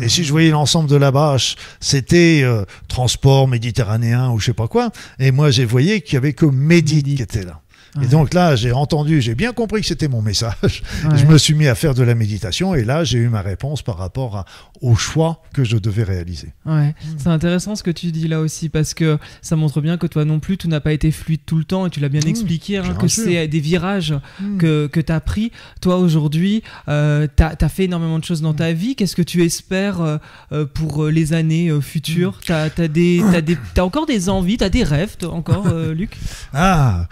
Et 0.00 0.08
si 0.08 0.24
je 0.24 0.32
voyais 0.32 0.50
l'ensemble 0.50 0.88
de 0.90 0.96
la 0.96 1.12
bâche, 1.12 1.54
c'était 1.78 2.40
euh, 2.42 2.64
transport 2.88 3.46
méditerranéen 3.46 4.30
ou 4.30 4.40
je 4.40 4.46
sais 4.46 4.52
pas 4.52 4.66
quoi. 4.66 4.90
Et 5.20 5.30
moi, 5.30 5.52
j'ai 5.52 5.64
voyé 5.64 6.00
qu'il 6.00 6.14
y 6.14 6.16
avait 6.16 6.32
que 6.32 6.46
médite 6.46 7.06
qui 7.06 7.22
était 7.22 7.44
là. 7.44 7.61
Et 8.00 8.06
donc 8.06 8.32
là, 8.32 8.56
j'ai 8.56 8.72
entendu, 8.72 9.20
j'ai 9.20 9.34
bien 9.34 9.52
compris 9.52 9.82
que 9.82 9.86
c'était 9.86 10.08
mon 10.08 10.22
message. 10.22 10.82
Je 11.14 11.26
me 11.26 11.36
suis 11.36 11.54
mis 11.54 11.66
à 11.66 11.74
faire 11.74 11.94
de 11.94 12.02
la 12.02 12.14
méditation 12.14 12.74
et 12.74 12.84
là, 12.84 13.04
j'ai 13.04 13.18
eu 13.18 13.28
ma 13.28 13.42
réponse 13.42 13.82
par 13.82 13.98
rapport 13.98 14.44
au 14.80 14.94
choix 14.96 15.42
que 15.52 15.64
je 15.64 15.76
devais 15.76 16.02
réaliser. 16.02 16.52
Ouais, 16.66 16.94
c'est 17.18 17.28
intéressant 17.28 17.76
ce 17.76 17.82
que 17.82 17.90
tu 17.90 18.10
dis 18.10 18.28
là 18.28 18.40
aussi 18.40 18.68
parce 18.68 18.94
que 18.94 19.18
ça 19.42 19.56
montre 19.56 19.80
bien 19.80 19.96
que 19.96 20.06
toi 20.06 20.24
non 20.24 20.40
plus, 20.40 20.56
tout 20.56 20.68
n'a 20.68 20.80
pas 20.80 20.92
été 20.92 21.10
fluide 21.10 21.40
tout 21.44 21.56
le 21.56 21.64
temps 21.64 21.86
et 21.86 21.90
tu 21.90 22.00
l'as 22.00 22.08
bien 22.08 22.20
mmh, 22.24 22.28
expliqué, 22.28 22.78
hein, 22.78 22.94
que 22.98 23.08
c'est 23.08 23.46
des 23.46 23.60
virages 23.60 24.14
mmh. 24.40 24.58
que, 24.58 24.86
que 24.86 25.00
tu 25.00 25.12
as 25.12 25.20
pris. 25.20 25.52
Toi 25.80 25.98
aujourd'hui, 25.98 26.62
euh, 26.88 27.26
tu 27.36 27.42
as, 27.42 27.68
fait 27.68 27.84
énormément 27.84 28.18
de 28.18 28.24
choses 28.24 28.42
dans 28.42 28.54
ta 28.54 28.72
vie. 28.72 28.96
Qu'est-ce 28.96 29.16
que 29.16 29.22
tu 29.22 29.44
espères 29.44 30.00
euh, 30.00 30.18
euh, 30.52 30.66
pour 30.66 31.06
les 31.06 31.32
années 31.32 31.70
futures? 31.80 32.40
Tu 32.42 32.52
as, 32.52 32.64
as, 32.64 33.82
encore 33.82 34.06
des 34.06 34.28
envies, 34.28 34.56
tu 34.56 34.64
as 34.64 34.70
des 34.70 34.84
rêves 34.84 35.16
encore, 35.24 35.68
Luc? 35.92 36.16
Ah, 36.54 37.08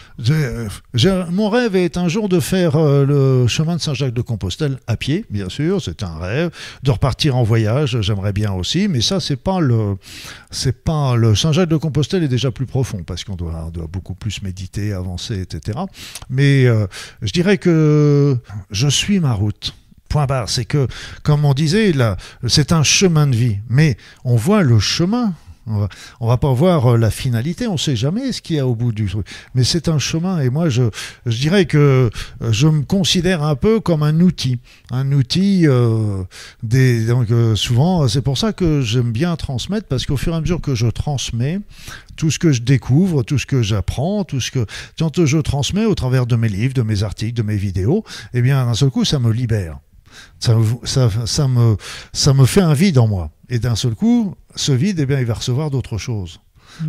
mon 1.31 1.49
rêve 1.49 1.77
est 1.77 1.97
un 1.97 2.09
jour 2.09 2.29
de 2.29 2.41
faire 2.41 2.77
euh, 2.77 3.05
le 3.05 3.47
chemin 3.47 3.77
de 3.77 3.81
Saint-Jacques-de-Compostelle 3.81 4.79
à 4.87 4.97
pied, 4.97 5.25
bien 5.31 5.49
sûr, 5.49 5.81
c'est 5.83 6.03
un 6.03 6.19
rêve. 6.19 6.51
De 6.83 6.91
repartir 6.91 7.37
en 7.37 7.43
voyage, 7.43 8.01
j'aimerais 8.01 8.33
bien 8.33 8.53
aussi, 8.53 8.89
mais 8.89 9.01
ça, 9.01 9.21
c'est 9.21 9.37
pas 9.37 9.61
le, 9.61 9.97
c'est 10.51 10.85
pas 10.85 11.17
le 11.17 11.35
Saint-Jacques-de-Compostelle 11.35 12.23
est 12.23 12.29
déjà 12.29 12.51
plus 12.51 12.67
profond 12.67 13.03
parce 13.05 13.25
qu'on 13.25 13.37
doit, 13.37 13.71
doit 13.73 13.87
beaucoup 13.87 14.15
plus 14.15 14.43
méditer, 14.43 14.93
avancer, 14.93 15.41
etc. 15.41 15.79
Mais 16.29 16.67
euh, 16.67 16.87
je 17.23 17.33
dirais 17.33 17.59
que 17.59 18.37
je 18.71 18.89
suis 18.89 19.21
ma 19.21 19.33
route. 19.33 19.75
Point 20.09 20.27
barre. 20.27 20.49
C'est 20.49 20.65
que, 20.65 20.89
comme 21.23 21.45
on 21.45 21.55
disait, 21.55 21.93
là, 21.93 22.17
c'est 22.49 22.73
un 22.73 22.83
chemin 22.83 23.29
de 23.29 23.37
vie, 23.37 23.59
mais 23.69 23.97
on 24.25 24.35
voit 24.35 24.63
le 24.63 24.81
chemin 24.81 25.35
on 25.67 25.79
va, 25.79 25.89
va 26.21 26.37
pas 26.37 26.53
voir 26.53 26.87
euh, 26.95 26.97
la 26.97 27.11
finalité, 27.11 27.67
on 27.67 27.77
sait 27.77 27.97
jamais 27.97 28.33
ce 28.33 28.41
qu'il 28.41 28.57
y 28.57 28.59
a 28.59 28.67
au 28.67 28.75
bout 28.75 28.93
du 28.93 29.07
truc. 29.07 29.27
Mais 29.55 29.65
c'est 29.65 29.89
un 29.89 29.99
chemin 29.99 30.41
et 30.41 30.51
moi 30.51 30.69
je, 30.69 30.85
je 31.27 31.39
dirais 31.39 31.67
que 31.67 32.11
euh, 32.43 32.53
je 32.53 32.67
me 32.69 32.83
considère 32.83 33.43
un 33.43 33.57
peu 33.57 33.81
comme 33.81 34.03
un 34.03 34.21
outil. 34.21 34.59
Un 34.91 35.13
outil, 35.13 35.67
euh, 35.67 36.23
des, 36.63 37.07
donc 37.07 37.29
souvent, 37.55 38.09
c'est 38.09 38.23
pour 38.23 38.39
ça 38.39 38.53
que 38.53 38.81
j'aime 38.81 39.13
bien 39.13 39.37
transmettre 39.37 39.87
parce 39.87 40.07
qu'au 40.07 40.17
fur 40.17 40.33
et 40.33 40.37
à 40.37 40.41
mesure 40.41 40.61
que 40.61 40.75
je 40.75 40.87
transmets, 40.87 41.61
tout 42.17 42.31
ce 42.31 42.39
que 42.39 42.53
je 42.53 42.63
découvre, 42.63 43.23
tout 43.23 43.39
ce 43.39 43.47
que 43.47 43.63
j'apprends, 43.63 44.25
tout 44.25 44.41
ce 44.41 44.51
que 44.51 44.67
quand 44.99 45.25
je 45.25 45.39
transmets 45.39 45.85
au 45.85 45.95
travers 45.95 46.27
de 46.27 46.37
mes 46.37 46.49
livres, 46.49 46.75
de 46.75 46.83
mes 46.83 47.03
articles, 47.03 47.35
de 47.35 47.43
mes 47.43 47.57
vidéos, 47.57 48.05
eh 48.35 48.43
bien 48.43 48.65
d'un 48.67 48.75
seul 48.75 48.91
coup 48.91 49.05
ça 49.05 49.19
me 49.19 49.33
libère. 49.33 49.79
Ça, 50.41 50.57
ça, 50.85 51.09
ça, 51.25 51.47
me, 51.47 51.77
ça 52.13 52.35
me 52.35 52.45
fait 52.45 52.61
un 52.61 52.75
vide 52.75 52.99
en 52.99 53.07
moi. 53.07 53.31
Et 53.51 53.59
d'un 53.59 53.77
seul 53.77 53.95
coup, 53.95 54.35
ce 54.55 54.73
vide, 54.73 55.01
eh 55.01 55.07
bien, 55.07 55.19
il 55.19 55.27
va 55.27 55.35
recevoir 55.35 55.71
d'autres 55.71 55.99
choses. 55.99 56.41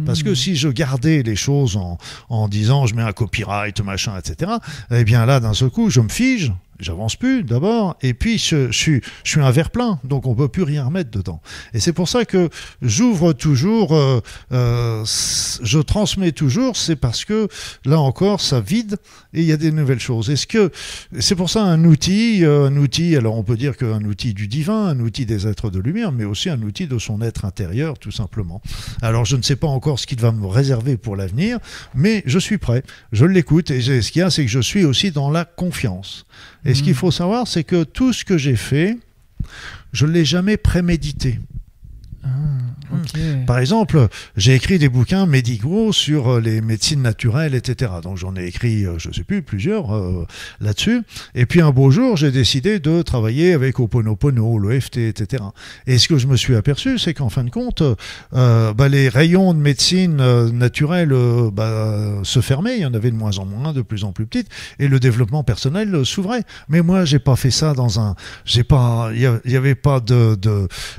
Parce 0.05 0.23
que 0.23 0.29
hmm. 0.29 0.35
si 0.35 0.55
je 0.55 0.69
gardais 0.69 1.23
les 1.23 1.35
choses 1.35 1.75
en, 1.75 1.97
en 2.29 2.47
disant 2.47 2.85
je 2.85 2.95
mets 2.95 3.01
un 3.01 3.11
copyright, 3.11 3.81
machin, 3.81 4.13
etc., 4.17 4.51
eh 4.91 5.03
bien 5.03 5.25
là, 5.25 5.39
d'un 5.39 5.53
seul 5.53 5.69
coup, 5.69 5.89
je 5.89 5.99
me 6.01 6.09
fige, 6.09 6.53
j'avance 6.81 7.15
plus 7.15 7.43
d'abord, 7.43 7.95
et 8.01 8.13
puis 8.13 8.37
je, 8.37 8.71
suis, 8.71 9.01
je 9.23 9.29
suis 9.29 9.39
un 9.39 9.51
verre 9.51 9.69
plein, 9.69 9.99
donc 10.03 10.25
on 10.27 10.35
peut 10.35 10.47
plus 10.47 10.63
rien 10.63 10.85
remettre 10.85 11.11
dedans. 11.11 11.41
Et 11.73 11.79
c'est 11.79 11.93
pour 11.93 12.09
ça 12.09 12.25
que 12.25 12.49
j'ouvre 12.81 13.33
toujours, 13.33 13.95
euh, 13.95 14.19
euh, 14.51 15.03
je 15.05 15.79
transmets 15.79 16.31
toujours, 16.31 16.75
c'est 16.75 16.95
parce 16.95 17.25
que 17.25 17.47
là 17.85 17.99
encore, 17.99 18.41
ça 18.41 18.59
vide 18.59 18.97
et 19.33 19.41
il 19.41 19.45
y 19.45 19.51
a 19.51 19.57
des 19.57 19.71
nouvelles 19.71 19.99
choses. 19.99 20.29
Est-ce 20.29 20.47
que 20.47 20.71
c'est 21.19 21.35
pour 21.35 21.49
ça 21.49 21.63
un 21.63 21.83
outil, 21.85 22.43
euh, 22.43 22.67
un 22.67 22.77
outil, 22.77 23.15
alors 23.15 23.37
on 23.37 23.43
peut 23.43 23.57
dire 23.57 23.77
qu'un 23.77 24.03
outil 24.03 24.33
du 24.33 24.47
divin, 24.47 24.87
un 24.87 24.99
outil 24.99 25.25
des 25.25 25.47
êtres 25.47 25.69
de 25.69 25.79
lumière, 25.79 26.11
mais 26.11 26.25
aussi 26.25 26.49
un 26.49 26.61
outil 26.61 26.87
de 26.87 26.97
son 26.97 27.21
être 27.21 27.45
intérieur, 27.45 27.99
tout 27.99 28.11
simplement. 28.11 28.61
Alors 29.01 29.25
je 29.25 29.35
ne 29.35 29.41
sais 29.41 29.55
pas 29.55 29.67
encore 29.67 29.99
ce 29.99 30.07
qu'il 30.07 30.19
va 30.19 30.31
me 30.31 30.47
réserver 30.47 30.97
pour 30.97 31.15
l'avenir, 31.15 31.59
mais 31.93 32.23
je 32.25 32.39
suis 32.39 32.57
prêt, 32.57 32.83
je 33.11 33.25
l'écoute, 33.25 33.71
et 33.71 33.81
ce 33.81 34.11
qu'il 34.11 34.21
y 34.21 34.23
a, 34.23 34.29
c'est 34.29 34.45
que 34.45 34.51
je 34.51 34.59
suis 34.59 34.85
aussi 34.85 35.11
dans 35.11 35.29
la 35.29 35.45
confiance. 35.45 36.25
Et 36.65 36.73
ce 36.73 36.83
qu'il 36.83 36.93
mm. 36.93 36.95
faut 36.95 37.11
savoir, 37.11 37.47
c'est 37.47 37.63
que 37.63 37.83
tout 37.83 38.13
ce 38.13 38.23
que 38.23 38.37
j'ai 38.37 38.55
fait, 38.55 38.97
je 39.93 40.05
ne 40.05 40.11
l'ai 40.11 40.25
jamais 40.25 40.57
prémédité. 40.57 41.39
Ah. 42.23 42.29
Par 43.45 43.59
exemple, 43.59 44.07
j'ai 44.37 44.55
écrit 44.55 44.79
des 44.79 44.89
bouquins 44.89 45.25
médicaux 45.25 45.91
sur 45.91 46.29
euh, 46.29 46.39
les 46.39 46.61
médecines 46.61 47.01
naturelles, 47.01 47.55
etc. 47.55 47.91
Donc 48.01 48.17
j'en 48.17 48.35
ai 48.35 48.45
écrit, 48.45 48.85
euh, 48.85 48.97
je 48.97 49.09
ne 49.09 49.13
sais 49.13 49.23
plus, 49.23 49.41
plusieurs 49.41 49.93
euh, 49.95 50.25
là-dessus. 50.61 51.01
Et 51.35 51.45
puis 51.45 51.61
un 51.61 51.71
beau 51.71 51.91
jour, 51.91 52.15
j'ai 52.15 52.31
décidé 52.31 52.79
de 52.79 53.01
travailler 53.01 53.53
avec 53.53 53.79
Oponopono, 53.79 54.57
l'EFT, 54.59 54.97
etc. 54.97 55.43
Et 55.87 55.97
ce 55.97 56.07
que 56.07 56.17
je 56.17 56.27
me 56.27 56.37
suis 56.37 56.55
aperçu, 56.55 56.97
c'est 56.99 57.13
qu'en 57.13 57.29
fin 57.29 57.43
de 57.43 57.49
compte, 57.49 57.83
bah, 58.31 58.87
les 58.89 59.09
rayons 59.09 59.53
de 59.53 59.59
médecine 59.59 60.17
naturelle 60.51 61.13
bah, 61.51 62.19
se 62.23 62.41
fermaient, 62.41 62.77
il 62.77 62.81
y 62.81 62.85
en 62.85 62.93
avait 62.93 63.11
de 63.11 63.15
moins 63.15 63.37
en 63.37 63.45
moins, 63.45 63.73
de 63.73 63.81
plus 63.81 64.03
en 64.03 64.11
plus 64.11 64.25
petites, 64.25 64.47
et 64.79 64.87
le 64.87 64.99
développement 64.99 65.43
personnel 65.43 66.05
s'ouvrait. 66.05 66.43
Mais 66.69 66.81
moi, 66.81 67.05
j'ai 67.05 67.19
pas 67.19 67.35
fait 67.35 67.51
ça 67.51 67.73
dans 67.73 67.99
un, 67.99 68.15
j'ai 68.45 68.63
pas, 68.63 69.11
il 69.13 69.21
y, 69.21 69.55
avait 69.55 69.75
pas 69.75 69.99
de... 69.99 70.37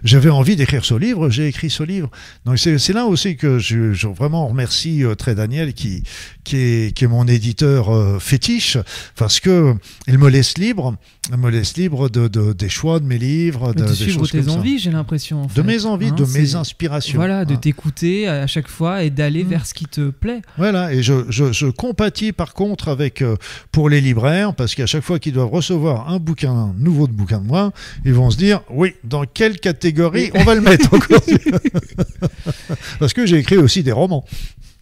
j'avais 0.05 0.31
envie 0.31 0.57
d'écrire 0.57 0.85
ce 0.85 0.95
livre, 0.95 1.31
j'ai 1.31 1.47
écrit 1.47 1.71
ce 1.71 1.83
livre 1.83 2.02
Donc 2.45 2.59
c'est 2.59 2.93
là 2.93 3.07
aussi 3.07 3.37
que 3.37 3.59
je, 3.59 3.93
je 3.93 4.09
vraiment 4.09 4.47
remercie 4.49 5.05
euh, 5.05 5.15
très 5.15 5.35
Daniel 5.35 5.73
qui, 5.75 6.03
qui, 6.45 6.57
est, 6.57 6.97
qui 6.97 7.05
est 7.05 7.09
mon 7.09 7.27
éditeur 7.27 7.95
euh, 7.95 8.19
fétiche 8.19 8.79
parce 9.17 9.41
que 9.41 9.75
il 10.09 10.19
me 10.19 10.29
laisse 10.29 10.59
libre, 10.59 10.97
il 11.31 11.37
me 11.39 11.51
laisse 11.51 11.77
libre 11.77 12.09
de, 12.09 12.29
de- 12.29 12.53
des 12.53 12.69
choix 12.69 13.01
de 13.01 13.05
mes 13.05 13.19
livres, 13.19 13.73
de, 13.75 13.83
de 13.83 13.89
des 13.89 13.95
suivre 13.95 14.27
tes 14.27 14.49
envies, 14.49 14.79
j'ai 14.79 14.91
l'impression. 14.91 15.43
en 15.43 15.47
De 15.55 15.63
mes 15.63 15.85
envies, 15.87 16.09
Hein, 16.09 16.15
de 16.17 16.25
mes 16.25 16.55
inspirations. 16.55 17.17
Voilà, 17.17 17.45
de 17.45 17.55
Hein. 17.55 17.57
t'écouter 17.59 18.27
à 18.29 18.47
chaque 18.47 18.69
fois 18.69 19.03
et 19.05 19.11
d'aller 19.11 19.45
Mm. 19.45 19.49
vers 19.49 19.67
ce 19.67 19.75
qui 19.75 19.85
te 19.87 20.11
plaît. 20.11 20.43
Voilà, 20.59 20.93
et 20.93 21.03
je, 21.03 21.25
je, 21.29 21.53
je 21.53 21.67
compatis 21.67 22.33
par 22.33 22.55
contre 22.55 22.89
avec, 22.89 23.23
euh, 23.23 23.37
pour 23.71 23.89
les 23.89 24.01
libraires, 24.01 24.55
parce 24.55 24.75
qu'à 24.75 24.87
chaque 24.87 25.03
fois 25.05 25.19
qu'ils 25.19 25.33
doivent 25.33 25.51
recevoir 25.51 26.09
un 26.11 26.19
bouquin, 26.19 26.53
un 26.53 26.75
nouveau 26.79 27.07
de 27.07 27.13
bouquin 27.13 27.39
de 27.41 27.47
moi, 27.47 27.73
ils 28.05 28.13
vont 28.15 28.31
se 28.31 28.37
dire, 28.37 28.61
oui, 28.71 28.95
dans 29.05 29.25
quelle 29.25 29.59
catégorie 29.61 30.31
on 30.35 30.45
va 30.45 30.55
le 30.55 30.61
mettre 30.61 30.93
aujourd'hui 30.93 31.39
Parce 32.99 33.13
que 33.13 33.27
j'ai 33.27 33.39
écrit 33.39 33.57
aussi 33.57 33.83
des 33.83 33.93
romans. 33.93 34.25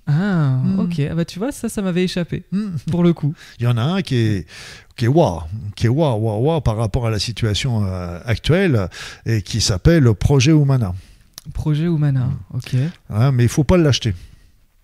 Ah, 0.06 0.58
Mm. 0.64 0.80
ok. 0.80 1.02
Ah 1.10 1.14
bah 1.14 1.24
tu 1.24 1.38
vois, 1.38 1.52
ça, 1.52 1.68
ça 1.68 1.82
m'avait 1.82 2.04
échappé, 2.04 2.42
Hmm. 2.52 2.70
pour 2.90 3.02
le 3.04 3.12
coup. 3.12 3.32
Il 3.60 3.64
y 3.64 3.66
en 3.68 3.76
a 3.76 3.82
un 3.82 4.02
qui 4.02 4.16
est 4.16 4.46
qui 4.96 5.04
est 5.04 5.08
waouh, 5.08 5.42
qui 5.76 5.86
est 5.86 5.88
waouh, 5.88 6.18
waouh, 6.18 6.42
waouh 6.44 6.60
par 6.60 6.76
rapport 6.76 7.06
à 7.06 7.10
la 7.10 7.18
situation 7.18 7.84
euh, 7.86 8.18
actuelle 8.24 8.88
et 9.24 9.40
qui 9.42 9.60
s'appelle 9.60 10.12
Projet 10.14 10.50
Humana. 10.52 10.94
Projet 11.54 11.84
Humana, 11.84 12.26
Mm. 12.52 12.56
ok. 12.56 12.74
Hein, 13.10 13.32
mais 13.32 13.44
il 13.44 13.48
faut 13.48 13.64
pas 13.64 13.76
l'acheter. 13.76 14.14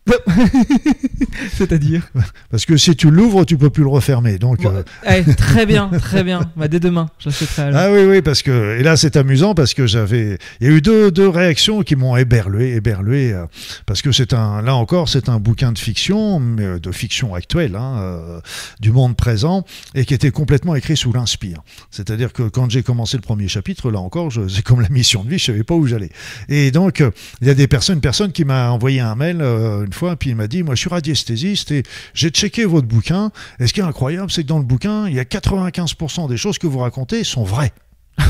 C'est-à-dire 1.53 2.03
Parce 2.51 2.65
que 2.65 2.77
si 2.77 2.95
tu 2.97 3.11
l'ouvres, 3.11 3.45
tu 3.45 3.57
peux 3.57 3.71
plus 3.71 3.83
le 3.83 3.89
refermer. 3.89 4.39
Donc, 4.39 4.63
Bon, 4.63 4.73
euh, 4.75 4.83
eh, 5.07 5.35
Très 5.35 5.67
bien, 5.67 5.89
très 6.01 6.25
bien. 6.25 6.41
Bah, 6.57 6.69
dès 6.69 6.81
demain, 6.81 7.09
j'achèterai. 7.19 7.71
Ah 7.75 7.91
oui, 7.93 8.05
oui, 8.05 8.23
parce 8.23 8.43
que. 8.43 8.79
Et 8.79 8.83
là, 8.83 8.97
c'est 8.97 9.17
amusant 9.17 9.55
parce 9.55 9.75
que 9.75 9.87
j'avais. 9.87 10.39
Il 10.61 10.67
y 10.67 10.71
a 10.71 10.73
eu 10.73 10.81
deux, 10.81 11.11
deux 11.11 11.29
réactions 11.29 11.83
qui 11.83 11.97
m'ont 11.97 12.17
éberlué, 12.17 12.75
éberlué. 12.75 13.33
euh, 13.33 13.47
parce 13.87 14.03
que 14.03 14.13
c'est 14.13 14.33
un. 14.33 14.63
Là 14.63 14.75
encore, 14.77 15.09
c'est 15.09 15.29
un 15.29 15.41
bouquin 15.41 15.73
de 15.73 15.79
fiction, 15.79 16.41
mais 16.41 16.65
euh, 16.65 16.79
de 16.79 16.93
fiction 16.93 17.35
actuelle, 17.35 17.77
hein, 17.77 17.97
euh, 17.99 18.41
du 18.81 18.93
monde 18.93 19.17
présent, 19.17 19.65
et 19.95 20.05
qui 20.05 20.15
était 20.15 20.31
complètement 20.31 20.75
écrit 20.75 20.97
sous 20.97 21.13
l'inspire. 21.13 21.63
C'est-à-dire 21.91 22.33
que 22.33 22.45
quand 22.45 22.71
j'ai 22.71 22.83
commencé 22.83 23.17
le 23.17 23.23
premier 23.23 23.49
chapitre, 23.49 23.91
là 23.91 24.01
encore, 24.01 24.33
c'est 24.49 24.63
comme 24.63 24.81
la 24.81 24.89
mission 24.89 25.25
de 25.25 25.31
vie, 25.31 25.39
je 25.39 25.47
savais 25.47 25.65
pas 25.65 25.75
où 25.75 25.87
j'allais. 25.87 26.11
Et 26.49 26.71
donc, 26.71 27.03
il 27.41 27.47
y 27.47 27.51
a 27.51 27.55
des 27.55 27.67
personnes, 27.67 27.97
une 27.97 28.01
personne 28.01 28.33
qui 28.33 28.45
m'a 28.45 28.71
envoyé 28.71 29.01
un 29.01 29.15
mail 29.15 29.41
une 29.41 29.93
puis 30.19 30.31
il 30.31 30.37
m'a 30.37 30.47
dit 30.47 30.63
Moi, 30.63 30.75
je 30.75 30.81
suis 30.81 30.91
radiesthésiste 30.91 31.71
et 31.71 31.83
j'ai 32.15 32.31
checké 32.31 32.65
votre 32.65 32.87
bouquin. 32.87 33.31
Et 33.59 33.67
ce 33.67 33.73
qui 33.73 33.81
est 33.81 33.85
incroyable, 33.85 34.31
c'est 34.31 34.43
que 34.43 34.49
dans 34.49 34.59
le 34.59 34.65
bouquin, 34.65 35.09
il 35.09 35.15
y 35.15 35.21
a 35.21 35.25
95% 35.25 36.29
des 36.29 36.37
choses 36.37 36.59
que 36.59 36.67
vous 36.67 36.79
racontez 36.79 37.25
sont 37.25 37.45
vraies. 37.45 37.73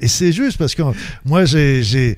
Et 0.00 0.08
c'est 0.08 0.32
juste 0.32 0.58
parce 0.58 0.74
que 0.74 0.82
moi, 1.24 1.44
j'ai- 1.44 2.16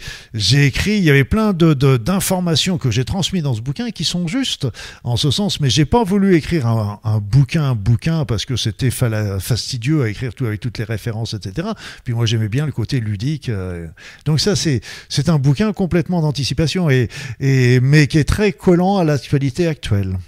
écrit, 0.66 0.98
il 0.98 1.04
y 1.04 1.10
avait 1.10 1.24
plein 1.24 1.52
de- 1.52 1.72
de- 1.74 1.96
d'informations 1.96 2.76
que 2.78 2.90
j'ai 2.90 3.04
transmises 3.04 3.42
dans 3.42 3.54
ce 3.54 3.60
bouquin 3.62 3.90
qui 3.90 4.04
sont 4.04 4.26
justes 4.28 4.66
en 5.04 5.16
ce 5.16 5.30
sens, 5.30 5.60
mais 5.60 5.70
j'ai 5.70 5.84
pas 5.86 6.04
voulu 6.04 6.34
écrire 6.36 6.66
un, 6.66 7.00
bouquin, 7.20 7.62
un 7.70 7.74
bouquin, 7.74 8.24
parce 8.24 8.44
que 8.44 8.56
c'était 8.56 8.90
fastidieux 8.90 10.02
à 10.02 10.08
écrire 10.08 10.34
tout 10.34 10.46
avec 10.46 10.60
toutes 10.60 10.78
les 10.78 10.84
références, 10.84 11.34
etc. 11.34 11.68
Puis 12.04 12.12
moi, 12.14 12.26
j'aimais 12.26 12.48
bien 12.48 12.66
le 12.66 12.72
côté 12.72 13.00
ludique. 13.00 13.48
euh. 13.48 13.86
Donc 14.26 14.40
ça, 14.40 14.54
c'est 14.56 14.80
un 15.28 15.38
bouquin 15.38 15.72
complètement 15.72 16.20
d'anticipation, 16.20 16.90
et, 16.90 17.08
et, 17.40 17.80
mais 17.80 18.06
qui 18.06 18.18
est 18.18 18.24
très 18.24 18.52
collant 18.52 18.98
à 18.98 19.04
l'actualité 19.04 19.66
actuelle. 19.66 20.18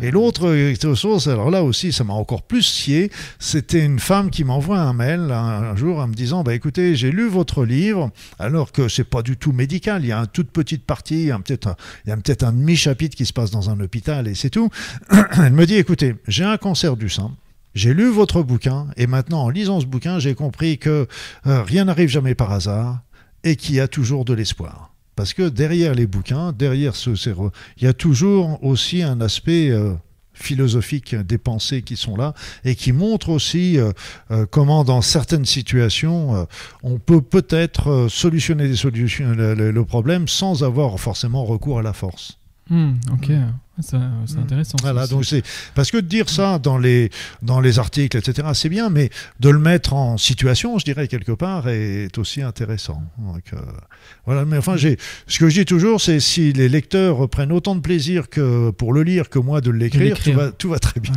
Et 0.00 0.10
l'autre 0.10 0.74
chose, 0.94 1.28
alors 1.28 1.50
là 1.50 1.62
aussi, 1.62 1.92
ça 1.92 2.04
m'a 2.04 2.14
encore 2.14 2.42
plus 2.42 2.62
scié, 2.62 3.10
c'était 3.38 3.84
une 3.84 3.98
femme 3.98 4.30
qui 4.30 4.44
m'envoie 4.44 4.78
un 4.78 4.94
mail 4.94 5.30
un, 5.30 5.76
jour 5.76 5.98
en 5.98 6.08
me 6.08 6.14
disant, 6.14 6.42
bah 6.42 6.54
écoutez, 6.54 6.96
j'ai 6.96 7.10
lu 7.10 7.28
votre 7.28 7.64
livre, 7.64 8.10
alors 8.38 8.72
que 8.72 8.88
c'est 8.88 9.04
pas 9.04 9.22
du 9.22 9.36
tout 9.36 9.52
médical, 9.52 10.04
il 10.04 10.08
y 10.08 10.12
a 10.12 10.18
une 10.18 10.26
toute 10.26 10.50
petite 10.50 10.84
partie, 10.84 11.22
il 11.22 11.26
y 11.26 11.30
a 11.30 11.38
peut-être 11.38 11.66
un, 11.66 11.76
il 12.04 12.10
y 12.10 12.12
a 12.12 12.16
peut-être 12.16 12.44
un 12.44 12.52
demi-chapitre 12.52 13.16
qui 13.16 13.26
se 13.26 13.32
passe 13.32 13.50
dans 13.50 13.68
un 13.68 13.78
hôpital 13.80 14.26
et 14.26 14.34
c'est 14.34 14.50
tout. 14.50 14.70
Elle 15.36 15.52
me 15.52 15.66
dit, 15.66 15.76
écoutez, 15.76 16.14
j'ai 16.26 16.44
un 16.44 16.56
cancer 16.56 16.96
du 16.96 17.10
sein. 17.10 17.32
J'ai 17.74 17.92
lu 17.92 18.08
votre 18.08 18.42
bouquin 18.42 18.86
et 18.96 19.06
maintenant, 19.06 19.42
en 19.42 19.48
lisant 19.50 19.80
ce 19.80 19.86
bouquin, 19.86 20.18
j'ai 20.18 20.34
compris 20.34 20.78
que 20.78 21.08
euh, 21.46 21.62
rien 21.62 21.84
n'arrive 21.84 22.08
jamais 22.08 22.34
par 22.34 22.52
hasard 22.52 23.00
et 23.42 23.56
qu'il 23.56 23.74
y 23.74 23.80
a 23.80 23.88
toujours 23.88 24.24
de 24.24 24.32
l'espoir. 24.32 24.93
Parce 25.16 25.32
que 25.34 25.48
derrière 25.48 25.94
les 25.94 26.06
bouquins, 26.06 26.52
derrière 26.52 26.96
ce, 26.96 27.10
il 27.78 27.84
y 27.84 27.86
a 27.86 27.92
toujours 27.92 28.62
aussi 28.64 29.02
un 29.02 29.20
aspect 29.20 29.70
euh, 29.70 29.94
philosophique 30.32 31.14
des 31.14 31.38
pensées 31.38 31.82
qui 31.82 31.96
sont 31.96 32.16
là 32.16 32.34
et 32.64 32.74
qui 32.74 32.92
montrent 32.92 33.28
aussi 33.28 33.78
euh, 33.78 33.92
euh, 34.30 34.46
comment 34.50 34.82
dans 34.82 35.00
certaines 35.00 35.44
situations 35.44 36.46
on 36.82 36.98
peut 36.98 37.22
peut-être 37.22 38.08
solutionner 38.08 38.66
le, 38.66 39.82
problème 39.82 40.26
sans 40.26 40.64
avoir 40.64 40.98
forcément 40.98 41.44
recours 41.44 41.78
à 41.78 41.82
la 41.82 41.92
force. 41.92 42.38
Mm, 42.70 42.92
ok, 43.12 43.30
c'est 43.80 43.96
Mm. 43.96 44.38
intéressant. 44.42 44.76
Voilà, 44.82 45.06
donc 45.06 45.24
c'est 45.24 45.42
parce 45.74 45.90
que 45.90 45.96
de 45.96 46.06
dire 46.06 46.28
ça 46.28 46.58
dans 46.58 46.78
les 46.78 47.10
dans 47.42 47.60
les 47.60 47.78
articles, 47.78 48.16
etc. 48.16 48.48
C'est 48.54 48.68
bien, 48.68 48.90
mais 48.90 49.10
de 49.40 49.48
le 49.48 49.58
mettre 49.58 49.94
en 49.94 50.16
situation, 50.16 50.78
je 50.78 50.84
dirais 50.84 51.08
quelque 51.08 51.32
part, 51.32 51.68
est 51.68 52.16
aussi 52.18 52.42
intéressant. 52.42 53.02
Donc, 53.18 53.42
euh, 53.52 53.56
voilà, 54.26 54.44
mais 54.44 54.58
enfin, 54.58 54.76
j'ai 54.76 54.96
ce 55.26 55.38
que 55.38 55.48
je 55.48 55.60
dis 55.60 55.64
toujours, 55.64 56.00
c'est 56.00 56.20
si 56.20 56.52
les 56.52 56.68
lecteurs 56.68 57.28
prennent 57.28 57.52
autant 57.52 57.74
de 57.74 57.80
plaisir 57.80 58.28
que 58.28 58.70
pour 58.70 58.92
le 58.92 59.02
lire 59.02 59.28
que 59.28 59.38
moi 59.38 59.60
de 59.60 59.70
l'écrire, 59.70 60.18
tout 60.22 60.32
va 60.32 60.50
tout 60.52 60.68
va 60.70 60.78
très 60.78 61.00
bien. 61.00 61.12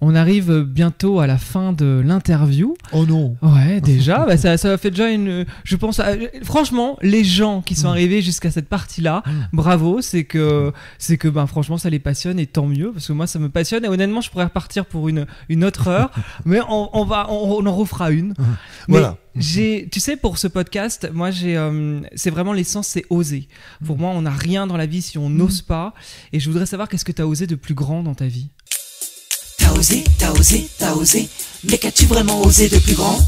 On 0.00 0.14
arrive 0.14 0.62
bientôt 0.62 1.20
à 1.20 1.26
la 1.26 1.38
fin 1.38 1.72
de 1.72 2.02
l'interview. 2.04 2.76
Oh 2.92 3.06
non. 3.06 3.36
Ouais, 3.42 3.80
déjà, 3.80 4.26
bah, 4.26 4.36
ça, 4.36 4.56
ça 4.58 4.76
fait 4.78 4.90
déjà 4.90 5.10
une. 5.10 5.46
Je 5.64 5.76
pense. 5.76 6.00
à- 6.00 6.14
franchement, 6.42 6.98
les 7.02 7.24
gens 7.24 7.62
qui 7.62 7.74
sont 7.74 7.88
Mm. 7.88 7.92
arrivés 7.92 8.22
jusqu'à 8.22 8.50
cette 8.50 8.68
partie-là, 8.68 9.22
Mm. 9.26 9.30
bravo. 9.54 10.00
C'est 10.02 10.24
que, 10.24 10.72
c'est 10.98 11.16
que, 11.16 11.28
ben, 11.28 11.46
franchement, 11.56 11.78
ça 11.78 11.88
les 11.88 11.98
passionne 11.98 12.38
et 12.38 12.46
tant 12.46 12.66
mieux 12.66 12.92
parce 12.92 13.06
que 13.06 13.14
moi, 13.14 13.26
ça 13.26 13.38
me 13.38 13.48
passionne. 13.48 13.82
Et 13.86 13.88
honnêtement, 13.88 14.20
je 14.20 14.28
pourrais 14.30 14.44
repartir 14.44 14.84
pour 14.84 15.08
une 15.08 15.26
une 15.48 15.64
autre 15.64 15.88
heure, 15.88 16.10
mais 16.44 16.60
on, 16.68 16.90
on 16.92 17.04
va, 17.06 17.30
on, 17.30 17.62
on 17.62 17.64
en 17.66 17.74
refera 17.74 18.10
une. 18.10 18.34
Mais 18.88 18.98
Voilà. 18.98 19.16
j'ai, 19.34 19.88
tu 19.90 19.98
sais, 19.98 20.16
pour 20.18 20.36
ce 20.36 20.48
podcast, 20.48 21.08
moi, 21.14 21.30
j'ai, 21.30 21.56
euh, 21.56 22.00
c'est 22.14 22.28
vraiment 22.28 22.52
l'essence, 22.52 22.88
c'est 22.88 23.06
oser. 23.08 23.48
Pour 23.86 23.96
moi, 23.96 24.10
on 24.10 24.20
n'a 24.20 24.30
rien 24.32 24.66
dans 24.66 24.76
la 24.76 24.84
vie 24.84 25.00
si 25.00 25.16
on 25.16 25.30
n'ose 25.30 25.62
pas. 25.62 25.94
Et 26.34 26.40
je 26.40 26.50
voudrais 26.50 26.66
savoir 26.66 26.90
qu'est-ce 26.90 27.06
que 27.06 27.12
tu 27.12 27.22
as 27.22 27.26
osé 27.26 27.46
de 27.46 27.54
plus 27.54 27.72
grand 27.74 28.02
dans 28.02 28.14
ta 28.14 28.26
vie? 28.26 28.48
T'as 29.56 29.72
osé, 29.72 30.04
t'as 30.18 30.32
osé, 30.32 30.68
t'as 30.78 30.92
osé, 30.92 31.26
mais 31.64 31.78
qu'as-tu 31.78 32.04
vraiment 32.04 32.42
osé 32.42 32.68
de 32.68 32.78
plus 32.78 32.94
grand? 32.94 33.18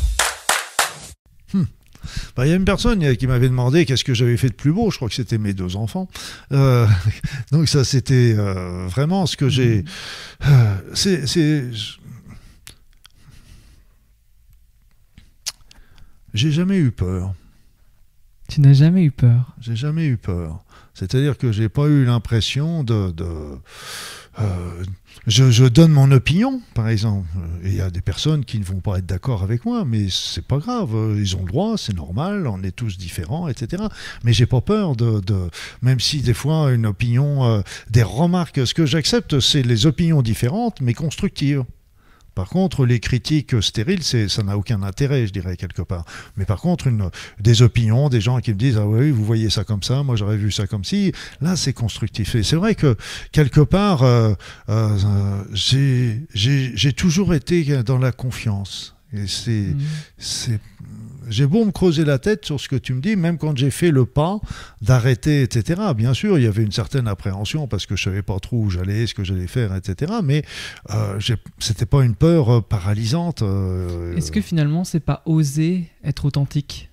Bah, 2.36 2.46
Il 2.46 2.50
y 2.50 2.52
a 2.52 2.56
une 2.56 2.64
personne 2.64 3.02
euh, 3.04 3.14
qui 3.14 3.26
m'avait 3.26 3.48
demandé 3.48 3.84
qu'est-ce 3.86 4.04
que 4.04 4.14
j'avais 4.14 4.36
fait 4.36 4.48
de 4.48 4.54
plus 4.54 4.72
beau. 4.72 4.90
Je 4.90 4.96
crois 4.96 5.08
que 5.08 5.14
c'était 5.14 5.38
mes 5.38 5.52
deux 5.52 5.76
enfants. 5.76 6.08
Euh, 6.52 6.86
donc 7.52 7.68
ça, 7.68 7.84
c'était 7.84 8.34
euh, 8.36 8.86
vraiment 8.88 9.26
ce 9.26 9.36
que 9.36 9.48
j'ai. 9.48 9.84
euh, 10.46 10.76
c'est, 10.94 11.26
c'est- 11.26 11.70
J'ai 16.34 16.50
jamais 16.52 16.76
eu 16.78 16.90
peur. 16.90 17.34
Tu 18.48 18.60
n'as 18.60 18.72
jamais 18.72 19.04
eu 19.04 19.10
peur? 19.10 19.54
J'ai 19.60 19.76
jamais 19.76 20.06
eu 20.06 20.16
peur. 20.16 20.62
C'est-à-dire 20.94 21.38
que 21.38 21.52
j'ai 21.52 21.68
pas 21.68 21.86
eu 21.86 22.04
l'impression 22.04 22.84
de. 22.84 23.10
de 23.10 23.26
euh, 24.40 24.84
je, 25.26 25.64
donne 25.68 25.92
mon 25.92 26.10
opinion, 26.10 26.60
par 26.74 26.88
exemple. 26.88 27.26
Il 27.64 27.74
y 27.74 27.80
a 27.80 27.90
des 27.90 28.00
personnes 28.00 28.44
qui 28.44 28.58
ne 28.58 28.64
vont 28.64 28.80
pas 28.80 28.98
être 28.98 29.06
d'accord 29.06 29.42
avec 29.42 29.64
moi, 29.64 29.84
mais 29.84 30.06
c'est 30.10 30.46
pas 30.46 30.58
grave. 30.58 30.90
Ils 31.18 31.36
ont 31.36 31.40
le 31.40 31.48
droit, 31.48 31.76
c'est 31.76 31.94
normal. 31.94 32.46
On 32.46 32.62
est 32.62 32.72
tous 32.72 32.96
différents, 32.98 33.48
etc. 33.48 33.82
Mais 34.24 34.32
j'ai 34.32 34.46
pas 34.46 34.60
peur 34.60 34.96
de, 34.96 35.20
de- 35.20 35.50
même 35.82 36.00
si 36.00 36.20
des 36.20 36.34
fois 36.34 36.72
une 36.72 36.86
opinion, 36.86 37.44
euh, 37.44 37.60
des 37.90 38.02
remarques. 38.02 38.66
Ce 38.66 38.74
que 38.74 38.86
j'accepte, 38.86 39.40
c'est 39.40 39.62
les 39.62 39.86
opinions 39.86 40.22
différentes, 40.22 40.80
mais 40.80 40.94
constructives. 40.94 41.64
Par 42.38 42.50
contre, 42.50 42.86
les 42.86 43.00
critiques 43.00 43.60
stériles, 43.60 44.04
ça 44.04 44.42
n'a 44.44 44.56
aucun 44.56 44.84
intérêt, 44.84 45.26
je 45.26 45.32
dirais, 45.32 45.56
quelque 45.56 45.82
part. 45.82 46.04
Mais 46.36 46.44
par 46.44 46.60
contre, 46.60 46.88
des 47.40 47.62
opinions, 47.62 48.08
des 48.08 48.20
gens 48.20 48.38
qui 48.38 48.52
me 48.52 48.56
disent 48.56 48.78
Ah 48.78 48.86
oui, 48.86 49.10
vous 49.10 49.24
voyez 49.24 49.50
ça 49.50 49.64
comme 49.64 49.82
ça, 49.82 50.04
moi 50.04 50.14
j'aurais 50.14 50.36
vu 50.36 50.52
ça 50.52 50.68
comme 50.68 50.84
si, 50.84 51.10
là 51.40 51.56
c'est 51.56 51.72
constructif. 51.72 52.36
Et 52.36 52.44
c'est 52.44 52.54
vrai 52.54 52.76
que 52.76 52.96
quelque 53.32 53.60
part, 53.60 54.04
euh, 54.04 54.34
euh, 54.68 55.42
j'ai 55.52 56.92
toujours 56.92 57.34
été 57.34 57.82
dans 57.82 57.98
la 57.98 58.12
confiance. 58.12 58.94
Et 59.12 59.26
c'est, 59.26 59.50
Mm. 59.74 59.78
c'est, 60.18 60.60
j'ai 61.30 61.46
beau 61.46 61.64
me 61.64 61.70
creuser 61.70 62.04
la 62.04 62.18
tête 62.18 62.44
sur 62.44 62.60
ce 62.60 62.68
que 62.68 62.76
tu 62.76 62.92
me 62.92 63.00
dis, 63.00 63.16
même 63.16 63.38
quand 63.38 63.56
j'ai 63.56 63.70
fait 63.70 63.90
le 63.90 64.04
pas 64.04 64.38
d'arrêter, 64.82 65.42
etc. 65.42 65.80
Bien 65.96 66.12
sûr, 66.14 66.38
il 66.38 66.44
y 66.44 66.46
avait 66.46 66.62
une 66.62 66.72
certaine 66.72 67.08
appréhension 67.08 67.66
parce 67.68 67.86
que 67.86 67.96
je 67.96 68.02
savais 68.04 68.22
pas 68.22 68.38
trop 68.38 68.58
où 68.64 68.70
j'allais, 68.70 69.06
ce 69.06 69.14
que 69.14 69.24
j'allais 69.24 69.46
faire, 69.46 69.74
etc. 69.74 70.12
Mais 70.22 70.42
euh, 70.90 71.18
c'était 71.58 71.86
pas 71.86 72.04
une 72.04 72.14
peur 72.14 72.50
euh, 72.50 72.60
paralysante. 72.60 73.40
euh, 73.42 74.14
Est-ce 74.16 74.30
que 74.30 74.40
finalement, 74.42 74.84
c'est 74.84 75.00
pas 75.00 75.22
oser 75.24 75.90
être 76.04 76.26
authentique? 76.26 76.90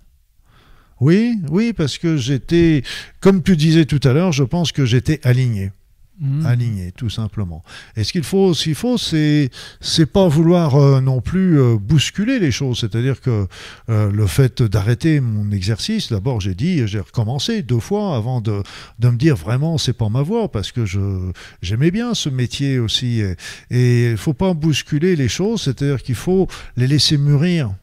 Oui, 1.02 1.36
oui, 1.52 1.74
parce 1.74 1.98
que 1.98 2.16
j'étais, 2.16 2.82
comme 3.20 3.44
tu 3.44 3.58
disais 3.58 3.84
tout 3.86 4.00
à 4.06 4.14
l'heure, 4.14 4.32
je 4.32 4.44
pense 4.46 4.72
que 4.72 4.86
j'étais 4.86 5.20
aligné. 5.28 5.72
Mmh. 6.18 6.46
aligné, 6.46 6.92
tout 6.94 7.10
simplement. 7.10 7.62
Et 7.98 8.06
ce 8.06 8.14
qu'il 8.14 8.24
faut, 8.24 8.54
ce 8.54 8.64
qu'il 8.64 8.76
faut, 8.76 8.98
c'est 8.98 9.50
c'est 9.82 10.06
pas 10.06 10.30
vouloir 10.30 10.76
euh, 10.76 11.02
non 11.02 11.20
plus 11.20 11.60
euh, 11.60 11.76
bousculer 11.78 12.40
les 12.40 12.52
choses. 12.52 12.80
C'est-à-dire 12.80 13.20
que 13.20 13.48
euh, 13.90 14.10
le 14.10 14.26
fait 14.26 14.64
d'arrêter 14.64 15.20
mon 15.20 15.52
exercice, 15.52 16.10
d'abord 16.10 16.40
j'ai 16.40 16.56
dit, 16.56 16.88
j'ai 16.88 17.02
recommencé 17.02 17.64
deux 17.64 17.82
fois 17.82 18.16
avant 18.16 18.40
de, 18.40 18.64
de 19.00 19.10
me 19.10 19.18
dire 19.18 19.36
vraiment 19.36 19.78
c'est 19.78 19.92
pas 19.92 20.08
ma 20.08 20.22
voie 20.22 20.50
parce 20.50 20.72
que 20.72 20.86
je 20.86 21.32
j'aimais 21.62 21.92
bien 21.92 22.14
ce 22.14 22.30
métier 22.30 22.80
aussi. 22.80 23.22
Et 23.70 24.12
il 24.12 24.18
faut 24.18 24.34
pas 24.34 24.54
bousculer 24.54 25.18
les 25.18 25.28
choses. 25.28 25.64
C'est-à-dire 25.64 26.02
qu'il 26.02 26.16
faut 26.16 26.48
les 26.78 26.88
laisser 26.88 27.18
mûrir 27.18 27.76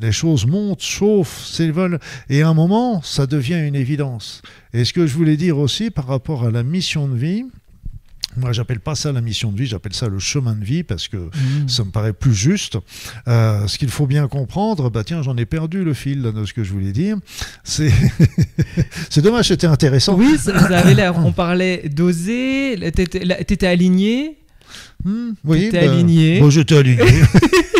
les 0.00 0.12
choses 0.12 0.46
montent, 0.46 0.82
chauffent, 0.82 1.44
s'évolent, 1.46 1.98
et 2.28 2.42
à 2.42 2.48
un 2.48 2.54
moment, 2.54 3.00
ça 3.02 3.26
devient 3.26 3.60
une 3.66 3.76
évidence. 3.76 4.42
Et 4.72 4.84
ce 4.84 4.92
que 4.92 5.06
je 5.06 5.14
voulais 5.14 5.36
dire 5.36 5.58
aussi 5.58 5.90
par 5.90 6.06
rapport 6.06 6.44
à 6.44 6.50
la 6.50 6.62
mission 6.62 7.06
de 7.08 7.16
vie, 7.16 7.44
moi, 8.36 8.50
j'appelle 8.52 8.80
pas 8.80 8.96
ça 8.96 9.12
la 9.12 9.20
mission 9.20 9.52
de 9.52 9.58
vie, 9.58 9.66
j'appelle 9.66 9.94
ça 9.94 10.08
le 10.08 10.18
chemin 10.18 10.56
de 10.56 10.64
vie 10.64 10.82
parce 10.82 11.06
que 11.06 11.16
Mmh. 11.16 11.68
ça 11.68 11.84
me 11.84 11.90
paraît 11.92 12.12
plus 12.12 12.34
juste. 12.34 12.76
Euh, 13.28 13.68
ce 13.68 13.78
qu'il 13.78 13.90
faut 13.90 14.08
bien 14.08 14.26
comprendre, 14.26 14.90
bah 14.90 15.04
tiens, 15.04 15.22
j'en 15.22 15.36
ai 15.36 15.46
perdu 15.46 15.84
le 15.84 15.94
fil 15.94 16.20
là, 16.22 16.32
de 16.32 16.44
ce 16.44 16.52
que 16.52 16.64
je 16.64 16.72
voulais 16.72 16.90
dire. 16.90 17.16
C'est, 17.62 17.92
c'est 19.10 19.22
dommage, 19.22 19.46
c'était 19.48 19.68
intéressant. 19.68 20.16
Oui, 20.16 20.36
ça, 20.36 20.58
ça 20.58 20.78
avait 20.78 20.94
l'air. 20.94 21.16
On 21.24 21.30
parlait 21.30 21.88
d'oser. 21.88 22.76
T'étais 22.92 23.20
t'étais 23.44 23.66
aligné. 23.68 24.38
Hmm, 25.04 25.30
oui, 25.44 25.66
T'étais 25.70 25.86
bah, 25.86 25.92
aligné. 25.92 26.40
bon, 26.40 26.50
j'étais 26.50 26.76
aligné. 26.76 27.04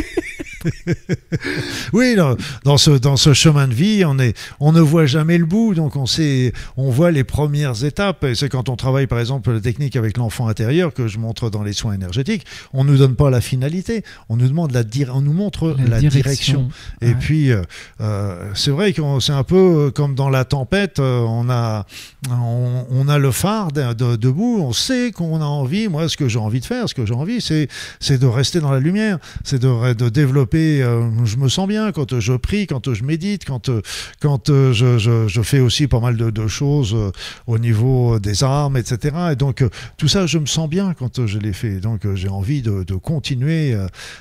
oui, 1.93 2.15
dans, 2.17 2.37
dans 2.65 2.77
ce, 2.77 2.91
dans 2.91 3.17
ce 3.17 3.33
chemin 3.33 3.69
de 3.69 3.75
vie, 3.75 4.05
on, 4.07 4.19
est, 4.19 4.37
on 4.61 4.73
ne 4.73 4.81
voit 4.81 5.07
jamais 5.07 5.39
le 5.39 5.45
bout, 5.47 5.75
donc 5.75 5.97
on, 5.97 6.07
sait, 6.07 6.53
on 6.77 6.91
voit 6.91 7.11
les 7.11 7.25
premières 7.25 7.85
étapes. 7.85 8.25
Et 8.25 8.35
c'est 8.35 8.49
quand 8.49 8.69
on 8.69 8.77
travaille, 8.77 9.07
par 9.07 9.21
exemple, 9.21 9.53
la 9.53 9.61
technique 9.61 9.97
avec 9.97 10.17
l'enfant 10.17 10.49
intérieur 10.49 10.93
que 10.95 11.09
je 11.09 11.19
montre 11.19 11.51
dans 11.51 11.63
les 11.63 11.73
soins 11.73 11.93
énergétiques. 11.95 12.45
On 12.73 12.85
nous 12.85 12.97
donne 12.97 13.15
pas 13.17 13.31
la 13.31 13.41
finalité, 13.41 14.03
on 14.29 14.37
nous 14.37 14.49
demande 14.49 14.73
la 14.73 14.83
on 15.13 15.21
nous 15.23 15.33
montre 15.33 15.75
la, 15.89 15.99
direction. 16.01 16.69
Et 17.01 17.09
Ouais. 17.09 17.17
puis, 17.19 17.51
euh, 17.51 17.63
euh, 18.01 18.51
c'est 18.55 18.71
vrai 18.71 18.93
que 18.93 19.03
c'est 19.21 19.33
un 19.33 19.43
peu 19.45 19.57
euh, 19.87 19.91
comme 19.91 20.15
dans 20.15 20.29
la 20.31 20.45
tempête, 20.45 20.99
on, 21.01 21.49
a, 21.51 21.85
on, 22.31 22.87
on 22.91 23.09
a 23.09 23.19
le 23.19 23.31
phare 23.33 23.73
de- 23.73 23.93
de- 23.93 24.17
debout, 24.17 24.59
on 24.61 24.73
sait 24.73 25.11
qu'on 25.13 25.41
a 25.41 25.45
envie, 25.45 25.89
moi 25.89 26.09
ce 26.09 26.17
que 26.17 26.29
j'ai 26.29 26.39
envie 26.39 26.61
de 26.61 26.65
faire, 26.65 26.89
ce 26.89 26.95
que 26.95 27.05
j'ai 27.07 27.15
envie, 27.15 27.41
c'est, 27.41 27.69
c'est 28.01 28.19
de 28.19 28.27
rester 28.27 28.61
dans 28.61 28.71
la 28.71 28.79
lumière, 28.81 29.19
c'est 29.43 29.59
de, 29.61 29.93
de 29.95 30.09
développer, 30.09 30.54
euh, 30.83 31.09
je 31.25 31.37
me 31.37 31.49
sens 31.49 31.67
bien 31.69 31.93
quand 31.93 32.19
je 32.21 32.33
prie, 32.35 32.67
quand 32.67 32.93
je 32.93 33.03
médite, 33.05 33.45
quand, 33.45 33.69
euh, 33.69 33.81
quand 34.21 34.51
euh, 34.51 34.73
je, 34.73 34.99
je- 34.99 35.29
je 35.29 35.43
fais 35.43 35.61
aussi 35.61 35.87
pas 35.87 36.01
mal 36.01 36.17
de, 36.17 36.31
de 36.31 36.47
choses 36.49 36.97
au 37.47 37.59
niveau 37.59 38.19
des 38.19 38.43
armes, 38.45 38.77
etc. 38.77 39.17
Et 39.33 39.37
donc 39.37 39.65
tout 39.97 40.09
ça, 40.09 40.27
je 40.27 40.39
me 40.39 40.47
sens 40.47 40.69
bien 40.69 40.95
quand 40.95 41.27
je 41.27 41.39
l'ai 41.39 41.53
fait. 41.53 41.81
Donc 41.81 42.03
j'ai 42.15 42.29
envie 42.29 42.63
de, 42.63 42.83
de 42.85 42.95
continuer 42.95 43.77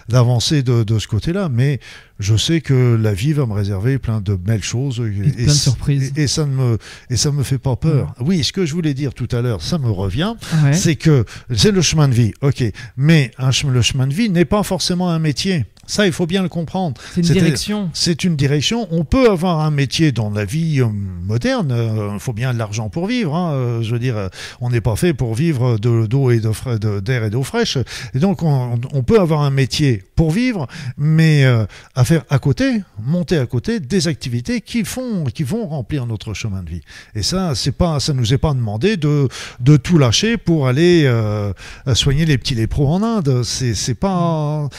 d'avancer 0.09 0.63
de, 0.63 0.83
de 0.83 0.99
ce 0.99 1.07
côté-là, 1.07 1.49
mais 1.49 1.79
je 2.19 2.35
sais 2.35 2.61
que 2.61 2.95
la 2.95 3.13
vie 3.13 3.33
va 3.33 3.45
me 3.45 3.53
réserver 3.53 3.97
plein 3.99 4.21
de 4.21 4.35
belles 4.35 4.63
choses 4.63 4.99
et, 5.05 5.31
plein 5.31 5.45
de 5.45 5.49
surprises. 5.51 6.13
Et, 6.15 6.23
et 6.23 6.27
ça 6.27 6.45
ne 6.45 6.53
me 6.55 6.77
et 7.09 7.17
ça 7.17 7.31
me 7.31 7.43
fait 7.43 7.57
pas 7.57 7.75
peur. 7.75 8.13
Oui, 8.19 8.43
ce 8.43 8.53
que 8.53 8.65
je 8.65 8.73
voulais 8.73 8.93
dire 8.93 9.13
tout 9.13 9.27
à 9.31 9.41
l'heure, 9.41 9.61
ça 9.61 9.77
me 9.77 9.89
revient, 9.89 10.35
Ouais. 10.63 10.73
c'est 10.73 10.95
que 10.95 11.25
c'est 11.53 11.71
le 11.71 11.81
chemin 11.81 12.07
de 12.07 12.13
vie, 12.13 12.33
ok, 12.41 12.63
mais 12.97 13.31
un 13.37 13.49
le 13.69 13.81
chemin 13.81 14.07
de 14.07 14.13
vie 14.13 14.29
n'est 14.29 14.45
pas 14.45 14.63
forcément 14.63 15.09
un 15.09 15.19
métier. 15.19 15.65
Ça, 15.85 16.05
il 16.07 16.13
faut 16.13 16.25
bien 16.25 16.41
le 16.43 16.49
comprendre. 16.49 16.99
C'est 17.13 17.21
une 17.21 17.27
direction. 17.41 17.89
C'est 17.93 18.23
une 18.23 18.35
direction. 18.35 18.87
On 18.91 19.03
peut 19.03 19.29
avoir 19.29 19.59
un 19.59 19.69
métier 19.71 20.11
dans 20.11 20.29
la 20.29 20.45
vie 20.45 20.79
euh, 20.81 20.87
moderne. 20.87 21.75
Il 22.13 22.19
faut 22.19 22.33
bien 22.33 22.53
de 22.53 22.57
l'argent 22.59 22.89
pour 22.89 23.05
vivre. 23.07 23.35
hein. 23.35 23.53
Euh, 23.53 23.81
je 23.81 23.91
veux 23.91 23.99
dire, 23.99 24.15
euh, 24.17 24.29
on 24.61 24.69
n'est 24.69 24.81
pas 24.81 24.95
fait 24.95 25.13
pour 25.13 25.35
vivre 25.35 25.77
de 25.77 26.05
d'eau 26.05 26.31
et 26.31 26.39
de- 26.39 26.99
d'air 26.99 27.23
et 27.25 27.29
d'eau 27.29 27.43
fraîche. 27.43 27.77
Et 28.13 28.19
donc, 28.19 28.43
on, 28.43 28.79
on 28.93 29.03
peut 29.03 29.19
avoir 29.19 29.41
un 29.41 29.49
métier 29.49 30.03
pour 30.15 30.31
vivre, 30.31 30.67
mais 30.97 31.43
euh, 31.43 31.65
à 31.95 32.05
faire 32.05 32.23
à 32.29 32.39
côté, 32.39 32.81
monter 33.01 33.37
à 33.37 33.45
côté 33.45 33.79
des 33.79 34.07
activités 34.07 34.61
qui 34.61 34.85
font, 34.85 35.25
qui 35.25 35.43
vont 35.43 35.67
remplir 35.67 36.05
notre 36.05 36.33
chemin 36.33 36.63
de 36.63 36.69
vie. 36.69 36.81
Et 37.15 37.23
ça, 37.23 37.55
c'est 37.55 37.71
pas, 37.73 37.99
ça 37.99 38.13
nous 38.13 38.33
est 38.33 38.37
pas 38.37 38.53
demandé 38.53 38.95
de 38.97 39.27
de 39.59 39.75
tout 39.77 39.97
lâcher 39.97 40.37
pour 40.37 40.67
aller 40.67 41.03
euh, 41.05 41.51
soigner 41.93 42.25
les 42.25 42.37
petits 42.37 42.55
lépreux 42.55 42.85
en 42.85 43.03
Inde. 43.03 43.41
C'est 43.43 43.95
pas. 43.95 44.69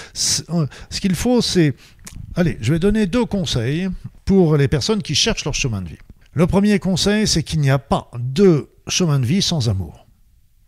Ce 0.94 1.00
qu'il 1.00 1.14
faut, 1.14 1.42
c'est 1.42 1.74
Allez, 2.36 2.58
je 2.60 2.72
vais 2.72 2.78
donner 2.78 3.06
deux 3.06 3.26
conseils 3.26 3.88
pour 4.24 4.56
les 4.56 4.68
personnes 4.68 5.02
qui 5.02 5.14
cherchent 5.14 5.44
leur 5.44 5.54
chemin 5.54 5.82
de 5.82 5.88
vie. 5.88 5.98
Le 6.32 6.48
premier 6.48 6.80
conseil, 6.80 7.28
c'est 7.28 7.44
qu'il 7.44 7.60
n'y 7.60 7.70
a 7.70 7.78
pas 7.78 8.10
de 8.18 8.70
chemin 8.88 9.20
de 9.20 9.26
vie 9.26 9.42
sans 9.42 9.68
amour. 9.68 10.06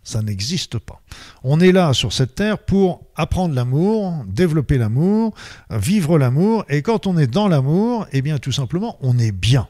Ça 0.05 0.23
n'existe 0.23 0.78
pas. 0.78 1.01
On 1.43 1.59
est 1.59 1.73
là 1.73 1.93
sur 1.93 2.12
cette 2.12 2.36
terre 2.36 2.59
pour 2.59 3.03
apprendre 3.16 3.53
l'amour, 3.53 4.24
développer 4.28 4.78
l'amour, 4.78 5.35
vivre 5.70 6.19
l'amour, 6.19 6.65
et 6.69 6.82
quand 6.82 7.09
on 7.09 7.19
est 7.19 7.27
dans 7.27 7.48
l'amour, 7.48 8.07
eh 8.12 8.23
bien 8.23 8.39
tout 8.39 8.53
simplement, 8.53 8.97
on 9.01 9.19
est 9.19 9.32
bien. 9.32 9.66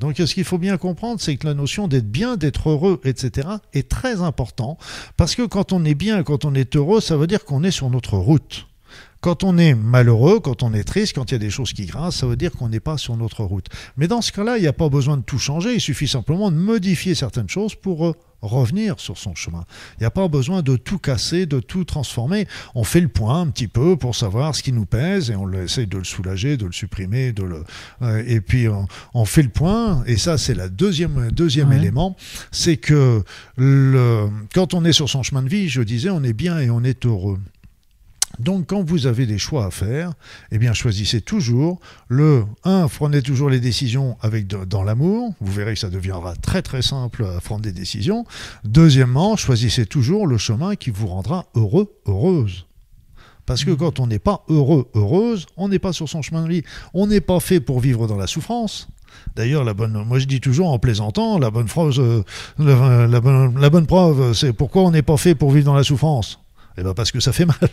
Donc 0.00 0.16
ce 0.16 0.32
qu'il 0.32 0.44
faut 0.44 0.58
bien 0.58 0.78
comprendre, 0.78 1.20
c'est 1.20 1.36
que 1.36 1.46
la 1.46 1.52
notion 1.52 1.88
d'être 1.88 2.10
bien, 2.10 2.36
d'être 2.36 2.70
heureux, 2.70 2.98
etc., 3.04 3.48
est 3.74 3.90
très 3.90 4.22
important, 4.22 4.78
parce 5.18 5.34
que 5.34 5.42
quand 5.42 5.74
on 5.74 5.84
est 5.84 5.94
bien, 5.94 6.22
quand 6.22 6.46
on 6.46 6.54
est 6.54 6.76
heureux, 6.76 7.02
ça 7.02 7.18
veut 7.18 7.26
dire 7.26 7.44
qu'on 7.44 7.62
est 7.62 7.70
sur 7.70 7.90
notre 7.90 8.16
route. 8.16 8.66
Quand 9.26 9.42
on 9.42 9.58
est 9.58 9.74
malheureux, 9.74 10.38
quand 10.38 10.62
on 10.62 10.72
est 10.72 10.84
triste, 10.84 11.16
quand 11.16 11.32
il 11.32 11.34
y 11.34 11.34
a 11.34 11.40
des 11.40 11.50
choses 11.50 11.72
qui 11.72 11.84
grincent, 11.86 12.20
ça 12.20 12.28
veut 12.28 12.36
dire 12.36 12.52
qu'on 12.52 12.68
n'est 12.68 12.78
pas 12.78 12.96
sur 12.96 13.16
notre 13.16 13.42
route. 13.42 13.66
Mais 13.96 14.06
dans 14.06 14.22
ce 14.22 14.30
cas-là, 14.30 14.56
il 14.56 14.60
n'y 14.60 14.68
a 14.68 14.72
pas 14.72 14.88
besoin 14.88 15.16
de 15.16 15.22
tout 15.22 15.40
changer, 15.40 15.74
il 15.74 15.80
suffit 15.80 16.06
simplement 16.06 16.52
de 16.52 16.56
modifier 16.56 17.16
certaines 17.16 17.48
choses 17.48 17.74
pour 17.74 18.06
euh, 18.06 18.12
revenir 18.40 19.00
sur 19.00 19.18
son 19.18 19.34
chemin. 19.34 19.64
Il 19.98 20.02
n'y 20.02 20.06
a 20.06 20.12
pas 20.12 20.28
besoin 20.28 20.62
de 20.62 20.76
tout 20.76 20.98
casser, 20.98 21.44
de 21.46 21.58
tout 21.58 21.82
transformer. 21.82 22.46
On 22.76 22.84
fait 22.84 23.00
le 23.00 23.08
point 23.08 23.40
un 23.40 23.48
petit 23.48 23.66
peu 23.66 23.96
pour 23.96 24.14
savoir 24.14 24.54
ce 24.54 24.62
qui 24.62 24.70
nous 24.72 24.86
pèse 24.86 25.28
et 25.32 25.34
on 25.34 25.52
essaye 25.54 25.88
de 25.88 25.98
le 25.98 26.04
soulager, 26.04 26.56
de 26.56 26.66
le 26.66 26.72
supprimer, 26.72 27.32
de 27.32 27.42
le 27.42 27.64
euh, 28.02 28.22
et 28.28 28.40
puis 28.40 28.68
on, 28.68 28.86
on 29.12 29.24
fait 29.24 29.42
le 29.42 29.48
point. 29.48 30.04
Et 30.06 30.18
ça, 30.18 30.38
c'est 30.38 30.54
la 30.54 30.68
deuxième 30.68 31.32
deuxième 31.32 31.70
Ouais. 31.70 31.78
élément, 31.78 32.14
c'est 32.52 32.76
que 32.76 33.24
le, 33.56 34.28
quand 34.54 34.72
on 34.72 34.84
est 34.84 34.92
sur 34.92 35.08
son 35.08 35.24
chemin 35.24 35.42
de 35.42 35.48
vie, 35.48 35.68
je 35.68 35.82
disais, 35.82 36.10
on 36.10 36.22
est 36.22 36.32
bien 36.32 36.60
et 36.60 36.70
on 36.70 36.84
est 36.84 37.04
heureux. 37.04 37.40
Donc, 38.38 38.66
quand 38.66 38.82
vous 38.82 39.06
avez 39.06 39.24
des 39.24 39.38
choix 39.38 39.66
à 39.66 39.70
faire, 39.70 40.12
eh 40.50 40.58
bien, 40.58 40.72
choisissez 40.74 41.20
toujours 41.22 41.80
le 42.08 42.44
1, 42.64 42.88
prenez 42.88 43.22
toujours 43.22 43.48
les 43.48 43.60
décisions 43.60 44.16
avec 44.20 44.46
de- 44.46 44.64
dans 44.64 44.82
l'amour. 44.82 45.32
Vous 45.40 45.52
verrez 45.52 45.74
que 45.74 45.80
ça 45.80 45.88
deviendra 45.88 46.34
très 46.36 46.60
très 46.60 46.82
simple 46.82 47.24
à 47.24 47.40
prendre 47.40 47.62
des 47.62 47.72
décisions. 47.72 48.24
Deuxièmement, 48.64 49.36
choisissez 49.36 49.86
toujours 49.86 50.26
le 50.26 50.38
chemin 50.38 50.74
qui 50.76 50.90
vous 50.90 51.06
rendra 51.06 51.46
heureux, 51.54 51.94
heureuse. 52.06 52.66
Parce 53.46 53.64
que 53.64 53.70
quand 53.70 54.00
on 54.00 54.08
n'est 54.08 54.18
pas 54.18 54.44
heureux, 54.48 54.88
heureuse, 54.94 55.46
on 55.56 55.68
n'est 55.68 55.78
pas 55.78 55.92
sur 55.92 56.08
son 56.08 56.20
chemin 56.20 56.42
de 56.42 56.48
vie. 56.48 56.62
On 56.94 57.06
n'est 57.06 57.20
pas 57.20 57.38
fait 57.40 57.60
pour 57.60 57.78
vivre 57.80 58.06
dans 58.08 58.16
la 58.16 58.26
souffrance. 58.26 58.88
D'ailleurs, 59.36 59.62
la 59.64 59.72
bonne, 59.72 60.02
moi 60.04 60.18
je 60.18 60.26
dis 60.26 60.40
toujours 60.40 60.68
en 60.70 60.78
plaisantant, 60.80 61.38
la 61.38 61.50
bonne 61.50 61.68
phrase, 61.68 61.98
euh, 62.00 62.22
la, 62.58 63.06
la 63.06 63.20
bonne, 63.20 63.58
la 63.58 63.70
bonne 63.70 63.86
preuve, 63.86 64.32
c'est 64.34 64.52
pourquoi 64.52 64.82
on 64.82 64.90
n'est 64.90 65.02
pas 65.02 65.16
fait 65.16 65.34
pour 65.36 65.52
vivre 65.52 65.64
dans 65.66 65.74
la 65.76 65.84
souffrance. 65.84 66.40
Eh 66.78 66.82
ben 66.82 66.92
parce 66.94 67.10
que 67.10 67.20
ça 67.20 67.32
fait 67.32 67.46
mal. 67.46 67.56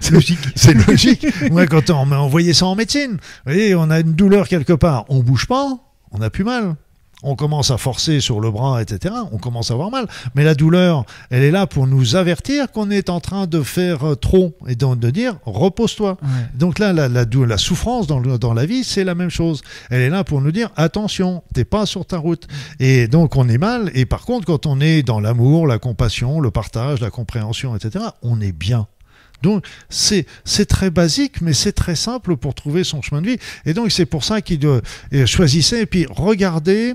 c'est 0.00 0.10
logique. 0.10 0.38
C'est 0.56 0.74
logique. 0.88 1.26
Moi, 1.50 1.66
quand 1.66 1.90
on 1.90 2.06
m'a 2.06 2.18
envoyé 2.18 2.54
ça 2.54 2.66
en 2.66 2.74
médecine, 2.74 3.12
vous 3.12 3.52
voyez, 3.52 3.74
on 3.74 3.90
a 3.90 4.00
une 4.00 4.14
douleur 4.14 4.48
quelque 4.48 4.72
part, 4.72 5.04
on 5.08 5.22
bouge 5.22 5.46
pas, 5.46 5.78
on 6.10 6.22
a 6.22 6.30
plus 6.30 6.44
mal. 6.44 6.76
On 7.24 7.34
commence 7.34 7.70
à 7.72 7.78
forcer 7.78 8.20
sur 8.20 8.40
le 8.40 8.50
bras, 8.50 8.80
etc. 8.80 9.14
On 9.32 9.38
commence 9.38 9.70
à 9.70 9.74
avoir 9.74 9.90
mal. 9.90 10.06
Mais 10.36 10.44
la 10.44 10.54
douleur, 10.54 11.04
elle 11.30 11.42
est 11.42 11.50
là 11.50 11.66
pour 11.66 11.86
nous 11.88 12.14
avertir 12.14 12.70
qu'on 12.70 12.90
est 12.90 13.10
en 13.10 13.18
train 13.20 13.46
de 13.46 13.62
faire 13.62 14.04
euh, 14.06 14.14
trop 14.14 14.56
et 14.68 14.76
donc 14.76 15.00
de 15.00 15.10
dire 15.10 15.34
repose-toi. 15.44 16.16
Ouais. 16.22 16.28
Donc 16.54 16.78
là, 16.78 16.92
la, 16.92 17.08
la, 17.08 17.24
la 17.24 17.58
souffrance 17.58 18.06
dans, 18.06 18.20
le- 18.20 18.38
dans 18.38 18.54
la 18.54 18.66
vie, 18.66 18.84
c'est 18.84 19.02
la 19.04 19.14
même 19.16 19.30
chose. 19.30 19.62
Elle 19.90 20.00
est 20.02 20.10
là 20.10 20.22
pour 20.22 20.40
nous 20.40 20.52
dire 20.52 20.70
attention, 20.76 21.42
t'es 21.54 21.64
pas 21.64 21.86
sur 21.86 22.06
ta 22.06 22.18
route. 22.18 22.46
Et 22.78 23.08
donc 23.08 23.34
on 23.36 23.48
est 23.48 23.58
mal. 23.58 23.90
Et 23.94 24.06
par 24.06 24.22
contre, 24.24 24.46
quand 24.46 24.66
on 24.66 24.80
est 24.80 25.02
dans 25.02 25.18
l'amour, 25.18 25.66
la 25.66 25.78
compassion, 25.78 26.40
le 26.40 26.50
partage, 26.52 27.00
la 27.00 27.10
compréhension, 27.10 27.74
etc., 27.74 28.04
on 28.22 28.40
est 28.40 28.52
bien. 28.52 28.86
Donc 29.42 29.64
c'est 29.88 30.26
très 30.68 30.90
basique, 30.90 31.40
mais 31.40 31.52
c'est 31.52 31.72
très 31.72 31.96
simple 31.96 32.36
pour 32.36 32.54
trouver 32.54 32.84
son 32.84 33.02
chemin 33.02 33.22
de 33.22 33.28
vie. 33.28 33.38
Et 33.66 33.74
donc 33.74 33.92
c'est 33.92 34.06
pour 34.06 34.24
ça 34.24 34.40
qu'il 34.40 34.58
doit 34.58 34.80
euh, 35.12 35.26
choisissez 35.26 35.80
et 35.80 35.86
puis 35.86 36.06
regardez 36.10 36.94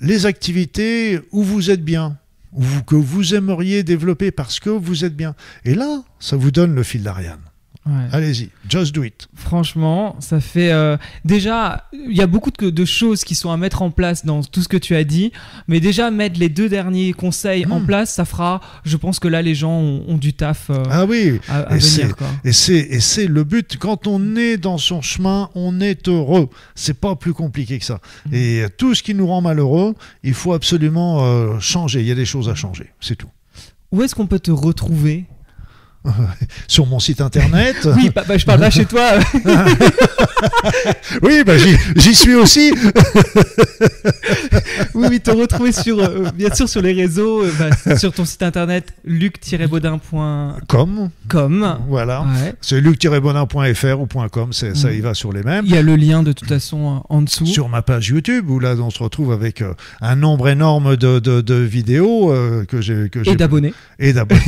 les 0.00 0.26
activités 0.26 1.20
où 1.30 1.42
vous 1.42 1.70
êtes 1.70 1.84
bien, 1.84 2.18
où 2.52 2.64
que 2.86 2.96
vous 2.96 3.34
aimeriez 3.34 3.82
développer 3.82 4.30
parce 4.30 4.60
que 4.60 4.70
vous 4.70 5.04
êtes 5.04 5.16
bien. 5.16 5.34
Et 5.64 5.74
là, 5.74 6.02
ça 6.18 6.36
vous 6.36 6.50
donne 6.50 6.74
le 6.74 6.82
fil 6.82 7.02
d'Ariane. 7.02 7.40
Ouais. 7.86 7.92
Allez-y, 8.12 8.48
just 8.68 8.94
do 8.94 9.04
it. 9.04 9.28
Franchement, 9.34 10.16
ça 10.18 10.40
fait 10.40 10.72
euh, 10.72 10.96
déjà, 11.24 11.88
il 11.92 12.16
y 12.16 12.22
a 12.22 12.26
beaucoup 12.26 12.50
de, 12.50 12.70
de 12.70 12.84
choses 12.86 13.24
qui 13.24 13.34
sont 13.34 13.50
à 13.50 13.56
mettre 13.58 13.82
en 13.82 13.90
place 13.90 14.24
dans 14.24 14.42
tout 14.42 14.62
ce 14.62 14.68
que 14.68 14.78
tu 14.78 14.96
as 14.96 15.04
dit, 15.04 15.32
mais 15.68 15.80
déjà 15.80 16.10
mettre 16.10 16.40
les 16.40 16.48
deux 16.48 16.68
derniers 16.70 17.12
conseils 17.12 17.66
en 17.66 17.80
Hmm. 17.80 17.86
place, 17.86 18.14
ça 18.14 18.24
fera, 18.24 18.60
je 18.84 18.96
pense 18.96 19.18
que 19.18 19.28
là 19.28 19.42
les 19.42 19.54
gens 19.54 19.72
ont, 19.78 20.04
ont 20.08 20.16
du 20.16 20.32
taf 20.32 20.70
euh, 20.70 20.82
Ah 20.90 21.04
oui, 21.04 21.40
à, 21.48 21.58
à 21.60 21.76
et 21.76 21.80
c'est- 21.80 23.26
le 23.28 23.44
but. 23.44 23.76
Quand 23.78 24.06
on 24.06 24.36
est 24.36 24.56
dans 24.56 24.78
son 24.78 25.02
chemin, 25.02 25.50
on 25.54 25.80
est 25.80 26.08
heureux. 26.08 26.48
C'est 26.74 26.98
pas 26.98 27.16
plus 27.16 27.34
compliqué 27.34 27.78
que 27.78 27.84
ça. 27.84 28.00
Mm. 28.30 28.34
Et 28.34 28.64
tout 28.78 28.94
ce 28.94 29.02
qui 29.02 29.14
nous 29.14 29.26
rend 29.26 29.40
malheureux, 29.42 29.94
il 30.22 30.34
faut 30.34 30.52
absolument 30.54 31.24
euh, 31.24 31.58
changer. 31.60 32.00
Il 32.00 32.06
y 32.06 32.12
a 32.12 32.14
des 32.14 32.24
choses 32.24 32.48
à 32.48 32.54
changer. 32.54 32.90
C'est 33.00 33.16
tout. 33.16 33.28
Où 33.92 34.02
est-ce 34.02 34.14
qu'on 34.14 34.26
peut 34.26 34.38
te 34.40 34.50
retrouver 34.50 35.26
Sur 36.68 36.86
mon 36.86 37.00
site 37.00 37.20
internet. 37.20 37.76
Oui, 37.96 38.10
bah, 38.14 38.24
bah, 38.26 38.36
je 38.36 38.44
parle 38.44 38.60
pas 38.60 38.70
chez 38.70 38.84
toi. 38.84 39.10
oui, 41.22 41.42
bah, 41.46 41.54
j'y 41.96 42.14
suis 42.14 42.34
aussi. 42.34 42.72
oui, 44.94 45.06
oui, 45.10 45.20
te 45.20 45.30
retrouver 45.30 45.72
sur, 45.72 45.98
euh, 46.00 46.26
bien 46.34 46.52
sûr 46.54 46.68
sur 46.68 46.82
les 46.82 46.92
réseaux, 46.92 47.42
euh, 47.44 47.52
bah, 47.58 47.96
sur 47.96 48.12
ton 48.12 48.24
site 48.24 48.42
internet 48.42 48.92
luc-baudin.com. 49.04 51.10
Comme. 51.28 51.78
Voilà. 51.88 52.22
Ouais. 52.22 52.54
C'est 52.60 52.80
luc-bonin.fr 52.80 54.00
ou 54.00 54.06
.com, 54.28 54.52
c'est- 54.52 54.74
ça 54.76 54.88
Mm. 54.90 54.94
y 54.94 55.00
va 55.00 55.14
sur 55.14 55.32
les 55.32 55.42
mêmes. 55.42 55.64
Il 55.66 55.74
y 55.74 55.78
a 55.78 55.82
le 55.82 55.96
lien 55.96 56.22
de 56.22 56.32
toute 56.32 56.48
façon 56.48 57.02
en 57.08 57.22
dessous. 57.22 57.46
Sur 57.46 57.68
ma 57.68 57.82
page 57.82 58.08
YouTube, 58.08 58.50
où 58.50 58.58
là 58.60 58.74
on 58.78 58.90
se 58.90 59.02
retrouve 59.02 59.32
avec 59.32 59.62
euh, 59.62 59.74
un 60.00 60.16
nombre 60.16 60.48
énorme 60.48 60.96
de, 60.96 61.18
de- 61.18 61.40
de 61.40 61.54
vidéos 61.54 62.32
que 62.68 62.80
j'ai 62.80 63.08
que 63.08 63.28
Et 63.28 63.36
d'abonnés. 63.36 63.72
et 63.98 64.12
d'abonnés. 64.12 64.42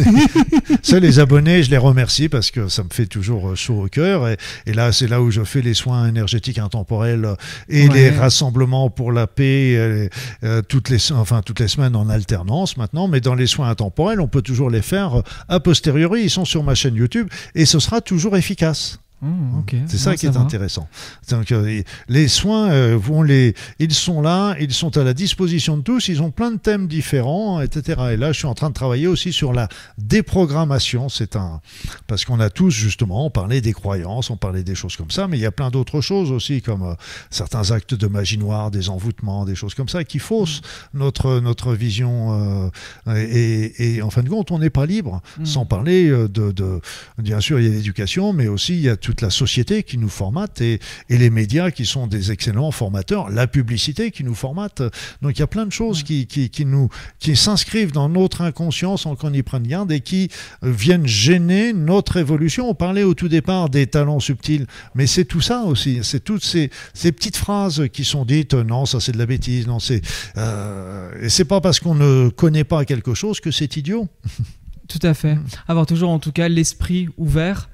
Ça, 0.83 1.01
les 1.01 1.19
abonnés, 1.19 1.46
je 1.47 1.71
les 1.71 1.77
remercie 1.79 2.29
parce 2.29 2.51
que 2.51 2.69
ça 2.69 2.83
me 2.83 2.89
fait 2.93 3.07
toujours 3.07 3.49
euh, 3.51 3.55
chaud 3.55 3.85
au 3.85 3.89
cœur. 3.89 4.29
Et, 4.29 4.37
et 4.67 4.73
là, 4.73 4.93
c'est 4.93 5.07
là 5.07 5.21
où 5.23 5.31
je 5.31 5.43
fais 5.45 5.63
les 5.63 5.75
soins 5.75 6.09
énergétiques 6.09 6.59
intemporels 6.59 7.27
et 7.69 7.89
Ouais. 7.89 7.95
les 7.95 8.11
rassemblements 8.11 8.91
pour 8.91 9.13
la 9.13 9.27
paix 9.27 9.75
euh, 9.77 10.09
euh, 10.45 10.63
toutes 10.63 10.89
les, 10.89 11.13
enfin, 11.13 11.43
toutes 11.43 11.61
les 11.61 11.69
semaines 11.69 11.97
en 11.97 12.09
alternance 12.09 12.77
maintenant. 12.77 13.09
Mais 13.09 13.21
dans 13.21 13.35
les 13.35 13.47
soins 13.47 13.69
intemporels, 13.71 14.21
on 14.21 14.29
peut 14.29 14.43
toujours 14.43 14.71
les 14.71 14.83
faire 14.83 15.19
euh, 15.19 15.23
a 15.49 15.61
posteriori. 15.61 16.23
Ils 16.25 16.31
sont 16.31 16.45
sur 16.45 16.63
ma 16.63 16.75
chaîne 16.75 16.95
YouTube 16.97 17.29
et 17.55 17.65
ce 17.67 17.79
sera 17.79 18.01
toujours 18.01 18.37
efficace. 18.37 18.99
Ok. 19.23 19.75
C'est 19.87 19.97
ça 19.97 20.15
qui 20.15 20.27
est 20.27 20.31
va. 20.31 20.41
intéressant. 20.41 20.89
Donc, 21.31 21.51
euh, 21.51 21.83
les 22.09 22.29
soins, 22.29 22.71
euh, 22.71 22.99
vont 23.01 23.23
les, 23.23 23.55
ils 23.79 23.95
sont 23.95 24.21
là, 24.21 24.55
ils 24.61 24.75
sont 24.75 24.99
à 24.99 25.05
la 25.05 25.15
disposition 25.15 25.79
de 25.79 25.83
tous, 25.83 26.09
ils 26.09 26.21
ont 26.23 26.31
plein 26.31 26.51
de 26.51 26.59
thèmes 26.59 26.87
différents, 26.87 27.63
etc. 27.63 28.11
Et 28.13 28.17
là, 28.19 28.33
je 28.33 28.39
suis 28.39 28.47
en 28.47 28.55
train 28.55 28.69
de 28.69 28.75
travailler 28.75 29.07
aussi 29.07 29.33
sur 29.33 29.55
la 29.55 29.69
déprogrammation. 29.97 31.09
C'est 31.09 31.35
un 31.35 31.61
parce 32.07 32.27
qu'on 32.27 32.41
a 32.41 32.51
tous 32.51 32.71
justement 32.71 33.25
on 33.25 33.31
parlait 33.31 33.63
des 33.63 33.73
croyances, 33.73 34.29
on 34.29 34.37
parlait 34.37 34.63
des 34.63 34.75
choses 34.75 34.97
comme 34.97 35.11
ça, 35.11 35.29
mais 35.29 35.39
il 35.39 35.41
y 35.41 35.47
a 35.47 35.51
plein 35.53 35.71
d'autres 35.71 36.03
choses 36.03 36.31
aussi, 36.31 36.61
comme 36.61 36.83
euh, 36.83 36.95
certains 37.31 37.71
actes 37.71 37.95
de 37.95 38.07
magie 38.07 38.39
noire, 38.39 38.71
des 38.71 38.91
envoûtements, 38.91 39.47
des 39.47 39.55
choses 39.55 39.75
comme 39.75 39.89
ça, 39.89 40.05
qui 40.05 40.19
faussent 40.19 40.61
notre 40.93 41.41
notre 41.41 41.73
vision. 41.73 42.71
et, 43.09 43.97
et 43.97 44.03
en 44.03 44.11
fin 44.11 44.23
de 44.23 44.29
compte, 44.29 44.51
on 44.51 44.59
n'est 44.59 44.71
pas 44.71 44.85
libre. 44.85 45.23
Mm. 45.39 45.45
Sans 45.47 45.65
parler 45.65 46.09
de, 46.11 46.29
de, 46.29 46.81
bien 47.19 47.41
sûr, 47.41 47.59
il 47.61 47.67
y 47.67 47.71
a 47.71 47.73
l'éducation, 47.73 48.33
mais 48.33 48.49
aussi 48.49 48.75
il 48.75 48.83
y 48.83 48.89
a 48.91 48.97
toute 49.07 49.21
la 49.21 49.31
société 49.31 49.85
qui 49.85 49.99
nous 49.99 50.09
formate 50.09 50.61
et, 50.61 50.81
et 51.09 51.17
les 51.17 51.31
médias 51.31 51.71
qui 51.71 51.87
sont 51.87 52.09
des 52.09 52.33
excellents 52.33 52.73
formateurs, 52.73 53.31
la 53.31 53.47
publicité 53.47 54.11
qui 54.11 54.25
nous 54.25 54.35
formate. 54.35 54.83
Donc 55.23 55.37
il 55.37 55.39
y 55.39 55.43
a 55.43 55.47
plein 55.47 55.65
de 55.65 55.71
choses 55.73 56.03
qui, 56.03 56.27
qui, 56.27 56.51
qui 56.51 56.65
nous 56.65 56.89
qui 57.21 57.37
s'inscrivent 57.37 57.93
dans 57.93 58.09
notre 58.09 58.41
inconscient 58.41 58.97
sans 58.97 59.15
qu'on 59.15 59.33
y 59.33 59.45
prenne 59.45 59.63
garde 59.63 59.93
et 59.93 60.01
qui 60.01 60.29
euh, 60.65 60.73
viennent 60.73 61.07
gêner 61.07 61.73
notre 61.73 62.17
évolution. 62.17 62.69
On 62.69 62.75
parlait 62.75 63.05
au 63.05 63.15
tout 63.15 63.29
départ 63.29 63.69
des 63.71 63.87
talents 63.87 64.19
subtils, 64.19 64.67
mais 64.97 65.07
c'est 65.07 65.25
tout 65.25 65.41
ça 65.41 65.63
aussi. 65.63 66.01
C'est 66.03 66.25
toutes 66.25 66.43
ces, 66.45 66.71
ces 66.93 67.13
petites 67.13 67.37
phrases 67.37 67.85
qui 67.93 68.03
sont 68.05 68.25
dites. 68.25 68.55
euh, 68.55 68.65
Non, 68.65 68.87
ça 68.87 68.99
c'est 68.99 69.13
de 69.13 69.19
la 69.19 69.27
bêtise. 69.27 69.69
Non, 69.69 69.79
c'est 69.79 70.01
euh, 70.37 71.13
et 71.23 71.29
c'est 71.29 71.45
pas 71.45 71.61
parce 71.61 71.79
qu'on 71.79 71.95
ne 71.95 72.29
connaît 72.29 72.65
pas 72.65 72.85
quelque 72.85 73.15
chose 73.15 73.39
que 73.39 73.53
c'est 73.53 73.77
idiot. 73.77 74.09
Tout 74.89 75.01
à 75.03 75.15
fait. 75.15 75.37
Avoir 75.69 75.85
toujours 75.87 76.11
en 76.11 76.19
tout 76.19 76.33
cas 76.33 76.49
l'esprit 76.49 77.09
ouvert. 77.17 77.69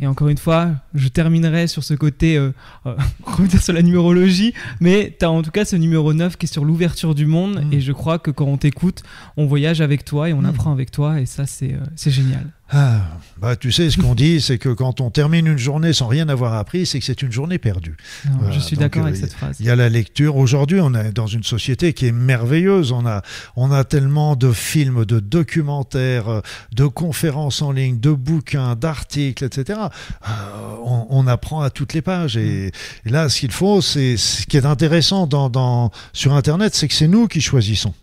Et 0.00 0.06
encore 0.06 0.28
une 0.28 0.38
fois, 0.38 0.70
je 0.94 1.08
terminerai 1.08 1.66
sur 1.66 1.82
ce 1.84 1.94
côté, 1.94 2.36
euh, 2.36 2.52
euh, 2.86 2.94
revenir 3.24 3.62
sur 3.62 3.72
la 3.72 3.82
numérologie, 3.82 4.54
mais 4.80 5.16
tu 5.18 5.24
as 5.24 5.30
en 5.30 5.42
tout 5.42 5.50
cas 5.50 5.64
ce 5.64 5.76
numéro 5.76 6.12
9 6.14 6.36
qui 6.36 6.46
est 6.46 6.52
sur 6.52 6.64
l'ouverture 6.64 7.14
du 7.14 7.26
monde, 7.26 7.64
Mm. 7.64 7.72
et 7.72 7.80
je 7.80 7.92
crois 7.92 8.18
que 8.18 8.30
quand 8.30 8.46
on 8.46 8.56
t'écoute, 8.56 9.02
on 9.36 9.46
voyage 9.46 9.80
avec 9.80 10.04
toi 10.04 10.28
et 10.28 10.32
on 10.32 10.42
Mm. 10.42 10.46
apprend 10.46 10.72
avec 10.72 10.90
toi, 10.90 11.20
et 11.20 11.26
ça 11.26 11.46
c'est 11.46 11.74
euh, 11.74 11.78
c'est 11.96 12.10
génial. 12.10 12.46
Ah, 12.70 13.00
bah, 13.38 13.56
tu 13.56 13.72
sais, 13.72 13.88
ce 13.88 13.96
qu'on 13.96 14.14
dit, 14.14 14.42
c'est 14.42 14.58
que 14.58 14.68
quand 14.68 15.00
on 15.00 15.10
termine 15.10 15.46
une 15.46 15.58
journée 15.58 15.94
sans 15.94 16.06
rien 16.06 16.28
avoir 16.28 16.52
appris, 16.54 16.84
c'est 16.84 16.98
que 16.98 17.04
c'est 17.04 17.22
une 17.22 17.32
journée 17.32 17.58
perdue. 17.58 17.96
Non, 18.26 18.32
Voilà, 18.40 18.54
je 18.54 18.60
suis 18.60 18.76
d'accord 18.76 19.04
euh, 19.04 19.06
avec 19.06 19.18
cette 19.18 19.32
phrase. 19.32 19.56
Il 19.60 19.66
y 19.66 19.70
a 19.70 19.76
la 19.76 19.88
lecture. 19.88 20.36
Aujourd'hui, 20.36 20.78
on 20.80 20.92
est 20.94 21.12
dans 21.12 21.26
une 21.26 21.44
société 21.44 21.94
qui 21.94 22.06
est 22.06 22.12
merveilleuse. 22.12 22.92
On 22.92 23.06
a, 23.06 23.22
on 23.56 23.72
a 23.72 23.84
tellement 23.84 24.36
de 24.36 24.52
films, 24.52 25.06
de 25.06 25.18
documentaires, 25.18 26.28
euh, 26.28 26.40
de 26.72 26.86
conférences 26.86 27.62
en 27.62 27.72
ligne, 27.72 28.00
de 28.00 28.12
bouquins, 28.12 28.76
d'articles, 28.76 29.44
etc. 29.44 29.78
Euh, 30.28 30.30
on, 30.84 31.06
on 31.08 31.26
apprend 31.26 31.62
à 31.62 31.70
toutes 31.70 31.94
les 31.94 32.02
pages. 32.02 32.36
Et, 32.36 32.66
et 33.06 33.10
là, 33.10 33.30
ce 33.30 33.40
qu'il 33.40 33.52
faut, 33.52 33.80
c'est 33.80 34.18
ce 34.18 34.46
qui 34.46 34.58
est 34.58 34.66
intéressant 34.66 35.26
dans, 35.26 35.48
dans, 35.48 35.90
sur 36.12 36.34
Internet, 36.34 36.74
c'est 36.74 36.88
que 36.88 36.94
c'est 36.94 37.08
nous 37.08 37.28
qui 37.28 37.40
choisissons. 37.40 37.94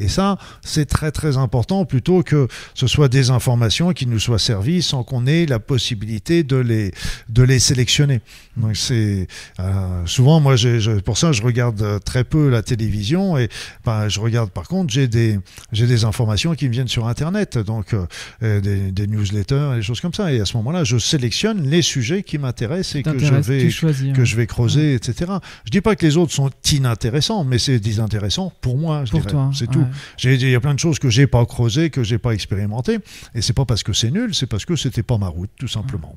Et 0.00 0.08
ça, 0.08 0.38
c'est 0.62 0.86
très 0.86 1.10
très 1.12 1.36
important 1.36 1.84
plutôt 1.84 2.22
que 2.22 2.48
ce 2.74 2.86
soit 2.86 3.08
des 3.08 3.30
informations 3.30 3.92
qui 3.92 4.06
nous 4.06 4.18
soient 4.18 4.38
servies 4.38 4.82
sans 4.82 5.04
qu'on 5.04 5.26
ait 5.26 5.46
la 5.46 5.58
possibilité 5.58 6.42
de 6.42 6.56
les, 6.56 6.92
de 7.28 7.42
les 7.42 7.58
sélectionner. 7.58 8.20
Donc 8.56 8.76
c'est 8.76 9.28
euh, 9.60 10.02
souvent 10.06 10.40
moi 10.40 10.56
je- 10.56 10.98
pour 11.00 11.16
ça 11.16 11.32
je 11.32 11.42
regarde 11.42 12.00
très 12.04 12.24
peu 12.24 12.48
la 12.50 12.62
télévision 12.62 13.38
et 13.38 13.48
ben, 13.86 14.08
je 14.08 14.18
regarde 14.20 14.50
par 14.50 14.66
contre 14.68 14.92
j'ai 14.92 15.06
des 15.08 15.38
j'ai 15.72 15.86
des 15.86 16.04
informations 16.04 16.54
qui 16.54 16.66
me 16.66 16.72
viennent 16.72 16.88
sur 16.88 17.06
internet 17.06 17.56
donc 17.58 17.94
euh, 17.94 18.60
des, 18.60 18.90
des 18.92 19.06
newsletters 19.06 19.70
et 19.74 19.76
des 19.76 19.82
choses 19.82 20.00
comme 20.00 20.12
ça 20.14 20.32
et 20.32 20.40
à 20.40 20.44
ce 20.46 20.56
moment-là 20.56 20.84
je 20.84 20.98
sélectionne 20.98 21.68
les 21.68 21.80
sujets 21.82 22.22
qui 22.22 22.38
m'intéressent 22.38 22.96
et 22.96 23.02
que 23.02 23.18
je 23.18 23.34
vais 23.34 23.70
choisis. 23.70 24.12
que 24.12 24.20
hein. 24.20 24.24
je 24.24 24.36
vais 24.36 24.46
creuser 24.46 24.94
etc. 24.94 25.30
Je 25.64 25.70
dis 25.70 25.80
pas 25.80 25.94
que 25.96 26.04
les 26.04 26.16
autres 26.16 26.32
sont 26.32 26.50
inintéressants 26.72 27.44
mais 27.44 27.58
c'est 27.58 27.78
désintéressant 27.78 28.52
pour 28.60 28.76
moi 28.76 29.04
je 29.04 29.12
Pour 29.12 29.20
dirais. 29.20 29.32
toi. 29.32 29.50
c'est 29.54 29.68
ouais. 29.68 29.74
tout. 29.74 29.86
J'ai- 30.16 30.34
Il 30.34 30.50
y 30.50 30.54
a 30.54 30.60
plein 30.60 30.74
de 30.74 30.78
choses 30.78 30.98
que 30.98 31.10
j'ai 31.10 31.26
pas 31.26 31.44
creusées, 31.46 31.90
que 31.90 32.02
j'ai 32.02 32.18
pas 32.18 32.32
expérimentées, 32.32 32.98
et 33.34 33.42
c'est 33.42 33.52
pas 33.52 33.64
parce 33.64 33.82
que 33.82 33.92
c'est 33.92 34.10
nul, 34.10 34.34
c'est 34.34 34.46
parce 34.46 34.64
que 34.64 34.76
c'était 34.76 35.02
pas 35.02 35.18
ma 35.18 35.28
route, 35.28 35.50
tout 35.58 35.68
simplement. 35.68 36.16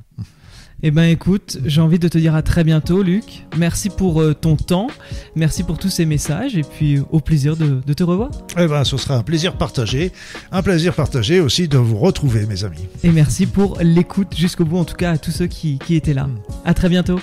Eh 0.86 0.92
ben 0.92 1.04
écoute, 1.04 1.60
j'ai 1.66 1.80
envie 1.80 2.00
de 2.00 2.08
te 2.10 2.18
dire 2.18 2.36
à 2.36 2.42
très 2.42 2.64
bientôt, 2.66 3.04
Luc. 3.04 3.46
Merci 3.58 3.90
pour 3.90 4.22
euh, 4.22 4.34
ton 4.34 4.56
temps, 4.58 4.88
merci 5.36 5.64
pour 5.64 5.78
tous 5.78 5.90
ces 5.90 6.06
messages, 6.06 6.58
et 6.58 6.64
puis 6.64 7.00
au 7.12 7.20
plaisir 7.22 7.56
de, 7.56 7.80
de 7.86 7.94
te 7.94 8.04
revoir. 8.04 8.32
Eh 8.58 8.68
ben, 8.68 8.84
ce 8.84 8.98
sera 8.98 9.16
un 9.16 9.24
plaisir 9.24 9.54
partagé, 9.58 10.12
un 10.52 10.62
plaisir 10.62 10.94
partagé 10.94 11.40
aussi 11.40 11.68
de 11.70 11.78
vous 11.78 11.98
retrouver, 11.98 12.46
mes 12.48 12.64
amis. 12.66 12.88
Et 13.04 13.12
merci 13.12 13.46
pour 13.46 13.78
l'écoute 13.82 14.36
jusqu'au 14.36 14.66
bout, 14.66 14.78
en 14.78 14.86
tout 14.86 14.96
cas 14.96 15.12
à 15.12 15.18
tous 15.18 15.32
ceux 15.32 15.48
qui, 15.48 15.78
qui 15.80 15.96
étaient 15.96 16.14
là. 16.14 16.28
À 16.66 16.74
très 16.74 16.90
bientôt. 16.90 17.20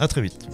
À 0.00 0.08
très 0.08 0.22
vite. 0.22 0.48